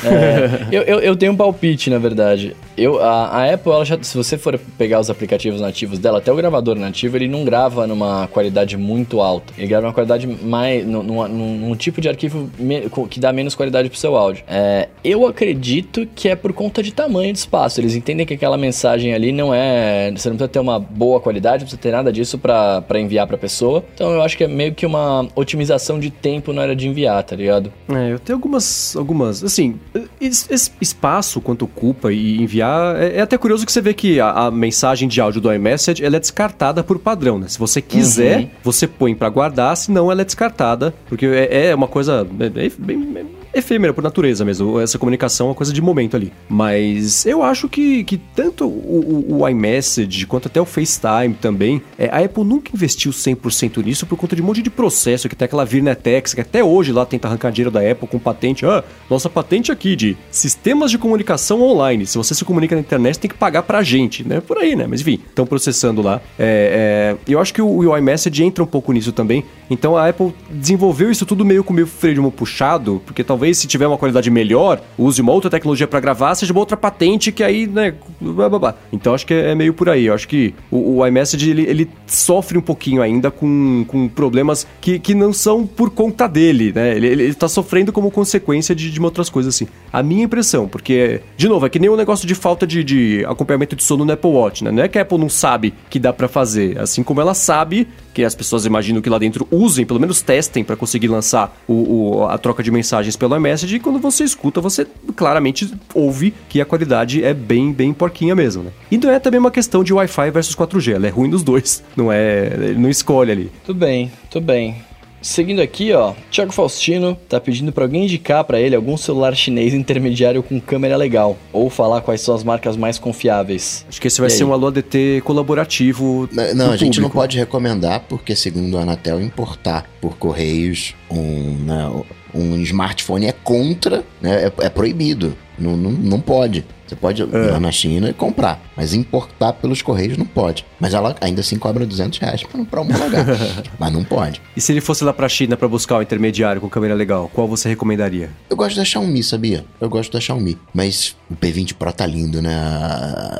é, 0.04 0.66
eu, 0.72 0.82
eu, 0.82 1.00
eu, 1.00 1.16
tenho 1.16 1.32
um 1.32 1.36
palpite, 1.36 1.90
na 1.90 1.98
verdade. 1.98 2.56
Eu, 2.76 3.02
a, 3.02 3.28
a 3.28 3.54
Apple, 3.54 3.72
ela 3.72 3.84
já, 3.84 3.98
se 4.02 4.16
você 4.16 4.36
for 4.36 4.58
pegar 4.76 5.00
os 5.00 5.10
aplicativos 5.10 5.60
nativos 5.60 5.98
dela, 5.98 6.18
até 6.18 6.32
o 6.32 6.36
gravador 6.36 6.76
nativo, 6.76 7.16
ele 7.16 7.28
não 7.28 7.44
grava 7.44 7.86
numa 7.86 8.26
qualidade 8.28 8.57
muito 8.76 9.20
alta. 9.20 9.52
Ele 9.56 9.66
grava 9.66 9.82
numa 9.82 9.92
qualidade 9.92 10.26
mais. 10.26 10.86
num, 10.86 11.02
num, 11.02 11.28
num 11.28 11.76
tipo 11.76 12.00
de 12.00 12.08
arquivo 12.08 12.50
me, 12.58 12.90
que 13.08 13.20
dá 13.20 13.32
menos 13.32 13.54
qualidade 13.54 13.88
pro 13.88 13.98
seu 13.98 14.16
áudio. 14.16 14.44
É, 14.48 14.88
eu 15.04 15.26
acredito 15.26 16.06
que 16.14 16.28
é 16.28 16.36
por 16.36 16.52
conta 16.52 16.82
de 16.82 16.92
tamanho 16.92 17.32
de 17.32 17.38
espaço. 17.38 17.80
Eles 17.80 17.94
entendem 17.94 18.26
que 18.26 18.34
aquela 18.34 18.56
mensagem 18.56 19.12
ali 19.12 19.32
não 19.32 19.54
é 19.54 19.58
é. 19.58 20.10
Você 20.14 20.28
não 20.28 20.36
precisa 20.36 20.48
ter 20.48 20.58
uma 20.58 20.78
boa 20.78 21.20
qualidade, 21.20 21.62
não 21.62 21.66
precisa 21.66 21.80
ter 21.80 21.92
nada 21.92 22.12
disso 22.12 22.38
para 22.38 23.00
enviar 23.00 23.26
pra 23.26 23.36
pessoa. 23.36 23.84
Então 23.94 24.10
eu 24.10 24.22
acho 24.22 24.36
que 24.36 24.44
é 24.44 24.48
meio 24.48 24.74
que 24.74 24.86
uma 24.86 25.26
otimização 25.34 25.98
de 25.98 26.10
tempo 26.10 26.52
na 26.52 26.62
hora 26.62 26.76
de 26.76 26.88
enviar, 26.88 27.22
tá 27.22 27.34
ligado? 27.34 27.72
É, 27.88 28.12
eu 28.12 28.18
tenho 28.18 28.36
algumas. 28.36 28.96
algumas 28.96 29.42
assim, 29.42 29.78
esse 30.20 30.70
espaço 30.80 31.40
quanto 31.40 31.64
ocupa 31.64 32.12
e 32.12 32.40
enviar. 32.40 32.96
É, 33.00 33.16
é, 33.16 33.20
até 33.20 33.36
curioso 33.36 33.66
que 33.66 33.72
você 33.72 33.80
vê 33.80 33.92
que 33.92 34.20
a, 34.20 34.30
a, 34.30 34.50
mensagem 34.50 35.08
de 35.08 35.20
áudio 35.20 35.40
do 35.40 35.52
iMessage 35.52 36.04
ela 36.04 36.16
é 36.16 36.20
descartada 36.20 36.82
por 36.82 36.98
padrão, 36.98 37.38
né? 37.38 37.48
Se 37.48 37.58
você 37.58 37.82
quiser, 37.82 38.40
uhum. 38.40 38.47
Você 38.62 38.86
põe 38.86 39.14
para 39.14 39.28
guardar, 39.28 39.76
senão 39.76 40.10
ela 40.10 40.22
é 40.22 40.24
descartada. 40.24 40.94
Porque 41.08 41.26
é, 41.26 41.68
é 41.68 41.74
uma 41.74 41.88
coisa 41.88 42.24
bem, 42.24 42.50
bem, 42.78 43.28
efêmera 43.52 43.92
por 43.92 44.02
natureza 44.02 44.44
mesmo. 44.44 44.78
Essa 44.80 44.98
comunicação 44.98 45.46
é 45.46 45.50
uma 45.50 45.54
coisa 45.54 45.72
de 45.72 45.80
momento 45.80 46.16
ali. 46.16 46.32
Mas 46.48 47.26
eu 47.26 47.42
acho 47.42 47.68
que, 47.68 48.04
que 48.04 48.16
tanto 48.16 48.66
o, 48.66 49.40
o, 49.40 49.48
iMessage 49.48 50.26
quanto 50.26 50.48
até 50.48 50.60
o 50.60 50.64
FaceTime 50.64 51.34
também, 51.34 51.82
é, 51.98 52.08
a 52.08 52.24
Apple 52.24 52.44
nunca 52.44 52.70
investiu 52.74 53.10
100% 53.10 53.84
nisso 53.84 54.06
por 54.06 54.16
conta 54.16 54.36
de 54.36 54.42
um 54.42 54.44
monte 54.44 54.62
de 54.62 54.70
processo 54.70 55.28
que 55.28 55.36
tem 55.36 55.46
aquela 55.46 55.64
Virnetex, 55.64 56.34
que 56.34 56.40
até 56.40 56.62
hoje 56.62 56.92
lá 56.92 57.04
tenta 57.04 57.28
arrancar 57.28 57.50
dinheiro 57.50 57.70
da 57.70 57.80
Apple 57.80 58.06
com 58.06 58.18
patente. 58.18 58.64
Ah, 58.64 58.84
nossa 59.08 59.28
patente 59.28 59.72
aqui 59.72 59.96
de 59.96 60.16
sistemas 60.30 60.90
de 60.90 60.98
comunicação 60.98 61.62
online. 61.62 62.06
Se 62.06 62.16
você 62.16 62.34
se 62.34 62.44
comunica 62.44 62.74
na 62.74 62.80
internet, 62.80 63.18
tem 63.18 63.28
que 63.28 63.36
pagar 63.36 63.62
pra 63.62 63.82
gente, 63.82 64.26
né? 64.26 64.40
Por 64.40 64.58
aí, 64.58 64.76
né? 64.76 64.86
Mas 64.88 65.00
enfim, 65.00 65.20
estão 65.28 65.46
processando 65.46 66.02
lá. 66.02 66.20
É, 66.38 67.16
é, 67.26 67.32
eu 67.32 67.40
acho 67.40 67.52
que 67.52 67.62
o, 67.62 67.68
o 67.68 67.96
iMessage 67.96 68.42
entra 68.44 68.62
um 68.62 68.66
pouco 68.66 68.92
nisso 68.92 69.12
também. 69.12 69.44
Então 69.70 69.96
a 69.96 70.08
Apple 70.08 70.32
desenvolveu 70.50 71.10
isso 71.10 71.26
tudo 71.26 71.44
meio 71.44 71.64
com 71.64 71.72
meio 71.72 71.86
freio 71.86 72.14
de 72.14 72.20
mão 72.20 72.30
puxado, 72.30 73.02
porque 73.04 73.24
talvez 73.24 73.37
talvez 73.38 73.56
se 73.56 73.68
tiver 73.68 73.86
uma 73.86 73.96
qualidade 73.96 74.28
melhor, 74.32 74.80
use 74.98 75.22
uma 75.22 75.30
outra 75.30 75.48
tecnologia 75.48 75.86
para 75.86 76.00
gravar, 76.00 76.34
seja 76.34 76.52
uma 76.52 76.58
outra 76.58 76.76
patente 76.76 77.30
que 77.30 77.44
aí, 77.44 77.68
né, 77.68 77.94
blá, 78.20 78.48
blá, 78.48 78.58
blá. 78.58 78.74
Então 78.92 79.14
acho 79.14 79.24
que 79.24 79.32
é, 79.32 79.54
meio 79.54 79.72
por 79.72 79.88
aí. 79.88 80.06
Eu 80.06 80.14
acho 80.14 80.26
que 80.26 80.52
o, 80.72 80.96
o 80.96 81.06
iMessage 81.06 81.48
ele, 81.48 81.62
ele, 81.62 81.88
sofre 82.06 82.58
um 82.58 82.60
pouquinho 82.60 83.00
ainda 83.00 83.30
com, 83.30 83.84
com 83.86 84.08
problemas 84.08 84.66
que, 84.80 84.98
que 84.98 85.14
não 85.14 85.32
são 85.32 85.64
por 85.64 85.90
conta 85.90 86.26
dele, 86.26 86.72
né? 86.74 86.96
Ele, 86.96 87.06
ele 87.06 87.34
tá 87.34 87.46
sofrendo 87.46 87.92
como 87.92 88.10
consequência 88.10 88.74
de, 88.74 88.90
de 88.90 89.00
outras 89.00 89.30
coisas 89.30 89.54
assim. 89.54 89.68
A 89.92 90.02
minha 90.02 90.24
impressão, 90.24 90.66
porque, 90.66 91.20
de 91.36 91.48
novo, 91.48 91.64
é 91.66 91.68
que 91.68 91.78
nem 91.78 91.88
um 91.88 91.96
negócio 91.96 92.26
de 92.26 92.34
falta 92.34 92.66
de, 92.66 92.82
de 92.82 93.24
acompanhamento 93.28 93.76
de 93.76 93.84
sono 93.84 94.04
no 94.04 94.12
Apple 94.12 94.30
Watch, 94.30 94.64
né? 94.64 94.72
Não 94.72 94.82
é 94.82 94.88
que 94.88 94.98
a 94.98 95.02
Apple 95.02 95.18
não 95.18 95.28
sabe 95.28 95.72
que 95.88 96.00
dá 96.00 96.12
para 96.12 96.26
fazer, 96.26 96.78
assim 96.78 97.04
como 97.04 97.20
ela 97.20 97.34
sabe 97.34 97.86
que 98.18 98.24
as 98.24 98.34
pessoas 98.34 98.66
imaginam 98.66 99.00
que 99.00 99.08
lá 99.08 99.16
dentro 99.16 99.46
usem, 99.48 99.86
pelo 99.86 100.00
menos 100.00 100.20
testem 100.20 100.64
para 100.64 100.74
conseguir 100.74 101.06
lançar 101.06 101.56
o, 101.68 102.18
o, 102.18 102.26
a 102.26 102.36
troca 102.36 102.64
de 102.64 102.70
mensagens 102.70 103.14
pelo 103.28 103.36
iMessage 103.36 103.76
e 103.76 103.80
quando 103.80 103.98
você 103.98 104.24
escuta, 104.24 104.60
você 104.60 104.86
claramente 105.14 105.70
ouve 105.94 106.32
que 106.48 106.60
a 106.60 106.64
qualidade 106.64 107.22
é 107.22 107.34
bem, 107.34 107.72
bem 107.72 107.92
porquinha 107.92 108.34
mesmo, 108.34 108.62
né? 108.62 108.70
E 108.90 108.96
não 108.96 109.10
é 109.10 109.18
também 109.18 109.38
uma 109.38 109.50
questão 109.50 109.84
de 109.84 109.92
Wi-Fi 109.92 110.30
versus 110.30 110.56
4G, 110.56 110.94
ela 110.94 111.06
é 111.06 111.10
ruim 111.10 111.28
dos 111.28 111.42
dois, 111.42 111.84
não 111.94 112.10
é, 112.10 112.46
ele 112.46 112.78
não 112.78 112.88
escolhe 112.88 113.30
ali. 113.30 113.52
Tudo 113.64 113.78
bem, 113.78 114.10
tudo 114.30 114.46
bem. 114.46 114.88
Seguindo 115.20 115.60
aqui, 115.60 115.92
ó, 115.92 116.14
Thiago 116.30 116.52
Faustino 116.52 117.18
tá 117.28 117.40
pedindo 117.40 117.72
para 117.72 117.84
alguém 117.84 118.04
indicar 118.04 118.44
para 118.44 118.60
ele 118.60 118.76
algum 118.76 118.96
celular 118.96 119.34
chinês 119.34 119.74
intermediário 119.74 120.44
com 120.44 120.60
câmera 120.60 120.96
legal, 120.96 121.36
ou 121.52 121.68
falar 121.68 122.02
quais 122.02 122.20
são 122.20 122.36
as 122.36 122.44
marcas 122.44 122.76
mais 122.76 123.00
confiáveis. 123.00 123.84
Acho 123.88 124.00
que 124.00 124.06
esse 124.06 124.20
vai 124.20 124.28
e 124.28 124.30
ser 124.30 124.44
aí? 124.44 124.48
um 124.48 124.52
Alô 124.52 124.68
ADT 124.68 125.22
colaborativo. 125.24 126.28
Não, 126.30 126.54
não 126.54 126.66
a 126.70 126.76
gente 126.76 126.94
público. 126.94 127.00
não 127.02 127.10
pode 127.10 127.36
recomendar, 127.36 128.04
porque 128.08 128.36
segundo 128.36 128.78
a 128.78 128.82
Anatel, 128.82 129.20
importar 129.20 129.90
por 130.00 130.16
correios 130.16 130.94
um, 131.10 131.56
né, 131.64 131.90
um 132.34 132.56
smartphone 132.58 133.26
é 133.26 133.32
contra, 133.32 134.04
né, 134.20 134.46
é, 134.46 134.66
é 134.66 134.68
proibido. 134.68 135.36
Não, 135.58 135.76
não, 135.76 135.90
não 135.90 136.20
pode. 136.20 136.64
Você 136.88 136.96
pode 136.96 137.22
ir 137.22 137.28
é. 137.34 137.50
lá 137.50 137.60
na 137.60 137.70
China 137.70 138.08
e 138.08 138.14
comprar, 138.14 138.60
mas 138.74 138.94
importar 138.94 139.52
pelos 139.52 139.82
correios 139.82 140.16
não 140.16 140.24
pode. 140.24 140.64
Mas 140.80 140.94
ela 140.94 141.14
ainda 141.20 141.40
assim 141.40 141.58
cobra 141.58 141.84
200 141.84 142.18
reais 142.18 142.42
pra 142.42 142.80
homologar. 142.80 143.26
mas 143.78 143.92
não 143.92 144.02
pode. 144.02 144.40
E 144.56 144.60
se 144.60 144.72
ele 144.72 144.80
fosse 144.80 145.04
lá 145.04 145.12
pra 145.12 145.28
China 145.28 145.56
para 145.56 145.68
buscar 145.68 145.96
o 145.96 145.98
um 145.98 146.02
intermediário 146.02 146.60
com 146.60 146.68
câmera 146.68 146.94
legal, 146.94 147.30
qual 147.34 147.46
você 147.46 147.68
recomendaria? 147.68 148.30
Eu 148.48 148.56
gosto 148.56 148.76
da 148.76 148.84
Xiaomi, 148.84 149.22
sabia? 149.22 149.64
Eu 149.80 149.88
gosto 149.88 150.12
da 150.12 150.20
Xiaomi. 150.20 150.56
Mas 150.72 151.14
o 151.30 151.36
P20 151.36 151.74
Pro 151.74 151.92
tá 151.92 152.06
lindo, 152.06 152.40
né? 152.40 152.54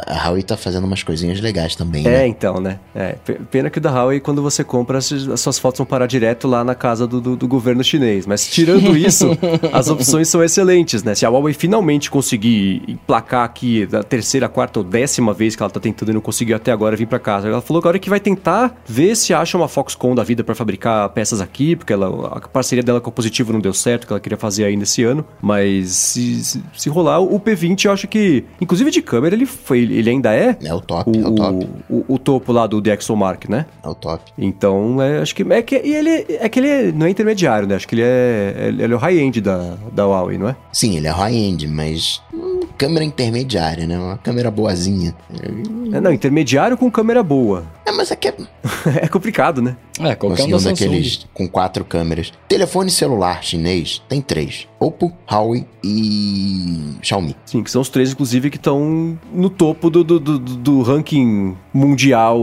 A 0.07 0.27
Huawei 0.27 0.43
tá 0.43 0.57
fazendo 0.57 0.85
umas 0.85 1.03
coisinhas 1.03 1.41
legais 1.41 1.75
também. 1.75 2.07
É, 2.07 2.11
né? 2.11 2.27
então, 2.27 2.61
né? 2.61 2.79
É, 2.95 3.17
pena 3.51 3.71
que 3.71 3.79
o 3.79 3.81
da 3.81 3.91
Huawei, 3.91 4.21
quando 4.21 4.43
você 4.43 4.63
compra, 4.63 4.99
as 4.99 5.07
suas 5.41 5.59
fotos 5.59 5.79
vão 5.79 5.87
parar 5.87 6.07
direto 6.07 6.47
lá 6.47 6.63
na 6.63 6.75
casa 6.75 7.07
do, 7.07 7.21
do, 7.21 7.37
do 7.37 7.49
governo 7.49 7.83
chinês. 7.83 8.27
Mas 8.27 8.47
tirando 8.47 8.97
isso, 8.97 9.31
as 9.73 9.89
opções 9.89 10.29
são 10.29 10.43
excelentes, 10.43 11.03
né? 11.03 11.15
Se 11.15 11.25
a 11.25 11.31
Huawei 11.31 11.55
finalmente 11.55 12.11
conseguir 12.11 12.83
emplacar 12.87 13.38
aqui 13.45 13.87
da 13.87 14.03
terceira, 14.03 14.49
quarta 14.49 14.81
ou 14.81 14.85
décima 14.85 15.33
vez 15.33 15.55
que 15.55 15.63
ela 15.63 15.71
tá 15.71 15.81
tentando 15.81 16.11
e 16.11 16.15
não 16.15 16.21
conseguiu 16.21 16.57
até 16.57 16.73
agora 16.73 16.97
vir 16.97 17.07
para 17.07 17.19
casa. 17.19 17.49
Ela 17.49 17.61
falou 17.61 17.81
agora 17.81 17.99
que 17.99 18.11
vai 18.11 18.21
tentar 18.21 18.81
ver 18.87 19.17
se 19.17 19.35
acha 19.35 19.57
uma 19.57 19.69
Foxconn 19.69 20.15
da 20.15 20.23
vida 20.23 20.45
para 20.45 20.55
fabricar 20.55 21.09
peças 21.11 21.41
aqui, 21.41 21.77
porque 21.77 21.93
ela, 21.93 22.29
a 22.29 22.41
parceria 22.41 22.83
dela 22.83 23.01
com 23.01 23.11
o 23.11 23.13
Positivo 23.13 23.53
não 23.53 23.61
deu 23.61 23.73
certo, 23.73 24.07
que 24.07 24.13
ela 24.13 24.21
queria 24.21 24.39
fazer 24.39 24.65
ainda 24.65 24.85
esse 24.85 25.03
ano. 25.03 25.25
Mas 25.41 25.91
se, 25.91 26.45
se, 26.45 26.63
se 26.77 26.89
rolar, 26.89 27.21
o 27.21 27.39
P20 27.41 27.85
eu 27.85 27.93
acho 27.93 28.09
que, 28.09 28.45
inclusive 28.61 28.91
de 28.91 29.03
câmera, 29.03 29.35
ele 29.35 29.47
foi, 29.47 29.81
ele 29.81 30.11
ainda 30.11 30.35
é. 30.35 30.57
É 30.63 30.75
o 30.75 30.81
top, 30.81 31.11
o, 31.11 31.23
é 31.23 31.29
o 31.29 31.35
top. 31.35 31.69
O, 31.89 31.97
o, 31.97 32.15
o 32.15 32.19
topo 32.19 32.53
lá 32.53 32.67
do 32.67 32.81
DxOMark, 32.81 33.51
né? 33.51 33.67
É 33.83 33.89
o 33.89 33.95
top. 33.95 34.23
Então, 34.37 35.01
é, 35.03 35.19
acho 35.19 35.35
que 35.35 35.43
é 35.43 35.63
que 35.63 35.81
e 35.85 35.95
ele 35.95 36.27
é 36.29 36.49
que 36.49 36.59
ele 36.61 36.93
não 36.93 37.07
é 37.07 37.11
intermediário, 37.11 37.67
né? 37.67 37.77
Acho 37.77 37.87
que 37.89 37.95
ele 37.95 38.03
é 38.03 38.69
ele 38.69 38.93
é 38.93 38.97
o 38.97 38.99
high-end 38.99 39.41
da, 39.41 39.77
da 39.93 40.07
Huawei, 40.07 40.39
não 40.39 40.49
é? 40.49 40.57
Sim, 40.73 40.97
ele 40.97 41.07
é 41.07 41.11
high-end, 41.11 41.67
mas 41.69 42.23
câmera 42.77 43.05
intermediária, 43.05 43.28
né? 43.87 43.99
Uma 43.99 44.19
câmera 44.19 44.51
boazinha. 44.51 45.15
É, 45.93 46.01
não, 46.01 46.13
intermediário 46.13 46.77
com 46.77 46.91
câmera 46.91 47.23
boa. 47.23 47.65
É, 47.85 47.93
mas 47.93 48.13
aqui 48.13 48.29
é 48.29 48.35
é 49.03 49.09
complicado, 49.09 49.63
né? 49.63 49.77
É, 50.01 50.15
qualquer 50.15 50.45
um 50.45 50.51
da 50.51 50.57
um 50.57 50.63
daqueles 50.63 51.27
com 51.35 51.49
quatro 51.49 51.85
câmeras. 51.85 52.33
Telefone 52.49 52.91
celular 52.91 53.43
chinês 53.43 54.03
tem 54.09 54.21
três: 54.21 54.69
Oppo, 54.79 55.13
Huawei 55.31 55.67
e 55.83 56.95
Xiaomi. 57.03 57.37
Sim, 57.45 57.63
que 57.63 57.71
são 57.71 57.83
os 57.83 57.89
três, 57.89 58.13
inclusive, 58.13 58.51
que 58.51 58.57
estão 58.57 59.19
no 59.33 59.51
topo 59.51 59.91
do, 59.91 60.05
do, 60.05 60.21
do, 60.21 60.39
do 60.39 60.83
ranking 60.83 61.57
mundial, 61.79 62.39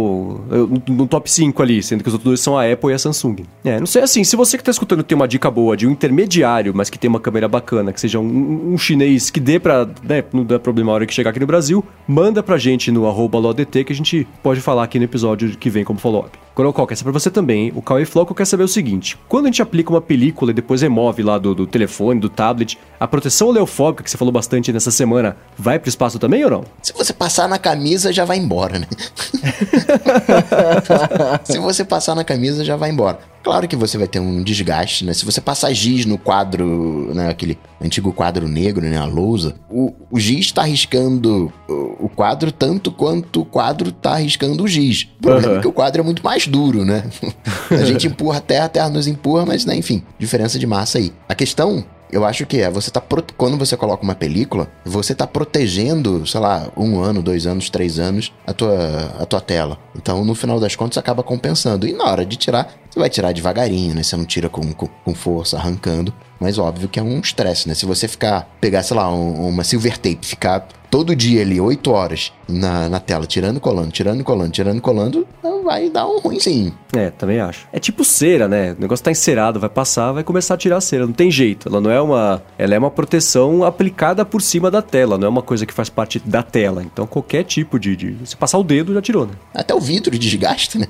no, 0.88 1.08
top 1.08 1.30
5 1.30 1.62
ali, 1.62 1.84
sendo 1.84 2.04
que 2.04 2.08
os 2.08 2.14
outros 2.14 2.32
dois 2.32 2.40
são 2.40 2.58
a 2.58 2.72
Apple 2.72 2.92
e 2.92 2.94
a 2.94 3.00
Samsung. 3.00 3.44
É, 3.64 3.80
não 3.80 3.86
sei, 3.86 4.02
assim, 4.02 4.24
se 4.24 4.36
você 4.36 4.58
que 4.58 4.64
tá 4.64 4.72
escutando 4.72 5.04
tem 5.04 5.16
uma 5.16 5.28
dica 5.28 5.52
boa 5.52 5.76
de 5.76 5.86
um 5.88 5.92
intermediário, 5.92 6.74
mas 6.76 6.90
que 6.90 6.98
tem 6.98 7.10
uma 7.10 7.20
câmera 7.20 7.48
bacana, 7.48 7.92
que 7.92 8.00
seja 8.00 8.20
um, 8.20 8.74
um 8.74 8.78
chinês 8.78 9.30
que 9.30 9.40
dê 9.40 9.60
pra, 9.60 9.88
né, 10.04 10.24
não 10.32 10.44
dá 10.44 10.60
problema 10.60 10.92
a 10.92 10.96
hora 10.96 11.06
que 11.06 11.14
chegar 11.14 11.32
aqui 11.32 11.40
no 11.40 11.48
Brasil, 11.48 11.84
manda 12.08 12.42
pra 12.42 12.58
gente 12.58 12.92
no 12.92 13.08
arroba 13.08 13.38
LODT 13.38 13.84
que 13.84 13.94
a 13.94 13.96
gente 13.96 14.28
pode 14.42 14.62
falar 14.62 14.84
aqui 14.84 14.98
no 14.98 15.06
episódio 15.06 15.58
que 15.58 15.70
vem 15.70 15.84
como 15.84 16.00
follow-up. 16.00 16.38
Colococa, 16.56 16.94
essa 16.94 17.04
é 17.04 17.06
pra 17.06 17.12
você 17.12 17.30
também. 17.30 17.74
O 17.76 17.82
Cauê 17.82 18.06
Floco 18.06 18.34
quer 18.34 18.46
saber 18.46 18.64
o 18.64 18.68
seguinte: 18.68 19.18
quando 19.28 19.46
a 19.46 19.48
gente 19.50 19.62
aplica 19.62 19.90
uma 19.92 20.00
película 20.00 20.52
e 20.52 20.54
depois 20.54 20.82
remove 20.82 21.22
lá 21.22 21.38
do, 21.38 21.54
do 21.54 21.68
telefone, 21.68 22.18
do 22.18 22.30
tablet, 22.30 22.78
a 22.98 23.06
proteção 23.06 23.50
oleofóbica, 23.50 24.02
que 24.02 24.10
você 24.10 24.16
falou 24.16 24.32
bastante 24.32 24.72
nessa 24.72 24.90
semana, 24.90 25.36
vai 25.58 25.78
pro 25.78 25.90
espaço 25.90 26.18
também 26.18 26.46
ou 26.46 26.50
não? 26.50 26.64
Se 26.82 26.94
você 26.94 27.12
passar 27.12 27.50
na 27.50 27.60
camisa, 27.60 28.14
já 28.14 28.24
vai 28.24 28.38
embora, 28.38 28.80
né? 28.80 28.88
Se 31.44 31.60
você 31.60 31.84
passar 31.84 32.16
na 32.16 32.24
camisa, 32.24 32.64
já 32.64 32.76
vai 32.76 32.90
embora. 32.90 33.20
Claro 33.44 33.68
que 33.68 33.76
você 33.76 33.98
vai 33.98 34.08
ter 34.08 34.20
um 34.20 34.42
desgaste, 34.42 35.06
né? 35.06 35.14
Se 35.14 35.24
você 35.24 35.40
passar 35.40 35.72
giz 35.72 36.06
no 36.06 36.18
quadro, 36.18 37.12
né? 37.14 37.30
Aquele 37.30 37.60
antigo 37.80 38.12
quadro 38.12 38.48
negro, 38.48 38.84
né? 38.84 38.98
A 38.98 39.06
lousa, 39.06 39.54
o, 39.70 39.94
o 40.10 40.20
giz 40.20 40.52
tá 40.52 40.64
riscando 40.64 41.54
o, 41.70 42.06
o 42.06 42.10
quadro 42.10 42.52
tanto 42.52 42.92
quanto 42.92 43.42
o 43.42 43.46
quadro 43.46 43.92
tá 43.92 44.16
riscando 44.16 44.64
o 44.64 44.68
giz. 44.68 45.08
O 45.20 45.22
problema 45.22 45.48
Aham. 45.48 45.58
é 45.58 45.62
que 45.62 45.68
o 45.68 45.72
quadro 45.72 46.02
é 46.02 46.04
muito 46.04 46.24
mais 46.24 46.48
duro, 46.48 46.84
né? 46.84 47.04
a 47.70 47.86
gente 47.86 48.08
empurra 48.08 48.40
a 48.40 48.42
terra, 48.42 48.66
a 48.66 48.70
terra 48.70 48.90
nos 48.90 49.08
empurra, 49.08 49.46
mas, 49.46 49.64
né? 49.64 49.76
Enfim, 49.76 50.04
diferença 50.18 50.58
de 50.58 50.66
massa 50.66 50.98
aí. 50.98 51.14
A 51.30 51.36
questão 51.36 51.86
eu 52.16 52.24
acho 52.24 52.46
que 52.46 52.62
é, 52.62 52.70
você 52.70 52.90
tá. 52.90 53.04
Quando 53.36 53.58
você 53.58 53.76
coloca 53.76 54.02
uma 54.02 54.16
película, 54.16 54.72
você 54.86 55.14
tá 55.14 55.28
protegendo, 55.28 56.26
sei 56.26 56.40
lá, 56.40 56.70
um 56.78 57.02
ano, 57.02 57.22
dois 57.22 57.46
anos, 57.46 57.70
três 57.70 58.00
anos, 58.00 58.32
a 58.48 58.54
tua, 58.54 59.14
a 59.20 59.26
tua 59.26 59.42
tela. 59.42 59.78
Então, 59.94 60.24
no 60.24 60.34
final 60.34 60.58
das 60.58 60.78
contas, 60.78 60.98
acaba 60.98 61.22
compensando. 61.22 61.86
E 61.86 61.92
na 61.92 62.06
hora 62.06 62.26
de 62.26 62.38
tirar, 62.38 62.74
você 62.96 63.00
vai 63.00 63.10
tirar 63.10 63.32
devagarinho, 63.34 63.94
né? 63.94 64.02
Você 64.04 64.16
não 64.18 64.26
tira 64.26 64.50
com, 64.50 64.72
com, 64.74 64.88
com 64.88 65.14
força, 65.14 65.58
arrancando. 65.58 66.14
Mas 66.40 66.58
óbvio 66.58 66.90
que 66.90 67.00
é 67.00 67.04
um 67.04 67.20
estresse, 67.20 67.68
né? 67.68 67.74
Se 67.76 67.86
você 67.86 68.08
ficar, 68.08 68.50
pegar, 68.60 68.84
sei 68.84 68.96
lá, 68.98 69.10
um- 69.14 69.48
uma 69.48 69.64
silver 69.64 69.98
tape, 69.98 70.20
ficar 70.26 70.68
todo 70.92 71.16
dia 71.16 71.42
ali, 71.42 71.60
oito 71.62 71.92
horas 71.92 72.32
na, 72.48 72.90
na 72.90 73.00
tela, 73.00 73.26
tirando 73.26 73.58
e 73.58 73.60
colando, 73.60 73.92
tirando 73.92 74.20
e 74.20 74.24
colando, 74.24 74.52
tirando 74.52 74.78
e 74.78 74.82
colando, 74.82 75.28
vai 75.64 75.90
dar 75.90 76.06
um 76.08 76.20
ruimzinho. 76.20 76.78
É, 76.96 77.10
também 77.10 77.40
acho. 77.40 77.68
É 77.74 77.80
tipo 77.80 78.04
cera, 78.04 78.48
né? 78.48 78.74
O 78.78 78.82
negócio 78.82 79.04
tá 79.04 79.12
encerado, 79.12 79.60
vai 79.60 79.70
passar, 79.70 80.12
vai 80.12 80.24
começar 80.24 80.54
a 80.54 80.58
tirar 80.58 80.78
a 80.78 80.82
cera. 80.82 81.06
Não 81.06 81.14
tem 81.14 81.32
jeito. 81.32 81.68
Ela 81.70 81.82
não 81.82 81.90
é 81.90 82.00
uma. 82.02 82.44
Ela 82.58 82.76
é 82.76 82.78
uma 82.80 82.92
proteção 82.92 83.64
aplicada 83.64 84.24
por 84.26 84.42
cima 84.42 84.70
da 84.70 84.82
tela, 84.82 85.18
não 85.18 85.26
é 85.26 85.30
uma 85.30 85.42
coisa 85.42 85.66
que 85.66 85.74
faz 85.74 85.90
parte 85.90 86.20
da 86.20 86.44
tela. 86.44 86.84
Então 86.84 87.08
qualquer 87.08 87.44
tipo 87.46 87.80
de. 87.80 87.96
de... 87.96 88.16
Se 88.26 88.36
passar 88.36 88.58
o 88.60 88.64
dedo, 88.64 88.94
já 88.94 89.02
tirou, 89.02 89.26
né? 89.26 89.34
Até 89.54 89.74
o 89.74 89.80
vidro 89.80 90.18
desgasta, 90.18 90.78
né? 90.80 90.88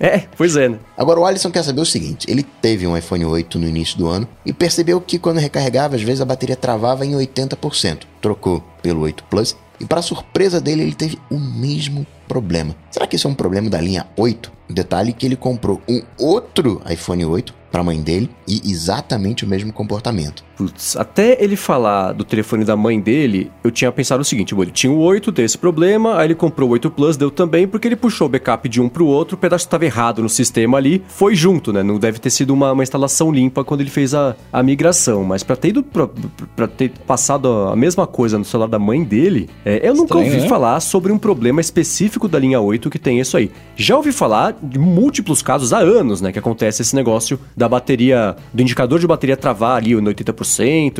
É, 0.00 0.24
pois 0.36 0.56
é, 0.56 0.68
né? 0.68 0.78
Agora 0.96 1.20
o 1.20 1.24
Alisson 1.26 1.43
quer 1.50 1.62
saber 1.62 1.80
o 1.80 1.86
seguinte: 1.86 2.26
ele 2.30 2.42
teve 2.42 2.86
um 2.86 2.96
iPhone 2.96 3.24
8 3.24 3.58
no 3.58 3.68
início 3.68 3.98
do 3.98 4.08
ano 4.08 4.28
e 4.44 4.52
percebeu 4.52 5.00
que 5.00 5.18
quando 5.18 5.38
recarregava, 5.38 5.96
às 5.96 6.02
vezes 6.02 6.20
a 6.20 6.24
bateria 6.24 6.56
travava 6.56 7.04
em 7.04 7.12
80%. 7.12 8.02
Trocou 8.20 8.62
pelo 8.82 9.00
8 9.02 9.24
Plus 9.24 9.56
e, 9.80 9.84
para 9.84 10.02
surpresa 10.02 10.60
dele, 10.60 10.82
ele 10.82 10.94
teve 10.94 11.18
o 11.30 11.38
mesmo 11.38 12.06
problema. 12.28 12.74
Será 12.90 13.06
que 13.06 13.16
isso 13.16 13.26
é 13.26 13.30
um 13.30 13.34
problema 13.34 13.68
da 13.68 13.80
linha 13.80 14.06
8? 14.16 14.52
Detalhe 14.70 15.12
que 15.12 15.26
ele 15.26 15.36
comprou 15.36 15.82
um 15.88 16.02
outro 16.18 16.80
iPhone 16.88 17.24
8 17.24 17.54
para 17.70 17.80
a 17.80 17.84
mãe 17.84 18.00
dele 18.00 18.30
e 18.46 18.62
exatamente 18.70 19.44
o 19.44 19.48
mesmo 19.48 19.72
comportamento. 19.72 20.44
Putz, 20.56 20.96
até 20.96 21.42
ele 21.42 21.56
falar 21.56 22.12
do 22.12 22.24
telefone 22.24 22.64
da 22.64 22.76
mãe 22.76 23.00
dele, 23.00 23.50
eu 23.62 23.70
tinha 23.70 23.90
pensado 23.90 24.20
o 24.20 24.24
seguinte: 24.24 24.54
bom, 24.54 24.62
ele 24.62 24.70
tinha 24.70 24.92
o 24.92 24.98
8, 24.98 25.32
deu 25.32 25.44
esse 25.44 25.58
problema, 25.58 26.16
aí 26.18 26.26
ele 26.26 26.34
comprou 26.34 26.68
o 26.68 26.72
8 26.72 26.90
Plus, 26.90 27.16
deu 27.16 27.30
também, 27.30 27.66
porque 27.66 27.88
ele 27.88 27.96
puxou 27.96 28.26
o 28.26 28.30
backup 28.30 28.68
de 28.68 28.80
um 28.80 28.88
pro 28.88 29.06
outro, 29.06 29.34
o 29.34 29.38
pedaço 29.38 29.66
estava 29.66 29.84
errado 29.84 30.22
no 30.22 30.28
sistema 30.28 30.78
ali, 30.78 31.02
foi 31.08 31.34
junto, 31.34 31.72
né? 31.72 31.82
Não 31.82 31.98
deve 31.98 32.18
ter 32.18 32.30
sido 32.30 32.52
uma, 32.52 32.72
uma 32.72 32.82
instalação 32.82 33.32
limpa 33.32 33.64
quando 33.64 33.80
ele 33.80 33.90
fez 33.90 34.14
a, 34.14 34.36
a 34.52 34.62
migração. 34.62 35.24
Mas 35.24 35.42
pra 35.42 35.56
ter 35.56 35.68
ido 35.68 35.82
pra, 35.82 36.08
pra 36.54 36.66
ter 36.66 36.90
passado 37.06 37.48
a 37.48 37.76
mesma 37.76 38.06
coisa 38.06 38.38
no 38.38 38.44
celular 38.44 38.68
da 38.68 38.78
mãe 38.78 39.02
dele, 39.02 39.48
é, 39.64 39.80
eu 39.88 39.94
nunca 39.94 40.14
Estranho, 40.14 40.26
ouvi 40.26 40.40
né? 40.42 40.48
falar 40.48 40.80
sobre 40.80 41.12
um 41.12 41.18
problema 41.18 41.60
específico 41.60 42.28
da 42.28 42.38
linha 42.38 42.60
8 42.60 42.88
que 42.90 42.98
tem 42.98 43.18
isso 43.18 43.36
aí. 43.36 43.50
Já 43.76 43.96
ouvi 43.96 44.12
falar 44.12 44.56
de 44.62 44.78
múltiplos 44.78 45.42
casos 45.42 45.72
há 45.72 45.78
anos, 45.78 46.20
né? 46.20 46.30
Que 46.30 46.38
acontece 46.38 46.82
esse 46.82 46.94
negócio 46.94 47.38
da 47.56 47.68
bateria, 47.68 48.36
do 48.52 48.62
indicador 48.62 48.98
de 49.00 49.06
bateria 49.06 49.36
travar 49.36 49.76
ali 49.76 49.94
no 49.94 50.10
80%, 50.10 50.43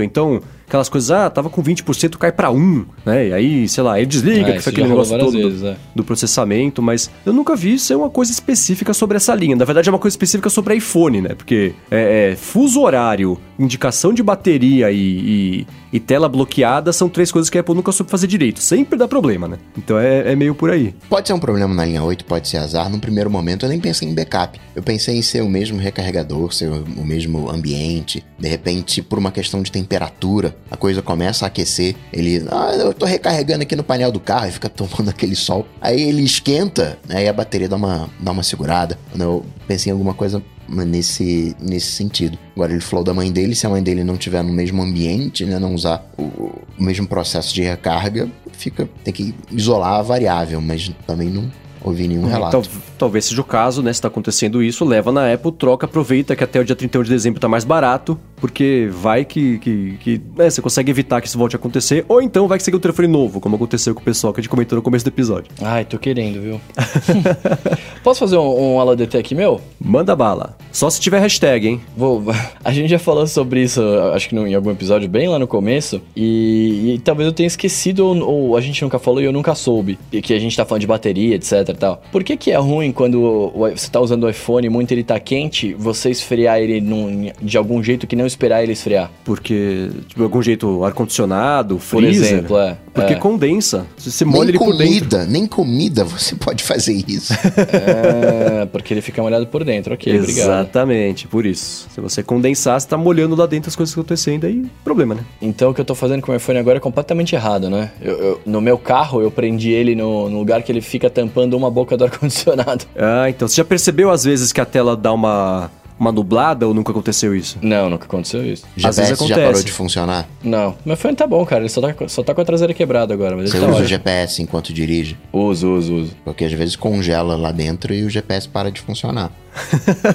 ou 0.01 0.05
então 0.05 0.41
aquelas 0.67 0.89
coisas, 0.89 1.11
ah, 1.11 1.29
tava 1.31 1.49
com 1.51 1.63
20%, 1.63 2.17
cai 2.19 2.33
pra 2.33 2.51
1, 2.51 2.85
né? 3.05 3.29
E 3.29 3.33
aí, 3.33 3.69
sei 3.69 3.83
lá, 3.83 3.99
ele 3.99 4.07
desliga, 4.07 4.49
É, 4.49 4.53
que 4.53 4.59
isso 4.59 4.65
foi 4.65 4.73
aquele 4.73 4.89
negócio 4.89 5.19
todo 5.19 5.33
do- 5.33 5.49
vezes, 5.49 5.63
é. 5.63 5.77
do 5.95 6.03
processamento, 6.05 6.83
mas 6.83 7.11
eu 7.25 7.33
nunca 7.33 7.55
vi 7.57 7.79
ser 7.79 7.95
uma 7.97 8.11
coisa 8.11 8.33
específica 8.33 8.93
sobre 8.95 9.17
essa 9.17 9.35
linha. 9.35 9.57
Na 9.57 9.65
verdade, 9.65 9.89
é 9.89 9.93
uma 9.93 9.99
coisa 9.99 10.13
específica 10.15 10.49
sobre 10.51 10.75
iPhone, 10.77 11.21
né? 11.21 11.31
Porque 11.35 11.75
é, 11.91 12.31
é, 12.33 12.37
fuso 12.37 12.81
horário, 12.81 13.39
indicação 13.59 14.13
de 14.13 14.23
bateria 14.23 14.91
e, 14.91 14.97
e- 14.99 15.67
e 15.93 16.01
tela 16.01 16.29
bloqueada 16.29 16.93
são 16.93 17.09
três 17.09 17.31
coisas 17.31 17.49
que 17.49 17.57
a 17.57 17.61
Apple 17.61 17.75
nunca 17.75 17.93
soube 17.93 18.11
fazer 18.11 18.27
direito. 18.27 18.61
Sempre 18.61 18.99
dá 18.99 19.07
problema, 19.07 19.47
né? 19.47 19.59
Então 19.79 19.97
é, 19.99 20.33
é 20.33 20.37
meio 20.37 20.55
por 20.55 20.71
aí. 20.71 20.93
Pode 21.09 21.29
ser 21.29 21.35
um 21.35 21.39
problema 21.39 21.73
na 21.73 21.85
linha 21.85 22.03
8, 22.03 22.25
pode 22.25 22.49
ser 22.49 22.57
azar. 22.57 22.91
No 22.91 22.99
primeiro 22.99 23.31
momento 23.31 23.65
eu 23.65 23.69
nem 23.69 23.79
pensei 23.79 24.09
em 24.09 24.15
backup. 24.15 24.61
Eu 24.75 24.83
pensei 24.83 25.17
em 25.17 25.23
ser 25.23 25.43
o 25.43 25.49
mesmo 25.49 25.79
recarregador, 25.79 26.53
ser 26.53 26.69
o 26.69 27.05
mesmo 27.05 27.49
ambiente. 27.49 28.25
De 28.39 28.49
repente, 28.49 29.03
por 29.03 29.19
uma 29.19 29.31
questão 29.31 29.63
de 29.63 29.71
temperatura, 29.71 30.54
a 30.71 30.77
coisa 30.77 31.03
começa 31.03 31.45
a 31.45 31.49
aquecer. 31.49 31.95
Ele, 32.13 32.45
ah, 32.51 32.73
eu 32.75 32.93
tô 32.93 33.07
recarregando 33.07 33.63
aqui 33.63 33.77
no 33.77 33.85
painel 33.85 34.13
do 34.13 34.21
carro 34.21 34.49
e 34.49 34.53
fica 34.53 34.69
tomando 34.69 35.11
aquele 35.11 35.37
sol. 35.37 35.67
Aí 35.81 36.01
ele 36.01 36.23
esquenta, 36.23 36.99
aí 37.09 37.29
a 37.29 37.33
bateria 37.33 37.69
dá 37.69 37.77
uma, 37.77 38.09
dá 38.21 38.33
uma 38.33 38.43
segurada. 38.43 38.99
Eu 39.19 39.45
pensei 39.67 39.91
em 39.91 39.93
alguma 39.93 40.15
coisa 40.15 40.43
nesse, 40.69 41.55
nesse 41.61 41.93
sentido. 41.93 42.39
Agora 42.55 42.73
ele 42.73 42.81
falou 42.81 43.05
da 43.05 43.13
mãe 43.13 43.31
dele, 43.31 43.55
se 43.55 43.67
a 43.67 43.71
mãe 43.71 43.83
dele 43.83 44.05
não 44.05 44.17
tiver 44.17 44.43
no 44.43 44.53
mesmo 44.53 44.83
ambiente, 44.83 45.45
né, 45.45 45.59
não 45.59 45.75
usar 45.75 46.05
o, 46.17 46.23
o 46.23 46.63
mesmo 46.79 47.07
processo 47.07 47.55
de 47.55 47.63
recarga, 47.63 48.29
fica 48.53 48.89
tem 49.03 49.13
que 49.13 49.35
isolar 49.51 49.95
a 49.95 50.03
variável, 50.03 50.61
mas 50.61 50.91
também 51.07 51.29
não 51.29 51.51
ouvi 51.85 52.09
nenhum 52.09 52.27
relato. 52.27 52.57
Então, 52.57 52.83
talvez 52.99 53.27
seja 53.27 53.41
o 53.41 53.45
caso, 53.45 53.83
né? 53.83 53.93
Se 53.93 54.01
tá 54.01 54.09
acontecendo 54.09 54.63
isso, 54.63 54.85
leva 54.85 55.13
na 55.13 55.33
Apple, 55.33 55.53
troca, 55.53 55.87
aproveita 55.87 56.35
que 56.35 56.43
até 56.43 56.59
o 56.59 56.65
dia 56.65 56.75
31 56.75 57.03
de 57.03 57.11
dezembro 57.11 57.39
tá 57.39 57.49
mais 57.49 57.65
barato, 57.65 58.19
porque 58.45 58.91
vai 58.93 59.25
que, 59.25 59.59
que, 59.59 59.97
que 60.01 60.21
né, 60.37 60.51
você 60.51 60.61
consegue 60.61 60.91
evitar 60.91 61.19
que 61.23 61.27
isso 61.29 61.39
volte 61.39 61.57
a 61.57 61.59
acontecer, 61.59 62.05
ou 62.07 62.21
então 62.21 62.47
vai 62.47 62.59
que 62.59 62.65
você 62.65 62.75
um 62.75 62.79
telefone 62.79 63.09
novo, 63.09 63.41
como 63.41 63.57
aconteceu 63.57 63.95
com 63.95 64.03
o 64.03 64.05
pessoal 64.05 64.35
que 64.35 64.41
a 64.41 64.43
gente 64.43 64.51
comentou 64.51 64.77
no 64.77 64.83
começo 64.83 65.03
do 65.03 65.09
episódio. 65.09 65.51
Ai, 65.63 65.87
tô 65.87 65.99
querendo, 65.99 66.43
viu? 66.43 66.61
Posso 68.05 68.21
fazer 68.21 68.37
um, 68.37 68.75
um 68.75 68.81
AlaDT 68.81 69.17
aqui, 69.17 69.35
meu? 69.35 69.61
Manda 69.81 70.15
bala. 70.15 70.59
Só 70.71 70.91
se 70.91 71.01
tiver 71.01 71.21
hashtag, 71.21 71.69
hein? 71.69 71.81
Vou, 71.97 72.23
a 72.63 72.71
gente 72.71 72.91
já 72.91 72.99
falou 72.99 73.27
sobre 73.27 73.63
isso, 73.63 73.81
acho 74.13 74.29
que 74.29 74.35
no- 74.35 74.47
em 74.47 74.55
algum 74.55 74.71
episódio 74.71 75.09
bem 75.09 75.27
lá 75.27 75.39
no 75.39 75.47
começo, 75.47 76.03
e, 76.15 76.95
e 76.95 76.99
talvez 76.99 77.27
eu 77.27 77.33
tenha 77.33 77.47
esquecido, 77.47 78.05
ou, 78.07 78.19
ou 78.51 78.57
a 78.57 78.61
gente 78.61 78.83
nunca 78.83 78.99
falou 78.99 79.23
e 79.23 79.25
eu 79.25 79.33
nunca 79.33 79.55
soube, 79.55 79.99
e 80.13 80.21
que 80.21 80.35
a 80.35 80.39
gente 80.39 80.55
tá 80.55 80.67
falando 80.67 80.83
de 80.83 80.87
bateria, 80.87 81.35
etc 81.37 81.75
tal. 81.79 82.03
Por 82.13 82.23
que 82.23 82.37
que 82.37 82.51
é 82.51 82.59
ruim 82.59 82.93
quando 82.93 83.51
você 83.55 83.91
tá 83.91 84.01
usando 84.01 84.25
o 84.25 84.29
iPhone 84.29 84.67
e 84.67 84.71
muito 84.71 84.93
ele 84.93 85.03
tá 85.05 85.19
quente, 85.19 85.73
você 85.75 86.11
esfriar 86.11 86.59
ele 86.59 86.81
num- 86.81 87.31
de 87.41 87.57
algum 87.57 87.83
jeito 87.83 88.07
que 88.07 88.17
não 88.17 88.27
esperar 88.35 88.63
ele 88.63 88.73
esfriar? 88.73 89.11
Porque, 89.25 89.89
de 90.15 90.23
algum 90.23 90.43
jeito, 90.43 90.85
ar-condicionado, 90.85 91.79
Por 91.91 92.03
exemplo, 92.05 92.59
é. 92.59 92.77
Porque 92.93 93.15
é. 93.15 93.17
condensa. 93.17 93.87
Você 93.97 94.25
molha 94.25 94.45
nem 94.45 94.49
ele 94.51 94.59
por 94.59 94.77
dentro. 94.77 94.87
comida, 94.87 95.25
nem 95.27 95.47
comida 95.47 96.05
você 96.05 96.35
pode 96.37 96.63
fazer 96.63 97.03
isso. 97.09 97.33
É, 97.85 98.67
porque 98.67 98.93
ele 98.95 99.01
fica 99.01 99.21
molhado 99.23 99.47
por 99.47 99.65
dentro, 99.65 99.95
ok, 99.95 100.19
obrigado. 100.19 100.47
Exatamente, 100.47 101.27
por 101.27 101.45
isso. 101.47 101.87
Se 101.95 102.01
você 102.01 102.23
condensar, 102.23 102.81
você 102.81 102.87
tá 102.87 102.97
molhando 102.97 103.35
lá 103.35 103.47
dentro 103.47 103.69
as 103.69 103.77
coisas 103.77 103.93
acontecendo, 103.95 104.45
aí 104.47 104.65
problema, 104.83 105.15
né? 105.15 105.25
Então 105.41 105.71
o 105.71 105.75
que 105.75 105.81
eu 105.81 105.85
tô 105.85 105.95
fazendo 105.95 106.23
com 106.23 106.33
o 106.33 106.35
iPhone 106.35 106.59
agora 106.59 106.79
é 106.79 106.81
completamente 106.81 107.35
errado, 107.35 107.69
né? 107.69 107.91
Eu- 108.01 108.19
eu- 108.19 108.41
no 108.47 108.61
meu 108.61 108.79
carro, 108.79 109.21
eu 109.21 109.31
prendi 109.31 109.71
ele 109.71 109.95
no, 109.95 110.29
no 110.31 110.39
lugar 110.39 110.63
que 110.63 110.71
ele 110.73 110.81
fica 110.81 111.09
tampando 111.11 111.55
uma 111.57 111.71
boca 111.71 111.97
do 111.97 112.05
ar-condicionado. 112.05 112.85
Ah, 112.97 113.29
então 113.29 113.47
você 113.49 113.57
já 113.57 113.65
percebeu 113.65 114.11
às 114.11 114.25
vezes 114.25 114.53
que 114.53 114.61
a 114.61 114.65
tela 114.65 114.97
dá 114.97 115.13
uma, 115.13 115.71
uma 115.99 116.11
nublada 116.11 116.67
ou 116.67 116.75
nunca 116.75 116.91
aconteceu 116.91 117.35
isso? 117.35 117.59
Não, 117.63 117.89
nunca 117.89 118.05
aconteceu 118.07 118.45
isso. 118.45 118.65
Às 118.77 118.97
vezes 118.97 118.97
GPS 118.97 119.09
já 119.11 119.15
acontece. 119.35 119.47
parou 119.53 119.63
de 119.63 119.73
funcionar? 119.73 120.29
Não, 120.43 120.75
meu 120.85 120.95
iPhone 120.95 121.15
tá 121.17 121.27
bom, 121.27 121.45
cara. 121.47 121.63
Ele 121.63 121.69
só 121.69 121.81
tá, 121.81 121.95
só 122.09 122.23
tá 122.23 122.35
com 122.35 122.41
a 122.41 122.45
traseira 122.45 122.75
quebrada 122.75 123.15
agora, 123.15 123.37
mas 123.37 123.51
Você 123.51 123.57
ele 123.57 123.65
tá 123.67 123.71
usa 123.71 123.79
o 123.81 123.83
ótimo. 123.85 123.89
GPS 123.89 124.43
enquanto 124.43 124.73
dirige? 124.73 125.17
Uso, 125.33 125.71
uso, 125.73 125.95
uso. 125.95 126.17
Porque 126.25 126.45
às 126.45 126.53
vezes 126.53 126.77
congela 126.77 127.37
lá 127.37 127.53
dentro 127.53 127.95
e 127.95 128.05
o 128.05 128.11
GPS 128.11 128.49
para 128.49 128.71
de 128.71 128.81
funcionar. 128.81 129.31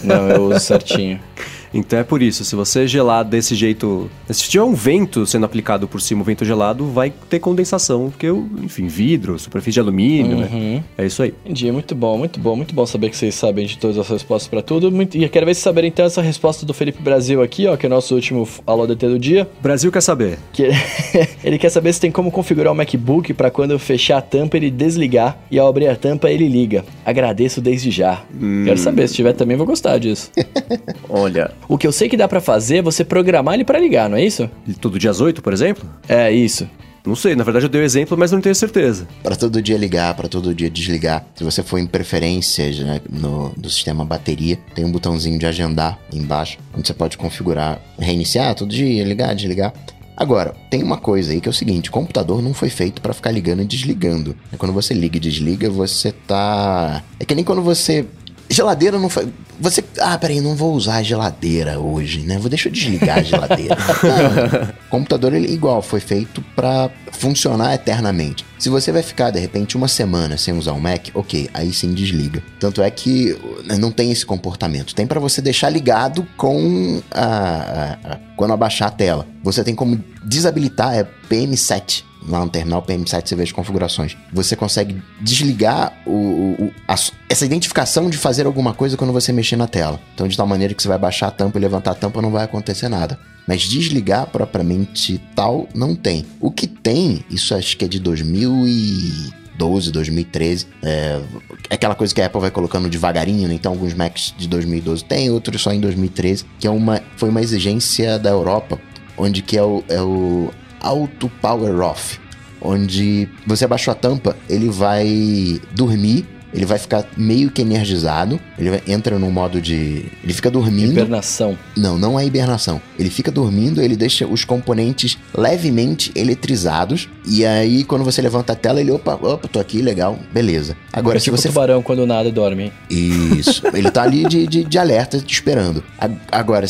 Não, 0.03 0.29
eu 0.29 0.43
uso 0.49 0.59
certinho. 0.59 1.19
Então 1.73 1.99
é 1.99 2.03
por 2.03 2.21
isso, 2.21 2.43
se 2.43 2.55
você 2.55 2.87
gelar 2.87 3.23
desse 3.23 3.55
jeito. 3.55 4.09
Se 4.29 4.49
tiver 4.49 4.63
um 4.63 4.73
vento 4.73 5.25
sendo 5.25 5.45
aplicado 5.45 5.87
por 5.87 6.01
cima, 6.01 6.21
um 6.21 6.23
vento 6.23 6.45
gelado, 6.45 6.85
vai 6.85 7.11
ter 7.29 7.39
condensação, 7.39 8.09
porque, 8.09 8.27
enfim, 8.63 8.87
vidro, 8.87 9.37
superfície 9.37 9.75
de 9.75 9.79
alumínio, 9.79 10.37
né? 10.37 10.49
Uhum. 10.51 10.73
né? 10.75 10.83
É 10.97 11.05
isso 11.05 11.21
aí. 11.21 11.33
Entendi, 11.45 11.71
muito 11.71 11.95
bom, 11.95 12.17
muito 12.17 12.39
bom, 12.39 12.55
muito 12.55 12.73
bom 12.73 12.85
saber 12.85 13.09
que 13.09 13.17
vocês 13.17 13.35
sabem 13.35 13.65
de 13.65 13.77
todas 13.77 13.97
as 13.97 14.07
respostas 14.07 14.47
para 14.47 14.61
tudo. 14.61 14.91
Muito... 14.91 15.17
E 15.17 15.27
quero 15.29 15.45
ver 15.45 15.55
se 15.55 15.61
saberem 15.61 15.89
então 15.89 16.05
essa 16.05 16.21
resposta 16.21 16.65
do 16.65 16.73
Felipe 16.73 17.01
Brasil 17.01 17.41
aqui, 17.41 17.67
ó, 17.67 17.75
que 17.77 17.85
é 17.85 17.87
o 17.87 17.89
nosso 17.89 18.15
último 18.15 18.47
Alô 18.65 18.87
DT 18.87 19.07
do 19.07 19.19
dia. 19.19 19.47
Brasil 19.61 19.91
quer 19.91 20.01
saber. 20.01 20.39
Que... 20.53 20.69
ele 21.43 21.57
quer 21.57 21.69
saber 21.69 21.93
se 21.93 21.99
tem 21.99 22.11
como 22.11 22.31
configurar 22.31 22.71
o 22.71 22.75
MacBook 22.75 23.33
para 23.33 23.51
quando 23.51 23.71
eu 23.71 23.79
fechar 23.79 24.17
a 24.17 24.21
tampa 24.21 24.57
ele 24.57 24.71
desligar 24.71 25.37
e 25.51 25.59
ao 25.59 25.67
abrir 25.67 25.87
a 25.87 25.95
tampa 25.95 26.29
ele 26.29 26.47
liga. 26.47 26.85
Agradeço 27.05 27.61
desde 27.61 27.91
já. 27.91 28.23
Hum. 28.33 28.63
Quero 28.65 28.77
saber, 28.77 29.07
se 29.07 29.15
tiver 29.15 29.33
também 29.33 29.57
vou 29.57 29.65
gostar 29.65 29.97
disso. 29.97 30.31
Olha. 31.09 31.58
O 31.69 31.77
que 31.77 31.85
eu 31.85 31.91
sei 31.91 32.09
que 32.09 32.17
dá 32.17 32.27
para 32.27 32.41
fazer 32.41 32.77
é 32.77 32.81
você 32.81 33.05
programar 33.05 33.53
ele 33.53 33.63
para 33.63 33.77
ligar, 33.77 34.09
não 34.09 34.17
é 34.17 34.25
isso? 34.25 34.49
Todo 34.81 34.97
dia 34.97 35.11
às 35.11 35.21
8, 35.21 35.39
por 35.39 35.53
exemplo? 35.53 35.87
É, 36.07 36.31
isso. 36.31 36.67
Não 37.05 37.15
sei, 37.15 37.35
na 37.35 37.43
verdade 37.43 37.67
eu 37.67 37.69
dei 37.69 37.79
o 37.79 37.83
um 37.83 37.85
exemplo, 37.85 38.17
mas 38.17 38.31
não 38.31 38.41
tenho 38.41 38.55
certeza. 38.55 39.07
Para 39.21 39.35
todo 39.35 39.61
dia 39.61 39.77
ligar, 39.77 40.15
para 40.15 40.27
todo 40.27 40.53
dia 40.53 40.67
desligar. 40.67 41.23
Se 41.35 41.43
você 41.43 41.61
for 41.61 41.77
em 41.77 41.85
preferências 41.85 42.79
né, 42.79 42.99
no, 43.07 43.49
do 43.55 43.69
sistema 43.69 44.03
bateria, 44.03 44.57
tem 44.73 44.83
um 44.83 44.91
botãozinho 44.91 45.37
de 45.37 45.45
agendar 45.45 45.99
embaixo, 46.11 46.57
onde 46.75 46.87
você 46.87 46.93
pode 46.93 47.19
configurar, 47.19 47.79
reiniciar 47.99 48.55
todo 48.55 48.71
dia, 48.71 49.03
ligar, 49.03 49.35
desligar. 49.35 49.71
Agora, 50.19 50.53
tem 50.69 50.83
uma 50.83 50.97
coisa 50.97 51.31
aí 51.31 51.39
que 51.39 51.47
é 51.47 51.51
o 51.51 51.53
seguinte: 51.53 51.89
o 51.89 51.93
computador 51.93 52.41
não 52.41 52.53
foi 52.53 52.69
feito 52.69 53.01
para 53.01 53.13
ficar 53.13 53.31
ligando 53.31 53.61
e 53.61 53.65
desligando. 53.65 54.35
Quando 54.57 54.73
você 54.73 54.93
liga 54.93 55.15
e 55.15 55.19
desliga, 55.19 55.69
você 55.69 56.11
tá. 56.11 57.01
É 57.17 57.23
que 57.23 57.33
nem 57.33 57.45
quando 57.45 57.61
você 57.61 58.05
Geladeira 58.51 58.97
não 58.97 59.09
foi. 59.09 59.31
Você. 59.59 59.83
Ah, 59.99 60.17
peraí, 60.17 60.41
não 60.41 60.55
vou 60.55 60.73
usar 60.73 60.97
a 60.97 61.03
geladeira 61.03 61.79
hoje, 61.79 62.21
né? 62.21 62.39
Vou 62.39 62.49
deixa 62.49 62.67
eu 62.67 62.73
desligar 62.73 63.19
a 63.19 63.23
geladeira. 63.23 63.77
não. 64.03 64.73
computador 64.89 65.33
ele 65.33 65.53
igual, 65.53 65.83
foi 65.83 65.99
feito 65.99 66.41
para 66.55 66.89
funcionar 67.11 67.75
eternamente. 67.75 68.43
Se 68.57 68.67
você 68.67 68.91
vai 68.91 69.03
ficar 69.03 69.29
de 69.29 69.39
repente 69.39 69.77
uma 69.77 69.87
semana 69.87 70.35
sem 70.35 70.57
usar 70.57 70.73
o 70.73 70.81
Mac, 70.81 71.09
ok, 71.13 71.49
aí 71.53 71.71
sim 71.71 71.93
desliga. 71.93 72.41
Tanto 72.59 72.81
é 72.81 72.89
que 72.89 73.37
né, 73.65 73.77
não 73.77 73.91
tem 73.91 74.11
esse 74.11 74.25
comportamento. 74.25 74.95
Tem 74.95 75.05
para 75.05 75.19
você 75.19 75.41
deixar 75.41 75.69
ligado 75.69 76.27
com 76.35 77.01
a, 77.11 77.23
a, 77.23 78.13
a, 78.13 78.19
quando 78.35 78.53
abaixar 78.53 78.87
a 78.87 78.91
tela. 78.91 79.27
Você 79.43 79.63
tem 79.63 79.75
como 79.75 80.03
desabilitar 80.25 80.95
é 80.95 81.07
PM7 81.29 82.08
lá 82.27 82.43
no 82.43 82.49
terminal 82.49 82.81
PM7 82.81 83.27
você 83.27 83.35
vê 83.35 83.43
as 83.43 83.51
configurações. 83.51 84.17
Você 84.33 84.55
consegue 84.55 85.01
desligar 85.21 85.93
o, 86.05 86.11
o 86.59 86.73
a, 86.87 86.95
essa 87.29 87.45
identificação 87.45 88.09
de 88.09 88.17
fazer 88.17 88.45
alguma 88.45 88.73
coisa 88.73 88.97
quando 88.97 89.13
você 89.13 89.31
mexer 89.31 89.55
na 89.55 89.67
tela. 89.67 89.99
Então, 90.13 90.27
de 90.27 90.35
tal 90.35 90.47
maneira 90.47 90.73
que 90.73 90.81
você 90.81 90.87
vai 90.87 90.97
baixar 90.97 91.27
a 91.27 91.31
tampa 91.31 91.57
e 91.57 91.61
levantar 91.61 91.91
a 91.91 91.95
tampa, 91.95 92.21
não 92.21 92.31
vai 92.31 92.43
acontecer 92.43 92.89
nada. 92.89 93.19
Mas 93.47 93.63
desligar 93.63 94.27
propriamente 94.27 95.19
tal, 95.35 95.67
não 95.73 95.95
tem. 95.95 96.25
O 96.39 96.51
que 96.51 96.67
tem, 96.67 97.23
isso 97.29 97.55
acho 97.55 97.77
que 97.77 97.85
é 97.85 97.87
de 97.87 97.99
2012, 97.99 99.91
2013. 99.91 100.67
É, 100.83 101.21
é 101.69 101.75
aquela 101.75 101.95
coisa 101.95 102.13
que 102.13 102.21
a 102.21 102.27
Apple 102.27 102.41
vai 102.41 102.51
colocando 102.51 102.89
devagarinho, 102.89 103.47
né? 103.47 103.55
Então 103.55 103.71
alguns 103.71 103.93
Macs 103.93 104.35
de 104.37 104.47
2012 104.47 105.03
tem, 105.05 105.31
outros 105.31 105.61
só 105.61 105.73
em 105.73 105.79
2013, 105.79 106.45
que 106.59 106.67
é 106.67 106.69
uma, 106.69 107.01
foi 107.17 107.29
uma 107.29 107.41
exigência 107.41 108.19
da 108.19 108.29
Europa, 108.29 108.79
onde 109.17 109.41
que 109.41 109.57
é 109.57 109.63
o, 109.63 109.83
é 109.87 110.01
o 110.01 110.51
Auto 110.79 111.29
Power 111.41 111.79
Off, 111.81 112.19
onde 112.61 113.27
você 113.45 113.65
abaixou 113.65 113.91
a 113.91 113.95
tampa, 113.95 114.35
ele 114.49 114.69
vai 114.69 115.59
dormir 115.71 116.25
ele 116.53 116.65
vai 116.65 116.79
ficar 116.79 117.05
meio 117.15 117.51
que 117.51 117.61
energizado, 117.61 118.39
ele 118.57 118.71
vai, 118.71 118.81
entra 118.87 119.19
no 119.19 119.29
modo 119.29 119.61
de. 119.61 120.05
Ele 120.23 120.33
fica 120.33 120.49
dormindo. 120.49 120.91
Hibernação. 120.91 121.57
Não, 121.77 121.97
não 121.97 122.19
é 122.19 122.25
hibernação. 122.25 122.81
Ele 122.97 123.09
fica 123.09 123.31
dormindo, 123.31 123.81
ele 123.81 123.95
deixa 123.95 124.25
os 124.25 124.43
componentes 124.43 125.17
levemente 125.35 126.11
eletrizados, 126.15 127.07
e 127.25 127.45
aí 127.45 127.83
quando 127.83 128.03
você 128.03 128.21
levanta 128.21 128.53
a 128.53 128.55
tela, 128.55 128.81
ele, 128.81 128.91
opa, 128.91 129.13
opa, 129.13 129.47
tô 129.47 129.59
aqui, 129.59 129.81
legal, 129.81 130.17
beleza. 130.33 130.75
Agora, 130.91 131.17
é 131.17 131.19
se 131.19 131.25
tipo 131.25 131.37
você. 131.37 131.49
tubarão 131.49 131.83
quando 131.83 132.05
nada 132.05 132.31
dorme. 132.31 132.73
Isso. 132.89 133.61
ele 133.73 133.91
tá 133.91 134.03
ali 134.03 134.25
de, 134.25 134.47
de, 134.47 134.63
de 134.63 134.77
alerta, 134.77 135.19
te 135.19 135.33
esperando. 135.33 135.83
Agora, 136.31 136.65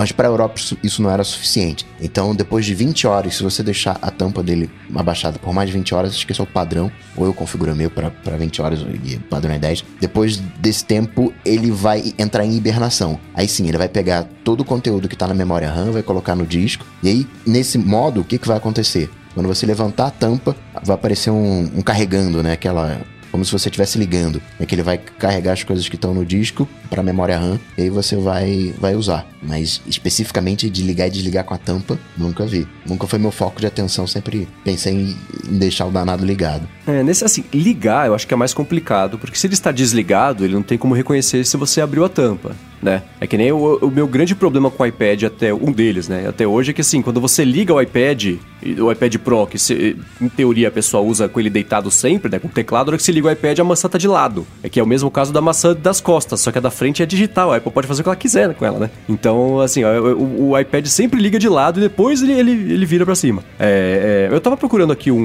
mas 0.00 0.12
para 0.12 0.26
a 0.26 0.30
Europa 0.30 0.58
isso, 0.82 1.02
não 1.02 1.10
era 1.10 1.22
suficiente. 1.22 1.84
Então, 2.00 2.34
depois 2.34 2.64
de 2.64 2.74
20 2.74 3.06
horas, 3.06 3.36
se 3.36 3.42
você 3.42 3.62
deixar 3.62 3.98
a 4.00 4.10
tampa 4.10 4.42
dele 4.42 4.70
abaixada 4.94 5.38
por 5.38 5.52
mais 5.52 5.68
de 5.68 5.76
20 5.76 5.94
horas, 5.94 6.14
esse 6.14 6.40
é 6.40 6.42
o 6.42 6.46
padrão, 6.46 6.90
ou 7.14 7.26
eu 7.26 7.34
configuro 7.34 7.76
meu 7.76 7.90
para 7.90 8.10
20 8.38 8.62
horas, 8.62 8.80
e 8.80 9.16
o 9.16 9.20
padrão 9.20 9.52
é 9.52 9.58
10. 9.58 9.84
Depois 10.00 10.38
desse 10.58 10.86
tempo, 10.86 11.34
ele 11.44 11.70
vai 11.70 12.14
entrar 12.18 12.46
em 12.46 12.56
hibernação. 12.56 13.20
Aí 13.34 13.46
sim, 13.46 13.68
ele 13.68 13.76
vai 13.76 13.90
pegar 13.90 14.26
todo 14.42 14.60
o 14.62 14.64
conteúdo 14.64 15.06
que 15.06 15.14
está 15.14 15.28
na 15.28 15.34
memória 15.34 15.70
RAM, 15.70 15.90
vai 15.92 16.02
colocar 16.02 16.34
no 16.34 16.46
disco, 16.46 16.86
e 17.02 17.08
aí, 17.10 17.26
nesse 17.46 17.76
modo, 17.76 18.22
o 18.22 18.24
que, 18.24 18.38
que 18.38 18.48
vai 18.48 18.56
acontecer? 18.56 19.10
Quando 19.34 19.48
você 19.48 19.66
levantar 19.66 20.06
a 20.06 20.10
tampa, 20.10 20.56
vai 20.82 20.94
aparecer 20.94 21.28
um, 21.28 21.70
um 21.76 21.82
carregando, 21.82 22.42
né? 22.42 22.52
Aquela 22.52 23.02
como 23.30 23.44
se 23.44 23.52
você 23.52 23.68
estivesse 23.68 23.98
ligando. 23.98 24.40
É 24.58 24.66
que 24.66 24.74
ele 24.74 24.82
vai 24.82 24.98
carregar 24.98 25.52
as 25.52 25.62
coisas 25.62 25.88
que 25.88 25.96
estão 25.96 26.14
no 26.14 26.24
disco 26.24 26.68
para 26.88 27.02
memória 27.02 27.38
RAM 27.38 27.58
e 27.76 27.82
aí 27.82 27.90
você 27.90 28.16
vai, 28.16 28.74
vai 28.78 28.94
usar. 28.94 29.26
Mas 29.42 29.80
especificamente 29.86 30.68
de 30.68 30.82
ligar 30.82 31.06
e 31.06 31.10
desligar 31.10 31.44
com 31.44 31.54
a 31.54 31.58
tampa, 31.58 31.98
nunca 32.16 32.44
vi. 32.46 32.66
Nunca 32.86 33.06
foi 33.06 33.18
meu 33.18 33.30
foco 33.30 33.60
de 33.60 33.66
atenção, 33.66 34.06
sempre 34.06 34.48
pensei 34.64 34.92
em, 34.92 35.16
em 35.48 35.58
deixar 35.58 35.86
o 35.86 35.90
danado 35.90 36.24
ligado. 36.24 36.68
É, 36.86 37.02
nesse 37.02 37.24
assim, 37.24 37.44
ligar 37.52 38.06
eu 38.06 38.14
acho 38.14 38.26
que 38.26 38.34
é 38.34 38.36
mais 38.36 38.52
complicado, 38.52 39.18
porque 39.18 39.38
se 39.38 39.46
ele 39.46 39.54
está 39.54 39.72
desligado, 39.72 40.44
ele 40.44 40.54
não 40.54 40.62
tem 40.62 40.76
como 40.76 40.94
reconhecer 40.94 41.44
se 41.44 41.56
você 41.56 41.80
abriu 41.80 42.04
a 42.04 42.08
tampa 42.08 42.54
né? 42.82 43.02
É 43.20 43.26
que 43.26 43.36
nem 43.36 43.52
o, 43.52 43.76
o, 43.76 43.90
meu 43.90 44.06
grande 44.06 44.34
problema 44.34 44.70
com 44.70 44.82
o 44.82 44.86
iPad, 44.86 45.24
até 45.24 45.52
um 45.52 45.72
deles, 45.72 46.08
né? 46.08 46.26
Até 46.28 46.46
hoje, 46.46 46.70
é 46.70 46.74
que 46.74 46.80
assim, 46.80 47.02
quando 47.02 47.20
você 47.20 47.44
liga 47.44 47.74
o 47.74 47.80
iPad, 47.80 48.36
o 48.78 48.90
iPad 48.90 49.16
Pro, 49.16 49.46
que 49.46 49.58
se, 49.58 49.96
em 50.20 50.28
teoria 50.28 50.68
a 50.68 50.70
pessoa 50.70 51.02
usa 51.02 51.28
com 51.28 51.38
ele 51.40 51.50
deitado 51.50 51.90
sempre, 51.90 52.30
né? 52.30 52.38
Com 52.38 52.48
o 52.48 52.50
teclado, 52.50 52.86
na 52.86 52.90
hora 52.90 52.96
que 52.96 53.02
você 53.02 53.12
liga 53.12 53.28
o 53.28 53.30
iPad, 53.30 53.58
a 53.58 53.64
maçã 53.64 53.88
tá 53.88 53.98
de 53.98 54.08
lado. 54.08 54.46
É 54.62 54.68
que 54.68 54.80
é 54.80 54.82
o 54.82 54.86
mesmo 54.86 55.10
caso 55.10 55.32
da 55.32 55.40
maçã 55.40 55.74
das 55.74 56.00
costas, 56.00 56.40
só 56.40 56.50
que 56.50 56.58
a 56.58 56.60
da 56.60 56.70
frente 56.70 57.02
é 57.02 57.06
digital. 57.06 57.52
A 57.52 57.56
Apple 57.56 57.70
pode 57.70 57.86
fazer 57.86 58.00
o 58.00 58.04
que 58.04 58.08
ela 58.08 58.16
quiser 58.16 58.54
com 58.54 58.64
ela, 58.64 58.78
né? 58.78 58.90
Então, 59.08 59.60
assim, 59.60 59.84
o, 59.84 60.16
o, 60.16 60.50
o 60.50 60.58
iPad 60.58 60.86
sempre 60.86 61.20
liga 61.20 61.38
de 61.38 61.48
lado 61.48 61.78
e 61.78 61.82
depois 61.82 62.22
ele, 62.22 62.32
ele, 62.32 62.50
ele 62.50 62.86
vira 62.86 63.04
para 63.04 63.14
cima. 63.14 63.44
É, 63.58 64.28
é, 64.30 64.34
eu 64.34 64.40
tava 64.40 64.56
procurando 64.56 64.92
aqui 64.92 65.10
um. 65.10 65.18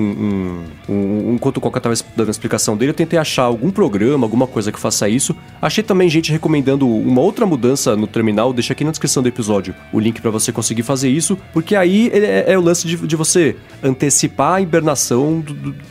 um, 0.89 0.93
um 0.93 1.33
enquanto 1.35 1.57
o 1.57 1.61
Coca 1.61 1.79
tava 1.79 1.95
dando 2.15 2.27
a 2.27 2.31
explicação 2.31 2.75
dele, 2.75 2.91
eu 2.91 2.95
tentei 2.95 3.17
achar 3.17 3.43
algum 3.43 3.71
programa, 3.71 4.25
alguma 4.25 4.47
coisa 4.47 4.71
que 4.71 4.79
faça 4.79 5.07
isso. 5.07 5.35
Achei 5.61 5.83
também 5.83 6.09
gente 6.09 6.31
recomendando 6.31 6.87
uma 6.87 7.21
outra 7.21 7.44
outra 7.45 7.47
mudança 7.47 7.95
no 7.95 8.07
terminal, 8.07 8.51
deixa 8.51 8.73
aqui 8.73 8.83
na 8.83 8.91
descrição 8.91 9.21
do 9.21 9.29
episódio 9.29 9.73
o 9.93 9.99
link 9.99 10.19
para 10.19 10.31
você 10.31 10.51
conseguir 10.51 10.83
fazer 10.83 11.09
isso, 11.09 11.37
porque 11.53 11.75
aí 11.75 12.09
é, 12.11 12.53
é 12.53 12.57
o 12.57 12.61
lance 12.61 12.87
de, 12.87 12.97
de, 12.97 13.15
você 13.15 13.55
antecipar 13.81 14.55
a 14.55 14.61
hibernação 14.61 15.43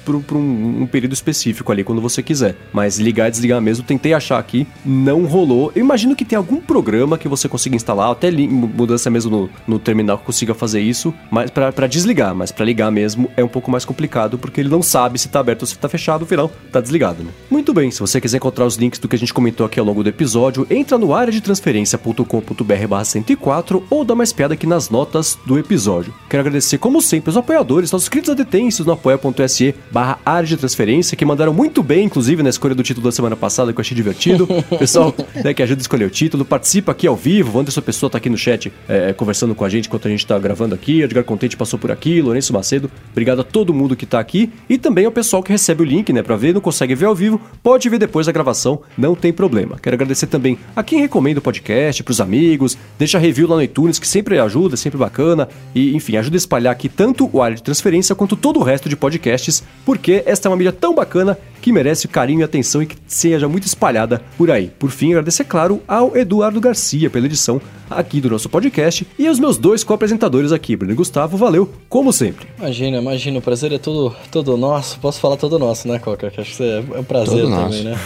para 0.04 0.36
um, 0.36 0.82
um, 0.82 0.86
período 0.86 1.12
específico 1.12 1.70
ali, 1.72 1.84
quando 1.84 2.02
você 2.02 2.22
quiser. 2.22 2.56
Mas 2.72 2.98
ligar 2.98 3.28
e 3.28 3.30
desligar 3.30 3.60
mesmo, 3.60 3.84
tentei 3.84 4.12
achar 4.12 4.38
aqui, 4.38 4.66
não 4.84 5.24
rolou. 5.24 5.72
Eu 5.74 5.80
imagino 5.80 6.16
que 6.16 6.24
tem 6.24 6.36
algum 6.36 6.60
programa 6.60 7.16
que 7.16 7.28
você 7.28 7.48
consiga 7.48 7.76
instalar, 7.76 8.10
até 8.10 8.30
mudança 8.30 9.08
mesmo 9.10 9.30
no, 9.30 9.50
no 9.66 9.78
terminal 9.78 10.18
que 10.18 10.24
consiga 10.24 10.54
fazer 10.54 10.80
isso, 10.80 11.14
mas 11.30 11.50
para 11.50 11.86
desligar, 11.86 12.34
mas 12.34 12.50
para 12.50 12.64
ligar 12.64 12.90
mesmo 12.90 13.30
é 13.36 13.44
um 13.44 13.48
pouco 13.48 13.70
mais 13.70 13.84
complicado, 13.84 14.38
porque 14.38 14.60
ele 14.60 14.68
não 14.68 14.82
sabe 14.82 15.18
se 15.18 15.28
tá 15.28 15.40
aberto 15.40 15.62
ou 15.62 15.68
se 15.68 15.78
tá 15.78 15.88
fechado, 15.88 16.22
no 16.22 16.26
final 16.26 16.50
tá 16.72 16.80
desligado, 16.80 17.22
né? 17.22 17.30
Muito 17.50 17.72
bem, 17.72 17.90
se 17.90 18.00
você 18.00 18.20
quiser 18.20 18.38
encontrar 18.38 18.66
os 18.66 18.76
links 18.76 18.98
do 18.98 19.08
que 19.08 19.16
a 19.16 19.18
gente 19.18 19.32
comentou 19.32 19.66
aqui 19.66 19.78
ao 19.78 19.86
longo 19.86 20.02
do 20.02 20.08
episódio, 20.08 20.66
entra 20.70 20.98
no 20.98 21.14
área 21.14 21.32
de 21.32 21.40
transferência.com.br 21.44 23.04
104 23.04 23.84
ou 23.90 24.04
dá 24.04 24.14
uma 24.14 24.24
espiada 24.24 24.54
aqui 24.54 24.66
nas 24.66 24.90
notas 24.90 25.38
do 25.46 25.58
episódio. 25.58 26.12
Quero 26.28 26.40
agradecer, 26.40 26.78
como 26.78 27.00
sempre, 27.00 27.30
os 27.30 27.36
apoiadores, 27.36 27.92
nossos 27.92 28.08
queridos 28.08 28.30
adetêncios 28.30 28.86
no 28.86 28.92
apoia.se 28.92 29.74
barra 29.90 30.18
área 30.24 30.48
de 30.48 30.56
transferência, 30.56 31.16
que 31.16 31.24
mandaram 31.24 31.52
muito 31.52 31.82
bem, 31.82 32.06
inclusive, 32.06 32.42
na 32.42 32.50
escolha 32.50 32.74
do 32.74 32.82
título 32.82 33.04
da 33.04 33.12
semana 33.12 33.36
passada, 33.36 33.72
que 33.72 33.78
eu 33.78 33.82
achei 33.82 33.94
divertido. 33.94 34.48
Pessoal 34.78 35.14
né, 35.44 35.54
que 35.54 35.62
ajuda 35.62 35.80
a 35.80 35.82
escolher 35.82 36.06
o 36.06 36.10
título, 36.10 36.44
participa 36.44 36.92
aqui 36.92 37.06
ao 37.06 37.16
vivo, 37.16 37.56
o 37.56 37.60
Anderson 37.60 37.80
Pessoa 37.82 38.10
tá 38.10 38.18
aqui 38.18 38.30
no 38.30 38.36
chat 38.36 38.72
é, 38.88 39.12
conversando 39.12 39.54
com 39.54 39.64
a 39.64 39.68
gente 39.68 39.86
enquanto 39.86 40.08
a 40.08 40.10
gente 40.10 40.26
tá 40.26 40.38
gravando 40.38 40.74
aqui, 40.74 41.02
Edgar 41.02 41.24
Contente 41.24 41.56
passou 41.56 41.78
por 41.78 41.92
aqui, 41.92 42.20
Lourenço 42.20 42.52
Macedo, 42.52 42.90
obrigado 43.12 43.40
a 43.40 43.44
todo 43.44 43.74
mundo 43.74 43.94
que 43.94 44.06
tá 44.06 44.18
aqui 44.18 44.50
e 44.68 44.78
também 44.78 45.04
ao 45.04 45.12
pessoal 45.12 45.42
que 45.42 45.52
recebe 45.52 45.82
o 45.82 45.84
link, 45.84 46.12
né, 46.12 46.22
pra 46.22 46.36
ver, 46.36 46.54
não 46.54 46.60
consegue 46.60 46.94
ver 46.94 47.06
ao 47.06 47.14
vivo, 47.14 47.40
pode 47.62 47.88
ver 47.88 47.98
depois 47.98 48.26
da 48.26 48.32
gravação, 48.32 48.82
não 48.96 49.14
tem 49.14 49.32
problema. 49.32 49.78
Quero 49.80 49.94
agradecer 49.94 50.26
também 50.26 50.58
a 50.74 50.82
quem 50.82 51.00
recomenda 51.00 51.33
recomenda 51.34 51.40
o 51.40 51.42
podcast 51.42 52.02
pros 52.02 52.20
amigos, 52.20 52.78
deixa 52.98 53.18
review 53.18 53.48
lá 53.48 53.56
no 53.56 53.62
iTunes, 53.62 53.98
que 53.98 54.06
sempre 54.06 54.38
ajuda, 54.38 54.76
sempre 54.76 54.98
bacana. 54.98 55.48
E, 55.74 55.94
enfim, 55.94 56.16
ajuda 56.16 56.36
a 56.36 56.38
espalhar 56.38 56.72
aqui 56.72 56.88
tanto 56.88 57.28
o 57.32 57.42
área 57.42 57.56
de 57.56 57.62
transferência 57.62 58.14
quanto 58.14 58.36
todo 58.36 58.60
o 58.60 58.62
resto 58.62 58.88
de 58.88 58.96
podcasts, 58.96 59.62
porque 59.84 60.22
esta 60.24 60.48
é 60.48 60.50
uma 60.50 60.56
mídia 60.56 60.72
tão 60.72 60.94
bacana 60.94 61.36
que 61.64 61.72
merece 61.72 62.06
carinho 62.06 62.40
e 62.40 62.42
atenção 62.42 62.82
e 62.82 62.86
que 62.86 62.94
seja 63.06 63.48
muito 63.48 63.66
espalhada 63.66 64.20
por 64.36 64.50
aí. 64.50 64.70
Por 64.78 64.90
fim, 64.90 65.12
agradecer, 65.12 65.44
claro, 65.44 65.80
ao 65.88 66.14
Eduardo 66.14 66.60
Garcia 66.60 67.08
pela 67.08 67.24
edição 67.24 67.58
aqui 67.88 68.20
do 68.20 68.28
nosso 68.28 68.50
podcast 68.50 69.06
e 69.18 69.26
aos 69.26 69.38
meus 69.38 69.56
dois 69.56 69.82
co-apresentadores 69.82 70.52
aqui, 70.52 70.76
Bruno 70.76 70.92
e 70.92 70.94
Gustavo. 70.94 71.38
Valeu, 71.38 71.70
como 71.88 72.12
sempre. 72.12 72.48
Imagina, 72.58 72.98
imagina, 72.98 73.38
o 73.38 73.42
prazer 73.42 73.72
é 73.72 73.78
todo, 73.78 74.14
todo 74.30 74.54
nosso. 74.58 74.98
Posso 75.00 75.18
falar 75.18 75.38
todo 75.38 75.58
nosso, 75.58 75.88
né, 75.88 75.98
Coca? 75.98 76.30
Que 76.30 76.38
acho 76.42 76.54
que 76.54 76.62
é 76.62 76.80
um 76.98 77.04
prazer 77.04 77.40
Todo 77.40 77.50
também, 77.54 77.84
nosso. 77.84 77.84
né? 77.84 77.96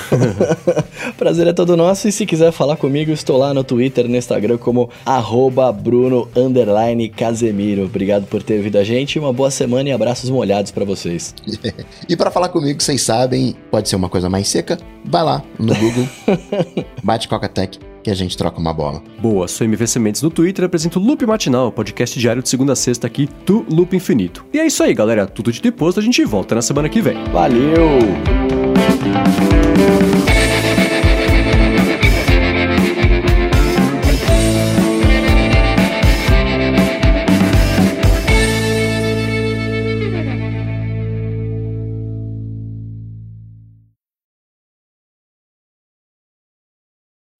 o 1.11 1.15
prazer 1.19 1.49
é 1.49 1.53
todo 1.53 1.77
nosso. 1.77 2.07
E 2.07 2.13
se 2.13 2.25
quiser 2.27 2.53
falar 2.53 2.77
comigo, 2.77 3.11
estou 3.11 3.37
lá 3.39 3.53
no 3.53 3.65
Twitter 3.65 4.05
e 4.05 4.09
no 4.09 4.17
Instagram 4.17 4.59
como 4.59 4.89
arroba 5.05 5.73
Bruno 5.73 6.29
underline 6.37 7.09
Casemiro. 7.09 7.87
Obrigado 7.87 8.25
por 8.27 8.41
ter 8.41 8.59
ouvido 8.59 8.77
a 8.79 8.85
gente. 8.85 9.19
Uma 9.19 9.33
boa 9.33 9.51
semana 9.51 9.89
e 9.89 9.93
abraços 9.93 10.31
molhados 10.31 10.71
pra 10.71 10.85
vocês. 10.85 11.35
E 12.09 12.17
pra 12.17 12.31
falar 12.31 12.49
comigo, 12.49 12.83
vocês 12.83 13.03
sabem, 13.03 13.48
pode 13.71 13.89
ser 13.89 13.97
uma 13.97 14.09
coisa 14.09 14.29
mais 14.29 14.49
seca, 14.49 14.79
vai 15.05 15.23
lá 15.23 15.43
no 15.59 15.75
Google, 15.75 16.09
bate 17.03 17.29
Coca-Tech 17.29 17.79
que 18.03 18.11
a 18.11 18.15
gente 18.15 18.37
troca 18.37 18.59
uma 18.59 18.73
bola. 18.73 19.03
Boa, 19.21 19.47
sou 19.47 19.67
MVC 19.67 19.99
Mendes 19.99 20.23
no 20.23 20.31
Twitter 20.31 20.65
apresento 20.65 20.99
o 20.99 21.03
Loop 21.03 21.27
Matinal, 21.27 21.71
podcast 21.71 22.19
diário 22.19 22.43
de 22.43 22.49
segunda 22.49 22.73
a 22.73 22.77
sexta 22.77 23.07
aqui 23.07 23.29
do 23.45 23.67
Loop 23.69 23.95
Infinito. 23.95 24.47
E 24.53 24.59
é 24.59 24.67
isso 24.67 24.83
aí, 24.83 24.95
galera. 24.95 25.27
Tudo 25.27 25.53
de 25.53 25.61
depois, 25.61 25.99
a 25.99 26.01
gente 26.01 26.25
volta 26.25 26.55
na 26.55 26.63
semana 26.63 26.89
que 26.89 27.03
vem. 27.03 27.23
Valeu! 27.33 27.99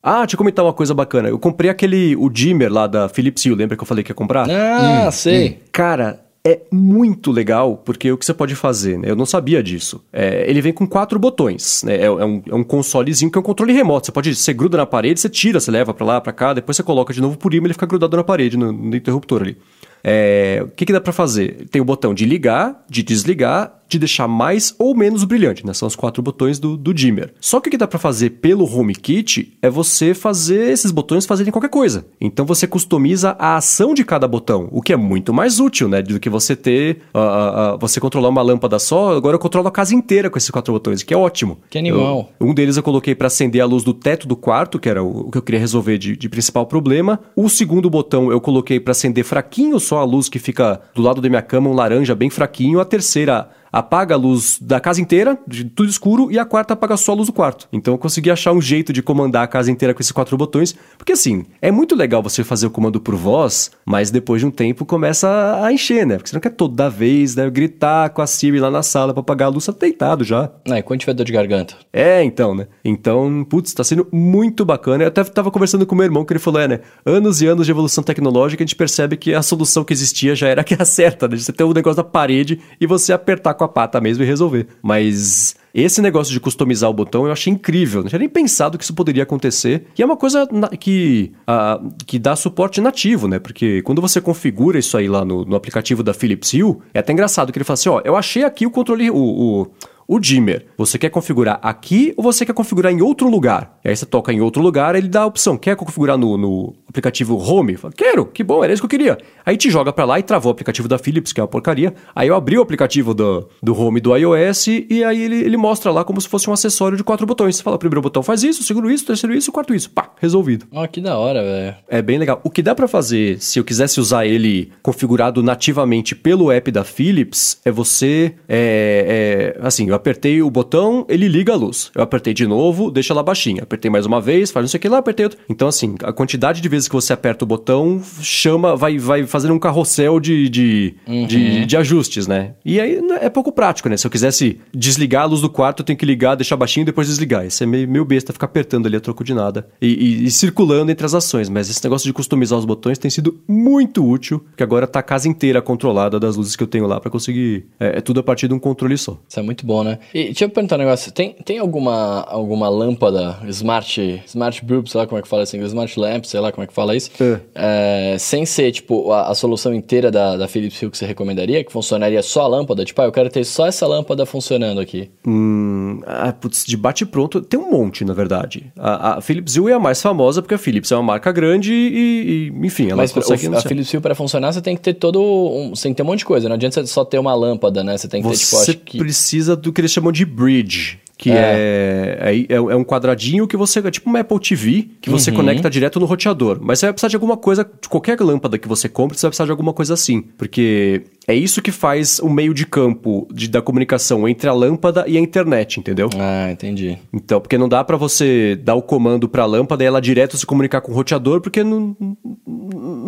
Ah, 0.09 0.21
deixa 0.21 0.37
eu 0.37 0.39
comentar 0.39 0.65
uma 0.65 0.73
coisa 0.73 0.95
bacana. 0.95 1.29
Eu 1.29 1.39
comprei 1.39 1.71
aquele, 1.71 2.17
o 2.17 2.31
dimmer 2.31 2.73
lá 2.73 2.87
da 2.87 3.11
Philips 3.11 3.45
Hue, 3.45 3.55
lembra 3.55 3.77
que 3.77 3.83
eu 3.83 3.87
falei 3.87 4.03
que 4.03 4.11
ia 4.11 4.15
comprar? 4.15 4.49
Ah, 4.51 5.11
sei. 5.11 5.61
Cara, 5.71 6.25
é 6.43 6.63
muito 6.73 7.31
legal, 7.31 7.77
porque 7.85 8.11
o 8.11 8.17
que 8.17 8.25
você 8.25 8.33
pode 8.33 8.55
fazer, 8.55 8.99
né? 8.99 9.11
Eu 9.11 9.17
não 9.17 9.27
sabia 9.27 9.63
disso. 9.63 10.03
É, 10.11 10.49
ele 10.49 10.63
vem 10.63 10.73
com 10.73 10.87
quatro 10.87 11.19
botões, 11.19 11.83
né? 11.85 11.97
É, 11.97 12.05
é 12.05 12.11
um, 12.11 12.43
é 12.49 12.55
um 12.55 12.65
consolezinho 12.65 13.31
que 13.31 13.37
é 13.37 13.41
um 13.41 13.45
controle 13.45 13.71
remoto. 13.75 14.07
Você 14.07 14.13
pode, 14.13 14.35
você 14.35 14.55
gruda 14.55 14.79
na 14.79 14.87
parede, 14.87 15.21
você 15.21 15.29
tira, 15.29 15.61
você 15.61 15.71
leva 15.71 15.93
pra 15.93 16.07
lá, 16.07 16.21
pra 16.23 16.33
cá, 16.33 16.55
depois 16.55 16.75
você 16.75 16.83
coloca 16.83 17.13
de 17.13 17.21
novo 17.21 17.37
por 17.37 17.53
imã, 17.53 17.67
ele 17.67 17.75
fica 17.75 17.85
grudado 17.85 18.17
na 18.17 18.25
parede, 18.25 18.57
no, 18.57 18.73
no 18.73 18.97
interruptor 18.97 19.43
ali. 19.43 19.59
É, 20.03 20.61
o 20.65 20.69
que, 20.69 20.87
que 20.87 20.93
dá 20.93 21.03
pra 21.03 21.13
fazer? 21.13 21.67
Tem 21.71 21.83
o 21.83 21.85
botão 21.85 22.15
de 22.15 22.25
ligar, 22.25 22.83
de 22.89 23.03
desligar, 23.03 23.78
de 23.89 23.99
deixar 23.99 24.29
mais 24.29 24.75
ou 24.79 24.95
menos 24.95 25.25
brilhante, 25.25 25.67
né? 25.67 25.73
São 25.73 25.89
os 25.89 25.97
quatro 25.97 26.23
botões 26.23 26.59
do, 26.59 26.77
do 26.77 26.93
dimmer. 26.93 27.33
Só 27.41 27.61
que 27.61 27.69
o 27.69 27.71
que 27.71 27.77
dá 27.79 27.87
pra 27.87 27.99
fazer 27.99 28.31
pelo 28.31 28.65
HomeKit 28.65 29.57
é 29.63 29.71
você 29.71 30.15
fazer 30.15 30.71
esses 30.71 30.91
botões 30.91 31.25
fazerem 31.27 31.53
qualquer 31.53 31.71
coisa. 31.71 32.07
Então 32.21 32.45
você 32.45 32.67
customiza 32.67 33.37
a 33.39 33.57
ação 33.57 33.95
de 33.95 34.05
cada 34.05 34.27
botão, 34.29 34.69
o 34.73 34.83
que 34.83 34.93
é 34.93 34.97
muito 34.97 35.33
mais 35.33 35.61
útil, 35.61 35.89
né? 35.89 36.03
Do 36.03 36.21
que 36.21 36.29
você 36.31 36.55
ter, 36.55 36.99
ah, 37.15 37.73
ah, 37.75 37.77
você 37.81 38.01
controlar 38.01 38.29
uma 38.29 38.43
lâmpada 38.43 38.79
só. 38.79 39.17
Agora 39.17 39.35
eu 39.37 39.39
controlo 39.39 39.69
a 39.69 39.73
casa 39.73 39.95
inteira 39.95 40.29
com 40.31 40.37
esses 40.39 40.51
quatro 40.51 40.73
botões, 40.73 41.01
o 41.01 41.07
que 41.07 41.15
é 41.15 41.17
ótimo. 41.17 41.59
Que 41.71 41.79
animal. 41.79 42.31
Eu- 42.41 42.47
um 42.49 42.55
deles 42.55 42.77
eu 42.77 42.83
coloquei 42.83 43.15
pra 43.15 43.27
acender 43.29 43.61
a 43.63 43.67
luz 43.67 43.83
do 43.85 43.95
teto 43.95 44.27
do 44.29 44.37
quarto, 44.37 44.79
que 44.79 44.89
era 44.89 45.03
o, 45.03 45.29
o 45.29 45.31
que 45.31 45.39
eu 45.39 45.43
queria 45.43 45.61
resolver 45.61 45.99
de, 45.99 46.17
de 46.17 46.29
principal 46.29 46.67
problema. 46.67 47.21
O 47.37 47.49
segundo 47.49 47.89
botão 47.91 48.31
eu 48.31 48.41
coloquei 48.41 48.79
pra 48.81 48.93
acender 48.93 49.25
fraquinho 49.25 49.79
só 49.81 49.99
a 49.99 50.05
luz 50.05 50.29
que 50.29 50.39
fica 50.39 50.81
do 50.95 51.03
lado 51.03 51.21
da 51.21 51.29
minha 51.29 51.43
cama, 51.43 51.71
um 51.71 51.75
laranja 51.75 52.15
bem 52.15 52.31
fraquinho. 52.31 52.81
A 52.81 52.85
terceira 52.85 53.49
apaga 53.73 54.15
a 54.15 54.19
luz 54.19 54.59
da 54.61 54.81
casa 54.81 55.01
inteira, 55.01 55.39
de 55.47 55.65
tudo 55.65 55.89
escuro, 55.89 56.31
e 56.31 56.39
a 56.39 56.45
quarta 56.45 56.75
apaga 56.75 56.97
só 56.97 57.13
a 57.13 57.15
luz 57.15 57.27
do 57.27 57.33
quarto. 57.33 57.69
Então 57.73 57.95
eu 57.95 57.99
consegui 57.99 58.31
achar 58.31 58.53
um 58.53 58.61
jeito 58.61 58.93
de 58.93 59.03
comandar 59.03 59.45
a 59.45 59.47
casa 59.47 59.71
inteira 59.71 59.95
com 59.95 60.01
esses 60.01 60.13
quatro 60.13 60.37
botões, 60.37 60.75
porque 60.97 61.13
assim, 61.13 61.45
é 61.61 61.71
muito 61.71 61.95
legal 61.95 62.23
você 62.23 62.45
fazer 62.45 62.67
o 62.67 62.71
comando 62.71 63.01
por 63.01 63.15
voz, 63.15 63.71
mas 63.85 64.11
depois 64.11 64.41
de 64.41 64.47
um 64.47 64.51
tempo 64.51 64.85
começa 64.85 65.61
a 65.63 65.73
encher, 65.73 66.07
né? 66.07 66.17
Porque 66.17 66.31
você 66.31 66.37
não 66.37 66.41
quer 66.41 66.51
toda 66.51 66.89
vez, 66.89 67.37
né, 67.37 67.49
gritar 67.51 68.11
com 68.11 68.23
a 68.23 68.27
Siri 68.27 68.59
lá 68.59 68.71
na 68.71 68.83
sala 68.83 69.13
pra 69.13 69.21
apagar 69.21 69.49
a 69.49 69.51
luz, 69.51 69.67
tá 69.67 69.73
deitado 69.73 70.25
já. 70.25 70.51
É, 70.67 70.83
quando 70.83 71.01
tiver 71.01 71.15
dor 71.15 71.25
de 71.25 71.33
garganta. 71.33 71.75
É, 71.93 72.23
então, 72.23 72.55
né? 72.55 72.67
Então, 72.85 73.45
putz, 73.49 73.73
tá 73.73 73.85
sendo 73.85 74.07
muito 74.13 74.65
bacana. 74.65 75.05
Eu 75.05 75.09
até 75.09 75.25
tava 75.25 75.51
conversando 75.51 75.87
com 75.87 75.95
meu 75.95 76.05
irmão 76.05 76.25
que 76.25 76.33
ele 76.33 76.41
falou: 76.41 76.61
é, 76.61 76.69
né? 76.69 76.81
Anos 77.05 77.43
e 77.43 77.47
anos 77.47 77.67
de 77.67 77.73
evolução 77.73 78.03
tecnológica, 78.03 78.63
a 78.63 78.67
gente 78.67 78.77
percebe 78.77 79.17
que 79.17 79.35
a 79.35 79.43
solução 79.43 79.85
que 79.85 79.93
existia 79.93 80.35
já 80.35 80.49
era 80.49 80.63
que 80.65 80.75
a 80.75 80.85
certa, 80.85 81.29
né? 81.29 81.37
Você 81.37 81.53
ter 81.53 81.65
o 81.65 81.73
negócio 81.73 81.97
da 81.97 82.05
parede 82.05 82.61
e 82.81 82.87
você 82.87 83.13
apertar 83.13 83.55
com 83.59 83.65
a 83.65 83.69
pata 83.69 84.01
mesmo 84.01 84.23
e 84.23 84.27
resolver. 84.27 84.67
Mas. 84.83 85.57
Esse 85.75 86.01
negócio 86.01 86.33
de 86.33 86.41
customizar 86.41 86.89
o 86.91 86.95
botão 86.95 87.27
eu 87.27 87.31
achei 87.31 87.53
incrível. 87.53 88.01
Não 88.01 88.09
tinha 88.09 88.19
nem 88.19 88.29
pensado 88.29 88.79
que 88.79 88.83
isso 88.83 88.95
poderia 88.95 89.23
acontecer. 89.23 89.85
E 89.97 90.03
é 90.03 90.05
uma 90.05 90.17
coisa 90.17 90.49
que, 90.81 91.31
ah, 91.47 91.79
que 92.07 92.19
dá 92.19 92.35
suporte 92.35 92.81
nativo, 92.81 93.29
né? 93.29 93.39
Porque 93.39 93.83
quando 93.83 94.01
você 94.01 94.21
configura 94.21 94.79
isso 94.79 94.97
aí 94.97 95.09
lá 95.09 95.25
no, 95.25 95.45
no 95.45 95.55
aplicativo 95.55 96.03
da 96.03 96.15
Philips 96.15 96.53
Hue, 96.55 96.79
é 96.93 96.99
até 97.01 97.13
engraçado 97.13 97.53
que 97.53 97.59
ele 97.59 97.65
fala 97.65 97.75
assim: 97.75 97.91
ó, 97.91 98.01
eu 98.05 98.17
achei 98.17 98.45
aqui 98.45 98.67
o 98.67 98.71
controle, 98.71 99.11
o, 99.11 99.17
o, 99.17 99.67
o 100.09 100.19
dimmer. 100.19 100.65
Você 100.79 100.99
quer 100.99 101.11
configurar 101.11 101.61
aqui 101.63 102.15
ou 102.17 102.25
você 102.25 102.47
quer 102.47 102.55
configurar 102.55 102.91
em 102.91 103.03
outro 103.03 103.29
lugar? 103.29 103.79
E 103.85 103.91
aí 103.91 103.95
você 103.95 104.07
toca 104.07 104.33
em 104.33 104.41
outro 104.41 104.63
lugar, 104.63 104.95
ele 104.95 105.07
dá 105.07 105.21
a 105.21 105.27
opção: 105.27 105.59
quer 105.59 105.77
configurar 105.77 106.17
no, 106.17 106.39
no 106.39 106.75
aplicativo 106.89 107.37
Home? 107.37 107.77
Fala, 107.77 107.93
Quero, 107.95 108.25
que 108.25 108.43
bom, 108.43 108.65
era 108.65 108.73
isso 108.73 108.81
que 108.81 108.87
eu 108.87 108.99
queria. 108.99 109.19
Aí 109.45 109.59
te 109.59 109.71
joga 109.71 109.93
pra 109.93 110.07
lá 110.07 110.19
e 110.19 110.23
travou 110.23 110.51
o 110.51 110.53
aplicativo 110.53 110.89
da 110.89 110.97
Philips, 110.97 111.33
que 111.33 111.41
é 111.41 111.43
uma 111.43 111.49
porcaria. 111.49 111.93
Aí 112.17 112.29
eu 112.29 112.35
abri 112.35 112.57
o 112.59 112.63
aplicativo 112.63 113.13
do, 113.13 113.49
do 113.63 113.79
Home 113.79 114.01
do 114.01 114.17
iOS 114.17 114.69
e 114.69 115.05
aí 115.05 115.21
ele, 115.21 115.37
ele 115.37 115.57
mostra 115.59 115.93
lá 115.93 116.03
como 116.03 116.19
se 116.21 116.29
fosse 116.29 116.49
um 116.49 116.55
acessório 116.55 116.97
de 116.97 117.05
quatro 117.05 117.27
botões. 117.27 117.57
Você 117.57 117.63
fala: 117.63 117.79
primeiro 117.79 118.01
botão 118.01 118.23
faz 118.23 118.43
isso, 118.43 118.63
segundo 118.63 118.91
isso, 118.91 119.05
terceiro 119.05 119.37
isso, 119.37 119.53
quarto 119.53 119.75
isso. 119.75 119.91
Pá, 119.91 120.11
resolvido. 120.19 120.67
Ó, 120.73 120.87
que 120.87 121.03
da 121.03 121.19
hora, 121.19 121.43
velho. 121.45 121.77
É 121.87 122.01
bem 122.01 122.19
legal. 122.19 122.41
O 122.43 122.51
que 122.51 122.63
dá 122.63 122.75
pra 122.75 122.89
fazer, 122.89 123.43
se 123.43 123.59
eu 123.59 123.65
quisesse 123.65 124.01
usar 124.01 124.25
ele 124.25 124.73
configurado 124.83 125.43
nativamente 125.43 126.15
pelo 126.15 126.51
app 126.51 126.71
da 126.71 126.83
Philips, 126.83 127.61
é 127.63 127.71
você. 127.71 128.35
É, 128.49 129.55
é, 129.61 129.67
assim, 129.67 129.89
eu 129.89 129.98
apertei 129.99 130.41
o 130.43 130.51
botão, 130.51 131.05
ele 131.09 131.29
liga 131.29 131.53
a 131.53 131.57
luz. 131.57 131.91
Eu 131.95 132.03
apertei 132.03 132.33
de 132.33 132.47
novo, 132.47 132.91
deixa 132.91 133.13
ela 133.13 133.23
baixinha. 133.23 133.63
Apertei 133.63 133.91
mais 133.91 134.07
uma 134.07 134.21
vez, 134.21 134.51
faz 134.51 134.65
não 134.65 134.69
sei 134.69 134.79
o 134.79 134.81
que 134.81 134.89
lá, 134.89 134.99
apertei 134.99 135.27
outro. 135.27 135.39
Então, 135.49 135.69
assim, 135.69 135.95
a 136.03 136.13
quantidade 136.13 136.61
de 136.61 136.69
vezes 136.69 136.89
que 136.89 136.95
você 136.95 137.13
aperta 137.13 137.45
o 137.45 137.49
botão 137.49 138.01
chama, 138.23 138.75
vai, 138.77 138.99
vai 138.99 139.27
fazendo 139.27 139.55
um 139.55 139.59
carrossel 139.59 140.19
de, 140.21 140.49
de, 140.49 140.95
de, 141.27 141.67
de 141.67 141.77
ajustes, 141.77 142.27
né? 142.27 142.55
E 142.65 142.81
aí 142.81 143.01
é 143.21 143.29
pouco 143.29 143.53
prático, 143.53 143.89
né? 143.89 143.97
Se 143.97 144.07
eu 144.07 144.11
quisesse 144.11 144.59
desligar 144.75 145.23
a 145.23 145.27
luz 145.27 145.41
do 145.41 145.51
quarto, 145.51 145.81
eu 145.81 145.85
tenho 145.85 145.99
que 145.99 146.07
ligar, 146.07 146.35
deixar 146.35 146.57
baixinho 146.57 146.83
e 146.83 146.87
depois 146.87 147.07
desligar. 147.09 147.47
Isso 147.47 147.63
é 147.63 147.67
meio, 147.67 147.89
meio 147.89 148.05
besta 148.05 148.33
ficar 148.33 148.47
apertando 148.47 148.87
ali 148.87 148.97
a 148.97 149.01
troco 149.01 149.25
de 149.25 149.35
nada 149.35 149.69
e, 149.81 149.89
e- 149.89 150.25
e 150.27 150.31
circulando 150.31 150.91
entre 150.91 151.05
as 151.05 151.15
ações. 151.15 151.49
Mas 151.49 151.69
esse 151.71 151.83
negócio 151.85 152.07
de 152.07 152.13
customizar 152.13 152.59
os 152.59 152.65
botões 152.65 152.99
tem 152.99 153.11
sido 153.11 153.41
muito 153.49 154.07
útil, 154.07 154.41
porque 154.41 154.63
agora 154.63 154.87
tá 154.87 154.99
a 155.01 155.03
casa 155.03 155.29
inteira 155.29 155.61
controlada 155.63 156.19
das 156.21 156.37
luzes 156.37 156.55
que 156.57 156.63
eu 156.63 156.67
tenho 156.67 156.87
lá 156.87 157.01
pra 157.01 157.11
conseguir. 157.11 157.67
É, 157.81 157.99
é 157.99 158.01
tudo 158.01 158.21
a 158.21 158.23
partir 158.23 158.49
de 158.49 158.55
um 158.55 158.59
controle 158.59 158.97
só. 158.99 159.19
Isso 159.29 159.39
é 159.41 159.43
muito 159.43 159.65
bom, 159.67 159.83
né? 159.83 159.88
E 160.13 160.25
deixa 160.25 160.45
eu 160.45 160.51
perguntar 160.51 160.77
um 160.77 160.81
negócio. 160.81 161.13
Tem, 161.13 161.35
tem 161.45 161.59
alguma, 161.59 162.23
alguma 162.23 162.69
lâmpada 162.69 163.39
smart, 163.49 164.23
smart 164.27 164.65
bulb, 164.65 164.89
sei 164.89 165.01
lá 165.01 165.07
como 165.07 165.19
é 165.19 165.23
que 165.23 165.29
fala 165.29 165.43
assim, 165.43 165.61
smart 165.63 165.99
lamp, 165.99 166.25
sei 166.25 166.41
lá 166.41 166.51
como 166.53 166.65
é 166.65 166.67
que 166.67 166.73
fala 166.73 166.97
isso, 166.97 167.11
é, 167.55 168.17
sem 168.19 168.45
ser, 168.45 168.73
tipo, 168.73 169.13
a, 169.13 169.29
a 169.29 169.35
solução 169.35 169.75
inteira 169.75 170.11
da, 170.11 170.37
da 170.37 170.49
Philips 170.49 170.81
Hue 170.83 170.91
que 170.91 170.99
você 170.99 171.07
recomendaria, 171.07 171.63
que 171.65 171.73
funcionaria 171.73 172.23
só 172.23 172.43
a 172.43 172.49
lâmpada? 172.49 172.85
Tipo, 172.85 173.03
ah, 173.03 173.05
eu 173.05 173.13
quero 173.13 173.29
ter 173.31 173.45
só 173.45 173.67
essa 173.67 173.87
lâmpada 173.87 174.27
funcionando 174.27 174.81
aqui. 174.81 175.11
Hum, 175.27 176.01
ah, 176.07 176.33
putz, 176.33 176.65
de 176.65 176.77
bate-pronto, 176.77 177.41
tem 177.41 177.59
um 177.59 177.71
monte, 177.71 178.05
na 178.05 178.15
verdade. 178.15 178.73
A, 178.77 179.19
a 179.19 179.21
Philips 179.21 179.57
Hue 179.57 179.71
é 179.71 179.75
a 179.75 179.79
mais 179.79 180.01
famosa 180.01 180.43
porque 180.43 180.55
a 180.55 180.59
Philips 180.59 180.91
é 180.91 180.97
uma 180.97 181.03
marca 181.03 181.33
grande 181.33 181.73
e, 181.73 182.53
e, 182.53 182.67
enfim, 182.67 182.87
ela 182.87 182.97
Mas 182.97 183.13
consegue... 183.13 183.49
o, 183.49 183.57
a. 183.57 183.61
Philips 183.61 183.93
Hue 183.93 184.01
para 184.01 184.15
funcionar, 184.15 184.53
você 184.53 184.61
tem 184.61 184.77
que 184.77 184.83
ter 184.83 184.95
todo 184.95 185.21
um, 185.21 185.71
você 185.75 185.85
tem 185.85 185.93
que 185.93 185.97
ter 185.97 186.03
um 186.03 186.07
monte 186.07 186.21
de 186.21 186.25
coisa. 186.25 186.49
Não 186.49 186.57
adianta 186.57 186.81
você 186.81 186.87
só 186.87 187.05
ter 187.05 187.19
uma 187.19 187.35
lâmpada, 187.35 187.83
né? 187.85 187.97
Você 187.97 188.09
tem 188.09 188.23
que 188.23 188.29
ter, 188.29 188.37
tipo, 188.37 188.57
Você 188.57 188.71
acho 188.71 188.81
que... 188.81 188.99
precisa 188.99 189.57
do 189.57 189.73
que 189.79 189.81
eles 189.83 189.93
chamam 189.93 190.11
de 190.11 190.25
bridge. 190.25 190.99
Que 191.17 191.31
é. 191.33 192.17
É, 192.21 192.37
é, 192.49 192.55
é 192.55 192.77
um 192.77 192.85
quadradinho 192.85 193.47
que 193.49 193.57
você. 193.57 193.81
É 193.81 193.91
tipo 193.91 194.09
uma 194.09 194.21
Apple 194.21 194.39
TV 194.39 194.89
que 195.01 195.11
Uhum. 195.11 195.19
você 195.19 195.33
conecta 195.33 195.69
direto 195.69 195.99
no 195.99 196.07
roteador. 196.07 196.59
Mas 196.61 196.79
você 196.79 196.87
vai 196.87 196.93
precisar 196.93 197.09
de 197.09 197.17
alguma 197.17 197.37
coisa. 197.37 197.65
De 197.65 197.89
qualquer 197.89 198.21
lâmpada 198.21 198.57
que 198.57 198.69
você 198.69 198.89
compre, 198.89 199.19
você 199.19 199.23
vai 199.27 199.31
precisar 199.31 199.47
de 199.47 199.51
alguma 199.51 199.73
coisa 199.73 199.95
assim. 199.95 200.21
Porque 200.21 201.03
é 201.27 201.35
isso 201.35 201.61
que 201.61 201.73
faz 201.73 202.21
o 202.21 202.29
meio 202.29 202.55
de 202.55 202.65
campo 202.65 203.27
de, 203.35 203.49
da 203.49 203.61
comunicação 203.61 204.29
entre 204.29 204.49
a 204.49 204.53
lâmpada 204.53 205.05
e 205.09 205.17
a 205.17 205.21
internet, 205.21 205.81
entendeu? 205.81 206.09
Ah, 206.17 206.53
entendi. 206.53 206.97
Então, 207.13 207.41
porque 207.41 207.59
não 207.59 207.69
dá 207.69 207.83
pra 207.83 207.97
você 207.97 208.55
dar 208.55 208.77
o 208.77 208.83
comando 208.83 209.29
pra 209.29 209.45
lâmpada 209.45 209.83
e 209.83 209.87
ela 209.89 210.01
direto 210.01 210.37
se 210.39 210.47
comunicar 210.47 210.81
com 210.83 210.93
o 210.93 210.95
roteador, 210.95 211.41
porque 211.41 211.65
não, 211.65 211.97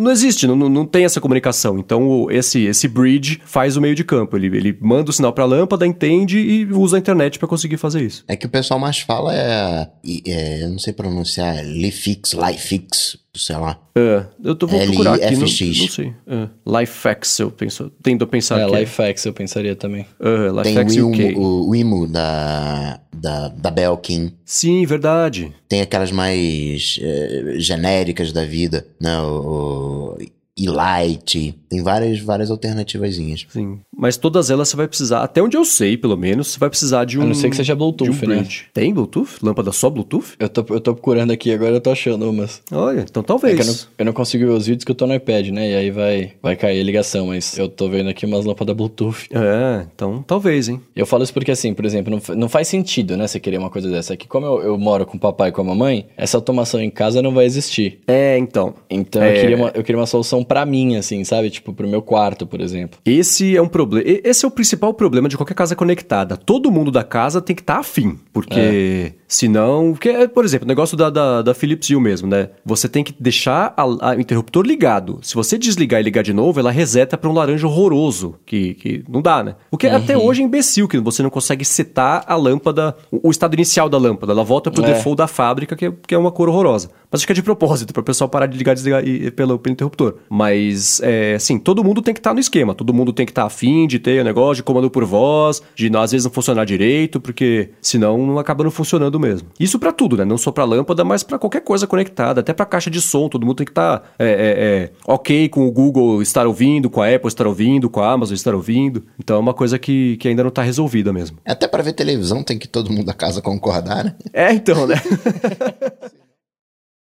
não 0.01 0.11
existe, 0.11 0.47
não, 0.47 0.55
não 0.55 0.85
tem 0.85 1.05
essa 1.05 1.21
comunicação. 1.21 1.77
Então, 1.77 2.29
esse, 2.29 2.63
esse 2.65 2.87
bridge 2.87 3.41
faz 3.45 3.77
o 3.77 3.81
meio 3.81 3.95
de 3.95 4.03
campo. 4.03 4.35
Ele, 4.35 4.47
ele 4.47 4.77
manda 4.81 5.11
o 5.11 5.13
sinal 5.13 5.31
pra 5.31 5.45
lâmpada, 5.45 5.85
entende 5.85 6.39
e 6.39 6.65
usa 6.65 6.97
a 6.97 6.99
internet 6.99 7.37
pra 7.39 7.47
conseguir 7.47 7.77
fazer 7.77 7.91
fazer 7.91 8.05
isso. 8.05 8.23
É 8.27 8.35
que 8.35 8.45
o 8.45 8.49
pessoal 8.49 8.79
mais 8.79 8.99
fala 8.99 9.35
é. 9.35 9.87
é 10.25 10.63
eu 10.63 10.69
não 10.69 10.79
sei 10.79 10.93
pronunciar. 10.93 11.63
Lifix, 11.65 12.33
Lifix, 12.33 13.17
sei 13.35 13.55
lá. 13.55 13.79
É, 13.95 14.25
eu 14.43 14.55
tô, 14.55 14.67
vou 14.67 14.79
procurar 14.79 15.15
aqui, 15.15 15.31
não, 15.33 15.41
não 15.41 15.47
sei. 15.47 16.13
É. 16.27 16.49
Lifex, 16.79 17.39
eu 17.39 17.49
penso, 17.51 17.91
tendo 18.03 18.23
a 18.23 18.27
pensar 18.27 18.59
É, 18.59 18.65
que 18.69 18.75
Lifex 18.75 19.25
eu 19.25 19.33
pensaria 19.33 19.75
também. 19.75 20.05
é. 20.19 20.49
Uh, 20.49 20.61
Tem 20.63 20.73
Lifex 20.75 20.95
o 20.97 21.09
UK. 21.09 21.21
Wimo, 21.23 21.41
o 21.41 21.69
Wimo 21.69 22.07
da, 22.07 22.99
da, 23.15 23.47
da 23.49 23.71
Belkin. 23.71 24.33
Sim, 24.45 24.85
verdade. 24.85 25.53
Tem 25.69 25.81
aquelas 25.81 26.11
mais 26.11 26.99
eh, 27.01 27.55
genéricas 27.57 28.31
da 28.33 28.43
vida, 28.45 28.85
né? 28.99 29.17
O, 29.21 30.15
o 30.15 30.17
Elite. 30.57 31.55
Tem 31.69 31.81
várias, 31.81 32.19
várias 32.19 32.51
alternativazinhas. 32.51 33.45
Sim. 33.49 33.79
Mas 33.95 34.15
todas 34.17 34.49
elas 34.49 34.69
você 34.69 34.77
vai 34.77 34.87
precisar, 34.87 35.21
até 35.21 35.41
onde 35.43 35.57
eu 35.57 35.65
sei, 35.65 35.97
pelo 35.97 36.15
menos, 36.17 36.47
você 36.47 36.59
vai 36.59 36.69
precisar 36.69 37.05
de 37.05 37.19
um. 37.19 37.23
A 37.23 37.25
não 37.25 37.33
ser 37.33 37.49
que 37.49 37.55
seja 37.55 37.75
Bluetooth, 37.75 38.25
um 38.25 38.27
né? 38.29 38.47
Tem 38.73 38.93
Bluetooth? 38.93 39.37
Lâmpada 39.43 39.71
só 39.71 39.89
Bluetooth? 39.89 40.33
Eu 40.39 40.47
tô, 40.49 40.65
eu 40.73 40.79
tô 40.79 40.93
procurando 40.93 41.31
aqui, 41.31 41.51
agora 41.51 41.75
eu 41.75 41.81
tô 41.81 41.91
achando 41.91 42.29
umas. 42.29 42.61
Olha, 42.71 43.01
então 43.01 43.21
É 43.21 43.25
talvez. 43.25 43.55
que 43.55 43.61
eu 43.61 43.65
não, 43.67 43.75
eu 43.99 44.05
não 44.05 44.13
consigo 44.13 44.45
ver 44.45 44.51
os 44.53 44.65
vídeos 44.65 44.85
que 44.85 44.91
eu 44.91 44.95
tô 44.95 45.05
no 45.05 45.13
iPad, 45.13 45.49
né? 45.49 45.71
E 45.71 45.75
aí 45.75 45.91
vai, 45.91 46.33
vai 46.41 46.55
cair 46.55 46.79
a 46.79 46.83
ligação, 46.83 47.27
mas 47.27 47.57
eu 47.57 47.67
tô 47.67 47.89
vendo 47.89 48.09
aqui 48.09 48.25
umas 48.25 48.45
lâmpadas 48.45 48.75
Bluetooth. 48.75 49.27
É, 49.31 49.85
então 49.93 50.23
talvez, 50.25 50.69
hein? 50.69 50.81
Eu 50.95 51.05
falo 51.05 51.23
isso 51.23 51.33
porque, 51.33 51.51
assim, 51.51 51.73
por 51.73 51.85
exemplo, 51.85 52.11
não, 52.27 52.35
não 52.35 52.49
faz 52.49 52.67
sentido, 52.69 53.17
né, 53.17 53.27
você 53.27 53.39
querer 53.39 53.57
uma 53.57 53.69
coisa 53.69 53.89
dessa. 53.89 54.13
É 54.13 54.17
que 54.17 54.27
como 54.27 54.45
eu, 54.45 54.61
eu 54.61 54.77
moro 54.77 55.05
com 55.05 55.17
o 55.17 55.19
papai 55.19 55.49
e 55.49 55.51
com 55.51 55.61
a 55.61 55.65
mamãe, 55.65 56.07
essa 56.15 56.37
automação 56.37 56.81
em 56.81 56.89
casa 56.89 57.21
não 57.21 57.33
vai 57.33 57.45
existir. 57.45 57.99
É, 58.07 58.37
então. 58.37 58.73
Então 58.89 59.21
É. 59.21 59.35
eu, 59.37 59.41
queria 59.41 59.55
uma, 59.57 59.67
eu 59.75 59.83
queria 59.83 59.99
uma 59.99 60.07
solução 60.07 60.43
pra 60.43 60.65
mim, 60.65 60.95
assim, 60.95 61.23
sabe? 61.25 61.49
Tipo, 61.49 61.73
pro 61.73 61.87
meu 61.87 62.01
quarto, 62.01 62.47
por 62.47 62.61
exemplo. 62.61 62.97
Esse 63.05 63.55
é 63.55 63.61
um 63.61 63.67
problema. 63.67 63.90
Esse 63.99 64.45
é 64.45 64.47
o 64.47 64.51
principal 64.51 64.93
problema 64.93 65.27
de 65.27 65.35
qualquer 65.37 65.53
casa 65.53 65.75
conectada. 65.75 66.37
Todo 66.37 66.71
mundo 66.71 66.91
da 66.91 67.03
casa 67.03 67.41
tem 67.41 67.55
que 67.55 67.61
estar 67.61 67.77
afim. 67.79 68.17
Porque 68.33 69.13
senão. 69.27 69.91
Porque, 69.91 70.09
é, 70.09 70.27
por 70.27 70.45
exemplo, 70.45 70.65
o 70.65 70.67
negócio 70.67 70.95
da, 70.97 71.09
da, 71.09 71.41
da 71.41 71.53
Philips 71.53 71.89
Hue 71.89 71.99
mesmo, 71.99 72.27
né? 72.27 72.49
Você 72.65 72.87
tem 72.87 73.03
que 73.03 73.13
deixar 73.19 73.73
o 73.77 74.19
interruptor 74.19 74.63
ligado. 74.65 75.19
Se 75.21 75.35
você 75.35 75.57
desligar 75.57 75.99
e 75.99 76.03
ligar 76.03 76.23
de 76.23 76.33
novo, 76.33 76.59
ela 76.59 76.71
reseta 76.71 77.17
para 77.17 77.29
um 77.29 77.33
laranja 77.33 77.67
horroroso. 77.67 78.35
Que, 78.45 78.73
que 78.75 79.03
não 79.09 79.21
dá, 79.21 79.43
né? 79.43 79.55
O 79.69 79.77
que 79.77 79.87
até 79.87 80.17
hoje 80.17 80.41
é 80.41 80.45
imbecil, 80.45 80.87
que 80.87 80.99
você 80.99 81.21
não 81.23 81.29
consegue 81.29 81.65
setar 81.65 82.23
a 82.27 82.35
lâmpada, 82.35 82.95
o, 83.11 83.27
o 83.27 83.31
estado 83.31 83.53
inicial 83.55 83.89
da 83.89 83.97
lâmpada. 83.97 84.31
Ela 84.33 84.43
volta 84.43 84.69
pro 84.71 84.83
É. 84.83 84.93
default 84.93 85.17
da 85.17 85.27
fábrica, 85.27 85.75
que 85.75 85.85
é, 85.85 85.93
que 86.07 86.15
é 86.15 86.17
uma 86.17 86.31
cor 86.31 86.49
horrorosa. 86.49 86.89
Mas 87.11 87.19
acho 87.21 87.25
que 87.27 87.33
é 87.33 87.35
de 87.35 87.43
propósito, 87.43 87.91
para 87.93 88.01
o 88.01 88.03
pessoal 88.03 88.29
parar 88.29 88.45
de 88.45 88.57
ligar 88.57 88.71
e 88.71 88.75
desligar 88.75 89.05
e- 89.05 89.31
pelo, 89.31 89.59
pelo 89.59 89.73
interruptor. 89.73 90.15
Mas, 90.29 91.01
é, 91.03 91.35
assim, 91.35 91.57
todo 91.59 91.83
mundo 91.83 92.01
tem 92.01 92.13
que 92.13 92.19
estar 92.19 92.33
no 92.33 92.39
esquema. 92.39 92.73
Todo 92.73 92.93
mundo 92.93 93.11
tem 93.11 93.25
que 93.25 93.31
estar 93.31 93.43
afim 93.45 93.70
de 93.87 93.99
ter 93.99 94.21
o 94.21 94.23
negócio 94.23 94.55
de 94.55 94.63
comando 94.63 94.89
por 94.89 95.05
voz, 95.05 95.61
de 95.75 95.91
às 95.95 96.11
vezes 96.11 96.25
não 96.25 96.31
funcionar 96.31 96.65
direito, 96.65 97.19
porque 97.19 97.69
senão 97.81 98.17
não 98.25 98.39
acaba 98.39 98.63
não 98.63 98.71
funcionando 98.71 99.19
mesmo. 99.19 99.49
Isso 99.59 99.77
para 99.79 99.91
tudo, 99.91 100.17
né? 100.17 100.25
Não 100.25 100.37
só 100.37 100.51
para 100.51 100.63
lâmpada, 100.63 101.03
mas 101.03 101.23
para 101.23 101.37
qualquer 101.37 101.61
coisa 101.61 101.85
conectada, 101.85 102.41
até 102.41 102.53
para 102.53 102.65
caixa 102.65 102.89
de 102.89 103.01
som. 103.01 103.29
Todo 103.29 103.45
mundo 103.45 103.57
tem 103.57 103.65
que 103.65 103.71
estar 103.71 104.13
é, 104.17 104.25
é, 104.25 104.31
é, 104.31 104.91
ok 105.05 105.49
com 105.49 105.67
o 105.67 105.71
Google 105.71 106.21
estar 106.21 106.47
ouvindo, 106.47 106.89
com 106.89 107.01
a 107.01 107.13
Apple 107.13 107.27
estar 107.27 107.47
ouvindo, 107.47 107.89
com 107.89 108.01
a 108.01 108.11
Amazon 108.11 108.35
estar 108.35 108.55
ouvindo. 108.55 109.03
Então 109.19 109.35
é 109.35 109.39
uma 109.39 109.53
coisa 109.53 109.77
que, 109.77 110.17
que 110.17 110.27
ainda 110.27 110.43
não 110.43 110.51
tá 110.51 110.61
resolvida 110.61 111.11
mesmo. 111.13 111.37
Até 111.45 111.67
pra 111.67 111.83
ver 111.83 111.93
televisão 111.93 112.43
tem 112.43 112.57
que 112.57 112.67
todo 112.67 112.91
mundo 112.91 113.05
da 113.05 113.13
casa 113.13 113.41
concordar, 113.41 114.03
né? 114.03 114.15
É, 114.33 114.53
então, 114.53 114.87
né? 114.87 114.95